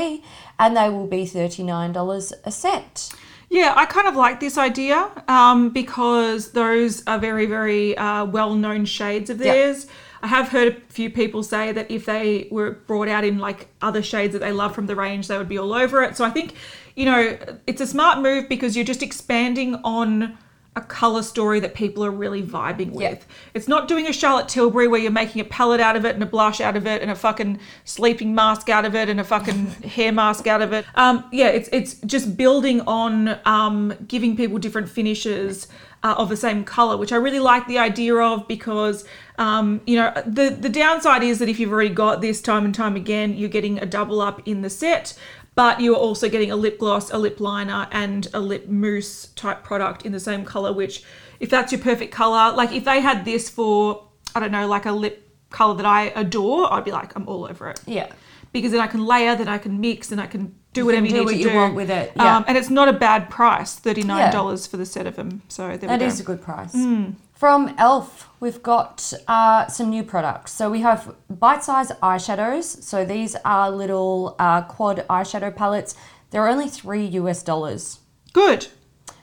and 0.58 0.76
they 0.76 0.90
will 0.90 1.06
be 1.06 1.24
$39 1.24 2.32
a 2.44 2.50
set. 2.50 3.10
Yeah, 3.52 3.74
I 3.76 3.84
kind 3.84 4.06
of 4.06 4.14
like 4.14 4.38
this 4.38 4.56
idea 4.56 5.10
um, 5.26 5.70
because 5.70 6.52
those 6.52 7.02
are 7.08 7.18
very, 7.18 7.46
very 7.46 7.96
uh, 7.98 8.24
well 8.24 8.54
known 8.54 8.84
shades 8.84 9.28
of 9.28 9.38
Yeah. 9.40 9.52
theirs. 9.52 9.86
I 10.22 10.28
have 10.28 10.50
heard 10.50 10.68
a 10.68 10.92
few 10.92 11.10
people 11.10 11.42
say 11.42 11.72
that 11.72 11.90
if 11.90 12.06
they 12.06 12.46
were 12.52 12.70
brought 12.86 13.08
out 13.08 13.24
in 13.24 13.38
like 13.38 13.68
other 13.82 14.02
shades 14.02 14.34
that 14.34 14.38
they 14.38 14.52
love 14.52 14.72
from 14.74 14.86
the 14.86 14.94
range, 14.94 15.26
they 15.26 15.36
would 15.36 15.48
be 15.48 15.58
all 15.58 15.72
over 15.74 16.02
it. 16.02 16.16
So 16.16 16.24
I 16.24 16.30
think, 16.30 16.54
you 16.94 17.06
know, 17.06 17.36
it's 17.66 17.80
a 17.80 17.86
smart 17.86 18.20
move 18.20 18.48
because 18.48 18.76
you're 18.76 18.84
just 18.84 19.02
expanding 19.02 19.74
on 19.82 20.38
a 20.80 20.84
color 20.84 21.22
story 21.22 21.60
that 21.60 21.74
people 21.74 22.04
are 22.04 22.10
really 22.10 22.42
vibing 22.42 22.92
with. 22.92 23.02
Yeah. 23.02 23.34
It's 23.54 23.68
not 23.68 23.88
doing 23.88 24.06
a 24.06 24.12
Charlotte 24.12 24.48
Tilbury 24.48 24.88
where 24.88 25.00
you're 25.00 25.10
making 25.10 25.40
a 25.40 25.44
palette 25.44 25.80
out 25.80 25.96
of 25.96 26.04
it 26.04 26.14
and 26.14 26.22
a 26.22 26.26
blush 26.26 26.60
out 26.60 26.76
of 26.76 26.86
it 26.86 27.02
and 27.02 27.10
a 27.10 27.14
fucking 27.14 27.58
sleeping 27.84 28.34
mask 28.34 28.68
out 28.68 28.84
of 28.84 28.94
it 28.94 29.08
and 29.08 29.20
a 29.20 29.24
fucking 29.24 29.66
hair 29.82 30.12
mask 30.12 30.46
out 30.46 30.62
of 30.62 30.72
it. 30.72 30.84
Um, 30.94 31.24
yeah, 31.32 31.48
it's 31.48 31.68
it's 31.72 31.94
just 32.06 32.36
building 32.36 32.80
on 32.82 33.38
um, 33.44 33.94
giving 34.06 34.36
people 34.36 34.58
different 34.58 34.88
finishes 34.88 35.68
uh, 36.02 36.14
of 36.16 36.28
the 36.28 36.36
same 36.36 36.64
color, 36.64 36.96
which 36.96 37.12
I 37.12 37.16
really 37.16 37.40
like 37.40 37.66
the 37.66 37.78
idea 37.78 38.16
of 38.16 38.48
because 38.48 39.04
um, 39.38 39.80
you 39.86 39.96
know 39.96 40.12
the 40.26 40.50
the 40.50 40.68
downside 40.68 41.22
is 41.22 41.38
that 41.38 41.48
if 41.48 41.60
you've 41.60 41.72
already 41.72 41.90
got 41.90 42.20
this 42.20 42.40
time 42.40 42.64
and 42.64 42.74
time 42.74 42.96
again, 42.96 43.34
you're 43.34 43.48
getting 43.48 43.78
a 43.78 43.86
double 43.86 44.20
up 44.20 44.46
in 44.46 44.62
the 44.62 44.70
set. 44.70 45.16
But 45.60 45.78
you're 45.78 45.94
also 46.08 46.30
getting 46.30 46.50
a 46.50 46.56
lip 46.56 46.78
gloss, 46.78 47.10
a 47.10 47.18
lip 47.18 47.38
liner, 47.38 47.86
and 47.92 48.26
a 48.32 48.40
lip 48.40 48.66
mousse 48.68 49.26
type 49.36 49.62
product 49.62 50.06
in 50.06 50.12
the 50.12 50.18
same 50.20 50.42
color. 50.42 50.72
Which, 50.72 51.02
if 51.38 51.50
that's 51.50 51.70
your 51.70 51.82
perfect 51.82 52.12
color, 52.14 52.56
like 52.56 52.72
if 52.72 52.86
they 52.86 53.00
had 53.02 53.26
this 53.26 53.50
for, 53.50 54.06
I 54.34 54.40
don't 54.40 54.52
know, 54.52 54.66
like 54.66 54.86
a 54.86 54.92
lip 54.92 55.28
color 55.50 55.74
that 55.74 55.84
I 55.84 56.12
adore, 56.16 56.72
I'd 56.72 56.84
be 56.86 56.92
like, 56.92 57.14
I'm 57.14 57.28
all 57.28 57.44
over 57.44 57.68
it 57.68 57.78
Yeah. 57.86 58.10
because 58.52 58.72
then 58.72 58.80
I 58.80 58.86
can 58.86 59.04
layer, 59.04 59.36
then 59.36 59.48
I 59.48 59.58
can 59.58 59.80
mix, 59.82 60.10
and 60.12 60.18
I 60.18 60.26
can 60.26 60.54
do 60.72 60.86
whatever 60.86 61.04
you, 61.04 61.12
do 61.12 61.18
need 61.18 61.24
what 61.26 61.32
to 61.32 61.36
you 61.38 61.50
do. 61.50 61.54
want 61.56 61.74
with 61.74 61.90
it, 61.90 62.12
yeah. 62.16 62.36
Um, 62.38 62.44
and 62.48 62.56
it's 62.56 62.70
not 62.70 62.88
a 62.88 62.94
bad 62.94 63.28
price, 63.28 63.74
thirty 63.74 64.02
nine 64.02 64.32
dollars 64.32 64.66
for 64.66 64.78
the 64.78 64.86
set 64.86 65.06
of 65.06 65.16
them. 65.16 65.42
So 65.48 65.66
there 65.68 65.76
That 65.76 65.90
we 66.00 66.06
go. 66.06 66.06
is 66.06 66.20
a 66.20 66.22
good 66.24 66.40
price. 66.40 66.72
Hmm. 66.72 67.10
From 67.40 67.70
e.l.f., 67.70 68.28
we've 68.38 68.62
got 68.62 69.14
uh, 69.26 69.66
some 69.68 69.88
new 69.88 70.02
products. 70.02 70.52
So 70.52 70.70
we 70.70 70.82
have 70.82 71.14
bite-sized 71.30 71.92
eyeshadows. 72.02 72.82
So 72.82 73.06
these 73.06 73.34
are 73.46 73.70
little 73.70 74.36
uh, 74.38 74.60
quad 74.64 75.06
eyeshadow 75.08 75.56
palettes. 75.56 75.94
They're 76.28 76.46
only 76.46 76.68
three 76.68 77.06
US 77.06 77.42
dollars. 77.42 78.00
Good. 78.34 78.66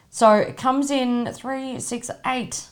So 0.09 0.32
it 0.34 0.57
comes 0.57 0.89
in 0.89 1.32
three, 1.32 1.80
six, 1.80 2.09
eight, 2.26 2.65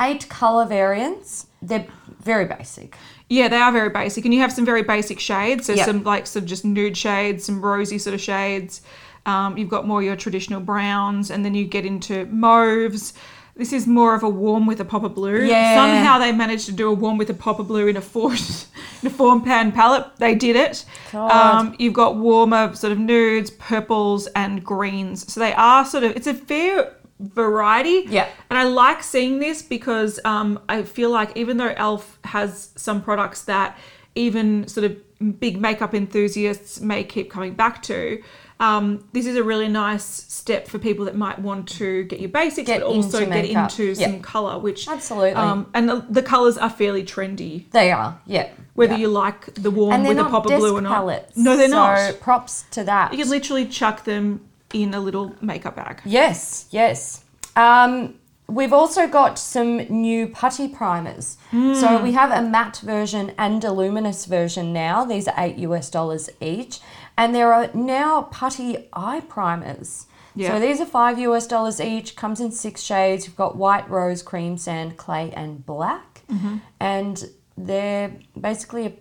eight 0.00 0.28
color 0.28 0.66
variants. 0.66 1.46
They're 1.62 1.86
very 2.20 2.46
basic. 2.46 2.96
Yeah, 3.28 3.46
they 3.46 3.58
are 3.58 3.70
very 3.70 3.90
basic, 3.90 4.24
and 4.24 4.34
you 4.34 4.40
have 4.40 4.52
some 4.52 4.64
very 4.66 4.82
basic 4.82 5.20
shades. 5.20 5.66
So 5.66 5.74
Yep. 5.74 5.86
some 5.86 6.02
like 6.02 6.26
some 6.26 6.44
just 6.44 6.64
nude 6.64 6.96
shades, 6.96 7.44
some 7.44 7.62
rosy 7.62 7.98
sort 7.98 8.14
of 8.14 8.20
shades. 8.20 8.82
Um, 9.26 9.56
you've 9.58 9.68
got 9.68 9.86
more 9.86 10.02
your 10.02 10.16
traditional 10.16 10.60
browns, 10.60 11.30
and 11.30 11.44
then 11.44 11.54
you 11.54 11.66
get 11.66 11.86
into 11.86 12.26
mauves. 12.26 13.14
This 13.56 13.72
is 13.72 13.86
more 13.86 14.14
of 14.14 14.22
a 14.22 14.28
warm 14.28 14.66
with 14.66 14.80
a 14.80 14.84
pop 14.84 15.02
of 15.02 15.14
blue. 15.14 15.44
Yeah. 15.44 15.74
Somehow 15.74 16.18
they 16.18 16.30
managed 16.30 16.66
to 16.66 16.72
do 16.72 16.90
a 16.90 16.92
warm 16.92 17.16
with 17.16 17.30
a 17.30 17.34
pop 17.34 17.58
of 17.58 17.68
blue 17.68 17.86
in 17.86 17.96
a 17.96 18.02
four 18.02 18.32
in 19.02 19.06
a 19.06 19.10
form 19.10 19.42
pan 19.42 19.72
palette. 19.72 20.06
They 20.18 20.34
did 20.34 20.56
it. 20.56 20.84
Um, 21.14 21.74
you've 21.78 21.94
got 21.94 22.16
warmer 22.16 22.74
sort 22.74 22.92
of 22.92 22.98
nudes, 22.98 23.50
purples, 23.50 24.26
and 24.28 24.62
greens. 24.62 25.32
So 25.32 25.40
they 25.40 25.54
are 25.54 25.86
sort 25.86 26.04
of 26.04 26.14
it's 26.16 26.26
a 26.26 26.34
fair 26.34 26.94
variety. 27.18 28.04
Yeah. 28.08 28.28
And 28.50 28.58
I 28.58 28.64
like 28.64 29.02
seeing 29.02 29.38
this 29.38 29.62
because 29.62 30.20
um, 30.24 30.60
I 30.68 30.82
feel 30.82 31.10
like 31.10 31.34
even 31.36 31.56
though 31.56 31.72
Elf 31.76 32.18
has 32.24 32.70
some 32.76 33.02
products 33.02 33.42
that 33.44 33.78
even 34.14 34.68
sort 34.68 34.84
of 34.84 35.40
big 35.40 35.58
makeup 35.60 35.94
enthusiasts 35.94 36.80
may 36.80 37.04
keep 37.04 37.30
coming 37.30 37.54
back 37.54 37.82
to, 37.84 38.22
um, 38.58 39.06
this 39.12 39.26
is 39.26 39.36
a 39.36 39.42
really 39.42 39.68
nice 39.68 40.04
step 40.04 40.66
for 40.68 40.78
people 40.78 41.04
that 41.04 41.16
might 41.16 41.38
want 41.38 41.68
to 41.70 42.04
get 42.04 42.20
your 42.20 42.30
basics, 42.30 42.66
Get 42.66 42.80
but 42.80 42.86
also 42.86 43.18
into 43.20 43.34
get 43.34 43.44
into 43.46 43.84
Yeah. 43.88 44.06
some 44.06 44.20
color, 44.20 44.58
which 44.58 44.88
Absolutely. 44.88 45.32
um, 45.32 45.66
and 45.74 45.88
the, 45.88 46.06
the 46.08 46.22
colors 46.22 46.56
are 46.56 46.70
fairly 46.70 47.04
trendy. 47.04 47.70
They 47.70 47.92
are, 47.92 48.18
yeah. 48.26 48.48
Whether 48.74 48.94
yeah. 48.94 49.00
you 49.00 49.08
like 49.08 49.54
the 49.54 49.70
warm 49.70 50.04
with 50.04 50.18
a 50.18 50.24
pop 50.24 50.46
of 50.46 50.58
blue 50.58 50.76
or 50.76 50.80
not. 50.80 50.92
palettes. 50.94 51.36
No, 51.36 51.56
they're 51.56 51.68
so 51.68 51.74
not. 51.74 52.20
props 52.20 52.64
to 52.72 52.84
that. 52.84 53.12
You 53.12 53.18
can 53.18 53.30
literally 53.30 53.66
chuck 53.66 54.04
them 54.04 54.40
in 54.72 54.94
a 54.94 55.00
little 55.00 55.34
makeup 55.40 55.76
bag. 55.76 56.00
Yes, 56.04 56.66
yes. 56.70 57.24
Um, 57.56 58.14
we've 58.48 58.72
also 58.72 59.06
got 59.06 59.38
some 59.38 59.78
new 59.88 60.28
putty 60.28 60.68
primers. 60.68 61.36
So 61.52 62.02
we 62.02 62.12
have 62.12 62.30
a 62.30 62.46
matte 62.46 62.80
version 62.84 63.32
and 63.38 63.64
a 63.64 63.72
luminous 63.72 64.26
version 64.26 64.72
now. 64.74 65.04
These 65.04 65.26
are 65.26 65.34
eight 65.38 65.56
US 65.58 65.88
dollars 65.90 66.28
each. 66.40 66.80
And 67.18 67.34
there 67.34 67.52
are 67.52 67.70
now 67.74 68.22
putty 68.22 68.88
eye 68.92 69.20
primers. 69.28 70.06
Yeah. 70.34 70.52
So 70.52 70.60
these 70.60 70.80
are 70.80 70.86
five 70.86 71.18
US 71.18 71.46
dollars 71.46 71.80
each, 71.80 72.14
comes 72.14 72.40
in 72.40 72.52
six 72.52 72.82
shades. 72.82 73.26
You've 73.26 73.36
got 73.36 73.56
white, 73.56 73.88
rose, 73.88 74.22
cream, 74.22 74.58
sand, 74.58 74.96
clay, 74.98 75.32
and 75.32 75.64
black. 75.64 76.22
Mhm. 76.30 76.60
And 76.78 77.24
they're 77.56 78.12
basically 78.38 78.86
a 78.86 78.92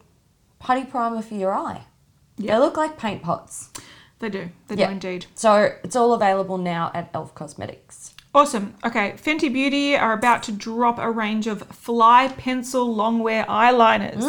putty 0.59 0.85
primer 0.85 1.21
for 1.21 1.35
your 1.35 1.53
eye. 1.53 1.81
Yeah. 2.37 2.53
They 2.53 2.59
look 2.59 2.77
like 2.77 2.97
paint 2.97 3.21
pots. 3.21 3.69
They 4.19 4.29
do. 4.29 4.49
They 4.69 4.75
Yeah. 4.75 4.87
do 4.87 4.91
indeed. 4.93 5.25
So 5.35 5.73
it's 5.83 5.95
all 5.95 6.13
available 6.13 6.57
now 6.57 6.89
at 6.93 7.09
Elf 7.13 7.35
Cosmetics. 7.35 8.04
Awesome. 8.35 8.75
Okay, 8.85 9.13
Fenty 9.13 9.51
Beauty 9.51 9.95
are 9.95 10.11
about 10.11 10.43
to 10.43 10.51
drop 10.51 10.99
a 10.99 11.09
range 11.09 11.47
of 11.47 11.61
fly 11.69 12.27
pencil 12.27 12.93
longwear 12.93 13.45
eyeliners. 13.47 14.23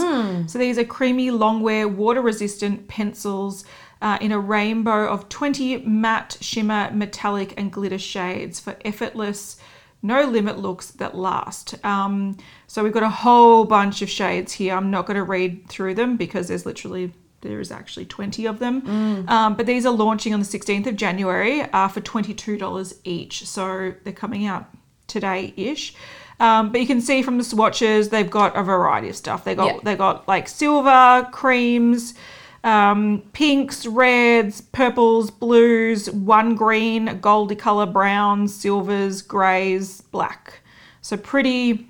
So 0.48 0.61
these 0.61 0.78
are 0.78 0.84
creamy 0.84 1.28
longwear 1.32 1.92
water 1.92 2.22
resistant 2.22 2.86
pencils 2.86 3.64
uh, 4.00 4.16
in 4.20 4.30
a 4.30 4.38
rainbow 4.38 5.09
of 5.09 5.28
20 5.28 5.78
matte, 5.78 6.36
shimmer, 6.40 6.88
metallic, 6.92 7.54
and 7.57 7.72
glitter 7.72 7.98
shades 7.98 8.61
for 8.61 8.76
effortless, 8.84 9.57
no 10.02 10.22
limit 10.22 10.57
looks 10.57 10.92
that 10.92 11.16
last. 11.16 11.84
Um, 11.84 12.36
so 12.68 12.84
we've 12.84 12.92
got 12.92 13.02
a 13.02 13.09
whole 13.09 13.64
bunch 13.64 14.02
of 14.02 14.09
shades 14.09 14.52
here. 14.52 14.76
I'm 14.76 14.92
not 14.92 15.07
going 15.07 15.16
to 15.16 15.24
read 15.24 15.68
through 15.68 15.94
them 15.94 16.16
because 16.16 16.46
there's 16.46 16.64
literally 16.64 17.12
there 17.47 17.61
is 17.61 17.70
actually 17.70 18.05
20 18.07 18.47
of 18.47 18.59
them. 18.59 19.24
Um, 19.28 19.55
but 19.55 19.66
these 19.66 19.87
are 19.87 19.92
launching 19.92 20.34
on 20.34 20.41
the 20.41 20.46
16th 20.46 20.87
of 20.87 20.96
January 20.96 21.62
uh, 21.62 21.88
for 21.88 22.00
$22 22.00 22.95
each. 23.04 23.46
So 23.46 23.95
they're 24.04 24.12
coming 24.12 24.46
out 24.46 24.66
today 25.07 25.53
ish. 25.57 25.95
Um, 26.38 26.70
but 26.70 26.80
you 26.80 26.87
can 26.87 27.00
see 27.00 27.22
from 27.22 27.38
the 27.38 27.45
swatches, 27.45 28.11
they've 28.11 28.29
got 28.30 28.57
a 28.57 28.62
variety 28.62 29.08
of 29.08 29.16
stuff. 29.16 29.45
They 29.45 29.54
got 29.54 29.66
Yeah. 29.76 29.80
they 29.84 29.96
got 29.96 30.29
like 30.29 30.49
silver, 30.49 31.26
creams, 31.33 32.14
um, 32.62 33.22
pinks, 33.33 33.87
reds, 33.87 34.61
purples, 34.61 35.30
blues, 35.30 36.11
one 36.11 36.54
green, 36.54 37.20
goldy 37.20 37.54
color 37.54 37.87
browns, 37.87 38.54
silvers, 38.54 39.22
greys, 39.22 40.00
black. 40.00 40.61
So 41.00 41.16
pretty 41.16 41.87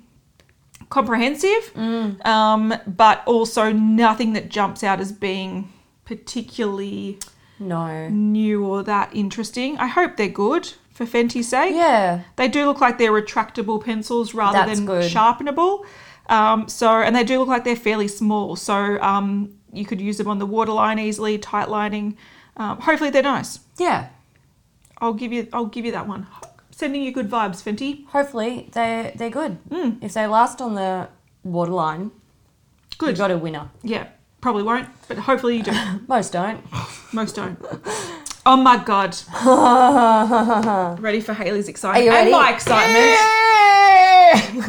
comprehensive, 0.89 1.71
um, 2.25 2.73
but 2.87 3.23
also 3.25 3.71
nothing 3.71 4.33
that 4.33 4.49
jumps 4.49 4.83
out 4.83 4.99
as 4.99 5.11
being 5.11 5.71
particularly 6.05 7.19
No. 7.59 8.07
new 8.09 8.65
or 8.65 8.83
that 8.83 9.09
interesting. 9.13 9.77
I 9.77 9.87
hope 9.87 10.17
they're 10.17 10.27
good 10.29 10.71
for 10.91 11.05
Fenty's 11.05 11.49
sake. 11.49 11.73
Yeah. 11.75 12.21
They 12.37 12.47
do 12.47 12.65
look 12.65 12.81
like 12.81 12.97
they're 12.97 13.11
retractable 13.11 13.83
pencils 13.83 14.33
rather 14.33 14.57
That's 14.65 14.79
than 14.79 14.85
good. 14.85 15.11
sharpenable. 15.11 15.85
Um, 16.29 16.67
so, 16.67 16.89
and 17.01 17.15
they 17.15 17.23
do 17.23 17.39
look 17.39 17.47
like 17.47 17.63
they're 17.63 17.75
fairly 17.75 18.07
small. 18.07 18.55
So, 18.55 18.99
um, 19.01 19.53
you 19.71 19.85
could 19.85 20.01
use 20.01 20.17
them 20.17 20.27
on 20.27 20.39
the 20.39 20.45
waterline 20.45 20.99
easily, 20.99 21.37
tight 21.37 21.69
lining. 21.69 22.17
Um, 22.57 22.79
hopefully 22.81 23.09
they're 23.11 23.21
nice. 23.23 23.59
Yeah. 23.77 24.07
I'll 24.99 25.13
give 25.13 25.31
you. 25.31 25.47
I'll 25.53 25.65
give 25.67 25.85
you 25.85 25.91
that 25.91 26.07
one. 26.07 26.25
Sending 26.77 27.01
you 27.01 27.11
good 27.11 27.27
vibes, 27.27 27.63
Fenty. 27.63 28.05
Hopefully 28.09 28.69
they 28.71 29.11
they're 29.15 29.31
good. 29.31 29.57
Mm. 29.69 29.97
If 30.03 30.13
they 30.13 30.27
last 30.27 30.61
on 30.61 30.75
the 30.75 31.09
waterline, 31.43 32.11
Good. 32.99 33.09
you 33.11 33.17
got 33.17 33.31
a 33.31 33.37
winner. 33.39 33.71
Yeah, 33.81 34.05
probably 34.41 34.61
won't, 34.61 34.87
but 35.07 35.17
hopefully 35.17 35.57
you 35.57 35.63
do. 35.63 35.71
Most 36.07 36.33
don't. 36.33 36.63
Most 37.11 37.35
don't. 37.35 37.57
Oh 38.45 38.57
my 38.57 38.77
god. 38.77 39.17
ready 41.01 41.19
for 41.19 41.33
Haley's 41.33 41.67
excitement 41.67 42.03
Are 42.03 42.05
you 42.05 42.11
ready? 42.11 42.31
and 42.31 42.39
my 42.39 42.51
excitement. 42.53 43.17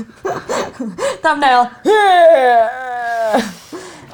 Thumbnail. 1.23 1.71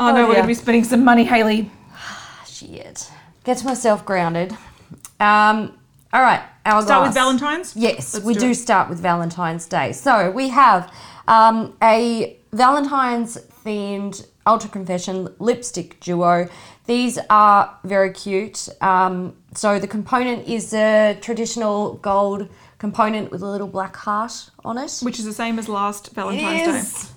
Oh, 0.00 0.12
no, 0.12 0.24
Oh, 0.24 0.28
we're 0.28 0.34
gonna 0.34 0.48
be 0.48 0.54
spending 0.54 0.82
some 0.82 1.04
money, 1.04 1.22
Haley. 1.22 1.70
Shit. 2.48 3.08
Get 3.44 3.62
myself 3.62 4.04
grounded. 4.04 4.56
Um. 5.20 5.78
All 6.14 6.22
right. 6.22 6.40
Hourglass. 6.64 6.86
Start 6.86 7.06
with 7.08 7.14
Valentine's. 7.14 7.76
Yes, 7.76 8.14
Let's 8.14 8.24
we 8.24 8.34
do 8.34 8.40
do 8.40 8.54
start 8.54 8.88
with 8.88 9.00
Valentine's 9.00 9.66
Day. 9.66 9.90
So 9.90 10.30
we 10.30 10.48
have 10.48 10.92
um, 11.26 11.76
a 11.82 12.38
Valentine's 12.52 13.36
themed 13.64 14.24
Ultra 14.46 14.70
Confession 14.70 15.28
lipstick 15.40 15.98
duo. 15.98 16.48
These 16.86 17.18
are 17.30 17.76
very 17.82 18.12
cute. 18.12 18.68
Um, 18.80 19.34
so 19.54 19.80
the 19.80 19.88
component 19.88 20.46
is 20.46 20.72
a 20.72 21.18
traditional 21.20 21.94
gold 21.94 22.48
component 22.78 23.32
with 23.32 23.42
a 23.42 23.46
little 23.46 23.66
black 23.66 23.96
heart 23.96 24.50
on 24.64 24.78
it. 24.78 25.00
Which 25.02 25.18
is 25.18 25.24
the 25.24 25.32
same 25.32 25.58
as 25.58 25.68
last 25.68 26.14
Valentine's 26.14 27.06
Day. 27.06 27.13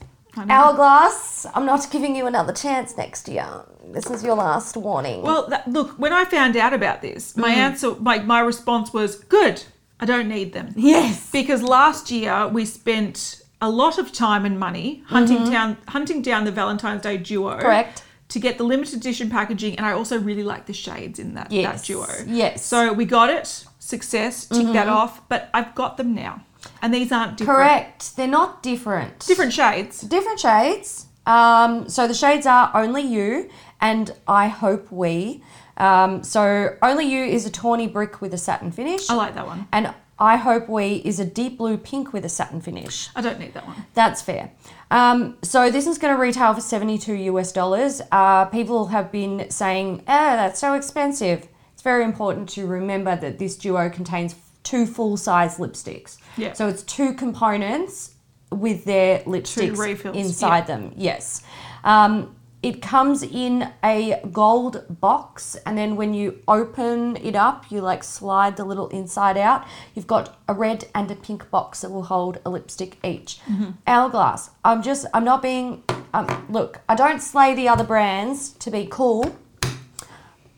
Hourglass. 0.49 1.45
I'm 1.53 1.65
not 1.65 1.89
giving 1.91 2.15
you 2.15 2.27
another 2.27 2.53
chance 2.53 2.95
next 2.97 3.27
year. 3.27 3.47
This 3.91 4.09
is 4.09 4.23
your 4.23 4.35
last 4.35 4.75
warning. 4.77 5.21
Well, 5.21 5.47
that, 5.47 5.67
look, 5.67 5.91
when 5.97 6.13
I 6.13 6.25
found 6.25 6.55
out 6.57 6.73
about 6.73 7.01
this, 7.01 7.35
my 7.37 7.51
Mm. 7.53 7.57
answer, 7.57 7.95
my, 7.99 8.19
my 8.19 8.39
response 8.39 8.93
was, 8.93 9.15
good, 9.15 9.63
I 9.99 10.05
don't 10.05 10.27
need 10.27 10.53
them. 10.53 10.73
yes. 10.75 11.29
Because 11.31 11.63
last 11.63 12.11
year 12.11 12.47
we 12.47 12.65
spent 12.65 13.41
a 13.61 13.69
lot 13.69 13.97
of 13.97 14.11
time 14.11 14.45
and 14.45 14.59
money 14.59 15.03
hunting 15.07 15.49
down 15.49 15.77
hunting 15.87 16.21
down 16.21 16.43
the 16.45 16.51
Valentine's 16.51 17.01
Day 17.01 17.17
duo. 17.17 17.51
Mm-hmm. 17.53 17.61
Correct. 17.61 18.03
To 18.29 18.39
get 18.39 18.57
the 18.57 18.65
limited 18.65 18.95
edition 18.99 19.29
packaging, 19.29 19.77
and 19.77 19.85
I 19.85 19.93
also 19.93 20.19
really 20.19 20.43
like 20.43 20.65
the 20.65 20.73
shades 20.73 21.17
in 21.17 21.33
that, 21.35 21.49
Yes, 21.49 21.81
that 21.81 21.87
duo. 21.87 22.07
yes. 22.27 22.63
So 22.63 22.91
we 22.91 23.05
got 23.05 23.29
it, 23.29 23.63
success, 23.79 24.45
tick 24.45 24.67
that 24.73 24.89
off, 24.89 25.21
but 25.29 25.49
I've 25.53 25.73
got 25.75 25.95
them 25.95 26.13
now. 26.13 26.41
And 26.81 26.93
these 26.93 27.11
aren't 27.11 27.37
different. 27.37 27.57
Correct. 27.57 28.15
They're 28.15 28.27
not 28.27 28.63
different. 28.63 29.25
Different 29.25 29.53
shades. 29.53 30.01
different 30.01 30.39
shades. 30.39 31.07
Um, 31.25 31.89
so 31.89 32.07
the 32.07 32.13
shades 32.13 32.45
are 32.45 32.71
Only 32.73 33.01
You 33.01 33.49
and 33.81 34.11
I 34.27 34.47
Hope 34.47 34.91
We. 34.91 35.43
Um, 35.77 36.23
so 36.23 36.75
Only 36.81 37.05
You 37.05 37.23
is 37.25 37.45
a 37.45 37.51
tawny 37.51 37.87
brick 37.87 38.21
with 38.21 38.33
a 38.33 38.37
satin 38.37 38.71
finish. 38.71 39.09
I 39.09 39.15
like 39.15 39.35
that 39.35 39.45
one. 39.45 39.67
And 39.71 39.93
I 40.19 40.37
Hope 40.37 40.67
We 40.67 40.95
is 41.05 41.19
a 41.19 41.25
deep 41.25 41.57
blue 41.57 41.77
pink 41.77 42.11
with 42.13 42.25
a 42.25 42.29
satin 42.29 42.61
finish. 42.61 43.09
I 43.15 43.21
don't 43.21 43.39
need 43.39 43.53
that 43.53 43.67
one. 43.67 43.85
That's 43.93 44.21
fair. 44.21 44.51
Um, 44.89 45.37
so 45.43 45.69
this 45.69 45.85
is 45.85 45.97
going 45.97 46.15
to 46.15 46.19
retail 46.19 46.53
for 46.53 46.61
72 46.61 47.13
US 47.13 47.51
dollars. 47.51 48.01
Uh, 48.11 48.45
people 48.45 48.87
have 48.87 49.11
been 49.11 49.49
saying, 49.49 49.99
oh, 50.01 50.03
that's 50.05 50.59
so 50.59 50.73
expensive. 50.73 51.47
It's 51.73 51.83
very 51.83 52.03
important 52.03 52.49
to 52.49 52.65
remember 52.65 53.15
that 53.15 53.37
this 53.37 53.55
duo 53.55 53.89
contains 53.89 54.33
two 54.67 54.85
full-size 54.85 55.57
lipsticks. 55.57 56.17
Yeah. 56.35 56.53
So 56.53 56.67
it's 56.67 56.83
two 56.83 57.13
components 57.13 58.15
with 58.51 58.83
their 58.85 59.19
lipsticks 59.19 60.13
inside 60.13 60.59
yeah. 60.59 60.71
them. 60.71 60.93
Yes. 60.95 61.43
Um, 61.83 62.35
it 62.63 62.81
comes 62.81 63.23
in 63.23 63.71
a 63.83 64.19
gold 64.31 64.83
box, 64.89 65.55
and 65.65 65.77
then 65.77 65.95
when 65.95 66.13
you 66.13 66.41
open 66.47 67.15
it 67.17 67.35
up, 67.35 67.71
you 67.71 67.79
like 67.81 68.03
slide 68.03 68.57
the 68.57 68.65
little 68.65 68.89
inside 68.89 69.37
out. 69.37 69.61
You've 69.93 70.07
got 70.07 70.37
a 70.47 70.53
red 70.53 70.85
and 70.93 71.09
a 71.11 71.15
pink 71.15 71.49
box 71.51 71.81
that 71.81 71.91
will 71.91 72.03
hold 72.03 72.39
a 72.45 72.49
lipstick 72.49 72.97
each. 73.05 73.39
Hourglass. 73.85 74.49
I'm 74.65 74.81
just, 74.81 75.05
I'm 75.13 75.23
not 75.23 75.41
being, 75.41 75.83
um, 76.13 76.27
look, 76.49 76.81
I 76.89 76.95
don't 76.95 77.21
slay 77.21 77.53
the 77.53 77.69
other 77.69 77.85
brands 77.85 78.49
to 78.63 78.71
be 78.71 78.87
cool. 78.89 79.35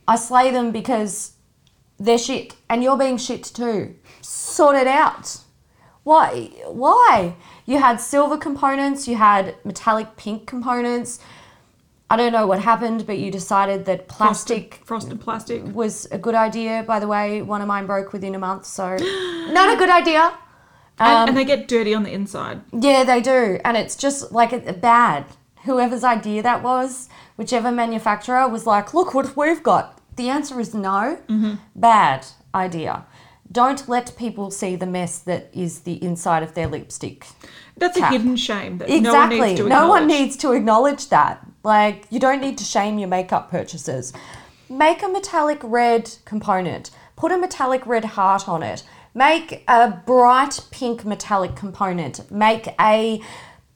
I 0.08 0.16
slay 0.16 0.52
them 0.52 0.72
because 0.72 1.34
they're 2.00 2.18
shit, 2.18 2.56
and 2.70 2.82
you're 2.82 2.98
being 2.98 3.18
shit 3.18 3.44
too. 3.44 3.96
Sort 4.30 4.76
it 4.76 4.86
out. 4.86 5.40
Why? 6.04 6.52
Why? 6.68 7.36
You 7.66 7.80
had 7.80 8.00
silver 8.00 8.38
components, 8.38 9.08
you 9.08 9.16
had 9.16 9.56
metallic 9.64 10.18
pink 10.18 10.46
components. 10.46 11.20
I 12.12 12.16
don't 12.16 12.32
know 12.32 12.46
what 12.46 12.62
happened, 12.62 13.08
but 13.08 13.18
you 13.18 13.32
decided 13.32 13.86
that 13.86 14.08
plastic 14.08 14.82
Frosted 14.86 15.20
plastic. 15.20 15.64
was 15.74 16.06
a 16.12 16.20
good 16.20 16.36
idea. 16.36 16.84
By 16.86 17.00
the 17.00 17.08
way, 17.08 17.42
one 17.42 17.62
of 17.62 17.68
mine 17.68 17.88
broke 17.88 18.14
within 18.14 18.36
a 18.36 18.40
month, 18.40 18.66
so 18.66 18.96
not 19.52 19.74
a 19.74 19.78
good 19.78 19.90
idea. 19.90 20.22
Um, 20.22 21.08
and, 21.08 21.30
and 21.30 21.38
they 21.38 21.46
get 21.46 21.68
dirty 21.68 21.96
on 21.96 22.04
the 22.04 22.12
inside. 22.12 22.62
Yeah, 22.72 23.04
they 23.04 23.22
do, 23.22 23.60
and 23.66 23.76
it's 23.78 23.96
just 23.96 24.32
like 24.32 24.80
bad. 24.80 25.26
Whoever's 25.66 26.04
idea 26.04 26.44
that 26.44 26.62
was, 26.62 27.10
whichever 27.36 27.72
manufacturer 27.72 28.48
was 28.48 28.68
like, 28.68 28.94
"Look 28.94 29.16
what 29.16 29.36
we've 29.36 29.64
got." 29.64 30.00
The 30.18 30.30
answer 30.30 30.60
is 30.60 30.76
no. 30.76 31.18
Bad 31.76 32.28
idea. 32.54 33.06
Don't 33.52 33.88
let 33.90 34.16
people 34.16 34.52
see 34.52 34.76
the 34.76 34.86
mess 34.86 35.20
that 35.20 35.50
is 35.54 35.80
the 35.82 36.04
inside 36.04 36.44
of 36.44 36.54
their 36.54 36.68
lipstick. 36.68 37.26
That's 37.78 37.98
a 37.98 38.08
hidden 38.08 38.36
shame 38.36 38.78
that 38.78 38.90
Exactly. 38.90 39.00
no 39.00 39.14
one 39.18 39.30
needs 39.48 39.60
to 39.60 39.68
no 39.68 39.88
one 39.88 40.04
acknowledge. 40.04 40.20
needs 40.20 40.38
to 40.38 40.52
acknowledge 40.52 41.10
that. 41.10 41.48
Like, 41.64 42.06
you 42.10 42.20
don't 42.20 42.42
need 42.42 42.58
to 42.60 42.64
shame 42.64 43.00
your 43.00 43.10
makeup 43.10 43.50
purchases. 43.50 44.14
Make 44.70 45.02
a 45.02 45.08
metallic 45.08 45.60
red 45.64 46.14
component. 46.26 46.92
Put 47.16 47.32
a 47.32 47.38
metallic 47.38 47.86
red 47.88 48.06
heart 48.06 48.48
on 48.48 48.62
it. 48.62 48.84
Make 49.16 49.64
a 49.68 49.90
bright 50.06 50.60
pink 50.70 51.04
metallic 51.04 51.56
component. 51.56 52.30
Make 52.32 52.68
a 52.80 53.22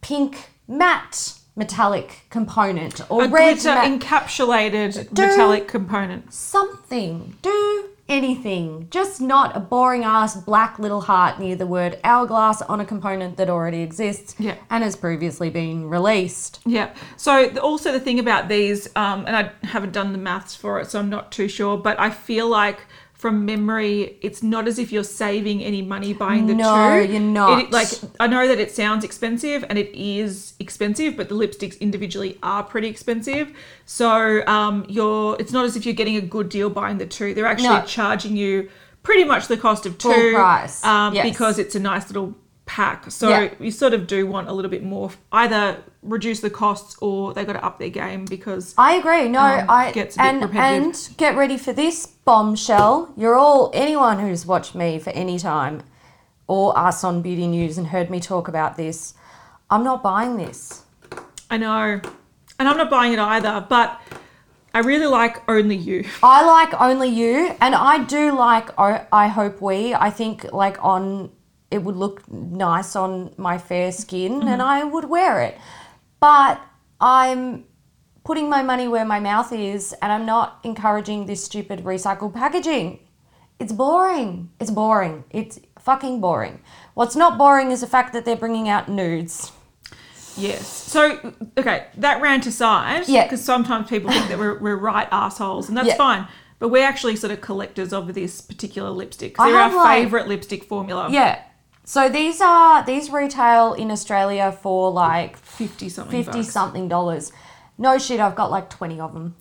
pink 0.02 0.50
matte 0.68 1.34
metallic 1.56 2.26
component 2.30 3.02
or 3.12 3.24
a 3.26 3.28
red 3.28 3.56
glitter 3.60 3.76
matte 3.76 4.02
encapsulated 4.02 5.18
metallic 5.18 5.68
component. 5.68 6.32
something. 6.34 7.36
Do 7.42 7.90
anything. 8.10 8.88
Just 8.92 9.22
not 9.22 9.56
a 9.56 9.60
boring 9.60 10.04
ass 10.04 10.36
black 10.36 10.78
little 10.78 11.02
heart 11.02 11.40
near 11.40 11.56
the 11.56 11.66
word 11.66 12.00
hourglass 12.04 12.62
on 12.64 12.80
a 12.80 12.86
component 12.86 13.38
that 13.38 13.50
already 13.50 13.82
exists 13.82 14.36
Yeah. 14.38 14.56
and 14.70 14.84
has 14.84 14.96
previously 14.96 15.50
been 15.50 15.90
released. 15.90 16.60
Yeah. 16.66 16.90
So 17.18 17.48
the- 17.50 17.62
also 17.62 17.92
the 17.92 18.00
thing 18.00 18.20
about 18.20 18.50
these, 18.50 18.88
um, 18.96 19.26
and 19.26 19.36
I 19.36 19.52
haven't 19.66 19.94
done 19.94 20.12
the 20.12 20.18
maths 20.18 20.56
for 20.56 20.80
it, 20.80 20.90
so 20.92 21.00
I'm 21.00 21.10
not 21.10 21.32
too 21.32 21.48
sure. 21.48 21.78
But 21.78 22.00
I 22.00 22.10
feel 22.10 22.48
like 22.50 22.86
from 23.24 23.46
memory, 23.46 24.18
it's 24.22 24.44
not 24.44 24.68
as 24.68 24.78
if 24.78 24.92
you're 24.92 25.02
saving 25.02 25.64
any 25.64 25.82
money 25.82 26.14
buying 26.14 26.46
the 26.46 26.54
No, 26.54 27.02
two. 27.06 27.10
you're 27.10 27.22
not. 27.22 27.62
It, 27.64 27.72
like 27.72 27.88
I 28.20 28.28
know 28.28 28.46
that 28.50 28.60
it 28.60 28.70
sounds 28.70 29.06
expensive, 29.06 29.64
and 29.70 29.80
it 29.80 29.90
is 29.98 30.56
expensive, 30.60 31.16
but 31.16 31.30
the 31.30 31.36
lipsticks 31.36 31.80
individually 31.80 32.38
are 32.44 32.64
pretty 32.64 32.90
expensive. 32.90 33.54
So 33.86 34.46
um, 34.46 34.86
you're, 34.90 35.38
it's 35.40 35.54
not 35.54 35.64
as 35.64 35.78
if 35.78 35.86
you're 35.86 35.96
getting 35.96 36.18
a 36.18 36.22
good 36.36 36.50
deal 36.50 36.70
buying 36.70 36.98
the 36.98 37.06
two. 37.06 37.34
They're 37.34 37.46
actually 37.46 37.70
No. 37.80 37.86
charging 37.86 38.36
you 38.36 38.70
pretty 39.04 39.24
much 39.24 39.48
the 39.48 39.56
cost 39.56 39.86
of 39.86 39.98
two 39.98 40.10
Full 40.12 40.34
price, 40.34 40.84
um, 40.84 41.14
yes. 41.14 41.24
because 41.24 41.58
it's 41.60 41.76
a 41.76 41.80
nice 41.80 42.10
little 42.10 42.36
pack. 42.66 43.12
So 43.12 43.30
Yeah. 43.30 43.50
you 43.60 43.72
sort 43.72 43.94
of 43.94 44.08
do 44.08 44.26
want 44.26 44.48
a 44.48 44.54
little 44.54 44.72
bit 44.72 44.84
more, 44.84 45.12
either 45.32 45.84
reduce 46.02 46.40
the 46.40 46.50
costs 46.50 46.96
or 47.02 47.34
they 47.34 47.44
got 47.46 47.54
to 47.54 47.64
up 47.66 47.78
their 47.80 47.90
game 47.90 48.26
because 48.26 48.74
I 48.78 48.94
agree. 48.96 49.28
No, 49.30 49.40
Um, 49.42 49.66
I 49.70 49.92
gets 49.92 50.18
and 50.18 50.44
and 50.56 51.10
get 51.18 51.36
ready 51.36 51.58
for 51.58 51.74
this 51.74 52.06
bombshell. 52.08 53.10
You're 53.18 53.36
all 53.36 53.70
anyone 53.74 54.20
who's 54.20 54.46
watched 54.46 54.76
me 54.76 54.98
for 55.00 55.10
any 55.12 55.38
time 55.40 55.84
or 56.48 56.78
us 56.78 57.04
on 57.04 57.22
Beauty 57.22 57.48
News 57.48 57.78
and 57.78 57.88
heard 57.88 58.10
me 58.10 58.20
talk 58.20 58.48
about 58.48 58.78
this. 58.78 59.14
I'm 59.70 59.84
not 59.84 60.02
buying 60.04 60.38
this. 60.38 60.84
I 61.50 61.58
know, 61.58 62.00
and 62.60 62.68
I'm 62.70 62.78
not 62.78 62.90
buying 62.90 63.14
it 63.14 63.20
either. 63.20 63.66
But 63.68 64.00
I 64.74 64.80
really 64.80 65.06
like 65.06 65.42
Only 65.50 65.76
You. 65.76 66.06
I 66.24 66.46
like 66.46 66.80
only 66.82 67.10
you, 67.10 67.56
and 67.62 67.76
I 67.76 68.00
do 68.06 68.32
like. 68.36 68.70
I 68.78 69.28
hope 69.28 69.62
we. 69.62 69.94
I 69.94 70.10
think 70.10 70.52
like 70.54 70.78
on 70.84 71.30
it 71.74 71.84
would 71.84 71.96
look 71.96 72.32
nice 72.32 72.96
on 72.96 73.34
my 73.36 73.58
fair 73.58 73.92
skin, 73.92 74.34
mm-hmm. 74.34 74.48
and 74.48 74.62
I 74.62 74.84
would 74.84 75.06
wear 75.06 75.42
it. 75.42 75.58
But 76.20 76.62
I'm 77.02 77.66
putting 78.24 78.48
my 78.48 78.62
money 78.62 78.88
where 78.88 79.06
my 79.06 79.20
mouth 79.20 79.52
is, 79.52 79.94
and 80.02 80.12
I'm 80.12 80.26
not 80.26 80.60
encouraging 80.64 81.26
this 81.26 81.44
stupid 81.44 81.84
recycled 81.84 82.34
packaging. 82.34 83.00
It's 83.60 83.74
boring. 83.74 84.52
It's 84.60 84.70
boring. 84.70 85.24
It's 85.32 85.60
fucking 85.80 86.22
boring. 86.22 86.62
What's 86.94 87.16
not 87.16 87.38
boring 87.40 87.72
is 87.72 87.82
the 87.82 87.88
fact 87.88 88.14
that 88.14 88.24
they're 88.24 88.36
bringing 88.36 88.70
out 88.70 88.88
nudes. 88.88 89.52
Yes. 90.38 90.68
So 90.68 91.34
okay, 91.58 91.88
that 91.98 92.22
rant 92.22 92.46
aside, 92.46 93.08
Yeah. 93.08 93.24
because 93.24 93.44
sometimes 93.44 93.90
people 93.90 94.12
think 94.12 94.30
that 94.30 94.38
we're, 94.38 94.60
we're 94.60 94.76
right 94.78 95.08
assholes, 95.12 95.70
and 95.70 95.78
that's 95.78 95.88
Yeah. 95.88 95.98
fine. 95.98 96.28
But 96.60 96.70
we're 96.70 96.88
actually 96.88 97.16
sort 97.16 97.34
of 97.34 97.42
collectors 97.42 97.92
of 97.94 98.14
this 98.14 98.42
particular 98.42 98.92
lipstick. 98.92 99.38
They're 99.38 99.58
our 99.58 99.76
like- 99.76 100.04
favorite 100.04 100.28
lipstick 100.28 100.64
formula. 100.66 101.10
Yeah. 101.10 101.40
So 101.86 102.10
these 102.10 102.40
are 102.42 102.86
these 102.86 103.10
retail 103.10 103.74
in 103.74 103.92
Australia 103.92 104.52
for 104.52 104.92
like 104.92 105.38
fifty 105.38 105.90
something. 105.90 106.24
fifty 106.24 106.40
bucks. 106.40 106.54
something 106.54 106.88
dollars. 106.88 107.32
No 107.78 107.98
shit, 107.98 108.20
I've 108.20 108.36
got 108.36 108.52
like 108.52 108.70
twenty 108.70 109.00
of 109.00 109.14
them. 109.14 109.36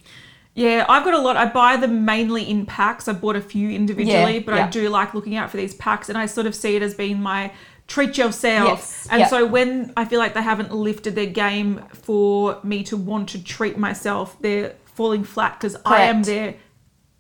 Yeah, 0.55 0.85
I've 0.89 1.05
got 1.05 1.15
a 1.15 1.19
lot. 1.19 1.37
I 1.37 1.47
buy 1.47 1.77
them 1.77 2.05
mainly 2.05 2.49
in 2.49 2.67
packs. 2.67 3.09
I 3.09 3.15
bought 3.15 3.37
a 3.37 3.41
few 3.41 3.71
individually, 3.71 4.35
Yeah, 4.35 4.43
but 4.45 4.55
I 4.55 4.69
do 4.69 4.89
like 4.91 5.15
looking 5.15 5.35
out 5.35 5.51
for 5.51 5.57
these 5.57 5.75
packs, 5.75 6.09
and 6.09 6.19
I 6.19 6.27
sort 6.27 6.47
of 6.47 6.55
see 6.55 6.77
it 6.77 6.83
as 6.83 6.95
being 6.95 7.23
my 7.23 7.53
treat 7.87 8.19
yourself. 8.19 8.69
Yes, 8.69 9.09
And 9.11 9.21
yeah. 9.21 9.27
so 9.29 9.47
when 9.47 9.93
I 9.97 10.05
feel 10.05 10.19
like 10.19 10.35
they 10.35 10.43
haven't 10.43 10.73
lifted 10.73 11.15
their 11.15 11.27
game 11.27 11.83
for 11.93 12.59
me 12.63 12.83
to 12.85 12.97
want 12.97 13.31
to 13.31 13.43
treat 13.43 13.79
myself, 13.79 14.37
they're 14.41 14.75
falling 14.85 15.25
flat 15.25 15.59
because 15.59 15.77
I 15.85 16.03
am 16.03 16.23
their 16.23 16.55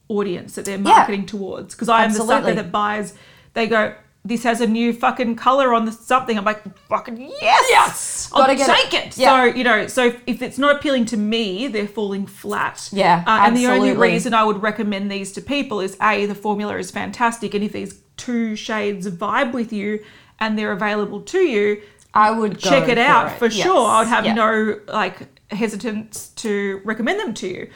audience 0.09 0.55
that 0.55 0.65
they're 0.65 0.79
marketing 0.79 1.27
towards. 1.27 1.75
Because 1.75 1.89
I 1.89 2.05
am 2.05 2.13
the 2.13 2.21
sucker 2.21 2.55
that 2.55 2.71
buys. 2.71 3.15
They 3.55 3.67
go. 3.67 3.95
This 4.25 4.45
has 4.45 4.61
a 4.61 4.67
new 4.69 4.93
fucking 4.93 5.35
color 5.35 5.75
on 5.75 5.85
the 5.85 5.91
something. 5.93 6.39
I'm 6.39 6.45
like, 6.45 6.63
fucking 6.89 7.17
yes, 7.21 7.65
Yes! 7.71 8.31
I'll 8.33 8.43
Gotta 8.43 8.55
get 8.55 8.69
it. 8.69 8.91
take 8.91 8.95
it. 9.07 9.19
Yeah. 9.19 9.51
So 9.51 9.57
you 9.57 9.65
know, 9.65 9.87
so 9.89 10.07
if, 10.07 10.23
if 10.29 10.43
it's 10.43 10.59
not 10.59 10.77
appealing 10.77 11.07
to 11.07 11.17
me, 11.17 11.67
they're 11.67 11.89
falling 11.89 12.27
flat. 12.27 12.89
Yeah, 12.93 13.25
Uh, 13.27 13.41
and 13.47 13.57
the 13.57 13.67
only 13.67 13.93
reason 13.95 14.33
I 14.33 14.45
would 14.45 14.63
recommend 14.63 15.11
these 15.11 15.33
to 15.33 15.41
people 15.41 15.81
is 15.81 15.97
a 16.01 16.27
the 16.27 16.37
formula 16.37 16.77
is 16.79 16.91
fantastic, 16.93 17.53
and 17.55 17.65
if 17.65 17.73
these 17.73 18.01
two 18.17 18.55
shades 18.55 19.09
vibe 19.09 19.53
with 19.53 19.73
you 19.73 19.99
and 20.39 20.57
they're 20.57 20.73
available 20.73 21.21
to 21.23 21.39
you, 21.39 21.83
I 22.15 22.31
would 22.31 22.63
go 22.63 22.71
check 22.71 22.89
it 22.89 22.99
for 22.99 23.03
out 23.03 23.33
it. 23.33 23.39
for 23.39 23.47
Yes. 23.47 23.65
sure. 23.67 23.87
I'd 23.89 24.07
have 24.07 24.25
Yeah. 24.25 24.35
no 24.35 24.79
like 24.87 25.17
hesitance 25.51 26.29
to 26.37 26.81
recommend 26.85 27.19
them 27.19 27.35
to 27.35 27.49
you. 27.49 27.71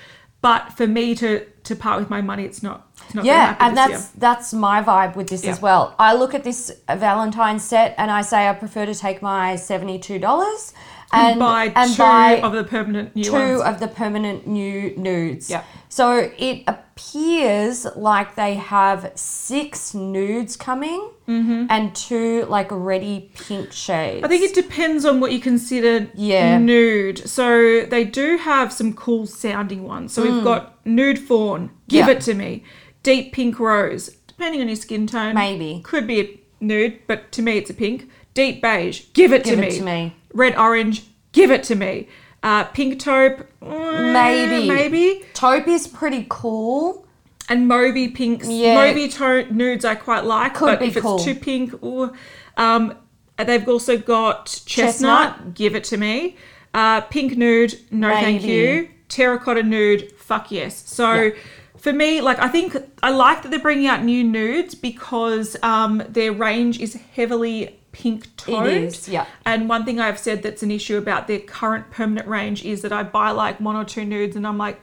But 0.47 0.73
for 0.79 0.87
me 0.87 1.15
to 1.23 1.31
to 1.69 1.75
part 1.75 1.99
with 1.99 2.11
my 2.17 2.21
money, 2.31 2.45
it's 2.51 2.63
not. 2.63 2.79
It's 3.07 3.15
not 3.17 3.25
Yeah, 3.25 3.47
happen 3.47 3.67
and 3.67 3.77
that's 3.77 3.91
year. 3.91 4.21
that's 4.27 4.49
my 4.67 4.79
vibe 4.91 5.17
with 5.17 5.29
this 5.33 5.43
Yeah. 5.45 5.51
as 5.55 5.61
well. 5.61 5.83
I 5.99 6.11
look 6.15 6.33
at 6.39 6.45
this 6.45 6.61
Valentine 7.07 7.59
set 7.59 7.95
and 7.99 8.09
I 8.19 8.23
say 8.23 8.49
I 8.49 8.53
prefer 8.65 8.87
to 8.87 8.95
take 8.95 9.19
my 9.23 9.57
seventy 9.57 9.99
two 9.99 10.19
dollars 10.21 10.73
and 11.13 11.39
buy 11.39 11.73
and 11.75 11.91
two 11.93 11.99
buy 11.99 12.41
of 12.41 12.53
the 12.53 12.65
permanent 12.65 13.15
new 13.17 13.25
two 13.25 13.33
ones. 13.33 13.63
of 13.63 13.81
the 13.81 13.89
permanent 13.89 14.47
new 14.47 14.95
nudes. 14.97 15.49
Yeah. 15.51 15.63
So 15.89 16.31
it 16.37 16.65
appears 16.67 17.87
like 17.97 18.35
they 18.35 18.55
have 18.55 19.13
six 19.15 19.95
nudes 19.95 20.57
coming 20.57 21.11
and 21.29 21.95
two 21.95 22.45
like 22.45 22.69
ready 22.71 23.33
pink 23.35 23.73
shades. 23.73 24.17
Mm-hmm. 24.19 24.25
I 24.25 24.29
think 24.29 24.45
it 24.45 24.55
depends 24.55 25.05
on 25.05 25.19
what 25.21 25.33
you 25.33 25.41
consider 25.41 26.09
Yeah. 26.15 26.59
nude. 26.59 27.29
So 27.29 27.85
they 27.85 28.05
do 28.05 28.37
have 28.37 28.73
some 28.73 28.93
cool 28.93 29.27
sounding 29.27 29.83
ones. 29.85 30.13
So 30.13 30.23
we've 30.23 30.45
got 30.45 30.85
nude 30.87 31.19
fawn, 31.19 31.71
give 31.89 32.05
Mm. 32.07 32.09
Yeah. 32.09 32.15
it 32.15 32.21
to 32.23 32.35
me. 32.35 32.65
Deep 33.03 33.33
pink 33.33 33.59
rose, 33.59 34.09
depending 34.27 34.61
on 34.61 34.69
your 34.69 34.77
skin 34.77 35.07
tone. 35.07 35.35
Maybe. 35.35 35.81
Could 35.85 36.07
be 36.07 36.21
a 36.21 36.41
nude, 36.61 36.99
but 37.07 37.33
to 37.33 37.43
me 37.43 37.59
it's 37.59 37.71
a 37.71 37.75
pink. 37.75 38.09
Deep 38.35 38.61
beige, 38.63 39.05
give 39.15 39.33
it, 39.33 39.45
Give 39.45 39.59
to, 39.59 39.65
it 39.67 39.71
me. 39.73 39.79
to 39.79 39.83
me. 39.85 40.15
Red 40.37 40.57
orange, 40.57 41.03
give 41.33 41.51
it 41.51 41.63
to 41.65 41.75
me. 41.75 42.09
Uh, 42.43 42.65
pink 42.65 43.01
taupe, 43.01 43.47
mm, 43.63 44.13
Maybe. 44.13 44.69
Maybe. 44.69 45.25
Taupe 45.35 45.67
is 45.69 45.89
pretty 45.89 46.27
cool. 46.29 47.07
And 47.49 47.67
Moby 47.69 48.09
pinks, 48.09 48.49
Yeah. 48.49 48.75
Moby 48.75 49.09
to- 49.09 49.53
nudes 49.53 49.85
I 49.85 49.95
quite 49.95 50.25
like, 50.25 50.55
Could 50.55 50.79
but 50.79 50.83
if 50.83 50.97
cool. 51.01 51.17
it's 51.17 51.25
too 51.25 51.35
pink, 51.35 51.73
ooh. 51.83 52.13
um, 52.57 52.95
they've 53.39 53.69
also 53.69 53.97
got 53.97 54.47
chestnut, 54.67 55.37
Chestnut. 55.37 55.55
give 55.55 55.75
it 55.77 55.85
to 55.85 55.97
me. 55.97 56.37
Uh, 56.75 57.01
pink 57.03 57.37
nude, 57.37 57.79
no 57.91 58.11
thank 58.11 58.43
you. 58.45 58.89
Terracotta 59.09 59.63
nude, 59.63 60.13
fuck 60.19 60.51
yes. 60.51 60.83
So 60.89 61.31
for 61.79 61.93
me, 61.93 62.21
like 62.21 62.39
I 62.41 62.49
think 62.49 62.77
I 63.03 63.11
like 63.11 63.43
that 63.43 63.51
they're 63.51 63.61
bringing 63.61 63.87
out 63.87 64.03
new 64.03 64.25
nudes 64.25 64.75
because 64.75 65.57
um, 65.63 66.03
their 66.09 66.33
range 66.33 66.81
is 66.81 66.95
heavily 67.15 67.76
pink 67.97 68.37
toned. 68.37 68.69
is, 68.69 69.09
yeah. 69.09 69.27
And 69.47 69.69
one 69.69 69.85
thing 69.87 69.99
I've 69.99 70.19
said 70.19 70.43
that's 70.43 70.63
an 70.63 70.71
issue 70.71 70.99
about 70.99 71.29
their 71.29 71.39
current 71.39 71.91
permanent 71.91 72.29
range 72.29 72.63
is 72.65 72.83
that 72.83 72.93
I 72.93 73.03
buy 73.03 73.31
like 73.31 73.59
one 73.59 73.75
or 73.75 73.85
two 73.85 74.05
nudes 74.05 74.37
and 74.37 74.47
I'm 74.47 74.59
like, 74.59 74.81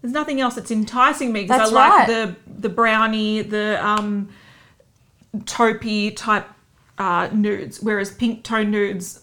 there's 0.00 0.12
nothing 0.12 0.40
else 0.40 0.54
that's 0.54 0.70
enticing 0.70 1.32
me 1.32 1.42
because 1.42 1.72
I 1.72 1.74
like 1.74 1.90
right. 1.90 2.06
the 2.06 2.36
the 2.60 2.68
brownie, 2.68 3.42
the 3.42 3.84
um 3.84 4.28
taupey 5.38 6.14
type 6.16 6.46
uh, 6.98 7.28
nudes, 7.32 7.80
whereas 7.80 8.12
pink 8.12 8.44
tone 8.44 8.70
nudes, 8.70 9.21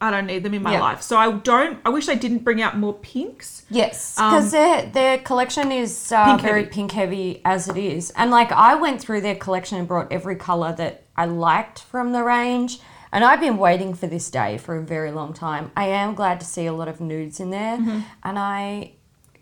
I 0.00 0.10
don't 0.10 0.26
need 0.26 0.42
them 0.42 0.52
in 0.54 0.62
my 0.62 0.72
Yeah. 0.72 0.80
life. 0.80 1.02
So 1.02 1.16
I 1.16 1.30
don't. 1.32 1.78
I 1.86 1.88
wish 1.88 2.06
they 2.06 2.16
didn't 2.16 2.44
bring 2.44 2.60
out 2.60 2.76
more 2.76 2.92
pinks. 2.94 3.64
Yes, 3.70 4.18
Um, 4.18 4.30
because 4.30 4.50
their 4.52 4.86
their 4.86 5.18
collection 5.18 5.72
is 5.72 6.12
uh, 6.12 6.24
Pink 6.26 6.42
very 6.42 6.62
heavy. 6.64 6.74
pink 6.74 6.92
heavy 6.92 7.40
as 7.44 7.68
it 7.68 7.76
is, 7.76 8.10
and 8.16 8.30
like 8.30 8.52
I 8.52 8.74
went 8.74 9.00
through 9.00 9.22
their 9.22 9.36
collection 9.36 9.78
and 9.78 9.88
brought 9.88 10.12
every 10.12 10.36
color 10.36 10.72
that 10.74 11.04
I 11.16 11.24
liked 11.26 11.78
from 11.80 12.12
the 12.12 12.22
range, 12.22 12.80
and 13.12 13.24
I've 13.24 13.40
been 13.40 13.56
waiting 13.56 13.94
for 13.94 14.06
this 14.06 14.28
day 14.30 14.58
for 14.58 14.76
a 14.76 14.82
very 14.82 15.10
long 15.12 15.32
time. 15.32 15.70
I 15.76 15.86
am 15.88 16.14
glad 16.14 16.40
to 16.40 16.46
see 16.46 16.66
a 16.66 16.72
lot 16.72 16.88
of 16.88 17.00
nudes 17.00 17.40
in 17.40 17.50
there, 17.50 17.78
Mm-hmm. 17.78 18.00
and 18.24 18.38
I 18.38 18.92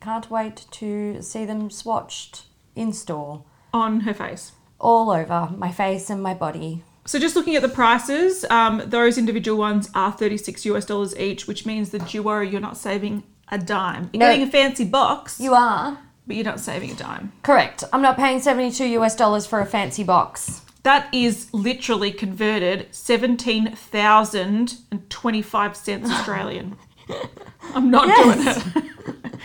can't 0.00 0.30
wait 0.30 0.66
to 0.72 1.22
see 1.22 1.44
them 1.44 1.70
swatched 1.70 2.42
in 2.76 2.92
store 2.92 3.42
On 3.72 4.00
her 4.00 4.14
face. 4.14 4.52
all 4.78 5.10
over 5.10 5.48
my 5.56 5.72
face 5.72 6.10
and 6.10 6.22
my 6.22 6.34
body. 6.34 6.84
So 7.04 7.18
just 7.18 7.34
looking 7.34 7.56
at 7.56 7.62
the 7.62 7.68
prices, 7.68 8.44
um, 8.48 8.80
those 8.86 9.18
individual 9.18 9.58
ones 9.58 9.90
are 9.94 10.12
36 10.12 10.64
US 10.66 10.84
dollars 10.84 11.16
each, 11.18 11.48
which 11.48 11.66
means 11.66 11.90
the 11.90 11.98
duo 11.98 12.38
you're 12.40 12.60
not 12.60 12.76
saving 12.76 13.24
a 13.50 13.58
dime. 13.58 14.08
You're 14.12 14.20
No. 14.20 14.28
getting 14.28 14.46
a 14.46 14.50
fancy 14.50 14.84
box, 14.84 15.40
You 15.40 15.52
are 15.54 15.98
but 16.26 16.36
you're 16.36 16.44
not 16.44 16.60
saving 16.60 16.92
a 16.92 16.94
dime. 16.94 17.32
correct. 17.42 17.82
I'm 17.92 18.02
not 18.02 18.16
paying 18.16 18.40
seventy 18.40 18.70
two 18.70 18.86
US 19.00 19.16
dollars 19.16 19.46
for 19.46 19.58
a 19.60 19.66
fancy 19.66 20.04
box. 20.04 20.60
That 20.84 21.08
is 21.12 21.48
literally 21.52 22.12
converted 22.12 22.86
17,025 22.90 25.76
cents 25.76 26.10
Australian. 26.10 26.76
I'm 27.74 27.90
not 27.90 28.06
doing 28.16 28.46
it. 28.48 28.62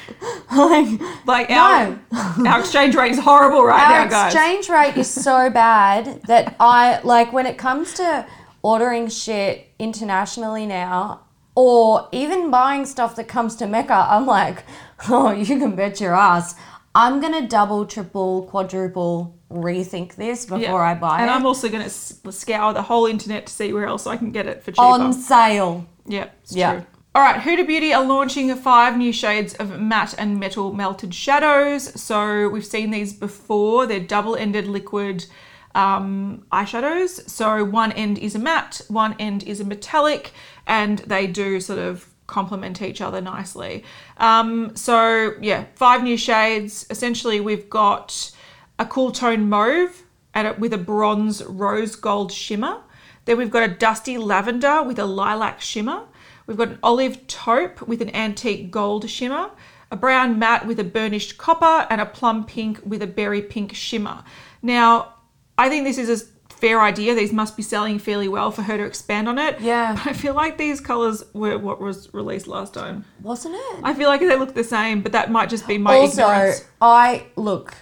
like 0.55 1.01
Like 1.25 1.49
our, 1.51 1.99
our 2.45 2.59
exchange 2.59 2.95
rate 2.95 3.11
is 3.11 3.19
horrible 3.19 3.63
right 3.63 3.81
our 3.81 4.05
now, 4.05 4.09
guys. 4.09 4.33
exchange 4.33 4.69
rate 4.69 4.97
is 4.97 5.09
so 5.09 5.49
bad 5.63 6.21
that 6.23 6.55
I 6.59 6.99
like 7.03 7.33
when 7.33 7.45
it 7.45 7.57
comes 7.57 7.93
to 7.95 8.25
ordering 8.61 9.07
shit 9.09 9.69
internationally 9.79 10.65
now, 10.65 11.21
or 11.55 12.07
even 12.11 12.51
buying 12.51 12.85
stuff 12.85 13.15
that 13.15 13.27
comes 13.27 13.55
to 13.57 13.67
Mecca. 13.67 14.07
I'm 14.09 14.25
like, 14.25 14.63
oh, 15.09 15.31
you 15.31 15.45
can 15.45 15.75
bet 15.75 15.99
your 16.01 16.15
ass. 16.15 16.55
I'm 16.95 17.19
gonna 17.21 17.47
double, 17.47 17.85
triple, 17.85 18.43
quadruple 18.43 19.35
rethink 19.51 20.15
this 20.15 20.45
before 20.45 20.59
Yeah. 20.59 20.73
I 20.75 20.93
buy 20.95 21.19
and 21.19 21.19
it. 21.21 21.23
And 21.23 21.31
I'm 21.31 21.45
also 21.45 21.69
going 21.69 21.83
to 21.83 21.89
scour 21.89 22.73
the 22.73 22.81
whole 22.81 23.05
internet 23.05 23.45
to 23.47 23.53
see 23.53 23.71
where 23.71 23.85
else 23.85 24.05
I 24.05 24.17
can 24.17 24.31
get 24.31 24.45
it 24.45 24.61
for 24.61 24.71
cheaper. 24.71 24.81
on 24.81 25.13
sale. 25.13 25.85
Yeah, 26.05 26.25
it's 26.43 26.53
Yeah. 26.53 26.73
true. 26.73 26.85
All 27.17 27.23
right, 27.23 27.41
Huda 27.41 27.65
Beauty 27.65 27.95
are 27.95 28.05
launching 28.05 28.53
five 28.53 28.95
new 28.95 29.11
shades 29.11 29.55
of 29.55 29.79
matte 29.79 30.13
and 30.19 30.39
metal 30.39 30.71
melted 30.71 31.15
shadows. 31.15 31.99
So 31.99 32.47
we've 32.47 32.63
seen 32.63 32.91
these 32.91 33.11
before. 33.11 33.87
They're 33.87 33.99
double-ended 33.99 34.67
liquid 34.67 35.25
um, 35.73 36.45
eyeshadows. 36.51 37.27
So 37.27 37.65
one 37.65 37.91
end 37.93 38.19
is 38.19 38.35
a 38.35 38.37
matte, 38.37 38.81
one 38.87 39.15
end 39.17 39.41
is 39.45 39.59
a 39.59 39.65
metallic, 39.65 40.31
and 40.67 40.99
they 40.99 41.25
do 41.25 41.59
sort 41.59 41.79
of 41.79 42.07
complement 42.27 42.83
each 42.83 43.01
other 43.01 43.19
nicely. 43.19 43.83
Um, 44.17 44.75
so 44.75 45.33
yeah, 45.41 45.65
five 45.73 46.03
new 46.03 46.17
shades. 46.17 46.85
Essentially, 46.91 47.39
we've 47.39 47.67
got 47.67 48.31
a 48.77 48.85
cool 48.85 49.11
tone 49.11 49.49
mauve 49.49 50.03
and 50.35 50.47
it 50.47 50.59
with 50.59 50.71
a 50.71 50.77
bronze 50.77 51.43
rose 51.45 51.95
gold 51.95 52.31
shimmer. 52.31 52.83
Then 53.25 53.39
we've 53.39 53.49
got 53.49 53.67
a 53.67 53.73
dusty 53.73 54.19
lavender 54.19 54.83
with 54.83 54.99
a 54.99 55.05
lilac 55.05 55.61
shimmer. 55.61 56.03
We've 56.47 56.57
got 56.57 56.69
an 56.69 56.79
olive 56.81 57.27
taupe 57.27 57.87
with 57.87 58.01
an 58.01 58.13
antique 58.15 58.71
gold 58.71 59.09
shimmer, 59.09 59.51
a 59.91 59.95
brown 59.95 60.39
matte 60.39 60.65
with 60.65 60.79
a 60.79 60.83
burnished 60.83 61.37
copper, 61.37 61.85
and 61.89 62.01
a 62.01 62.05
plum 62.05 62.45
pink 62.45 62.79
with 62.85 63.01
a 63.01 63.07
berry 63.07 63.41
pink 63.41 63.75
shimmer. 63.75 64.23
Now, 64.61 65.13
I 65.57 65.69
think 65.69 65.83
this 65.83 65.97
is 65.97 66.09
a 66.21 66.25
fair 66.53 66.81
idea. 66.81 67.13
These 67.15 67.33
must 67.33 67.55
be 67.55 67.63
selling 67.63 67.99
fairly 67.99 68.27
well 68.27 68.51
for 68.51 68.63
her 68.63 68.77
to 68.77 68.83
expand 68.83 69.29
on 69.29 69.37
it. 69.37 69.59
Yeah. 69.61 69.93
But 69.93 70.07
I 70.07 70.13
feel 70.13 70.33
like 70.33 70.57
these 70.57 70.79
colours 70.79 71.23
were 71.33 71.57
what 71.57 71.79
was 71.79 72.13
released 72.13 72.47
last 72.47 72.73
time. 72.73 73.05
Wasn't 73.21 73.53
it? 73.55 73.79
I 73.83 73.93
feel 73.93 74.07
like 74.07 74.21
they 74.21 74.35
look 74.37 74.53
the 74.53 74.63
same, 74.63 75.01
but 75.01 75.11
that 75.11 75.29
might 75.31 75.49
just 75.49 75.67
be 75.67 75.77
my 75.77 75.95
also, 75.95 76.23
ignorance. 76.23 76.65
I 76.81 77.27
look. 77.35 77.75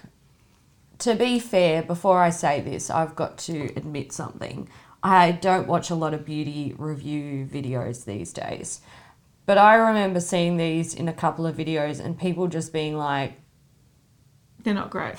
To 1.00 1.14
be 1.14 1.40
fair, 1.40 1.84
before 1.84 2.20
I 2.20 2.30
say 2.30 2.62
this, 2.62 2.90
I've 2.90 3.16
got 3.16 3.38
to 3.40 3.66
admit 3.76 4.12
something. 4.12 4.70
I 5.06 5.32
don't 5.34 5.68
watch 5.68 5.92
a 5.92 5.96
lot 5.96 6.16
of 6.16 6.26
beauty 6.26 6.74
review 6.78 7.46
videos 7.46 8.06
these 8.06 8.34
days, 8.34 8.82
but 9.46 9.58
I 9.60 9.76
remember 9.76 10.20
seeing 10.20 10.58
these 10.58 10.96
in 10.96 11.08
a 11.08 11.14
couple 11.14 11.46
of 11.46 11.56
videos 11.56 12.04
and 12.04 12.18
people 12.20 12.48
just 12.48 12.74
being 12.74 12.98
like, 12.98 13.34
They're 14.64 14.74
not 14.74 14.90
great. 14.90 15.16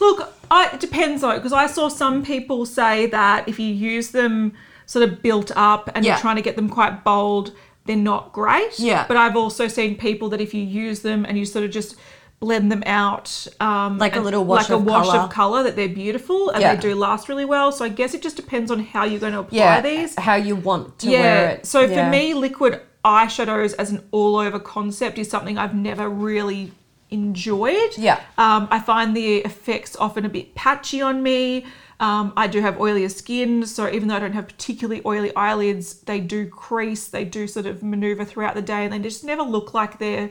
Look, 0.00 0.32
I, 0.50 0.70
it 0.74 0.80
depends 0.80 1.22
though, 1.22 1.36
because 1.36 1.52
I 1.52 1.68
saw 1.68 1.88
some 1.88 2.24
people 2.24 2.66
say 2.66 3.06
that 3.06 3.48
if 3.48 3.58
you 3.60 3.68
use 3.72 4.10
them 4.10 4.52
sort 4.86 5.08
of 5.08 5.22
built 5.22 5.52
up 5.56 5.88
and 5.94 6.04
Yeah. 6.04 6.12
you're 6.14 6.20
trying 6.20 6.36
to 6.36 6.42
get 6.42 6.56
them 6.56 6.68
quite 6.68 7.04
bold, 7.04 7.52
they're 7.86 7.96
not 7.96 8.32
great. 8.32 8.78
Yeah. 8.78 9.06
But 9.06 9.16
I've 9.16 9.36
also 9.36 9.68
seen 9.68 9.96
people 9.96 10.28
that 10.30 10.40
if 10.40 10.52
you 10.52 10.62
use 10.64 11.00
them 11.00 11.24
and 11.24 11.38
you 11.38 11.44
sort 11.44 11.64
of 11.64 11.70
just 11.70 11.94
blend 12.40 12.70
them 12.70 12.82
out, 12.84 13.46
um, 13.60 13.96
Like 13.98 14.16
a 14.16 14.20
little 14.20 14.44
wash 14.44 14.64
like 14.64 14.70
a 14.70 14.74
of 14.76 14.84
wash 14.84 15.06
colour. 15.06 15.18
of 15.20 15.30
color, 15.30 15.62
that 15.62 15.76
they're 15.76 15.88
beautiful 15.88 16.50
and 16.50 16.60
Yeah. 16.60 16.74
they 16.74 16.80
do 16.80 16.94
last 16.94 17.28
really 17.28 17.44
well. 17.46 17.72
So 17.72 17.84
I 17.84 17.88
guess 17.88 18.12
it 18.12 18.22
just 18.22 18.36
depends 18.36 18.70
on 18.70 18.80
how 18.80 19.04
you're 19.04 19.20
going 19.20 19.32
to 19.32 19.40
apply 19.40 19.58
yeah, 19.58 19.80
these. 19.80 20.18
how 20.18 20.34
you 20.34 20.54
want 20.56 20.98
to 21.00 21.10
yeah. 21.10 21.20
wear 21.20 21.48
it. 21.50 21.66
So 21.66 21.80
Yeah. 21.82 22.04
for 22.04 22.10
me, 22.10 22.34
liquid 22.34 22.80
eyeshadows 23.04 23.74
as 23.78 23.90
an 23.92 24.06
all 24.10 24.36
over 24.36 24.58
concept 24.58 25.18
is 25.18 25.30
something 25.30 25.56
I've 25.58 25.74
never 25.74 26.08
really 26.08 26.72
enjoyed. 27.10 27.96
Yeah. 27.96 28.20
Um, 28.38 28.68
I 28.70 28.80
find 28.80 29.16
the 29.16 29.36
effects 29.38 29.96
often 29.96 30.24
a 30.24 30.28
bit 30.28 30.54
patchy 30.54 31.00
on 31.00 31.22
me. 31.22 31.64
Um, 32.00 32.32
I 32.36 32.48
do 32.48 32.60
have 32.60 32.74
oilier 32.76 33.10
skin, 33.10 33.64
so 33.66 33.88
even 33.88 34.08
though 34.08 34.16
I 34.16 34.18
don't 34.18 34.32
have 34.32 34.48
particularly 34.48 35.00
oily 35.06 35.34
eyelids, 35.36 35.94
they 36.00 36.18
do 36.20 36.46
crease, 36.46 37.06
they 37.06 37.24
do 37.24 37.46
sort 37.46 37.66
of 37.66 37.82
maneuver 37.82 38.24
throughout 38.24 38.54
the 38.54 38.62
day, 38.62 38.84
and 38.84 38.92
they 38.92 38.98
just 38.98 39.22
never 39.24 39.42
look 39.42 39.72
like 39.74 39.98
they're 39.98 40.30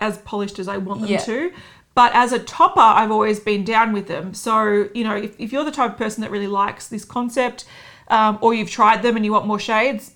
as 0.00 0.18
polished 0.18 0.58
as 0.58 0.68
I 0.68 0.76
want 0.78 1.00
them 1.00 1.10
Yeah. 1.10 1.18
to. 1.18 1.52
But 1.94 2.12
as 2.14 2.32
a 2.32 2.40
topper, 2.40 2.80
I've 2.80 3.12
always 3.12 3.38
been 3.38 3.64
down 3.64 3.92
with 3.92 4.08
them. 4.08 4.34
So, 4.34 4.88
you 4.94 5.04
know, 5.04 5.16
if, 5.16 5.38
if 5.38 5.52
you're 5.52 5.64
the 5.64 5.70
type 5.70 5.92
of 5.92 5.96
person 5.96 6.22
that 6.22 6.30
really 6.32 6.48
likes 6.48 6.88
this 6.88 7.04
concept, 7.04 7.64
um, 8.08 8.38
or 8.40 8.52
you've 8.52 8.70
tried 8.70 9.02
them 9.02 9.14
and 9.16 9.24
you 9.24 9.32
want 9.32 9.46
more 9.46 9.60
shades, 9.60 10.12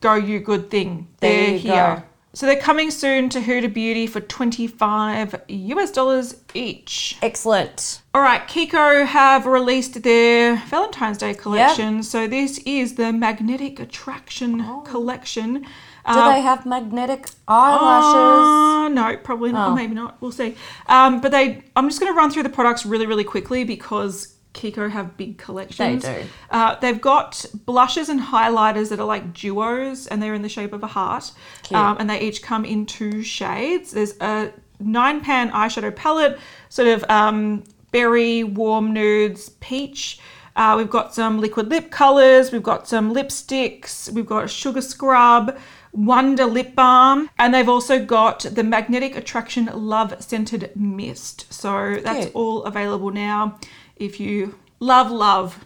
go 0.00 0.14
you 0.14 0.40
good 0.40 0.70
thing. 0.70 1.08
There 1.20 1.30
They're 1.50 1.58
here. 1.58 1.72
go. 1.96 2.02
So 2.34 2.46
they're 2.46 2.56
coming 2.60 2.90
soon 2.90 3.28
to 3.28 3.40
Huda 3.40 3.72
Beauty 3.74 4.06
for 4.06 4.20
25 4.20 5.42
US 5.48 5.90
dollars 5.90 6.36
each. 6.54 7.18
Excellent. 7.20 8.00
All 8.14 8.22
right, 8.22 8.40
Kiko 8.48 9.04
have 9.06 9.44
released 9.44 10.02
their 10.02 10.56
Valentine's 10.66 11.18
Day 11.18 11.34
collection. 11.34 12.02
So 12.02 12.26
this 12.26 12.58
is 12.64 12.94
the 12.94 13.12
Magnetic 13.12 13.78
Attraction 13.80 14.64
collection. 14.84 15.66
Do 16.06 16.18
Um, 16.18 16.32
they 16.32 16.40
have 16.40 16.66
magnetic 16.66 17.28
eyelashes? 17.46 18.86
uh, 18.86 18.88
no, 18.88 19.16
probably 19.18 19.52
not. 19.52 19.68
Oh. 19.68 19.72
Or 19.72 19.76
maybe 19.76 19.94
not. 19.94 20.16
We'll 20.20 20.32
see. 20.32 20.56
Um, 20.86 21.20
but 21.20 21.30
they, 21.32 21.62
I'm 21.76 21.88
just 21.88 22.00
going 22.00 22.12
to 22.12 22.16
run 22.16 22.30
through 22.30 22.42
the 22.42 22.48
products 22.48 22.84
really, 22.84 23.06
really 23.06 23.24
quickly 23.24 23.64
because 23.64 24.34
Kiko 24.54 24.90
have 24.90 25.16
big 25.16 25.38
collections. 25.38 26.02
They 26.02 26.22
do. 26.22 26.28
Uh, 26.50 26.76
they've 26.80 27.00
got 27.00 27.44
blushes 27.66 28.08
and 28.08 28.20
highlighters 28.20 28.88
that 28.90 28.98
are 29.00 29.06
like 29.06 29.32
duos, 29.32 30.06
and 30.08 30.22
they're 30.22 30.34
in 30.34 30.42
the 30.42 30.48
shape 30.48 30.72
of 30.72 30.82
a 30.82 30.88
heart. 30.88 31.30
Um, 31.72 31.96
and 32.00 32.10
they 32.10 32.20
each 32.20 32.42
come 32.42 32.64
in 32.64 32.84
two 32.84 33.22
shades. 33.22 33.92
There's 33.92 34.14
a 34.20 34.52
nine 34.80 35.20
pan 35.20 35.50
eyeshadow 35.52 35.94
palette, 35.94 36.38
sort 36.68 36.88
of 36.88 37.04
um, 37.08 37.62
berry, 37.92 38.42
warm 38.44 38.92
nudes, 38.92 39.50
peach. 39.60 40.18
Uh, 40.54 40.74
we've 40.76 40.90
got 40.90 41.14
some 41.14 41.40
liquid 41.40 41.68
lip 41.70 41.90
colors. 41.90 42.52
We've 42.52 42.62
got 42.62 42.86
some 42.86 43.14
lipsticks. 43.14 44.10
We've 44.12 44.26
got 44.26 44.44
a 44.44 44.48
sugar 44.48 44.82
scrub, 44.82 45.56
Wonder 45.92 46.46
lip 46.46 46.74
balm, 46.74 47.28
and 47.38 47.52
they've 47.52 47.68
also 47.68 48.02
got 48.04 48.40
the 48.40 48.64
Magnetic 48.64 49.14
Attraction 49.14 49.68
Love 49.74 50.22
Scented 50.22 50.72
Mist. 50.74 51.52
So 51.52 51.96
that's 52.02 52.26
Cute. 52.26 52.34
all 52.34 52.64
available 52.64 53.10
now. 53.10 53.58
If 53.96 54.18
you 54.18 54.58
love 54.80 55.10
love 55.10 55.64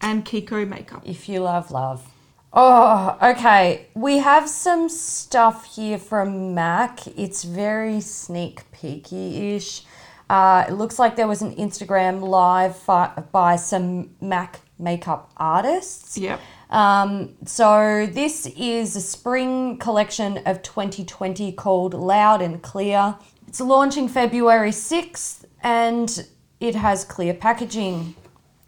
and 0.00 0.24
Kiko 0.24 0.66
makeup. 0.66 1.02
If 1.04 1.28
you 1.28 1.40
love 1.40 1.70
love. 1.70 2.10
Oh, 2.52 3.16
okay. 3.22 3.86
We 3.94 4.18
have 4.18 4.48
some 4.48 4.88
stuff 4.88 5.76
here 5.76 5.98
from 5.98 6.54
MAC. 6.54 7.06
It's 7.16 7.44
very 7.44 8.00
sneak 8.00 8.70
peeky 8.72 9.54
ish. 9.54 9.84
Uh, 10.28 10.64
it 10.68 10.72
looks 10.72 10.98
like 10.98 11.16
there 11.16 11.28
was 11.28 11.42
an 11.42 11.54
Instagram 11.56 12.20
live 12.22 12.84
by 13.32 13.56
some 13.56 14.10
MAC 14.20 14.60
makeup 14.78 15.30
artists. 15.36 16.18
Yep. 16.18 16.40
Um, 16.70 17.34
so 17.44 18.06
this 18.06 18.46
is 18.56 18.94
a 18.96 19.00
spring 19.00 19.76
collection 19.78 20.38
of 20.46 20.62
2020 20.62 21.52
called 21.52 21.94
Loud 21.94 22.40
and 22.40 22.62
Clear. 22.62 23.16
It's 23.48 23.60
launching 23.60 24.08
February 24.08 24.70
6th 24.70 25.44
and 25.62 26.26
it 26.60 26.76
has 26.76 27.04
clear 27.04 27.34
packaging. 27.34 28.14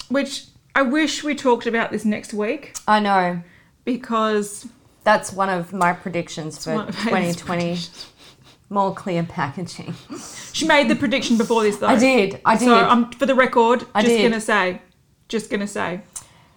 Which 0.08 0.46
I 0.74 0.82
wish 0.82 1.22
we 1.22 1.34
talked 1.34 1.66
about 1.66 1.92
this 1.92 2.04
next 2.04 2.34
week 2.34 2.74
I 2.88 2.98
know. 2.98 3.42
because 3.84 4.66
That's 5.04 5.32
one 5.32 5.48
of 5.48 5.72
my 5.72 5.92
predictions 5.92 6.64
for 6.64 6.74
one 6.74 6.88
of 6.88 6.96
Hayden's 6.96 7.36
2020. 7.36 7.78
More 8.68 8.94
clear 8.94 9.22
packaging. 9.22 9.94
she 10.52 10.66
made 10.66 10.88
the 10.88 10.96
prediction 10.96 11.36
before 11.36 11.62
this 11.62 11.76
though. 11.76 11.86
I 11.88 11.98
did. 11.98 12.40
I 12.44 12.56
did. 12.56 12.64
So 12.64 12.74
I'm 12.74 13.10
for 13.12 13.26
the 13.26 13.34
record, 13.34 13.84
I 13.94 14.00
just 14.02 14.16
did. 14.16 14.22
gonna 14.30 14.40
say, 14.40 14.80
just 15.28 15.50
gonna 15.50 15.66
say. 15.68 16.00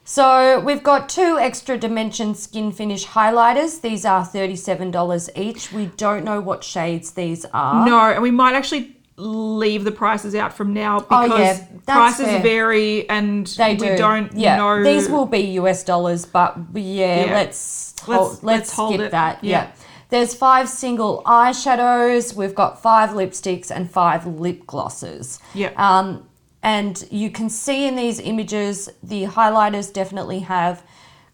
So 0.08 0.60
we've 0.60 0.84
got 0.84 1.10
two 1.10 1.40
extra 1.40 1.78
dimension 1.80 2.36
skin 2.36 2.72
finish 2.72 3.08
highlighters. 3.08 3.82
These 3.82 4.06
are 4.06 4.24
$37 4.24 5.30
each. 5.36 5.72
We 5.72 5.88
don't 5.98 6.24
know 6.24 6.40
what 6.40 6.64
shades 6.64 7.12
these 7.12 7.44
are. 7.54 7.86
No, 7.88 8.00
and 8.12 8.22
we 8.22 8.30
might 8.30 8.54
actually 8.54 8.96
leave 9.18 9.84
the 9.84 9.92
prices 9.92 10.36
out 10.36 10.54
from 10.54 10.74
now 10.74 10.98
Oh, 10.98 11.24
because 11.24 11.40
yeah, 11.40 11.54
that's 11.86 11.98
prices 12.18 12.26
fair. 12.28 12.42
vary 12.44 13.10
and 13.10 13.48
They 13.48 13.74
we 13.74 13.88
do. 13.88 13.98
don't 13.98 14.32
yeah. 14.34 14.58
know. 14.58 14.84
These 14.84 15.10
will 15.10 15.26
be 15.26 15.40
US 15.62 15.84
dollars, 15.84 16.26
but 16.26 16.56
yeah, 16.76 17.26
Yeah. 17.26 17.34
let's 17.34 17.96
Let's- 17.98 18.02
hold, 18.02 18.30
let's, 18.30 18.44
let's 18.44 18.72
hold 18.74 18.94
skip 18.94 19.08
it. 19.08 19.12
that. 19.12 19.44
Yeah. 19.44 19.50
Yeah. 19.64 19.72
There's 20.10 20.36
five 20.36 20.70
single 20.70 21.24
eyeshadows. 21.26 22.36
We've 22.36 22.54
got 22.54 22.80
five 22.80 23.10
lipsticks 23.12 23.72
and 23.72 23.90
five 23.90 24.28
lip 24.28 24.68
glosses. 24.68 25.40
Yeah. 25.56 25.72
Um, 25.78 26.28
and 26.66 27.08
you 27.12 27.30
can 27.30 27.50
see 27.50 27.88
in 27.88 27.96
these 27.96 28.20
images 28.20 28.90
the 29.04 29.24
highlighters 29.26 29.94
definitely 29.94 30.40
have 30.40 30.82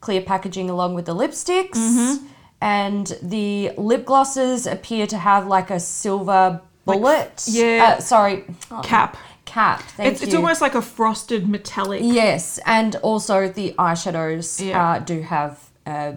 clear 0.01 0.21
packaging 0.21 0.69
along 0.69 0.93
with 0.93 1.05
the 1.05 1.15
lipsticks. 1.15 1.71
Mm-hmm. 1.77 2.25
And 2.63 3.07
the 3.23 3.71
lip 3.77 4.05
glosses 4.05 4.67
appear 4.67 5.07
to 5.07 5.17
have 5.17 5.47
like 5.47 5.71
a 5.71 5.79
silver 5.79 6.61
bullet. 6.85 7.43
yeah. 7.47 7.95
Uh, 7.97 8.01
sorry. 8.01 8.43
Oh, 8.69 8.81
Cap. 8.83 9.17
Cap. 9.45 9.81
Thank 9.97 10.11
It's, 10.11 10.21
you. 10.21 10.27
it's 10.27 10.35
almost 10.35 10.61
like 10.61 10.75
a 10.75 10.81
frosted 10.81 11.47
metallic. 11.47 12.01
Yes, 12.03 12.59
and 12.65 12.95
also 12.97 13.47
the 13.47 13.73
eyeshadows 13.79 14.47
Yeah. 14.63 14.91
uh, 14.91 14.99
do 14.99 15.21
have. 15.21 15.69
Uh, 15.85 16.13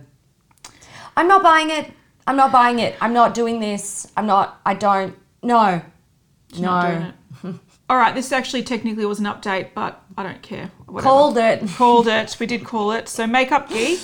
I'm 1.17 1.29
not 1.29 1.43
buying 1.43 1.71
it. 1.71 1.93
I'm 2.27 2.37
not 2.37 2.51
buying 2.53 2.79
it. 2.81 2.95
I'm 3.01 3.13
not 3.13 3.33
doing 3.35 3.61
this. 3.61 4.07
I'm 4.17 4.27
not. 4.27 4.61
I 4.67 4.75
don't. 4.75 5.15
No. 5.43 5.81
No. 6.59 7.13
Not 7.89 7.93
doing 7.93 7.93
it. 7.93 7.93
All 7.93 7.97
right, 7.97 8.15
this 8.15 8.33
actually 8.33 8.63
technically 8.63 9.05
was 9.07 9.19
an 9.19 9.27
update, 9.27 9.71
but 9.75 10.03
I 10.17 10.23
don't 10.23 10.43
care. 10.43 10.71
Whatever. 10.87 11.09
Called 11.09 11.39
it. 11.39 11.69
called 11.69 12.09
it. 12.09 12.37
We 12.39 12.47
did 12.47 12.65
call 12.65 12.93
it. 12.93 13.09
So 13.09 13.27
Makeup 13.27 13.69
Geek, 13.69 14.01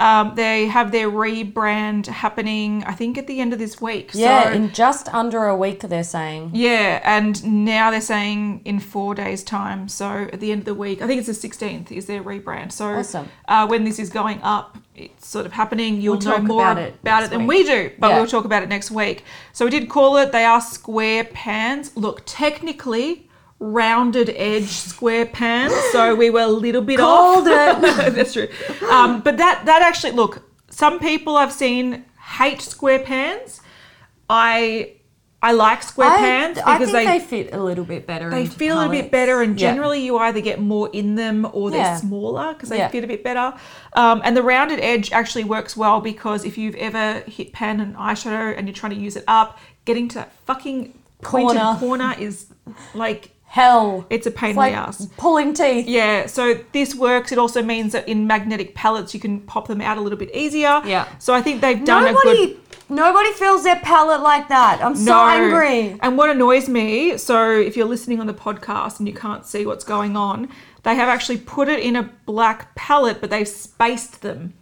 um, 0.00 0.34
they 0.34 0.66
have 0.66 0.90
their 0.90 1.08
rebrand 1.10 2.06
happening. 2.06 2.82
I 2.84 2.92
think 2.94 3.16
at 3.18 3.26
the 3.26 3.38
end 3.40 3.52
of 3.52 3.58
this 3.58 3.80
week. 3.80 4.10
Yeah, 4.14 4.44
So, 4.44 4.50
in 4.52 4.72
just 4.72 5.12
under 5.14 5.44
a 5.46 5.56
week, 5.56 5.80
they're 5.80 6.02
saying. 6.02 6.50
yeah, 6.54 7.00
and 7.04 7.64
now 7.66 7.90
they're 7.90 8.00
saying 8.00 8.62
in 8.64 8.80
four 8.80 9.14
days' 9.14 9.44
time. 9.44 9.88
So 9.88 10.06
at 10.32 10.40
the 10.40 10.50
end 10.52 10.60
of 10.60 10.64
the 10.64 10.74
week, 10.74 11.02
I 11.02 11.06
think 11.06 11.18
it's 11.18 11.28
the 11.28 11.34
sixteenth 11.34 11.92
is 11.92 12.06
their 12.06 12.22
rebrand. 12.22 12.72
So 12.72 12.86
Awesome. 12.86 13.28
uh, 13.46 13.66
when 13.68 13.84
this 13.84 13.98
is 13.98 14.10
going 14.10 14.40
up, 14.42 14.78
it's 14.96 15.26
sort 15.28 15.46
of 15.46 15.52
happening. 15.52 16.00
You'll 16.00 16.14
We'll 16.18 16.22
know 16.28 16.36
talk 16.36 16.42
more 16.44 16.62
about 16.72 16.78
about 17.02 17.22
it 17.22 17.26
it, 17.26 17.30
than 17.30 17.46
week. 17.46 17.58
we 17.60 17.64
do, 17.64 17.90
but 17.98 18.08
Yeah. 18.08 18.16
we'll 18.16 18.26
talk 18.26 18.44
about 18.44 18.62
it 18.62 18.68
next 18.68 18.90
week. 18.90 19.24
So 19.52 19.64
we 19.66 19.70
did 19.70 19.88
call 19.88 20.16
it. 20.16 20.32
They 20.32 20.44
are 20.44 20.60
square 20.60 21.24
pans. 21.24 21.92
Look, 21.96 22.22
technically. 22.26 23.26
Rounded 23.62 24.30
edge 24.36 24.68
square 24.70 25.26
pans, 25.26 25.74
so 25.92 26.14
we 26.14 26.30
were 26.30 26.40
a 26.40 26.46
little 26.46 26.80
bit 26.80 26.98
off. 26.98 27.46
It. 27.46 28.14
That's 28.14 28.32
true. 28.32 28.48
Um, 28.90 29.20
but 29.20 29.36
that 29.36 29.66
that 29.66 29.82
actually 29.82 30.12
look. 30.12 30.42
Some 30.70 30.98
people 30.98 31.36
I've 31.36 31.52
seen 31.52 32.06
hate 32.38 32.62
square 32.62 33.00
pans. 33.00 33.60
I 34.30 34.94
I 35.42 35.52
like 35.52 35.82
square 35.82 36.08
I, 36.08 36.16
pans 36.16 36.58
I 36.58 36.78
because 36.78 36.92
think 36.92 37.06
they 37.08 37.18
they, 37.18 37.24
fit 37.24 37.54
a 37.54 37.62
little 37.62 37.84
bit 37.84 38.06
better. 38.06 38.30
they 38.30 38.46
feel 38.46 38.76
a 38.76 38.78
little 38.78 38.92
bit 38.92 39.10
better, 39.10 39.42
and 39.42 39.60
Yeah. 39.60 39.68
generally 39.72 40.00
you 40.06 40.16
either 40.16 40.40
get 40.40 40.58
more 40.58 40.88
in 40.94 41.16
them 41.16 41.46
or 41.52 41.70
they're 41.70 41.80
Yeah. 41.80 41.96
smaller 41.96 42.54
because 42.54 42.70
they 42.70 42.78
Yeah. 42.78 42.88
fit 42.88 43.04
a 43.04 43.06
bit 43.06 43.22
better. 43.22 43.52
Um, 43.92 44.22
and 44.24 44.34
the 44.34 44.42
rounded 44.42 44.80
edge 44.80 45.12
actually 45.12 45.44
works 45.44 45.76
well 45.76 46.00
because 46.00 46.46
if 46.46 46.56
you've 46.56 46.76
ever 46.76 47.20
hit 47.26 47.52
pan 47.52 47.80
and 47.80 47.94
eyeshadow 47.96 48.56
and 48.56 48.66
you're 48.68 48.74
trying 48.74 48.94
to 48.94 48.98
use 48.98 49.16
it 49.16 49.24
up, 49.28 49.58
getting 49.84 50.08
to 50.08 50.14
that 50.16 50.32
fucking 50.46 50.94
Corner. 51.22 51.76
corner 51.78 52.14
is 52.18 52.46
like 52.94 53.30
hell. 53.50 54.06
it's 54.10 54.26
a 54.26 54.30
pain 54.30 54.50
It's 54.50 54.54
in 54.56 54.60
like 54.60 54.72
the 54.72 54.78
ass. 54.78 55.08
pulling 55.16 55.52
teeth. 55.54 55.86
Yeah, 55.88 56.26
so 56.26 56.54
this 56.72 56.94
works. 56.94 57.32
It 57.32 57.38
also 57.38 57.62
means 57.62 57.92
that 57.92 58.08
in 58.08 58.26
magnetic 58.26 58.74
palettes 58.74 59.12
you 59.12 59.20
can 59.20 59.40
pop 59.40 59.66
them 59.68 59.80
out 59.80 59.98
a 59.98 60.00
little 60.00 60.18
bit 60.18 60.30
easier. 60.34 60.80
Yeah. 60.86 61.06
So 61.18 61.34
I 61.34 61.42
think 61.42 61.60
they've 61.60 61.84
done 61.84 62.06
a 62.06 62.12
Nobody, 62.12 62.46
good. 62.46 62.58
nobody 62.88 63.32
feels 63.32 63.64
their 63.64 63.80
palette 63.80 64.20
like 64.22 64.48
that. 64.48 64.80
I'm 64.82 64.94
so 64.96 65.12
No. 65.12 65.26
angry. 65.26 65.98
And 66.00 66.16
what 66.16 66.30
annoys 66.30 66.68
me, 66.68 67.18
so 67.18 67.50
if 67.50 67.76
you're 67.76 67.86
listening 67.88 68.20
on 68.20 68.26
the 68.26 68.34
podcast 68.34 68.98
and 69.00 69.08
you 69.08 69.14
can't 69.14 69.44
see 69.44 69.66
what's 69.66 69.84
going 69.84 70.16
on, 70.16 70.48
they 70.84 70.94
have 70.94 71.08
actually 71.08 71.38
put 71.38 71.68
it 71.68 71.80
in 71.80 71.96
a 71.96 72.08
black 72.26 72.74
palette, 72.74 73.20
but 73.20 73.30
they've 73.30 73.48
spaced 73.48 74.22
them. 74.22 74.54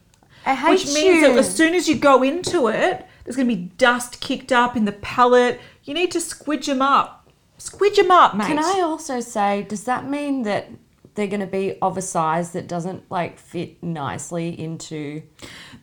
I 0.47 0.55
hate 0.55 0.71
Which 0.71 0.87
means 0.87 1.17
you. 1.17 1.21
that 1.29 1.37
as 1.39 1.55
soon 1.55 1.75
as 1.75 1.89
you 1.89 1.95
go 1.97 2.23
into 2.23 2.69
it, 2.69 3.07
there's 3.25 3.37
going 3.37 3.49
to 3.49 3.55
be 3.55 3.71
dust 3.77 4.21
kicked 4.21 4.51
up 4.51 4.77
in 4.77 4.87
the 4.87 4.93
palette. 4.93 5.61
You 5.85 5.93
need 5.93 6.11
to 6.13 6.19
squidge 6.19 6.67
them 6.67 6.81
up. 6.81 7.18
Squidge 7.59 7.97
them 7.97 8.11
up, 8.11 8.37
mate. 8.37 8.47
Can 8.47 8.59
I 8.59 8.81
also 8.81 9.21
say, 9.21 9.63
does 9.69 9.85
that 9.85 10.09
mean 10.09 10.43
that 10.45 10.69
they're 11.15 11.27
going 11.27 11.41
to 11.41 11.47
be 11.47 11.77
of 11.83 11.97
a 11.99 12.03
size 12.03 12.53
that 12.53 12.69
doesn't 12.69 13.11
like 13.11 13.39
fit 13.39 13.83
nicely 13.83 14.59
into 14.59 15.23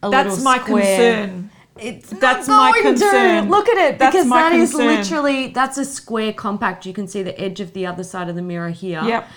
a 0.01 0.09
little 0.09 0.31
square? 0.31 0.33
That's 0.33 0.37
little 0.37 0.43
my 0.43 0.59
square? 0.59 1.27
concern. 1.27 1.49
It's 1.77 2.09
That's 2.09 2.47
not 2.47 2.71
my 2.71 2.81
concern. 2.81 3.49
Look 3.49 3.67
at 3.67 3.77
it 3.77 3.99
That's 3.99 4.15
because 4.15 4.27
my 4.27 4.43
that 4.43 4.53
is 4.53 4.71
concern. 4.71 4.87
literally 4.87 5.47
that's 5.47 5.77
a 5.77 5.83
square 5.83 6.31
compact. 6.31 6.85
You 6.85 6.93
can 6.93 7.05
see 7.07 7.21
the 7.21 7.37
edge 7.39 7.59
of 7.59 7.73
the 7.73 7.85
other 7.85 8.03
side 8.05 8.29
of 8.29 8.35
the 8.35 8.41
mirror 8.41 8.69
here. 8.69 9.03
Yep. 9.03 9.27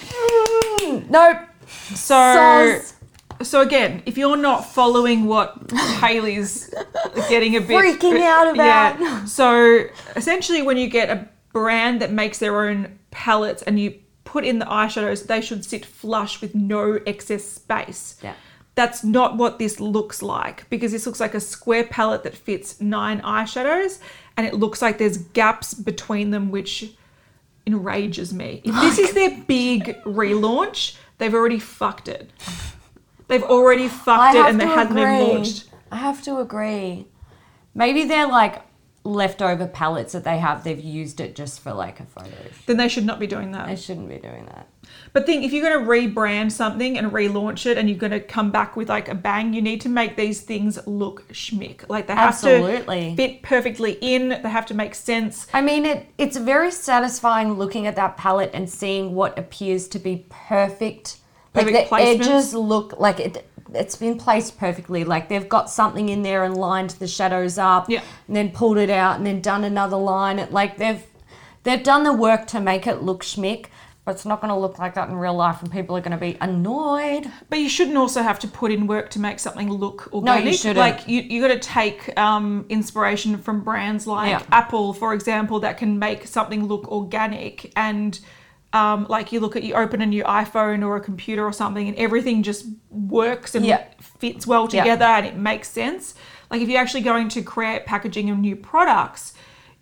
Mm, 0.00 1.10
nope. 1.10 1.38
So, 1.66 2.14
Soz. 2.14 2.93
So 3.44 3.60
again, 3.60 4.02
if 4.06 4.18
you're 4.18 4.36
not 4.36 4.72
following 4.72 5.26
what 5.26 5.70
Haley's 6.00 6.72
getting 7.28 7.56
a 7.56 7.60
bit 7.60 7.70
Freaking 7.80 8.20
out 8.20 8.52
about. 8.52 9.00
yeah. 9.00 9.24
So 9.24 9.84
essentially, 10.16 10.62
when 10.62 10.76
you 10.76 10.88
get 10.88 11.10
a 11.10 11.28
brand 11.52 12.02
that 12.02 12.12
makes 12.12 12.38
their 12.38 12.66
own 12.66 12.98
palettes 13.10 13.62
and 13.62 13.78
you 13.78 13.94
put 14.24 14.44
in 14.44 14.58
the 14.58 14.66
eyeshadows, 14.66 15.26
they 15.26 15.40
should 15.40 15.64
sit 15.64 15.86
flush 15.86 16.40
with 16.40 16.54
no 16.54 16.98
excess 17.06 17.44
space. 17.44 18.18
Yeah. 18.22 18.34
That's 18.74 19.04
not 19.04 19.36
what 19.36 19.60
this 19.60 19.78
looks 19.78 20.20
like 20.20 20.68
because 20.68 20.90
this 20.90 21.06
looks 21.06 21.20
like 21.20 21.34
a 21.34 21.40
square 21.40 21.84
palette 21.84 22.24
that 22.24 22.34
fits 22.34 22.80
nine 22.80 23.20
eyeshadows 23.20 24.00
and 24.36 24.46
it 24.46 24.54
looks 24.54 24.82
like 24.82 24.98
there's 24.98 25.18
gaps 25.18 25.74
between 25.74 26.30
them, 26.30 26.50
which 26.50 26.92
enrages 27.66 28.34
me. 28.34 28.60
If 28.64 28.74
this 28.74 28.98
is 28.98 29.10
oh 29.12 29.14
their 29.14 29.44
big 29.46 30.02
relaunch, 30.04 30.96
they've 31.18 31.32
already 31.32 31.60
fucked 31.60 32.08
it. 32.08 32.30
They've 33.28 33.42
already 33.42 33.84
I 33.84 33.88
fucked 33.88 34.34
it 34.34 34.38
have 34.38 34.50
and 34.50 34.60
they 34.60 34.66
to 34.66 34.70
hadn't 34.70 34.98
even 34.98 35.28
launched. 35.28 35.70
I 35.90 35.96
have 35.96 36.22
to 36.22 36.38
agree. 36.38 37.06
Maybe 37.74 38.04
they're 38.04 38.28
like 38.28 38.62
leftover 39.04 39.66
palettes 39.66 40.12
that 40.12 40.24
they 40.24 40.38
have. 40.38 40.64
They've 40.64 40.80
used 40.80 41.20
it 41.20 41.34
just 41.34 41.60
for 41.60 41.72
like 41.72 42.00
a 42.00 42.04
photo. 42.04 42.30
Then 42.66 42.78
they 42.78 42.88
should 42.88 43.04
not 43.04 43.20
be 43.20 43.26
doing 43.26 43.52
that. 43.52 43.66
They 43.66 43.76
shouldn't 43.76 44.08
be 44.08 44.18
doing 44.18 44.46
that. 44.46 44.68
But 45.12 45.26
think 45.26 45.44
if 45.44 45.52
you're 45.52 45.62
going 45.62 45.84
to 45.84 45.90
rebrand 45.90 46.52
something 46.52 46.98
and 46.98 47.12
relaunch 47.12 47.66
it 47.66 47.78
and 47.78 47.88
you're 47.88 47.98
going 47.98 48.12
to 48.12 48.20
come 48.20 48.50
back 48.50 48.76
with 48.76 48.88
like 48.88 49.08
a 49.08 49.14
bang, 49.14 49.52
you 49.52 49.62
need 49.62 49.80
to 49.82 49.88
make 49.88 50.16
these 50.16 50.40
things 50.40 50.84
look 50.86 51.28
schmick. 51.28 51.88
Like 51.88 52.06
they 52.06 52.14
have 52.14 52.28
Absolutely. 52.28 53.10
to 53.10 53.16
fit 53.16 53.42
perfectly 53.42 53.98
in, 54.00 54.28
they 54.28 54.48
have 54.48 54.66
to 54.66 54.74
make 54.74 54.94
sense. 54.94 55.46
I 55.52 55.60
mean, 55.60 55.84
it 55.84 56.06
it's 56.18 56.36
very 56.36 56.70
satisfying 56.70 57.54
looking 57.54 57.86
at 57.86 57.96
that 57.96 58.16
palette 58.16 58.50
and 58.54 58.68
seeing 58.68 59.14
what 59.14 59.38
appears 59.38 59.86
to 59.88 59.98
be 59.98 60.26
perfect. 60.30 61.18
Like 61.54 61.66
Perfect 61.66 61.90
the 61.90 61.96
placements. 61.96 62.20
edges 62.20 62.54
look 62.54 62.98
like 62.98 63.20
it. 63.20 63.48
It's 63.74 63.96
been 63.96 64.18
placed 64.18 64.58
perfectly. 64.58 65.04
Like 65.04 65.28
they've 65.28 65.48
got 65.48 65.70
something 65.70 66.08
in 66.08 66.22
there 66.22 66.44
and 66.44 66.56
lined 66.56 66.90
the 66.90 67.06
shadows 67.06 67.58
up, 67.58 67.88
Yeah. 67.88 68.02
and 68.26 68.36
then 68.36 68.50
pulled 68.50 68.78
it 68.78 68.90
out, 68.90 69.16
and 69.16 69.26
then 69.26 69.40
done 69.40 69.64
another 69.64 69.96
line. 69.96 70.38
It 70.38 70.52
like 70.52 70.76
they've 70.78 71.02
they've 71.62 71.82
done 71.82 72.04
the 72.04 72.12
work 72.12 72.46
to 72.48 72.60
make 72.60 72.86
it 72.86 73.02
look 73.02 73.22
schmick, 73.22 73.66
but 74.04 74.16
it's 74.16 74.26
not 74.26 74.40
going 74.40 74.52
to 74.52 74.58
look 74.58 74.78
like 74.78 74.94
that 74.94 75.08
in 75.08 75.14
real 75.16 75.34
life, 75.34 75.62
and 75.62 75.70
people 75.72 75.96
are 75.96 76.00
going 76.00 76.12
to 76.12 76.18
be 76.18 76.36
annoyed. 76.40 77.30
But 77.48 77.60
you 77.60 77.68
shouldn't 77.68 77.96
also 77.96 78.22
have 78.22 78.38
to 78.40 78.48
put 78.48 78.70
in 78.72 78.86
work 78.86 79.10
to 79.10 79.18
make 79.20 79.38
something 79.38 79.70
look 79.72 80.08
organic. 80.12 80.54
shouldn't. 80.54 80.76
Like 80.76 81.08
you, 81.08 81.22
you 81.22 81.40
got 81.40 81.48
to 81.54 81.58
take 81.58 82.16
um, 82.18 82.66
inspiration 82.68 83.38
from 83.38 83.62
brands 83.62 84.06
like 84.06 84.30
Yeah. 84.30 84.42
Apple, 84.52 84.92
for 84.92 85.14
example, 85.14 85.60
that 85.60 85.78
can 85.78 85.98
make 85.98 86.26
something 86.26 86.66
look 86.66 86.86
organic. 86.88 87.72
And 87.76 88.18
um, 88.74 89.06
like 89.08 89.32
you 89.32 89.38
look 89.40 89.54
at, 89.56 89.62
you 89.62 89.74
open 89.74 90.02
a 90.02 90.06
new 90.06 90.24
iPhone 90.24 90.84
or 90.84 90.96
a 90.96 91.00
computer 91.00 91.44
or 91.46 91.52
something, 91.52 91.86
and 91.88 91.96
everything 91.96 92.42
just 92.42 92.66
works 92.90 93.54
and 93.54 93.64
Yeah. 93.64 93.84
fits 94.00 94.46
well 94.46 94.66
together, 94.68 95.04
and 95.04 95.24
it 95.24 95.36
makes 95.36 95.68
sense. 95.70 96.14
Like 96.50 96.60
if 96.60 96.68
you're 96.68 96.80
actually 96.80 97.02
going 97.02 97.28
to 97.30 97.42
create 97.42 97.86
packaging 97.86 98.28
of 98.30 98.38
new 98.38 98.56
products, 98.56 99.32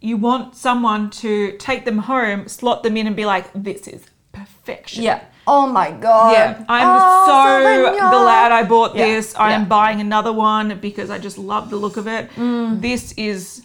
you 0.01 0.16
want 0.16 0.55
someone 0.56 1.10
to 1.10 1.56
take 1.59 1.85
them 1.85 1.98
home, 1.98 2.48
slot 2.48 2.82
them 2.82 2.97
in, 2.97 3.06
and 3.06 3.16
be 3.16 3.24
like, 3.24 3.47
"This 3.55 3.89
is 3.89 4.05
perfection." 4.32 5.02
Yeah. 5.05 5.20
Oh 5.47 5.66
my 5.66 5.90
god. 5.90 6.32
Yeah, 6.32 6.64
I'm 6.69 6.89
Oh, 6.89 7.27
so 7.27 7.32
Sauvignon. 7.32 8.10
glad 8.10 8.52
I 8.52 8.62
bought 8.62 8.94
Yeah, 8.94 9.06
this. 9.06 9.35
I 9.36 9.52
am 9.52 9.62
yeah. 9.62 9.66
buying 9.69 10.01
another 10.01 10.32
one 10.32 10.78
because 10.81 11.10
I 11.10 11.19
just 11.19 11.36
love 11.39 11.69
the 11.70 11.77
look 11.77 11.97
of 11.97 12.06
it. 12.06 12.31
This 12.81 13.12
is 13.16 13.62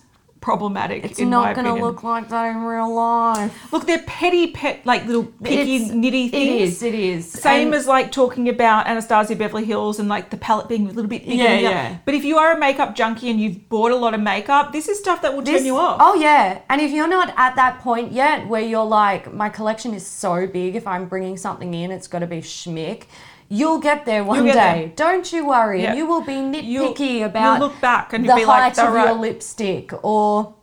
problematic. 0.48 1.04
It's 1.04 1.20
not 1.20 1.56
going 1.56 1.68
to 1.68 1.74
look 1.74 2.04
like 2.04 2.30
that 2.30 2.46
in 2.52 2.62
real 2.64 2.94
life. 2.96 3.52
Look, 3.74 3.86
they're 3.86 4.04
petty, 4.08 4.48
pet 4.52 4.80
like 4.86 5.06
little 5.06 5.26
picky, 5.44 5.76
It's- 5.76 5.92
nitty 5.92 6.32
things. 6.32 6.62
is. 6.76 6.84
It 6.84 6.96
is. 6.96 7.30
Same 7.30 7.68
And- 7.68 7.76
as 7.76 7.86
like 7.86 8.14
talking 8.14 8.48
about 8.48 8.88
Anastasia 8.88 9.36
Beverly 9.36 9.66
Hills 9.66 10.00
and 10.00 10.08
like 10.08 10.30
the 10.30 10.38
palette 10.38 10.70
being 10.70 10.86
a 10.88 10.94
little 10.94 11.10
bit 11.10 11.26
bigger. 11.28 11.44
Yeah, 11.44 11.60
yeah. 11.60 11.98
But 12.06 12.14
if 12.14 12.24
you 12.24 12.38
are 12.38 12.54
a 12.56 12.58
makeup 12.58 12.96
junkie 12.96 13.30
and 13.30 13.42
you've 13.42 13.68
bought 13.68 13.92
a 13.92 13.98
lot 13.98 14.14
of 14.14 14.22
makeup, 14.22 14.72
this 14.72 14.88
is 14.88 14.98
stuff 14.98 15.22
that 15.24 15.36
will 15.36 15.44
turn 15.44 15.66
you 15.66 15.76
off. 15.78 15.98
Oh 16.00 16.16
yeah, 16.16 16.60
and 16.70 16.80
if 16.80 16.92
you're 16.92 17.10
not 17.10 17.34
at 17.36 17.58
that 17.58 17.80
point 17.80 18.14
yet, 18.14 18.48
where 18.48 18.62
you're 18.62 18.86
like, 18.86 19.34
my 19.34 19.50
collection 19.50 19.94
is 19.94 20.08
so 20.08 20.48
big, 20.48 20.78
if 20.78 20.88
I'm 20.88 21.08
bringing 21.10 21.36
something 21.36 21.74
in, 21.74 21.92
it's 21.92 22.08
got 22.08 22.20
to 22.20 22.28
be 22.28 22.38
schmick. 22.38 23.04
You'll 23.50 23.80
get 23.80 24.06
there 24.06 24.24
one 24.24 24.46
get 24.46 24.54
day. 24.56 24.94
Don't 24.96 25.32
you 25.32 25.48
worry. 25.48 25.82
Yeah. 25.82 25.90
And 25.92 25.98
you 25.98 26.06
will 26.06 26.22
be 26.22 26.34
You'll- 26.34 26.94
nitpicky 26.94 27.20
you'll 27.20 27.24
about 27.26 27.60
look 27.60 27.80
back 27.82 28.14
and 28.14 28.24
the 28.24 28.28
you'll 28.28 28.38
be 28.38 28.46
like, 28.46 28.62
height 28.64 28.76
"They're 28.76 28.90
of 28.98 29.06
your 29.06 29.14
lipstick 29.14 29.92
or 30.04 30.54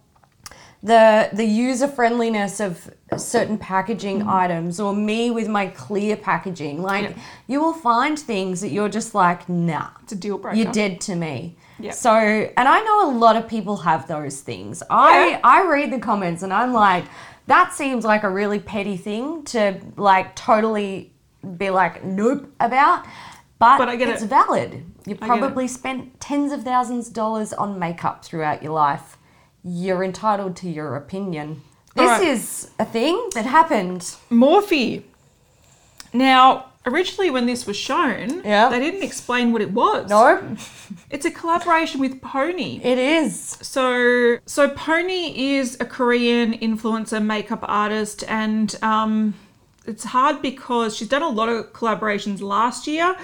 the 0.82 1.30
the 1.32 1.44
user 1.44 1.88
friendliness 1.88 2.60
of 2.60 2.90
certain 3.16 3.56
packaging 3.58 4.18
Mm-hmm. 4.20 4.28
items 4.28 4.80
or 4.80 4.94
me 4.94 5.30
with 5.30 5.48
my 5.48 5.68
clear 5.68 6.16
packaging. 6.16 6.82
Like 6.82 7.04
Yeah. 7.10 7.16
you 7.46 7.60
will 7.62 7.72
find 7.72 8.18
things 8.18 8.60
that 8.60 8.70
you're 8.70 8.88
just 8.90 9.14
like, 9.14 9.48
nah. 9.48 9.88
It's 10.02 10.12
a 10.12 10.16
deal 10.16 10.36
breaker. 10.36 10.56
You're 10.58 10.72
dead 10.72 11.00
to 11.02 11.14
me. 11.14 11.56
Yeah. 11.78 11.92
So, 11.92 12.12
and 12.14 12.68
I 12.68 12.80
know 12.82 13.08
a 13.08 13.12
lot 13.16 13.36
of 13.36 13.48
people 13.48 13.78
have 13.78 14.06
those 14.08 14.40
things. 14.40 14.82
I 14.90 15.28
Yeah. 15.30 15.40
I 15.42 15.62
read 15.66 15.90
the 15.92 15.98
comments 16.00 16.42
and 16.42 16.52
I'm 16.52 16.72
like, 16.74 17.04
that 17.46 17.72
seems 17.72 18.04
like 18.04 18.22
a 18.22 18.28
really 18.30 18.58
petty 18.58 18.96
thing 18.98 19.44
to 19.44 19.80
like 19.96 20.34
totally 20.36 21.13
be 21.58 21.70
like 21.70 22.04
nope 22.04 22.50
about. 22.60 23.04
But, 23.58 23.78
But 23.78 23.88
I 23.88 23.96
get 23.96 24.08
it's 24.08 24.22
it. 24.22 24.26
valid. 24.26 24.84
You 25.06 25.14
probably 25.14 25.68
spent 25.68 26.18
tens 26.20 26.52
of 26.52 26.64
thousands 26.64 27.08
of 27.08 27.14
dollars 27.14 27.52
on 27.52 27.78
makeup 27.78 28.24
throughout 28.24 28.62
your 28.62 28.72
life. 28.72 29.16
You're 29.62 30.02
entitled 30.02 30.56
to 30.56 30.68
your 30.68 30.96
opinion. 30.96 31.62
This 31.94 32.10
Alright. 32.10 32.22
is 32.28 32.70
a 32.78 32.84
thing 32.84 33.28
that 33.34 33.46
happened. 33.46 34.00
Morphe. 34.30 35.04
Now, 36.12 36.66
originally 36.86 37.30
when 37.30 37.46
this 37.46 37.66
was 37.66 37.76
shown, 37.76 38.42
Yeah. 38.44 38.68
they 38.68 38.80
didn't 38.80 39.02
explain 39.04 39.52
what 39.52 39.62
it 39.62 39.72
was. 39.72 40.10
No, 40.10 40.56
It's 41.10 41.24
a 41.24 41.30
collaboration 41.30 42.00
with 42.00 42.20
Pony. 42.20 42.80
it 42.82 42.98
is. 42.98 43.56
So, 43.62 44.38
so 44.46 44.68
Pony 44.68 45.54
is 45.56 45.76
a 45.80 45.84
Korean 45.84 46.52
influencer 46.58 47.24
makeup 47.24 47.60
artist, 47.62 48.24
and 48.28 48.74
um, 48.82 49.34
it's 49.86 50.04
hard 50.04 50.40
because 50.42 50.96
she's 50.96 51.08
done 51.08 51.22
a 51.22 51.28
lot 51.28 51.48
of 51.48 51.72
collaborations 51.72 52.40
last 52.40 52.86
year. 52.86 53.16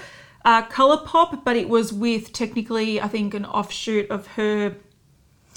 Uh, 0.45 0.63
ColourPop, 0.69 1.45
but 1.45 1.57
it 1.57 1.69
was 1.69 1.93
with 1.93 2.33
technically, 2.33 3.01
I 3.01 3.09
think, 3.09 3.35
an 3.35 3.45
offshoot 3.45 4.11
of 4.11 4.27
her 4.29 4.75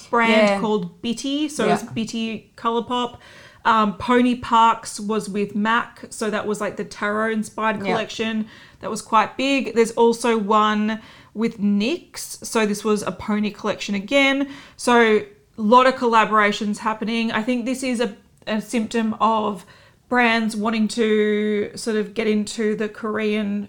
brand 0.09 0.49
Yeah. 0.49 0.59
called 0.59 1.01
Bitty. 1.01 1.47
So 1.49 1.65
Yeah. 1.65 1.73
it's 1.75 1.83
Bitty 1.83 2.51
ColourPop. 2.57 3.17
Um, 3.65 3.93
Pony 3.97 4.35
Park's 4.35 4.99
was 4.99 5.29
with 5.29 5.55
MAC, 5.55 6.05
so 6.09 6.29
that 6.29 6.45
was 6.45 6.59
like 6.59 6.75
the 6.75 6.83
tarot 6.83 7.31
inspired 7.31 7.77
Yeah. 7.77 7.83
collection. 7.85 8.47
That 8.81 8.89
was 8.89 9.01
quite 9.01 9.37
big. 9.37 9.73
There's 9.73 9.91
also 9.91 10.37
one 10.37 10.99
with 11.33 11.59
NYX, 11.59 12.45
so 12.45 12.65
this 12.65 12.83
was 12.83 13.01
a 13.03 13.11
pony 13.11 13.49
collection 13.51 13.95
again. 13.95 14.49
So 14.75 15.21
a 15.57 15.61
lot 15.61 15.87
of 15.87 15.95
collaborations 15.95 16.79
happening. 16.79 17.31
I 17.31 17.41
think 17.41 17.63
this 17.65 17.83
is 17.83 18.01
a, 18.01 18.15
a 18.45 18.59
symptom 18.59 19.15
of 19.21 19.65
brands 20.13 20.55
wanting 20.55 20.87
to 20.87 21.71
sort 21.73 21.97
of 21.97 22.13
get 22.13 22.27
into 22.27 22.75
the 22.75 22.87
Korean 22.87 23.67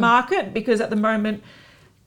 market 0.00 0.54
because 0.54 0.80
at 0.80 0.88
the 0.88 0.96
moment 0.96 1.44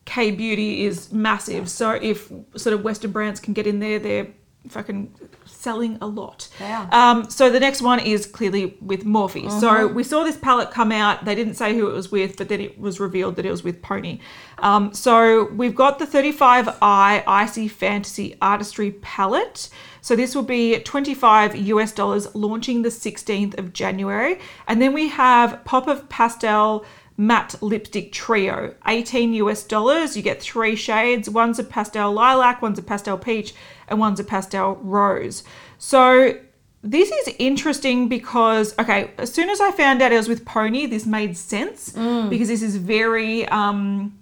K 0.06 0.32
beauty 0.32 0.86
is 0.86 1.14
massive. 1.14 1.70
So 1.70 1.92
if 1.92 2.32
sort 2.56 2.74
of 2.74 2.84
Western 2.84 3.12
brands 3.12 3.40
can 3.40 3.54
get 3.54 3.68
in 3.68 3.80
there, 3.80 4.00
they're 4.00 4.28
fucking 4.70 5.14
selling 5.46 6.00
a 6.02 6.08
lot. 6.08 6.48
Are. 6.60 6.90
Um, 6.92 7.30
so 7.30 7.52
the 7.52 7.60
next 7.60 7.84
one 7.84 8.00
is 8.00 8.26
clearly 8.26 8.76
with 8.82 9.04
Morphe. 9.06 9.52
So 9.60 9.86
we 9.86 10.04
saw 10.04 10.24
this 10.24 10.38
palette 10.38 10.72
come 10.72 10.92
out. 10.92 11.24
They 11.26 11.36
didn't 11.36 11.54
say 11.54 11.76
who 11.76 11.88
it 11.88 11.94
was 11.94 12.12
with, 12.12 12.38
but 12.38 12.50
then 12.50 12.62
it 12.62 12.80
was 12.80 13.00
revealed 13.00 13.36
that 13.36 13.46
it 13.46 13.52
was 13.52 13.64
with 13.64 13.84
Pony. 13.84 14.20
Um, 14.58 14.96
so 14.96 15.46
we've 15.52 15.76
got 15.76 16.00
the 16.00 16.08
35i 16.08 17.24
Icy 17.28 17.68
Fantasy 17.68 18.36
Artistry 18.42 18.94
palette. 19.02 19.70
So 20.06 20.16
this 20.16 20.36
will 20.36 20.44
be 20.44 20.78
25 20.78 21.56
US 21.56 21.92
dollars 21.92 22.36
launching 22.36 22.84
the 22.84 22.90
16th 22.90 23.58
of 23.58 23.74
January. 23.74 24.38
And 24.68 24.80
then 24.80 24.94
we 24.94 25.08
have 25.08 25.66
Pop 25.66 25.88
of 25.88 26.08
Pastel 26.10 26.86
matte 27.18 27.56
lipstick 27.60 28.12
trio 28.12 28.76
18 28.86 29.34
us 29.34 29.64
dollars 29.64 30.18
you 30.18 30.22
get 30.22 30.42
three 30.42 30.76
shades 30.76 31.30
one's 31.30 31.58
a 31.58 31.64
pastel 31.64 32.12
lilac 32.12 32.62
one's 32.62 32.78
a 32.78 32.82
pastel 32.82 33.18
peach 33.18 33.56
and 33.88 33.98
one's 33.98 34.20
a 34.20 34.24
pastel 34.24 34.76
rose 34.82 35.42
so 35.78 36.38
this 36.84 37.10
is 37.10 37.34
interesting 37.40 38.10
because 38.10 38.78
okay 38.78 39.12
as 39.18 39.32
soon 39.34 39.50
as 39.50 39.62
i 39.62 39.72
found 39.72 40.02
out 40.02 40.12
it 40.12 40.18
was 40.18 40.28
with 40.28 40.44
pony 40.44 40.86
this 40.86 41.06
made 41.06 41.38
sense 41.38 41.94
because 42.30 42.50
this 42.50 42.62
is 42.62 42.76
very 42.76 43.48
um 43.48 44.14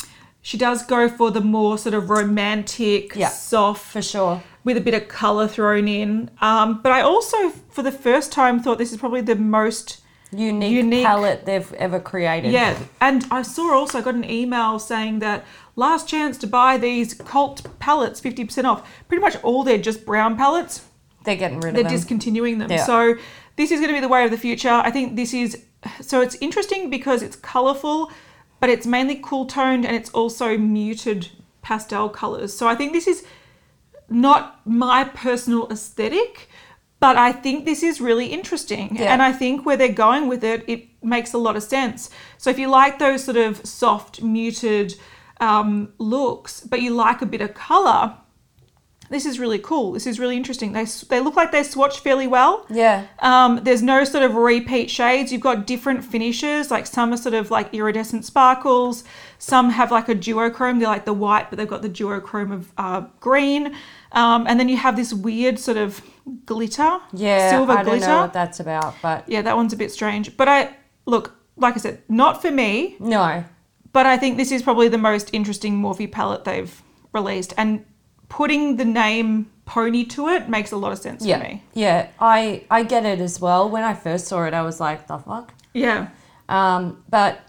she 0.43 0.57
does 0.57 0.85
go 0.85 1.09
for 1.09 1.31
the 1.31 1.41
more 1.41 1.77
sort 1.79 1.95
of 1.95 2.09
romantic 2.11 3.15
Yeah, 3.15 3.29
soft 3.29 3.83
For 3.91 4.01
sure. 4.01 4.43
With 4.63 4.77
a 4.77 4.81
bit 4.81 4.93
of 4.93 5.07
color 5.07 5.47
thrown 5.47 5.87
in 5.87 6.29
um 6.41 6.81
but 6.81 6.91
i 6.91 7.01
also 7.01 7.49
for 7.49 7.83
the 7.83 7.91
first 7.91 8.31
time 8.31 8.59
thought 8.59 8.77
this 8.77 8.91
is 8.91 8.97
probably 8.97 9.21
the 9.21 9.35
most 9.35 9.99
Unique, 10.35 10.71
Unique. 10.71 11.05
palette 11.05 11.45
they've 11.45 11.71
ever 11.73 11.99
created. 11.99 12.51
yeah, 12.51 12.77
and 12.99 13.25
I 13.29 13.43
saw 13.43 13.73
also 13.73 13.99
I 13.99 14.01
got 14.01 14.15
an 14.15 14.29
email 14.29 14.79
saying 14.79 15.19
that 15.19 15.45
last 15.75 16.07
chance 16.07 16.37
to 16.39 16.47
buy 16.47 16.77
these 16.77 17.13
cult 17.13 17.61
palettes, 17.79 18.19
fifty 18.19 18.43
percent 18.43 18.65
off. 18.67 18.87
Pretty 19.07 19.21
much 19.21 19.35
all 19.43 19.63
they're 19.63 19.77
just 19.77 20.05
brown 20.05 20.35
palettes. 20.35 20.81
They're 21.23 21.35
getting 21.35 21.59
rid 21.59 21.69
of 21.69 21.75
them. 21.75 21.83
They're 21.83 21.91
discontinuing 21.91 22.57
them. 22.57 22.71
Yeah. 22.71 22.83
So 22.83 23.15
this 23.55 23.71
is 23.71 23.79
going 23.79 23.89
to 23.89 23.93
be 23.93 24.01
the 24.01 24.07
way 24.07 24.25
of 24.25 24.31
the 24.31 24.37
future. 24.37 24.69
I 24.69 24.91
think 24.91 25.15
this 25.15 25.33
is 25.33 25.63
so 26.01 26.21
it's 26.21 26.35
interesting 26.35 26.89
because 26.89 27.21
it's 27.21 27.35
colorful, 27.35 28.11
but 28.59 28.69
it's 28.69 28.87
mainly 28.87 29.19
cool 29.21 29.45
toned 29.45 29.85
and 29.85 29.95
it's 29.95 30.09
also 30.11 30.57
muted 30.57 31.29
pastel 31.61 32.09
colors. 32.09 32.53
So 32.55 32.67
I 32.67 32.75
think 32.75 32.93
this 32.93 33.07
is 33.07 33.23
not 34.13 34.61
my 34.65 35.03
personal 35.03 35.69
aesthetic, 35.71 36.49
but 36.99 37.17
I 37.17 37.33
think 37.33 37.65
this 37.65 37.83
is 37.83 37.99
really 37.99 38.27
interesting. 38.27 38.95
Yeah. 38.95 39.11
And 39.11 39.21
I 39.21 39.33
think 39.33 39.65
where 39.65 39.75
they're 39.75 39.89
going 39.89 40.27
with 40.27 40.43
it, 40.43 40.63
it 40.67 40.87
makes 41.03 41.33
a 41.33 41.37
lot 41.37 41.55
of 41.57 41.63
sense. 41.63 42.09
So 42.37 42.49
if 42.49 42.57
you 42.57 42.69
like 42.69 42.99
those 42.99 43.23
sort 43.25 43.37
of 43.37 43.65
soft, 43.65 44.21
muted 44.21 44.95
um, 45.41 45.91
looks, 45.97 46.61
but 46.61 46.81
you 46.81 46.93
like 46.93 47.21
a 47.21 47.25
bit 47.25 47.41
of 47.41 47.53
color, 47.53 48.15
this 49.09 49.25
is 49.25 49.37
really 49.37 49.59
cool. 49.59 49.91
This 49.91 50.07
is 50.07 50.19
really 50.19 50.37
interesting. 50.37 50.71
They, 50.71 50.85
they 50.85 51.19
look 51.19 51.35
like 51.35 51.51
they 51.51 51.63
swatch 51.63 51.99
fairly 51.99 52.25
well. 52.25 52.65
Yeah. 52.69 53.05
Um, 53.19 53.59
there's 53.63 53.83
no 53.83 54.05
sort 54.05 54.23
of 54.23 54.35
repeat 54.35 54.89
shades. 54.89 55.31
You've 55.31 55.41
got 55.41 55.67
different 55.67 56.03
finishes. 56.03 56.71
Like 56.71 56.87
some 56.87 57.13
are 57.13 57.17
sort 57.17 57.35
of 57.35 57.51
like 57.51 57.73
iridescent 57.73 58.25
sparkles. 58.25 59.03
Some 59.37 59.69
have 59.71 59.91
like 59.91 60.09
a 60.09 60.15
duochrome. 60.15 60.79
They're 60.79 60.87
like 60.87 61.05
the 61.05 61.13
white, 61.13 61.49
but 61.49 61.57
they've 61.57 61.67
got 61.67 61.81
the 61.81 61.89
duochrome 61.89 62.53
of 62.53 62.71
uh, 62.77 63.01
green. 63.19 63.75
Um, 64.13 64.45
and 64.47 64.59
then 64.59 64.69
you 64.69 64.77
have 64.77 64.95
this 64.95 65.11
weird 65.13 65.57
sort 65.59 65.77
of 65.77 66.01
glitter. 66.45 66.99
Yeah, 67.13 67.49
Silver 67.49 67.71
I 67.73 67.75
don't 67.77 67.85
glitter. 67.85 68.07
know 68.07 68.21
what 68.21 68.33
that's 68.33 68.59
about, 68.59 68.95
but 69.01 69.27
yeah, 69.27 69.41
that 69.41 69.55
one's 69.55 69.73
a 69.73 69.77
bit 69.77 69.91
strange. 69.91 70.37
But 70.37 70.47
I 70.47 70.75
look, 71.05 71.35
like 71.57 71.73
I 71.75 71.77
said, 71.79 72.01
not 72.09 72.41
for 72.41 72.51
me. 72.51 72.95
no. 72.99 73.43
But 73.91 74.07
I 74.07 74.17
think 74.17 74.37
this 74.37 74.51
is 74.51 74.63
probably 74.63 74.87
the 74.87 74.97
most 74.97 75.29
interesting 75.33 75.79
Morphe 75.79 76.11
palette 76.11 76.45
they've 76.45 76.81
released. 77.13 77.53
And 77.57 77.85
putting 78.27 78.77
the 78.77 78.85
name 78.85 79.51
Pony 79.65 80.03
to 80.05 80.29
it 80.29 80.49
makes 80.49 80.71
a 80.71 80.77
lot 80.77 80.91
of 80.91 80.97
sense 80.97 81.23
Yeah, 81.23 81.37
for 81.37 81.43
me. 81.43 81.63
yeah, 81.73 82.07
I 82.19 82.63
I 82.71 82.83
get 82.83 83.05
it 83.05 83.19
as 83.19 83.39
well. 83.39 83.69
When 83.69 83.83
I 83.83 83.93
first 83.93 84.25
saw 84.27 84.45
it, 84.45 84.53
I 84.55 84.63
was 84.63 84.79
like, 84.79 85.05
"The 85.07 85.19
fuck," 85.19 85.53
Yeah. 85.73 86.07
um, 86.49 87.03
but 87.09 87.41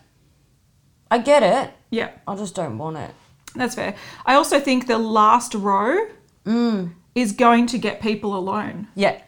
I 1.11 1.19
get 1.19 1.43
it. 1.43 1.73
Yeah. 1.91 2.11
I 2.28 2.35
just 2.36 2.55
don't 2.55 2.77
want 2.78 2.97
it. 2.99 3.11
That's 3.55 3.74
fair. 3.74 3.95
I 4.27 4.35
also 4.35 4.61
think 4.61 4.86
the 4.86 4.99
last 4.99 5.55
row 5.55 6.07
Mm. 6.46 6.92
is 7.14 7.32
going 7.32 7.66
to 7.68 7.78
get 7.78 8.00
people 8.00 8.36
alone. 8.36 8.88
Yeah, 8.94 9.20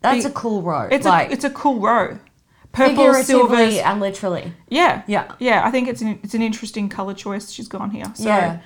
that's 0.00 0.24
Be- 0.24 0.30
a 0.30 0.32
cool 0.32 0.62
row. 0.62 0.88
It's 0.90 1.04
like 1.06 1.30
a 1.30 1.32
it's 1.32 1.44
a 1.44 1.50
cool 1.50 1.80
row. 1.80 2.18
Purple, 2.72 2.96
figuratively 3.12 3.80
and 3.80 4.00
literally. 4.00 4.54
Yeah, 4.68 5.02
Yeah. 5.06 5.32
yeah. 5.38 5.62
I 5.66 5.70
think 5.70 5.88
it's 5.88 6.00
an 6.00 6.18
it's 6.22 6.32
an 6.34 6.40
interesting 6.42 6.88
color 6.88 7.12
choice 7.14 7.50
she's 7.50 7.68
gone 7.68 7.90
here. 7.90 8.10
So 8.14 8.28
Yeah. 8.28 8.60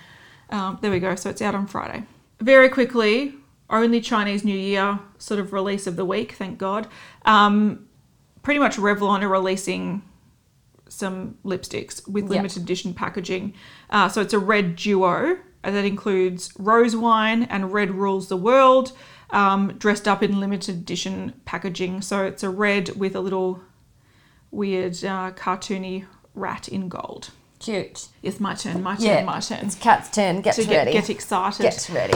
um, 0.50 0.78
there 0.80 0.90
we 0.92 1.00
go. 1.00 1.16
So 1.16 1.28
it's 1.30 1.42
out 1.42 1.54
on 1.56 1.66
Friday. 1.66 2.04
Very 2.40 2.68
quickly, 2.68 3.34
only 3.68 4.00
Chinese 4.00 4.44
New 4.44 4.56
Year 4.56 5.00
sort 5.18 5.40
of 5.40 5.52
release 5.52 5.88
of 5.88 5.96
the 5.96 6.04
week. 6.04 6.32
Thank 6.32 6.56
God. 6.58 6.86
Um, 7.24 7.86
pretty 8.44 8.60
much 8.60 8.76
Revlon 8.76 9.22
are 9.22 9.28
releasing 9.28 10.02
some 10.88 11.36
lipsticks 11.44 12.06
with 12.08 12.24
Yeah. 12.24 12.30
limited 12.36 12.62
edition 12.62 12.94
packaging. 12.94 13.54
Uh, 13.90 14.08
so 14.08 14.20
it's 14.20 14.32
a 14.32 14.38
red 14.38 14.76
duo 14.76 15.38
that 15.70 15.84
includes 15.84 16.52
Rose 16.58 16.96
Wine 16.96 17.44
and 17.44 17.72
Red 17.72 17.92
Rules 17.92 18.28
the 18.28 18.36
World, 18.36 18.92
um, 19.30 19.74
dressed 19.78 20.06
up 20.06 20.22
in 20.22 20.40
limited 20.40 20.76
edition 20.76 21.34
packaging. 21.44 22.02
So 22.02 22.24
it's 22.24 22.42
a 22.42 22.50
red 22.50 22.90
with 22.90 23.16
a 23.16 23.20
little 23.20 23.60
weird 24.50 24.92
uh, 25.04 25.32
cartoony 25.32 26.06
rat 26.34 26.68
in 26.68 26.88
gold. 26.88 27.30
Cute. 27.66 28.06
It's 28.22 28.38
my 28.38 28.54
turn, 28.54 28.80
my 28.80 28.94
turn, 28.94 29.04
Yeah, 29.04 29.24
my 29.24 29.40
turn. 29.40 29.58
it's 29.66 29.74
Cat's 29.74 30.08
turn. 30.10 30.40
Get 30.40 30.54
To 30.54 30.64
get, 30.64 30.76
ready. 30.76 30.92
get 30.92 31.10
excited. 31.10 31.62
Get 31.64 31.90
ready. 31.92 32.12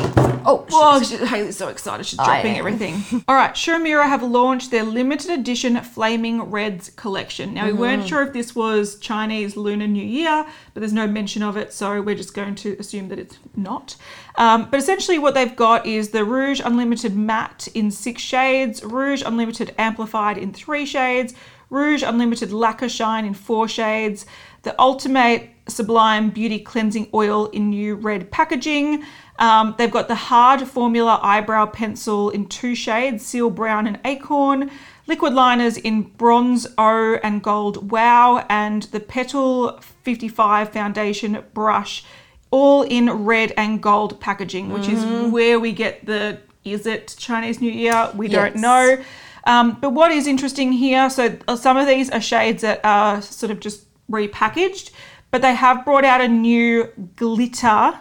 Oh, 0.46 1.02
she- 1.02 1.16
Hayley's 1.26 1.56
so 1.56 1.66
excited. 1.66 2.06
She's 2.06 2.20
I 2.20 2.24
dropping 2.24 2.52
am. 2.52 2.58
everything. 2.58 3.24
All 3.28 3.34
right, 3.34 3.56
Shu 3.56 3.72
Uemura 3.72 4.04
have 4.08 4.22
launched 4.22 4.70
their 4.70 4.84
limited 4.84 5.30
edition 5.32 5.76
Flaming 5.80 6.40
Reds 6.42 6.90
collection. 6.90 7.52
Now, 7.52 7.66
we 7.66 7.72
weren't 7.72 8.02
Mm-hmm. 8.02 8.08
sure 8.08 8.22
if 8.22 8.32
this 8.32 8.54
was 8.54 8.96
Chinese 9.00 9.56
Lunar 9.56 9.88
New 9.88 10.04
Year, 10.04 10.46
but 10.72 10.80
there's 10.80 10.92
no 10.92 11.08
mention 11.08 11.42
of 11.42 11.56
it, 11.56 11.72
so 11.72 12.00
we're 12.00 12.14
just 12.14 12.32
going 12.32 12.54
to 12.54 12.76
assume 12.78 13.08
that 13.08 13.18
it's 13.18 13.36
not. 13.56 13.96
Um, 14.36 14.68
but 14.70 14.78
essentially, 14.78 15.18
what 15.18 15.34
they've 15.34 15.56
got 15.56 15.84
is 15.84 16.10
the 16.10 16.24
Rouge 16.24 16.60
Unlimited 16.64 17.16
Matte 17.16 17.66
in 17.74 17.90
six 17.90 18.22
shades, 18.22 18.84
Rouge 18.84 19.24
Unlimited 19.26 19.74
Amplified 19.78 20.38
in 20.38 20.52
three 20.52 20.86
shades, 20.86 21.34
Rouge 21.70 22.02
Unlimited 22.02 22.52
Lacquer 22.52 22.88
Shine 22.88 23.24
in 23.24 23.32
four 23.34 23.68
shades, 23.68 24.26
the 24.62 24.78
Ultimate 24.80 25.50
Sublime 25.68 26.30
Beauty 26.30 26.58
Cleansing 26.58 27.08
Oil 27.14 27.46
in 27.46 27.70
new 27.70 27.94
red 27.94 28.30
packaging. 28.30 29.04
Um, 29.38 29.74
they've 29.78 29.90
got 29.90 30.08
the 30.08 30.14
Hard 30.14 30.62
Formula 30.62 31.18
Eyebrow 31.22 31.66
Pencil 31.66 32.30
in 32.30 32.46
two 32.46 32.74
shades, 32.74 33.24
Seal 33.24 33.50
Brown 33.50 33.86
and 33.86 33.98
Acorn. 34.04 34.70
Liquid 35.06 35.32
liners 35.32 35.76
in 35.76 36.02
bronze, 36.02 36.66
O, 36.78 37.18
and 37.22 37.42
gold 37.42 37.90
wow, 37.90 38.46
and 38.48 38.84
the 38.84 39.00
Petal 39.00 39.80
55 40.02 40.72
foundation 40.72 41.42
brush, 41.52 42.04
all 42.52 42.82
in 42.82 43.10
red 43.10 43.52
and 43.56 43.82
gold 43.82 44.20
packaging, 44.20 44.70
which 44.70 44.86
is 44.88 45.32
where 45.32 45.58
we 45.58 45.72
get 45.72 46.06
the 46.06 46.38
is 46.64 46.86
it 46.86 47.14
Chinese 47.18 47.60
New 47.60 47.72
Year? 47.72 48.10
We 48.14 48.28
don't 48.28 48.56
know. 48.56 49.02
Um, 49.44 49.78
but 49.80 49.90
what 49.90 50.12
is 50.12 50.26
interesting 50.26 50.72
here, 50.72 51.08
so 51.08 51.36
uh, 51.48 51.56
some 51.56 51.76
of 51.76 51.86
these 51.86 52.10
are 52.10 52.20
shades 52.20 52.62
that 52.62 52.80
are 52.84 53.22
sort 53.22 53.50
of 53.50 53.58
just 53.58 53.86
repackaged, 54.10 54.90
but 55.30 55.42
they 55.42 55.54
have 55.54 55.84
brought 55.84 56.04
out 56.04 56.20
a 56.20 56.28
new 56.28 56.88
glitter 57.16 57.98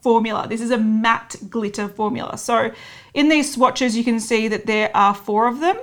formula. 0.00 0.46
This 0.48 0.60
is 0.60 0.70
a 0.70 0.78
matte 0.78 1.36
glitter 1.48 1.88
formula. 1.88 2.38
So 2.38 2.72
in 3.14 3.28
these 3.28 3.52
swatches, 3.52 3.96
you 3.96 4.04
can 4.04 4.20
see 4.20 4.48
that 4.48 4.66
there 4.66 4.90
are 4.94 5.14
four 5.14 5.48
of 5.48 5.60
them. 5.60 5.78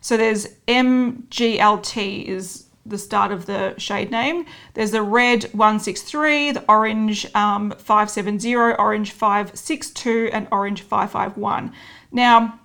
So 0.00 0.16
there's 0.16 0.48
MGLT 0.68 2.24
is 2.24 2.64
the 2.86 2.98
start 2.98 3.32
of 3.32 3.46
the 3.46 3.74
shade 3.78 4.10
name. 4.10 4.44
There's 4.74 4.90
the 4.90 5.02
red 5.02 5.44
163, 5.44 6.52
the 6.52 6.64
orange 6.68 7.26
um, 7.34 7.70
570, 7.70 8.54
orange 8.54 9.10
562, 9.12 10.30
and 10.32 10.46
orange 10.52 10.82
551. 10.82 11.72
Now, 12.12 12.60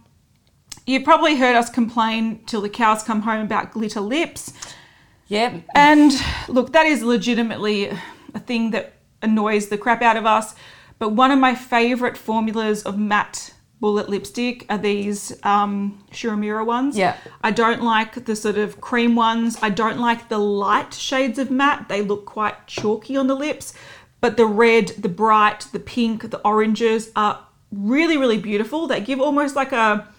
you've 0.85 1.05
probably 1.05 1.37
heard 1.37 1.55
us 1.55 1.69
complain 1.69 2.43
till 2.45 2.61
the 2.61 2.69
cows 2.69 3.03
come 3.03 3.21
home 3.21 3.45
about 3.45 3.71
glitter 3.71 4.01
lips. 4.01 4.53
Yep. 5.29 5.63
And 5.73 6.11
look, 6.47 6.73
that 6.73 6.85
is 6.85 7.01
legitimately 7.01 7.91
a 8.33 8.39
thing 8.39 8.71
that 8.71 8.93
annoys 9.21 9.69
the 9.69 9.77
crap 9.77 10.01
out 10.01 10.17
of 10.17 10.25
us. 10.25 10.55
But 10.97 11.13
one 11.13 11.31
of 11.31 11.39
my 11.39 11.55
favorite 11.55 12.17
formulas 12.17 12.83
of 12.83 12.97
matte 12.97 13.53
bullet 13.79 14.09
lipstick 14.09 14.65
are 14.69 14.77
these 14.77 15.33
um, 15.45 16.03
Shu 16.11 16.29
Uemura 16.29 16.65
ones. 16.65 16.97
Yeah. 16.97 17.15
I 17.41 17.51
don't 17.51 17.81
like 17.81 18.25
the 18.25 18.35
sort 18.35 18.57
of 18.57 18.81
cream 18.81 19.15
ones. 19.15 19.57
I 19.61 19.69
don't 19.69 19.99
like 19.99 20.29
the 20.29 20.37
light 20.37 20.93
shades 20.93 21.39
of 21.39 21.49
matte. 21.49 21.87
They 21.87 22.01
look 22.01 22.25
quite 22.25 22.67
chalky 22.67 23.15
on 23.15 23.27
the 23.27 23.35
lips. 23.35 23.73
But 24.21 24.35
the 24.35 24.45
red, 24.45 24.89
the 24.97 25.09
bright, 25.09 25.67
the 25.71 25.79
pink, 25.79 26.29
the 26.29 26.41
oranges 26.41 27.11
are 27.15 27.39
really, 27.71 28.17
really 28.17 28.37
beautiful. 28.37 28.87
They 28.87 28.99
give 28.99 29.21
almost 29.21 29.55
like 29.55 29.71
a 29.71 30.09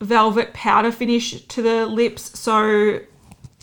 velvet 0.00 0.54
powder 0.54 0.90
finish 0.90 1.44
to 1.46 1.60
the 1.60 1.84
lips. 1.84 2.38
So 2.38 3.00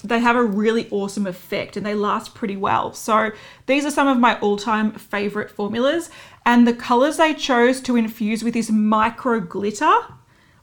they 0.09 0.19
have 0.19 0.35
a 0.35 0.43
really 0.43 0.88
awesome 0.91 1.27
effect 1.27 1.77
and 1.77 1.85
they 1.85 1.93
last 1.95 2.34
pretty 2.35 2.57
well. 2.57 2.93
So 2.93 3.31
these 3.65 3.85
are 3.85 3.91
some 3.91 4.07
of 4.07 4.17
my 4.19 4.39
all-time 4.39 4.91
favorite 4.93 5.49
formulas 5.51 6.09
and 6.45 6.67
the 6.67 6.73
colors 6.73 7.17
they 7.17 7.34
chose 7.34 7.81
to 7.81 7.95
infuse 7.95 8.43
with 8.43 8.53
this 8.53 8.69
micro 8.69 9.39
glitter 9.39 9.93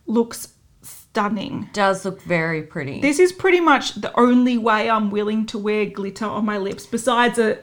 looks 0.07 0.55
stunning. 0.83 1.69
Does 1.73 2.05
look 2.05 2.21
very 2.23 2.63
pretty. 2.63 3.01
This 3.01 3.19
is 3.19 3.33
pretty 3.33 3.61
much 3.61 3.95
the 3.95 4.19
only 4.19 4.59
way 4.59 4.91
I'm 4.91 5.11
willing 5.11 5.47
to 5.47 5.59
wear 5.59 5.87
glitter 5.87 6.27
on 6.27 6.45
my 6.45 6.59
lips 6.59 6.87
besides 6.87 7.39
a 7.39 7.59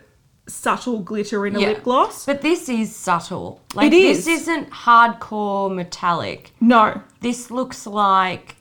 subtle 0.47 0.99
glitter 0.99 1.45
in 1.45 1.55
a 1.55 1.59
Yeah. 1.59 1.67
lip 1.69 1.83
gloss. 1.83 2.25
But 2.25 2.41
this 2.41 2.67
is 2.67 2.95
subtle. 2.95 3.61
Like 3.73 3.87
It 3.87 3.93
is. 3.93 4.25
this 4.25 4.41
isn't 4.41 4.69
hardcore 4.71 5.73
metallic. 5.73 6.51
No. 6.59 7.01
This 7.21 7.51
looks 7.51 7.85
like 7.85 8.55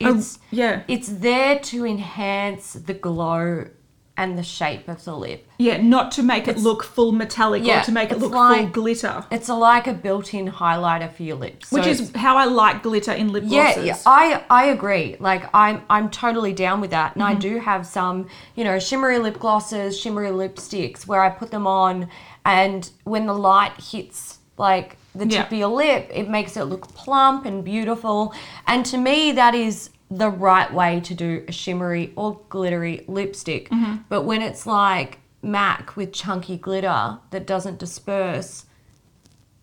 It's 0.00 0.38
yeah. 0.50 0.82
it's 0.88 1.08
there 1.08 1.58
to 1.60 1.86
enhance 1.86 2.72
the 2.74 2.94
glow 2.94 3.68
and 4.16 4.38
the 4.38 4.44
shape 4.44 4.86
of 4.86 5.02
the 5.04 5.16
lip. 5.16 5.44
Yeah, 5.58 5.82
not 5.82 6.12
to 6.12 6.22
make 6.22 6.46
it 6.46 6.56
look 6.58 6.84
full 6.84 7.10
metallic 7.10 7.64
Yeah, 7.64 7.80
or 7.80 7.84
to 7.84 7.90
make 7.92 8.10
it 8.10 8.14
it's 8.14 8.22
look 8.22 8.30
full 8.32 8.40
like- 8.48 8.72
glitter. 8.72 9.24
It's 9.32 9.48
a, 9.48 9.54
like 9.54 9.88
a 9.88 9.92
built-in 9.92 10.48
highlighter 10.52 11.12
for 11.12 11.24
your 11.24 11.34
lips. 11.36 11.72
Which 11.72 11.82
So 11.84 11.90
is 11.90 12.12
how 12.14 12.36
I 12.36 12.44
like 12.44 12.84
glitter 12.84 13.10
in 13.12 13.32
lip 13.32 13.42
yeah, 13.46 13.74
glosses. 13.74 13.84
yeah, 13.86 13.96
I 14.06 14.44
I 14.48 14.66
agree. 14.66 15.16
Like 15.18 15.48
I'm 15.52 15.82
I'm 15.90 16.10
totally 16.10 16.52
down 16.52 16.80
with 16.80 16.90
that. 16.92 17.14
And 17.16 17.24
Mm-hmm. 17.24 17.36
I 17.36 17.40
do 17.40 17.58
have 17.58 17.86
some, 17.86 18.28
you 18.54 18.62
know, 18.62 18.78
shimmery 18.78 19.18
lip 19.18 19.38
glosses, 19.40 19.98
shimmery 19.98 20.30
lipsticks 20.30 21.06
where 21.08 21.22
I 21.22 21.30
put 21.30 21.50
them 21.50 21.66
on 21.66 22.08
and 22.44 22.88
when 23.04 23.26
the 23.26 23.34
light 23.34 23.72
hits 23.80 24.38
like 24.58 24.96
the 25.14 25.26
Yeah. 25.26 25.42
tip 25.42 25.52
of 25.52 25.58
your 25.58 25.68
lip, 25.68 26.10
it 26.12 26.28
makes 26.28 26.56
it 26.56 26.64
look 26.64 26.88
plump 26.94 27.44
and 27.44 27.64
beautiful. 27.64 28.34
And 28.66 28.84
to 28.86 28.98
me 28.98 29.32
that 29.32 29.54
is 29.54 29.90
the 30.10 30.30
right 30.30 30.72
way 30.72 31.00
to 31.00 31.14
do 31.14 31.44
a 31.48 31.52
shimmery 31.52 32.12
or 32.16 32.40
glittery 32.48 33.04
lipstick. 33.08 33.70
Mm-hmm. 33.70 33.96
But 34.08 34.22
when 34.22 34.42
it's 34.42 34.66
like 34.66 35.18
MAC 35.42 35.96
with 35.96 36.12
chunky 36.12 36.56
glitter 36.56 37.18
that 37.30 37.46
doesn't 37.46 37.78
disperse, 37.78 38.66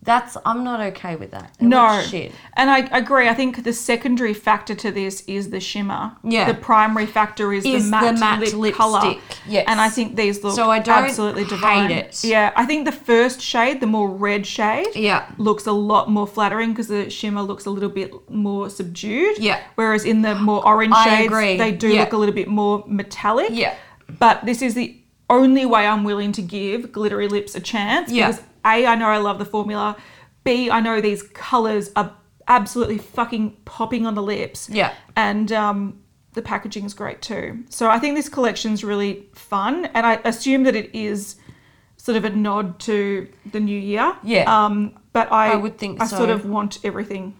That's 0.04 0.36
I'm 0.44 0.64
not 0.64 0.80
okay 0.80 1.14
with 1.14 1.30
that. 1.30 1.54
It 1.60 1.62
No, 1.64 2.02
shit. 2.02 2.32
and 2.54 2.68
I 2.68 2.78
agree. 2.90 3.28
I 3.28 3.34
think 3.34 3.62
the 3.62 3.72
secondary 3.72 4.34
factor 4.34 4.74
to 4.74 4.90
this 4.90 5.22
is 5.28 5.50
the 5.50 5.60
shimmer. 5.60 6.16
Yeah. 6.24 6.46
The 6.50 6.54
primary 6.54 7.06
factor 7.06 7.52
is, 7.52 7.64
Is 7.64 7.84
the 7.84 7.96
the 7.96 8.12
matte, 8.12 8.18
matte 8.18 8.40
lip 8.40 8.52
lipstick, 8.54 8.74
color. 8.74 9.14
yes. 9.46 9.64
And 9.68 9.80
I 9.80 9.88
think 9.88 10.16
these 10.16 10.42
look 10.42 10.56
So 10.56 10.70
I 10.72 10.80
don't 10.80 11.04
absolutely 11.04 11.42
hate 11.44 11.50
divine. 11.50 11.90
it. 11.92 12.24
Yeah, 12.24 12.52
I 12.56 12.66
think 12.66 12.84
the 12.84 12.90
first 12.92 13.40
shade, 13.40 13.80
the 13.80 13.86
more 13.86 14.08
red 14.08 14.44
shade, 14.44 14.88
Yeah. 14.96 15.24
looks 15.38 15.66
a 15.66 15.72
lot 15.72 16.10
more 16.10 16.26
flattering 16.26 16.70
because 16.70 16.88
the 16.88 17.08
shimmer 17.08 17.42
looks 17.42 17.64
a 17.66 17.70
little 17.70 17.88
bit 17.88 18.10
more 18.28 18.70
subdued. 18.70 19.38
Yeah. 19.38 19.60
Whereas 19.76 20.04
in 20.04 20.22
the 20.22 20.34
more 20.34 20.66
orange 20.66 20.94
I 20.96 21.04
shades, 21.04 21.26
agree. 21.32 21.56
they 21.58 21.70
do 21.70 21.86
Yeah. 21.88 22.00
look 22.00 22.12
a 22.12 22.16
little 22.16 22.34
bit 22.34 22.48
more 22.48 22.82
metallic. 22.88 23.50
Yeah. 23.52 23.74
But 24.18 24.44
this 24.46 24.62
is 24.62 24.74
the 24.74 24.96
only 25.30 25.64
way 25.64 25.86
I'm 25.86 26.02
willing 26.02 26.32
to 26.32 26.42
give 26.42 26.90
glittery 26.90 27.28
lips 27.28 27.54
a 27.54 27.60
chance 27.60 28.10
Yeah. 28.10 28.26
because 28.32 28.42
A, 28.64 28.86
I 28.86 28.94
know 28.94 29.06
I 29.06 29.18
love 29.18 29.38
the 29.38 29.44
formula. 29.44 29.96
B, 30.44 30.70
I 30.70 30.80
know 30.80 31.00
these 31.00 31.22
colors 31.22 31.90
are 31.96 32.14
absolutely 32.48 32.98
fucking 32.98 33.56
popping 33.64 34.06
on 34.06 34.14
the 34.14 34.22
lips. 34.22 34.68
Yeah. 34.68 34.92
And 35.16 35.52
um, 35.52 36.02
the 36.32 36.42
packaging 36.42 36.84
is 36.84 36.94
great 36.94 37.22
too. 37.22 37.64
So 37.68 37.88
I 37.88 37.98
think 37.98 38.16
this 38.16 38.28
collection's 38.28 38.82
really 38.82 39.26
fun, 39.34 39.86
and 39.86 40.06
I 40.06 40.14
assume 40.24 40.64
that 40.64 40.74
it 40.74 40.94
is 40.94 41.36
sort 41.96 42.16
of 42.16 42.24
a 42.24 42.30
nod 42.30 42.80
to 42.80 43.28
the 43.52 43.60
new 43.60 43.78
year. 43.78 44.16
Yeah. 44.24 44.44
Um, 44.64 44.98
but 45.12 45.30
I, 45.30 45.52
I 45.52 45.56
would 45.56 45.78
think 45.78 46.00
I 46.00 46.06
so. 46.06 46.16
sort 46.16 46.30
of 46.30 46.44
want 46.44 46.78
everything, 46.84 47.36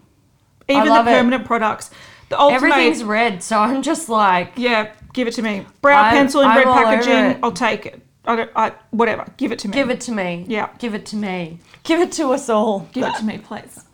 even 0.69 0.85
the 0.85 0.90
love 0.90 1.07
it. 1.09 1.11
permanent 1.11 1.44
products. 1.44 1.90
The 2.28 2.39
ultimate, 2.39 2.57
Everything's 2.73 3.03
red, 3.05 3.43
so 3.43 3.59
I'm 3.59 3.82
just 3.82 4.09
like, 4.09 4.53
yeah, 4.57 4.93
give 5.12 5.27
it 5.28 5.35
to 5.35 5.43
me. 5.43 5.66
Brow 5.81 6.03
I'm- 6.03 6.15
pencil 6.15 6.40
in 6.43 6.49
I'm 6.49 6.57
red 6.59 6.66
packaging. 6.66 7.40
I'll 7.43 7.53
take 7.53 7.86
it. 7.86 8.02
I 8.24 8.36
don't, 8.36 8.51
I, 8.55 8.73
whatever, 8.90 9.27
give 9.36 9.53
it 9.53 9.59
to 9.61 9.69
me. 9.69 9.74
give 9.74 9.90
it 9.90 10.01
to 10.03 10.12
me. 10.12 10.44
Yeah. 10.49 10.70
Give 10.78 10.94
it 10.94 11.07
to 11.07 11.16
me. 11.16 11.59
Give 11.82 12.01
it 12.01 12.12
to 12.12 12.32
us 12.32 12.49
all. 12.49 12.89
Give 12.93 13.05
it 13.05 13.16
to 13.16 13.24
me, 13.24 13.39
please. 13.39 13.85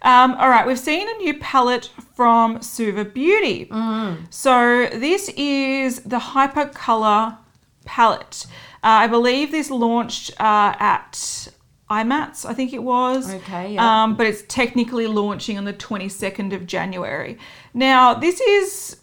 Um, 0.00 0.34
all 0.34 0.48
right, 0.48 0.66
we've 0.66 0.78
seen 0.78 1.08
a 1.08 1.18
new 1.18 1.38
palette 1.38 1.90
from 2.14 2.62
Suva 2.62 3.04
Beauty. 3.04 3.66
Mm. 3.66 4.32
So 4.32 4.86
this 4.92 5.28
is 5.30 6.00
the 6.02 6.18
Hypercolor 6.18 7.36
palette. 7.84 8.46
Uh, 8.84 9.04
I 9.04 9.06
believe 9.08 9.50
this 9.50 9.70
launched 9.70 10.30
uh, 10.40 10.74
at 10.78 11.48
IMATS, 11.90 12.44
I 12.44 12.54
think 12.54 12.72
it 12.72 12.82
was. 12.82 13.34
Okay, 13.34 13.74
yeah. 13.74 14.04
Um, 14.04 14.16
but 14.16 14.26
it's 14.26 14.42
technically 14.46 15.06
launching 15.06 15.58
on 15.58 15.64
the 15.64 15.72
22nd 15.72 16.54
of 16.54 16.66
January. 16.66 17.38
Now, 17.74 18.14
this 18.14 18.40
is, 18.40 18.98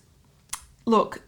look, 0.86 1.22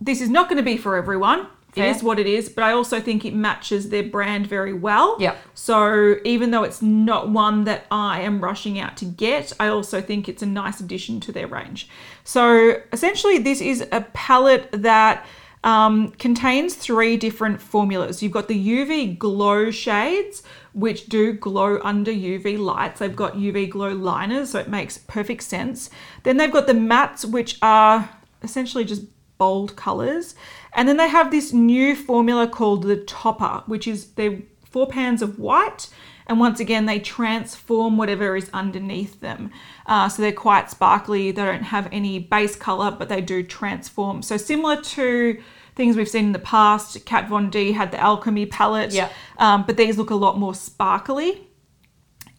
this 0.00 0.20
is 0.20 0.28
not 0.28 0.48
going 0.48 0.58
to 0.58 0.62
be 0.62 0.76
for 0.76 0.96
everyone. 0.96 1.46
It 1.76 1.80
Fair. 1.80 1.90
is 1.90 2.02
what 2.02 2.18
it 2.18 2.26
is, 2.26 2.48
but 2.48 2.64
I 2.64 2.72
also 2.72 3.00
think 3.00 3.26
it 3.26 3.34
matches 3.34 3.90
their 3.90 4.02
brand 4.02 4.46
very 4.46 4.72
well. 4.72 5.16
Yep. 5.20 5.36
So 5.52 6.16
even 6.24 6.50
though 6.50 6.62
it's 6.62 6.80
not 6.80 7.28
one 7.28 7.64
that 7.64 7.84
I 7.90 8.22
am 8.22 8.40
rushing 8.40 8.78
out 8.78 8.96
to 8.96 9.04
get, 9.04 9.52
I 9.60 9.68
also 9.68 10.00
think 10.00 10.26
it's 10.26 10.42
a 10.42 10.46
nice 10.46 10.80
addition 10.80 11.20
to 11.20 11.32
their 11.32 11.46
range. 11.46 11.88
So 12.24 12.80
essentially, 12.92 13.36
this 13.36 13.60
is 13.60 13.86
a 13.92 14.00
palette 14.14 14.70
that 14.72 15.26
um, 15.64 16.12
contains 16.12 16.76
three 16.76 17.18
different 17.18 17.60
formulas. 17.60 18.22
You've 18.22 18.32
got 18.32 18.48
the 18.48 18.68
UV 18.68 19.18
glow 19.18 19.70
shades, 19.70 20.42
which 20.72 21.06
do 21.06 21.32
glow 21.34 21.80
under 21.82 22.12
UV 22.12 22.58
lights. 22.58 23.00
They've 23.00 23.14
got 23.14 23.34
UV 23.34 23.68
glow 23.68 23.90
liners, 23.92 24.50
so 24.50 24.60
it 24.60 24.68
makes 24.68 24.96
perfect 24.96 25.42
sense. 25.42 25.90
Then 26.22 26.38
they've 26.38 26.52
got 26.52 26.66
the 26.66 26.72
mattes, 26.72 27.24
which 27.24 27.58
are 27.60 28.08
essentially 28.42 28.84
just 28.84 29.02
bold 29.38 29.76
colors. 29.76 30.34
And 30.72 30.88
then 30.88 30.96
they 30.96 31.08
have 31.08 31.30
this 31.30 31.52
new 31.52 31.94
formula 31.96 32.48
called 32.48 32.82
the 32.84 32.96
topper, 32.96 33.62
which 33.66 33.86
is 33.86 34.12
they're 34.12 34.40
four 34.64 34.86
pans 34.86 35.22
of 35.22 35.38
white. 35.38 35.88
And 36.28 36.40
once 36.40 36.58
again, 36.58 36.86
they 36.86 36.98
transform 36.98 37.96
whatever 37.96 38.36
is 38.36 38.50
underneath 38.52 39.20
them. 39.20 39.52
Uh, 39.86 40.08
so 40.08 40.22
they're 40.22 40.32
quite 40.32 40.70
sparkly. 40.70 41.30
They 41.30 41.44
don't 41.44 41.62
have 41.62 41.88
any 41.92 42.18
base 42.18 42.56
color, 42.56 42.90
but 42.90 43.08
they 43.08 43.20
do 43.20 43.44
transform. 43.44 44.22
So 44.22 44.36
similar 44.36 44.80
to 44.82 45.40
things 45.76 45.96
we've 45.96 46.08
seen 46.08 46.26
in 46.26 46.32
the 46.32 46.40
past, 46.40 47.04
Kat 47.06 47.28
Von 47.28 47.48
D 47.48 47.72
had 47.72 47.92
the 47.92 48.00
Alchemy 48.00 48.46
palette, 48.46 48.92
Yeah. 48.92 49.08
um, 49.38 49.64
but 49.66 49.76
these 49.76 49.98
look 49.98 50.10
a 50.10 50.14
lot 50.16 50.36
more 50.38 50.54
sparkly. 50.54 51.46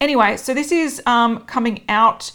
Anyway, 0.00 0.36
so 0.36 0.52
this 0.54 0.70
is 0.70 1.02
um, 1.06 1.40
coming 1.46 1.84
out, 1.88 2.30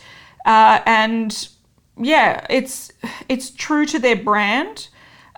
uh, 0.45 0.80
and 0.85 1.49
yeah, 1.98 2.45
it's 2.49 2.91
it's 3.30 3.49
true 3.52 3.86
to 3.88 3.99
their 3.99 4.15
brand 4.15 4.88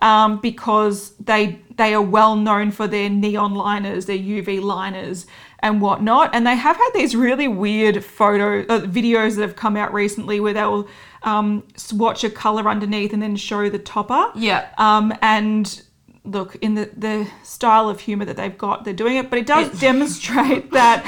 um, 0.02 0.40
because 0.40 1.12
they 1.18 1.60
they 1.76 1.94
are 1.94 2.02
well 2.02 2.36
known 2.36 2.72
for 2.72 2.88
their 2.88 3.10
neon 3.10 3.54
liners, 3.56 4.06
their 4.06 4.18
UV 4.18 4.62
liners, 4.62 5.26
and 5.60 5.82
whatnot. 5.82 6.34
And 6.34 6.46
they 6.46 6.56
have 6.56 6.78
had 6.78 6.90
these 6.94 7.16
really 7.16 7.48
weird 7.48 8.04
photo 8.04 8.62
uh, 8.68 8.82
videos 8.82 9.36
that 9.36 9.42
have 9.42 9.56
come 9.56 9.76
out 9.76 9.94
recently 9.94 10.40
where 10.40 10.54
they'll 10.54 10.88
um, 11.24 11.64
swatch 11.76 12.24
a 12.24 12.30
color 12.30 12.70
underneath 12.70 13.14
and 13.14 13.22
then 13.22 13.36
show 13.36 13.70
the 13.70 13.80
topper. 13.80 14.32
Yeah. 14.36 14.70
Um, 14.78 15.14
and 15.22 15.82
look 16.24 16.56
in 16.56 16.74
the 16.74 16.90
the 16.98 17.28
style 17.44 17.90
of 17.90 18.00
humor 18.00 18.26
that 18.26 18.38
they've 18.38 18.58
got, 18.58 18.84
they're 18.84 18.94
doing 18.94 19.18
it, 19.18 19.30
but 19.30 19.40
it 19.40 19.46
does 19.46 19.80
demonstrate 19.80 20.72
that 20.72 21.06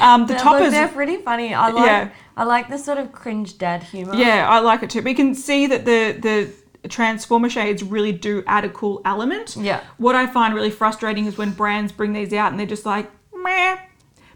um, 0.00 0.22
the 0.22 0.26
They're, 0.34 0.38
toppers. 0.38 0.62
look, 0.62 0.70
they're 0.72 0.88
pretty 0.88 1.18
funny. 1.18 1.54
I 1.54 1.70
like 1.70 1.86
Yeah. 1.86 2.10
I 2.38 2.44
like 2.44 2.68
the 2.68 2.78
sort 2.78 2.98
of 2.98 3.12
cringe 3.12 3.58
dad 3.58 3.82
humor. 3.82 4.14
Yeah, 4.14 4.48
I 4.48 4.60
like 4.60 4.82
it 4.82 4.90
too. 4.90 5.02
We 5.02 5.12
can 5.14 5.34
see 5.34 5.66
that 5.66 5.84
the 5.84 6.16
the 6.82 6.88
transformer 6.88 7.50
shades 7.50 7.82
really 7.82 8.12
do 8.12 8.42
add 8.46 8.64
a 8.64 8.68
cool 8.70 9.02
element. 9.04 9.56
Yeah. 9.58 9.80
What 9.98 10.14
I 10.14 10.26
find 10.26 10.54
really 10.54 10.70
frustrating 10.70 11.26
is 11.26 11.36
when 11.36 11.50
brands 11.50 11.92
bring 11.92 12.12
these 12.12 12.32
out 12.32 12.50
and 12.52 12.58
they're 12.58 12.66
just 12.66 12.86
like, 12.86 13.10
meh. 13.34 13.76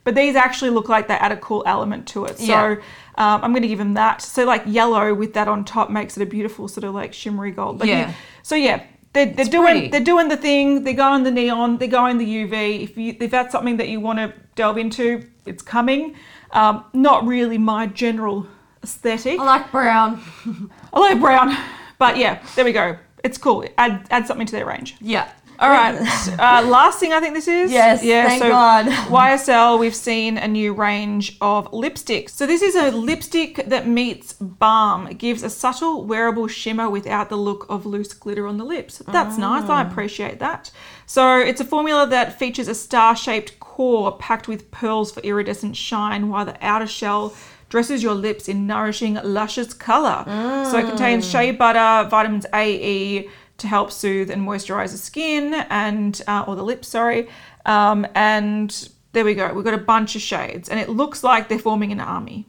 But 0.04 0.16
these 0.16 0.34
actually 0.34 0.70
look 0.70 0.88
like 0.88 1.06
they 1.06 1.14
add 1.14 1.30
a 1.30 1.36
cool 1.36 1.62
element 1.64 2.08
to 2.08 2.24
it. 2.24 2.38
So 2.38 2.44
Yeah. 2.44 2.76
um, 3.16 3.44
I'm 3.44 3.52
going 3.52 3.62
to 3.62 3.68
give 3.68 3.78
them 3.78 3.94
that. 3.94 4.20
So 4.20 4.44
like 4.44 4.64
yellow 4.66 5.14
with 5.14 5.34
that 5.34 5.46
on 5.46 5.64
top 5.64 5.88
makes 5.90 6.16
it 6.18 6.22
a 6.24 6.26
beautiful 6.26 6.66
sort 6.66 6.82
of 6.82 6.92
like 6.94 7.12
shimmery 7.14 7.52
gold. 7.52 7.78
But 7.78 7.86
Yeah. 7.86 8.12
so 8.42 8.56
yeah. 8.56 8.82
They're, 9.12 9.26
they're 9.26 9.44
doing 9.44 9.64
pretty. 9.74 9.88
they're 9.88 10.00
doing 10.00 10.28
the 10.28 10.38
thing. 10.38 10.84
They're 10.84 10.94
going 10.94 11.22
the 11.22 11.30
neon. 11.30 11.76
They're 11.76 11.86
going 11.86 12.16
the 12.18 12.24
UV. 12.26 12.82
If 12.82 12.96
you 12.96 13.14
if 13.20 13.30
that's 13.30 13.52
something 13.52 13.76
that 13.76 13.88
you 13.90 14.00
want 14.00 14.18
to 14.18 14.32
delve 14.54 14.78
into, 14.78 15.28
it's 15.44 15.62
coming. 15.62 16.16
Um, 16.52 16.84
not 16.92 17.26
really 17.26 17.58
my 17.58 17.86
general 17.86 18.46
aesthetic. 18.82 19.38
I 19.40 19.44
like 19.44 19.72
brown. 19.72 20.22
I 20.92 21.00
like 21.00 21.20
brown, 21.20 21.56
but 21.98 22.16
yeah, 22.16 22.42
there 22.56 22.64
we 22.64 22.72
go. 22.72 22.96
It's 23.24 23.38
cool. 23.38 23.64
Add 23.78 24.06
add 24.10 24.26
something 24.26 24.46
to 24.46 24.52
their 24.52 24.66
range. 24.66 24.96
Yeah. 25.00 25.30
All 25.62 25.70
right. 25.70 25.94
Uh, 26.38 26.66
last 26.66 26.98
thing 26.98 27.12
I 27.12 27.20
think 27.20 27.34
this 27.34 27.46
is. 27.46 27.70
Yes, 27.70 28.02
thank 28.26 28.42
God. 28.50 28.86
YSL, 28.86 29.78
we've 29.78 29.94
seen 29.94 30.36
a 30.36 30.48
new 30.48 30.72
range 30.74 31.36
of 31.40 31.70
lipsticks. 31.70 32.30
So 32.30 32.46
this 32.46 32.62
is 32.62 32.74
a 32.74 32.90
lipstick 32.90 33.64
that 33.68 33.86
meets 33.86 34.32
balm. 34.32 35.06
It 35.06 35.18
gives 35.18 35.42
a 35.44 35.50
subtle 35.50 36.04
wearable 36.04 36.48
shimmer 36.48 36.90
without 36.90 37.28
the 37.28 37.36
look 37.36 37.66
of 37.68 37.86
loose 37.86 38.12
glitter 38.12 38.46
on 38.48 38.56
the 38.58 38.64
lips. 38.64 38.98
That's 39.06 39.38
nice. 39.38 39.68
I 39.68 39.82
appreciate 39.82 40.40
that. 40.40 40.70
So 41.06 41.38
it's 41.38 41.60
a 41.60 41.64
formula 41.64 42.06
that 42.08 42.38
features 42.38 42.66
a 42.66 42.74
star-shaped 42.74 43.60
core 43.60 44.16
packed 44.18 44.48
with 44.48 44.70
pearls 44.72 45.12
for 45.12 45.20
iridescent 45.20 45.76
shine, 45.76 46.28
while 46.28 46.44
the 46.44 46.56
outer 46.60 46.86
shell 46.88 47.34
dresses 47.68 48.02
your 48.02 48.14
lips 48.14 48.48
in 48.48 48.66
nourishing, 48.66 49.14
luscious 49.22 49.72
color. 49.72 50.24
So 50.70 50.78
it 50.78 50.86
contains 50.88 51.28
shea 51.30 51.52
butter, 51.52 52.08
vitamins 52.08 52.46
A, 52.52 52.70
E 52.70 53.28
to 53.62 53.68
help 53.68 53.90
soothe 53.90 54.30
and 54.30 54.46
moisturize 54.46 54.92
the 54.92 54.98
skin 54.98 55.54
and 55.70 56.20
uh, 56.28 56.44
or 56.46 56.54
the 56.54 56.62
lips, 56.62 56.88
sorry. 56.88 57.28
Um, 57.64 58.06
and 58.14 58.88
there 59.12 59.24
we 59.24 59.34
go. 59.34 59.52
We've 59.54 59.64
got 59.64 59.74
a 59.74 59.78
bunch 59.78 60.14
of 60.14 60.22
shades, 60.22 60.68
and 60.68 60.78
it 60.78 60.88
looks 60.88 61.24
like 61.24 61.48
they're 61.48 61.58
forming 61.58 61.92
an 61.92 62.00
army. 62.00 62.46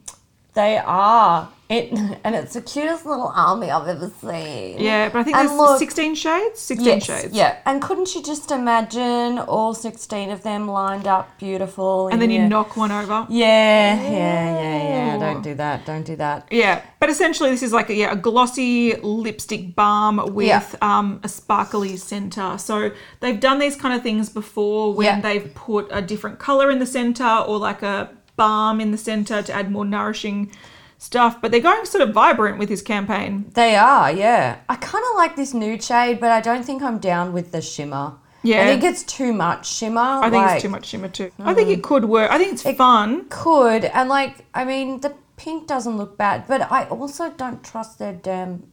They 0.54 0.78
are. 0.78 1.48
It 1.66 1.92
and 2.24 2.34
it's 2.34 2.52
the 2.54 2.60
cutest 2.60 3.06
little 3.06 3.32
army 3.34 3.70
I've 3.70 3.88
ever 3.88 4.10
seen. 4.20 4.78
Yeah, 4.78 5.08
but 5.08 5.20
I 5.20 5.22
think 5.24 5.36
And 5.36 5.48
there's 5.48 5.58
look- 5.58 5.78
16 5.78 6.14
shades. 6.14 6.60
16 6.60 6.86
Yes, 6.86 7.04
shades. 7.04 7.34
Yeah. 7.34 7.56
And 7.64 7.80
couldn't 7.80 8.14
you 8.14 8.22
just 8.22 8.50
imagine 8.50 9.38
all 9.38 9.72
16 9.72 10.30
of 10.30 10.42
them 10.42 10.68
lined 10.68 11.06
up 11.06 11.38
beautiful? 11.38 12.08
And 12.08 12.20
then 12.20 12.30
in 12.30 12.42
you 12.42 12.48
knock 12.48 12.76
one 12.76 12.92
over. 12.92 13.26
Yeah, 13.30 13.94
yeah, 13.94 14.10
yeah, 14.10 14.88
yeah. 14.88 15.18
Don't 15.18 15.42
do 15.42 15.54
that. 15.54 15.86
Don't 15.86 16.04
do 16.04 16.16
that. 16.16 16.46
Yeah, 16.50 16.82
but 17.00 17.08
essentially 17.08 17.50
this 17.50 17.62
is 17.62 17.72
like 17.72 17.88
a, 17.88 17.94
yeah, 17.94 18.12
a 18.12 18.16
glossy 18.16 18.94
lipstick 18.96 19.74
balm 19.74 20.34
with 20.34 20.46
Yeah. 20.46 20.64
um, 20.82 21.18
a 21.24 21.28
sparkly 21.28 21.96
center. 21.96 22.58
So 22.58 22.90
they've 23.20 23.40
done 23.40 23.58
these 23.58 23.74
kind 23.74 23.94
of 23.94 24.02
things 24.02 24.28
before 24.28 24.92
when 24.92 25.06
Yeah. 25.06 25.20
they've 25.22 25.52
put 25.54 25.88
a 25.90 26.02
different 26.02 26.38
color 26.38 26.70
in 26.70 26.78
the 26.78 26.86
center 26.86 27.26
or 27.48 27.56
like 27.58 27.82
a 27.82 28.10
balm 28.36 28.80
in 28.80 28.90
the 28.90 28.98
center 28.98 29.42
to 29.42 29.52
add 29.52 29.70
more 29.70 29.84
nourishing 29.84 30.50
stuff. 30.98 31.40
But 31.40 31.50
they're 31.50 31.60
going 31.60 31.84
sort 31.84 32.06
of 32.06 32.14
vibrant 32.14 32.58
with 32.58 32.68
this 32.68 32.82
campaign. 32.82 33.50
They 33.54 33.76
are, 33.76 34.10
yeah. 34.10 34.58
I 34.68 34.76
kind 34.76 35.04
of 35.10 35.16
like 35.16 35.36
this 35.36 35.54
nude 35.54 35.82
shade, 35.82 36.20
but 36.20 36.30
I 36.30 36.40
don't 36.40 36.64
think 36.64 36.82
I'm 36.82 36.98
down 36.98 37.32
with 37.32 37.52
the 37.52 37.60
shimmer. 37.60 38.14
Yeah. 38.42 38.62
I 38.62 38.66
think 38.66 38.84
it's 38.84 39.02
too 39.02 39.32
much 39.32 39.66
shimmer. 39.66 40.00
I 40.00 40.28
think 40.28 40.46
it's 40.50 40.62
too 40.62 40.68
much 40.68 40.86
shimmer 40.86 41.08
too. 41.08 41.32
I 41.38 41.52
mm. 41.52 41.56
think 41.56 41.70
it 41.70 41.82
could 41.82 42.04
work. 42.04 42.30
I 42.30 42.36
think 42.38 42.52
it's 42.52 42.76
fun. 42.76 43.26
Could 43.30 43.86
and 43.86 44.08
like, 44.08 44.44
I 44.54 44.64
mean, 44.66 45.00
the 45.00 45.14
pink 45.36 45.66
doesn't 45.66 45.96
look 45.96 46.18
bad, 46.18 46.46
but 46.46 46.70
I 46.70 46.84
also 46.84 47.30
don't 47.30 47.64
trust 47.64 47.98
their 47.98 48.12
damn 48.12 48.70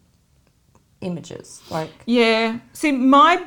images. 1.00 1.62
Like, 1.70 1.90
Yeah. 2.06 2.60
See, 2.74 2.92
my 2.92 3.46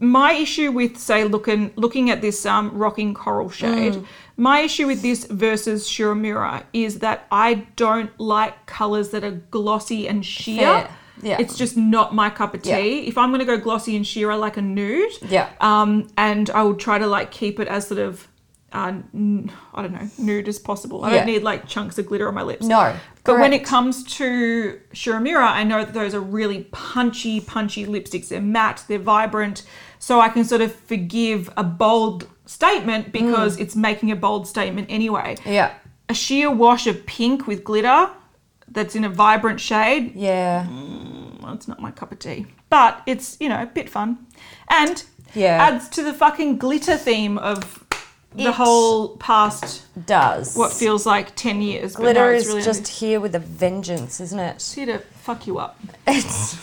my 0.00 0.32
issue 0.32 0.70
with 0.72 0.98
say 0.98 1.24
looking 1.24 1.72
looking 1.76 2.10
at 2.10 2.20
this 2.20 2.44
um, 2.46 2.70
rocking 2.76 3.14
coral 3.14 3.48
shade, 3.50 3.94
Mm. 3.94 4.06
my 4.36 4.60
issue 4.60 4.86
with 4.86 5.02
this 5.02 5.24
versus 5.26 5.86
Shu 5.88 6.06
Uemura 6.12 6.64
is 6.72 6.98
that 6.98 7.26
I 7.30 7.66
don't 7.76 8.10
like 8.20 8.66
colors 8.66 9.10
that 9.10 9.22
are 9.24 9.30
glossy 9.50 10.08
and 10.08 10.24
sheer. 10.26 10.58
Fair. 10.60 10.90
Yeah. 11.22 11.36
It's 11.38 11.56
just 11.56 11.76
not 11.76 12.12
my 12.14 12.28
cup 12.28 12.54
of 12.54 12.62
tea. 12.62 12.70
Yeah. 12.70 13.08
If 13.08 13.16
I'm 13.16 13.30
gonna 13.30 13.44
go 13.44 13.56
glossy 13.56 13.94
and 13.96 14.04
sheer, 14.06 14.30
I 14.30 14.34
like 14.34 14.56
a 14.56 14.62
nude. 14.62 15.12
Yeah. 15.28 15.48
Um, 15.60 16.08
and 16.18 16.50
I 16.50 16.62
will 16.64 16.74
try 16.74 16.98
to 16.98 17.06
like 17.06 17.30
keep 17.30 17.60
it 17.60 17.68
as 17.68 17.86
sort 17.86 18.00
of, 18.00 18.26
uh, 18.72 18.88
n- 19.14 19.50
I 19.72 19.82
don't 19.82 19.92
know, 19.92 20.08
nude 20.18 20.48
as 20.48 20.58
possible. 20.58 21.04
I 21.04 21.10
Yeah. 21.12 21.16
don't 21.18 21.26
need 21.26 21.42
like 21.44 21.66
chunks 21.68 21.96
of 21.98 22.06
glitter 22.06 22.26
on 22.28 22.34
my 22.34 22.42
lips. 22.42 22.66
No, 22.66 22.94
But 23.24 23.38
when 23.38 23.54
it 23.54 23.64
comes 23.64 24.04
to 24.18 24.78
Shu 24.92 25.12
Uemura, 25.12 25.46
I 25.50 25.64
know 25.64 25.82
that 25.84 25.94
those 25.94 26.14
are 26.14 26.20
really 26.20 26.64
punchy, 26.72 27.40
punchy 27.40 27.86
lipsticks. 27.86 28.28
They're 28.28 28.40
matte, 28.40 28.84
they're 28.86 28.98
vibrant. 28.98 29.62
So 29.98 30.20
I 30.20 30.28
can 30.28 30.44
sort 30.44 30.60
of 30.60 30.74
forgive 30.74 31.48
a 31.56 31.64
bold 31.64 32.28
statement 32.44 33.12
because 33.12 33.58
it's 33.58 33.74
making 33.74 34.10
a 34.10 34.16
bold 34.16 34.46
statement 34.46 34.88
anyway. 34.90 35.36
Mm. 35.40 35.52
Yeah. 35.52 35.74
A 36.10 36.14
sheer 36.14 36.50
wash 36.50 36.86
of 36.86 37.06
pink 37.06 37.46
with 37.46 37.64
glitter 37.64 38.10
that's 38.68 38.94
in 38.94 39.04
a 39.04 39.08
vibrant 39.08 39.58
shade, 39.60 40.12
Yeah. 40.14 40.66
well, 41.42 41.54
it's 41.54 41.66
not 41.66 41.80
my 41.80 41.90
cup 41.90 42.12
of 42.12 42.18
tea. 42.18 42.44
But 42.68 43.00
it's, 43.06 43.38
you 43.40 43.48
know, 43.48 43.62
a 43.62 43.66
bit 43.66 43.88
fun. 43.88 44.26
And 44.68 45.02
Yeah. 45.34 45.58
adds 45.62 45.88
to 45.90 46.02
the 46.02 46.12
fucking 46.12 46.58
glitter 46.58 46.96
theme 46.98 47.38
of 47.38 47.83
the 48.34 48.48
It 48.48 48.54
whole 48.54 49.16
past, 49.18 49.84
Does. 50.06 50.54
what 50.56 50.72
feels 50.72 51.06
like 51.06 51.34
10 51.36 51.62
years. 51.62 51.94
but 51.94 52.02
no, 52.02 52.12
Glitter 52.12 52.32
it's 52.32 52.46
is 52.46 52.48
really 52.52 52.62
just 52.64 52.88
here 52.88 53.20
with 53.20 53.34
a 53.34 53.38
vengeance, 53.38 54.20
isn't 54.20 54.38
it? 54.38 54.56
it's 54.56 54.72
here 54.74 54.86
to 54.86 54.98
fuck 54.98 55.46
you 55.46 55.58
up. 55.58 55.78
It's. 56.06 56.56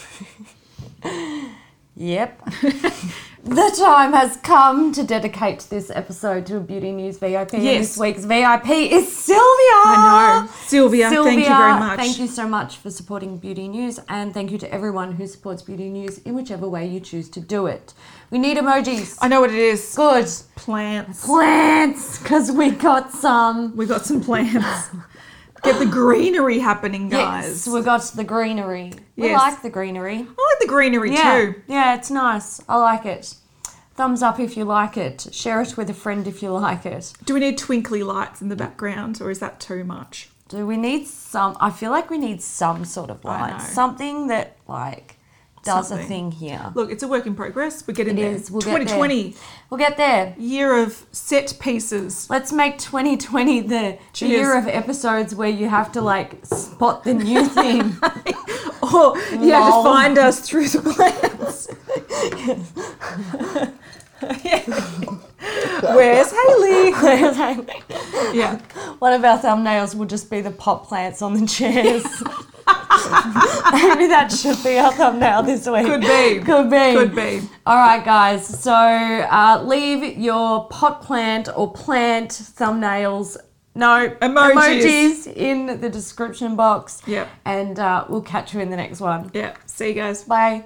yep. 1.95 2.41
the 3.43 3.75
time 3.77 4.13
has 4.13 4.37
come 4.37 4.91
to 4.93 5.03
dedicate 5.03 5.61
this 5.69 5.89
episode 5.89 6.45
to 6.47 6.57
a 6.57 6.59
Beauty 6.59 6.91
News 6.91 7.17
VIP. 7.17 7.53
And 7.53 7.63
Yes. 7.63 7.87
This 7.89 7.97
week's 7.97 8.25
VIP 8.25 8.69
is 8.69 9.15
Sylvia. 9.15 9.41
I 9.83 10.43
know. 10.45 10.51
Sylvia, 10.65 11.09
thank 11.09 11.39
you 11.39 11.45
very 11.45 11.79
much. 11.79 11.97
Thank 11.99 12.19
you 12.19 12.27
so 12.27 12.47
much 12.47 12.77
for 12.77 12.89
supporting 12.91 13.37
Beauty 13.37 13.67
News, 13.67 13.99
and 14.09 14.33
thank 14.33 14.51
you 14.51 14.57
to 14.59 14.71
everyone 14.73 15.13
who 15.13 15.25
supports 15.27 15.61
Beauty 15.63 15.89
News 15.89 16.19
in 16.19 16.35
whichever 16.35 16.67
way 16.69 16.85
you 16.87 16.99
choose 16.99 17.29
to 17.29 17.39
do 17.39 17.65
it. 17.67 17.93
We 18.31 18.39
need 18.39 18.57
emojis. 18.57 19.17
I 19.21 19.27
know 19.27 19.41
what 19.41 19.49
it 19.51 19.57
is. 19.59 19.93
Good. 19.95 20.25
Plants. 20.55 21.25
Plants, 21.25 22.17
because 22.19 22.51
we 22.51 22.71
got 22.71 23.11
some. 23.11 23.75
We 23.75 23.85
got 23.85 24.05
some 24.05 24.23
plants. 24.23 24.89
Get 25.63 25.77
the 25.77 25.85
greenery 25.85 26.57
happening, 26.59 27.09
guys. 27.09 27.67
Yes, 27.67 27.67
we 27.67 27.81
got 27.83 28.01
the 28.15 28.23
greenery. 28.23 28.93
We 29.15 29.27
Yes. 29.27 29.39
like 29.39 29.61
the 29.61 29.69
greenery. 29.69 30.15
I 30.15 30.19
like 30.21 30.59
the 30.59 30.67
greenery 30.67 31.11
Yeah, 31.13 31.37
too. 31.39 31.55
yeah, 31.67 31.93
it's 31.95 32.09
nice. 32.09 32.61
I 32.67 32.77
like 32.77 33.05
it. 33.05 33.35
Thumbs 33.95 34.23
up 34.23 34.39
if 34.39 34.57
you 34.57 34.63
like 34.63 34.97
it. 34.97 35.27
Share 35.31 35.61
it 35.61 35.77
with 35.77 35.89
a 35.89 35.93
friend 35.93 36.25
if 36.25 36.41
you 36.41 36.49
like 36.51 36.85
it. 36.85 37.13
Do 37.25 37.35
we 37.35 37.41
need 37.41 37.57
twinkly 37.59 38.01
lights 38.01 38.41
in 38.41 38.49
the 38.49 38.55
background, 38.55 39.21
or 39.21 39.29
is 39.29 39.37
that 39.39 39.59
too 39.59 39.83
much? 39.83 40.29
Do 40.47 40.65
we 40.65 40.77
need 40.77 41.05
some? 41.07 41.55
I 41.59 41.69
feel 41.69 41.91
like 41.91 42.09
we 42.09 42.17
need 42.17 42.41
some 42.41 42.83
sort 42.85 43.09
of 43.11 43.23
I 43.25 43.29
light, 43.41 43.57
know. 43.59 43.63
something 43.65 44.27
that 44.27 44.57
like 44.67 45.17
does 45.63 45.89
Something. 45.89 46.05
a 46.05 46.07
thing 46.09 46.31
here. 46.31 46.71
Look, 46.75 46.91
it's 46.91 47.03
a 47.03 47.07
work 47.07 47.25
in 47.25 47.35
progress. 47.35 47.85
We're 47.87 47.93
getting 47.93 48.17
It 48.17 48.21
there. 48.21 48.31
is. 48.31 48.49
We'll 48.51 48.61
get 48.61 48.71
there. 48.71 48.79
2020, 48.79 49.35
We'll 49.69 49.77
get 49.77 49.97
there. 49.97 50.33
year 50.37 50.75
of 50.77 51.05
set 51.11 51.57
pieces. 51.59 52.29
Let's 52.29 52.51
make 52.51 52.77
2020 52.79 53.61
the, 53.61 53.97
the 54.19 54.27
year 54.27 54.57
of 54.57 54.67
episodes 54.67 55.35
where 55.35 55.49
you 55.49 55.69
have 55.69 55.91
to 55.93 56.01
like 56.01 56.45
spot 56.45 57.03
the 57.03 57.13
new 57.13 57.45
thing. 57.59 57.95
Oh, 58.83 59.15
you 59.31 59.51
have 59.51 59.73
to 59.73 59.83
find 59.83 60.17
us 60.17 60.39
through 60.41 60.67
the 60.69 60.81
plants. 60.81 61.67
Where's 65.81 66.31
Hayley? 66.31 66.91
Where's 67.01 67.35
Hayley? 67.35 67.81
Yeah. 68.33 68.59
One 68.99 69.13
of 69.13 69.23
our 69.25 69.39
thumbnails 69.39 69.95
will 69.95 70.05
just 70.05 70.29
be 70.29 70.41
the 70.41 70.51
pot 70.51 70.83
plants 70.83 71.21
on 71.21 71.33
the 71.33 71.47
chairs. 71.47 72.03
Maybe 73.71 74.07
that 74.07 74.31
should 74.31 74.63
be 74.63 74.77
our 74.77 74.91
thumbnail 74.91 75.43
this 75.43 75.67
week. 75.67 75.85
Could 75.85 76.01
be. 76.01 76.39
Could 76.45 76.69
be. 76.69 76.93
Could 76.93 77.15
be. 77.15 77.41
All 77.65 77.75
right, 77.75 78.03
guys. 78.05 78.45
So 78.47 78.73
uh, 78.73 79.63
leave 79.65 80.17
your 80.17 80.67
pot 80.67 81.01
plant 81.01 81.49
or 81.55 81.71
plant 81.73 82.29
thumbnails. 82.29 83.37
No 83.73 84.09
Emojis. 84.21 84.53
emojis 84.53 85.33
in 85.35 85.79
the 85.79 85.89
description 85.89 86.55
box. 86.55 87.01
Yep. 87.07 87.27
And 87.45 87.79
uh, 87.79 88.05
we'll 88.09 88.21
catch 88.21 88.53
you 88.53 88.59
in 88.59 88.69
the 88.69 88.77
next 88.77 88.99
one. 88.99 89.31
Yeah. 89.33 89.55
See 89.65 89.89
you 89.89 89.93
guys. 89.95 90.23
Bye. 90.23 90.65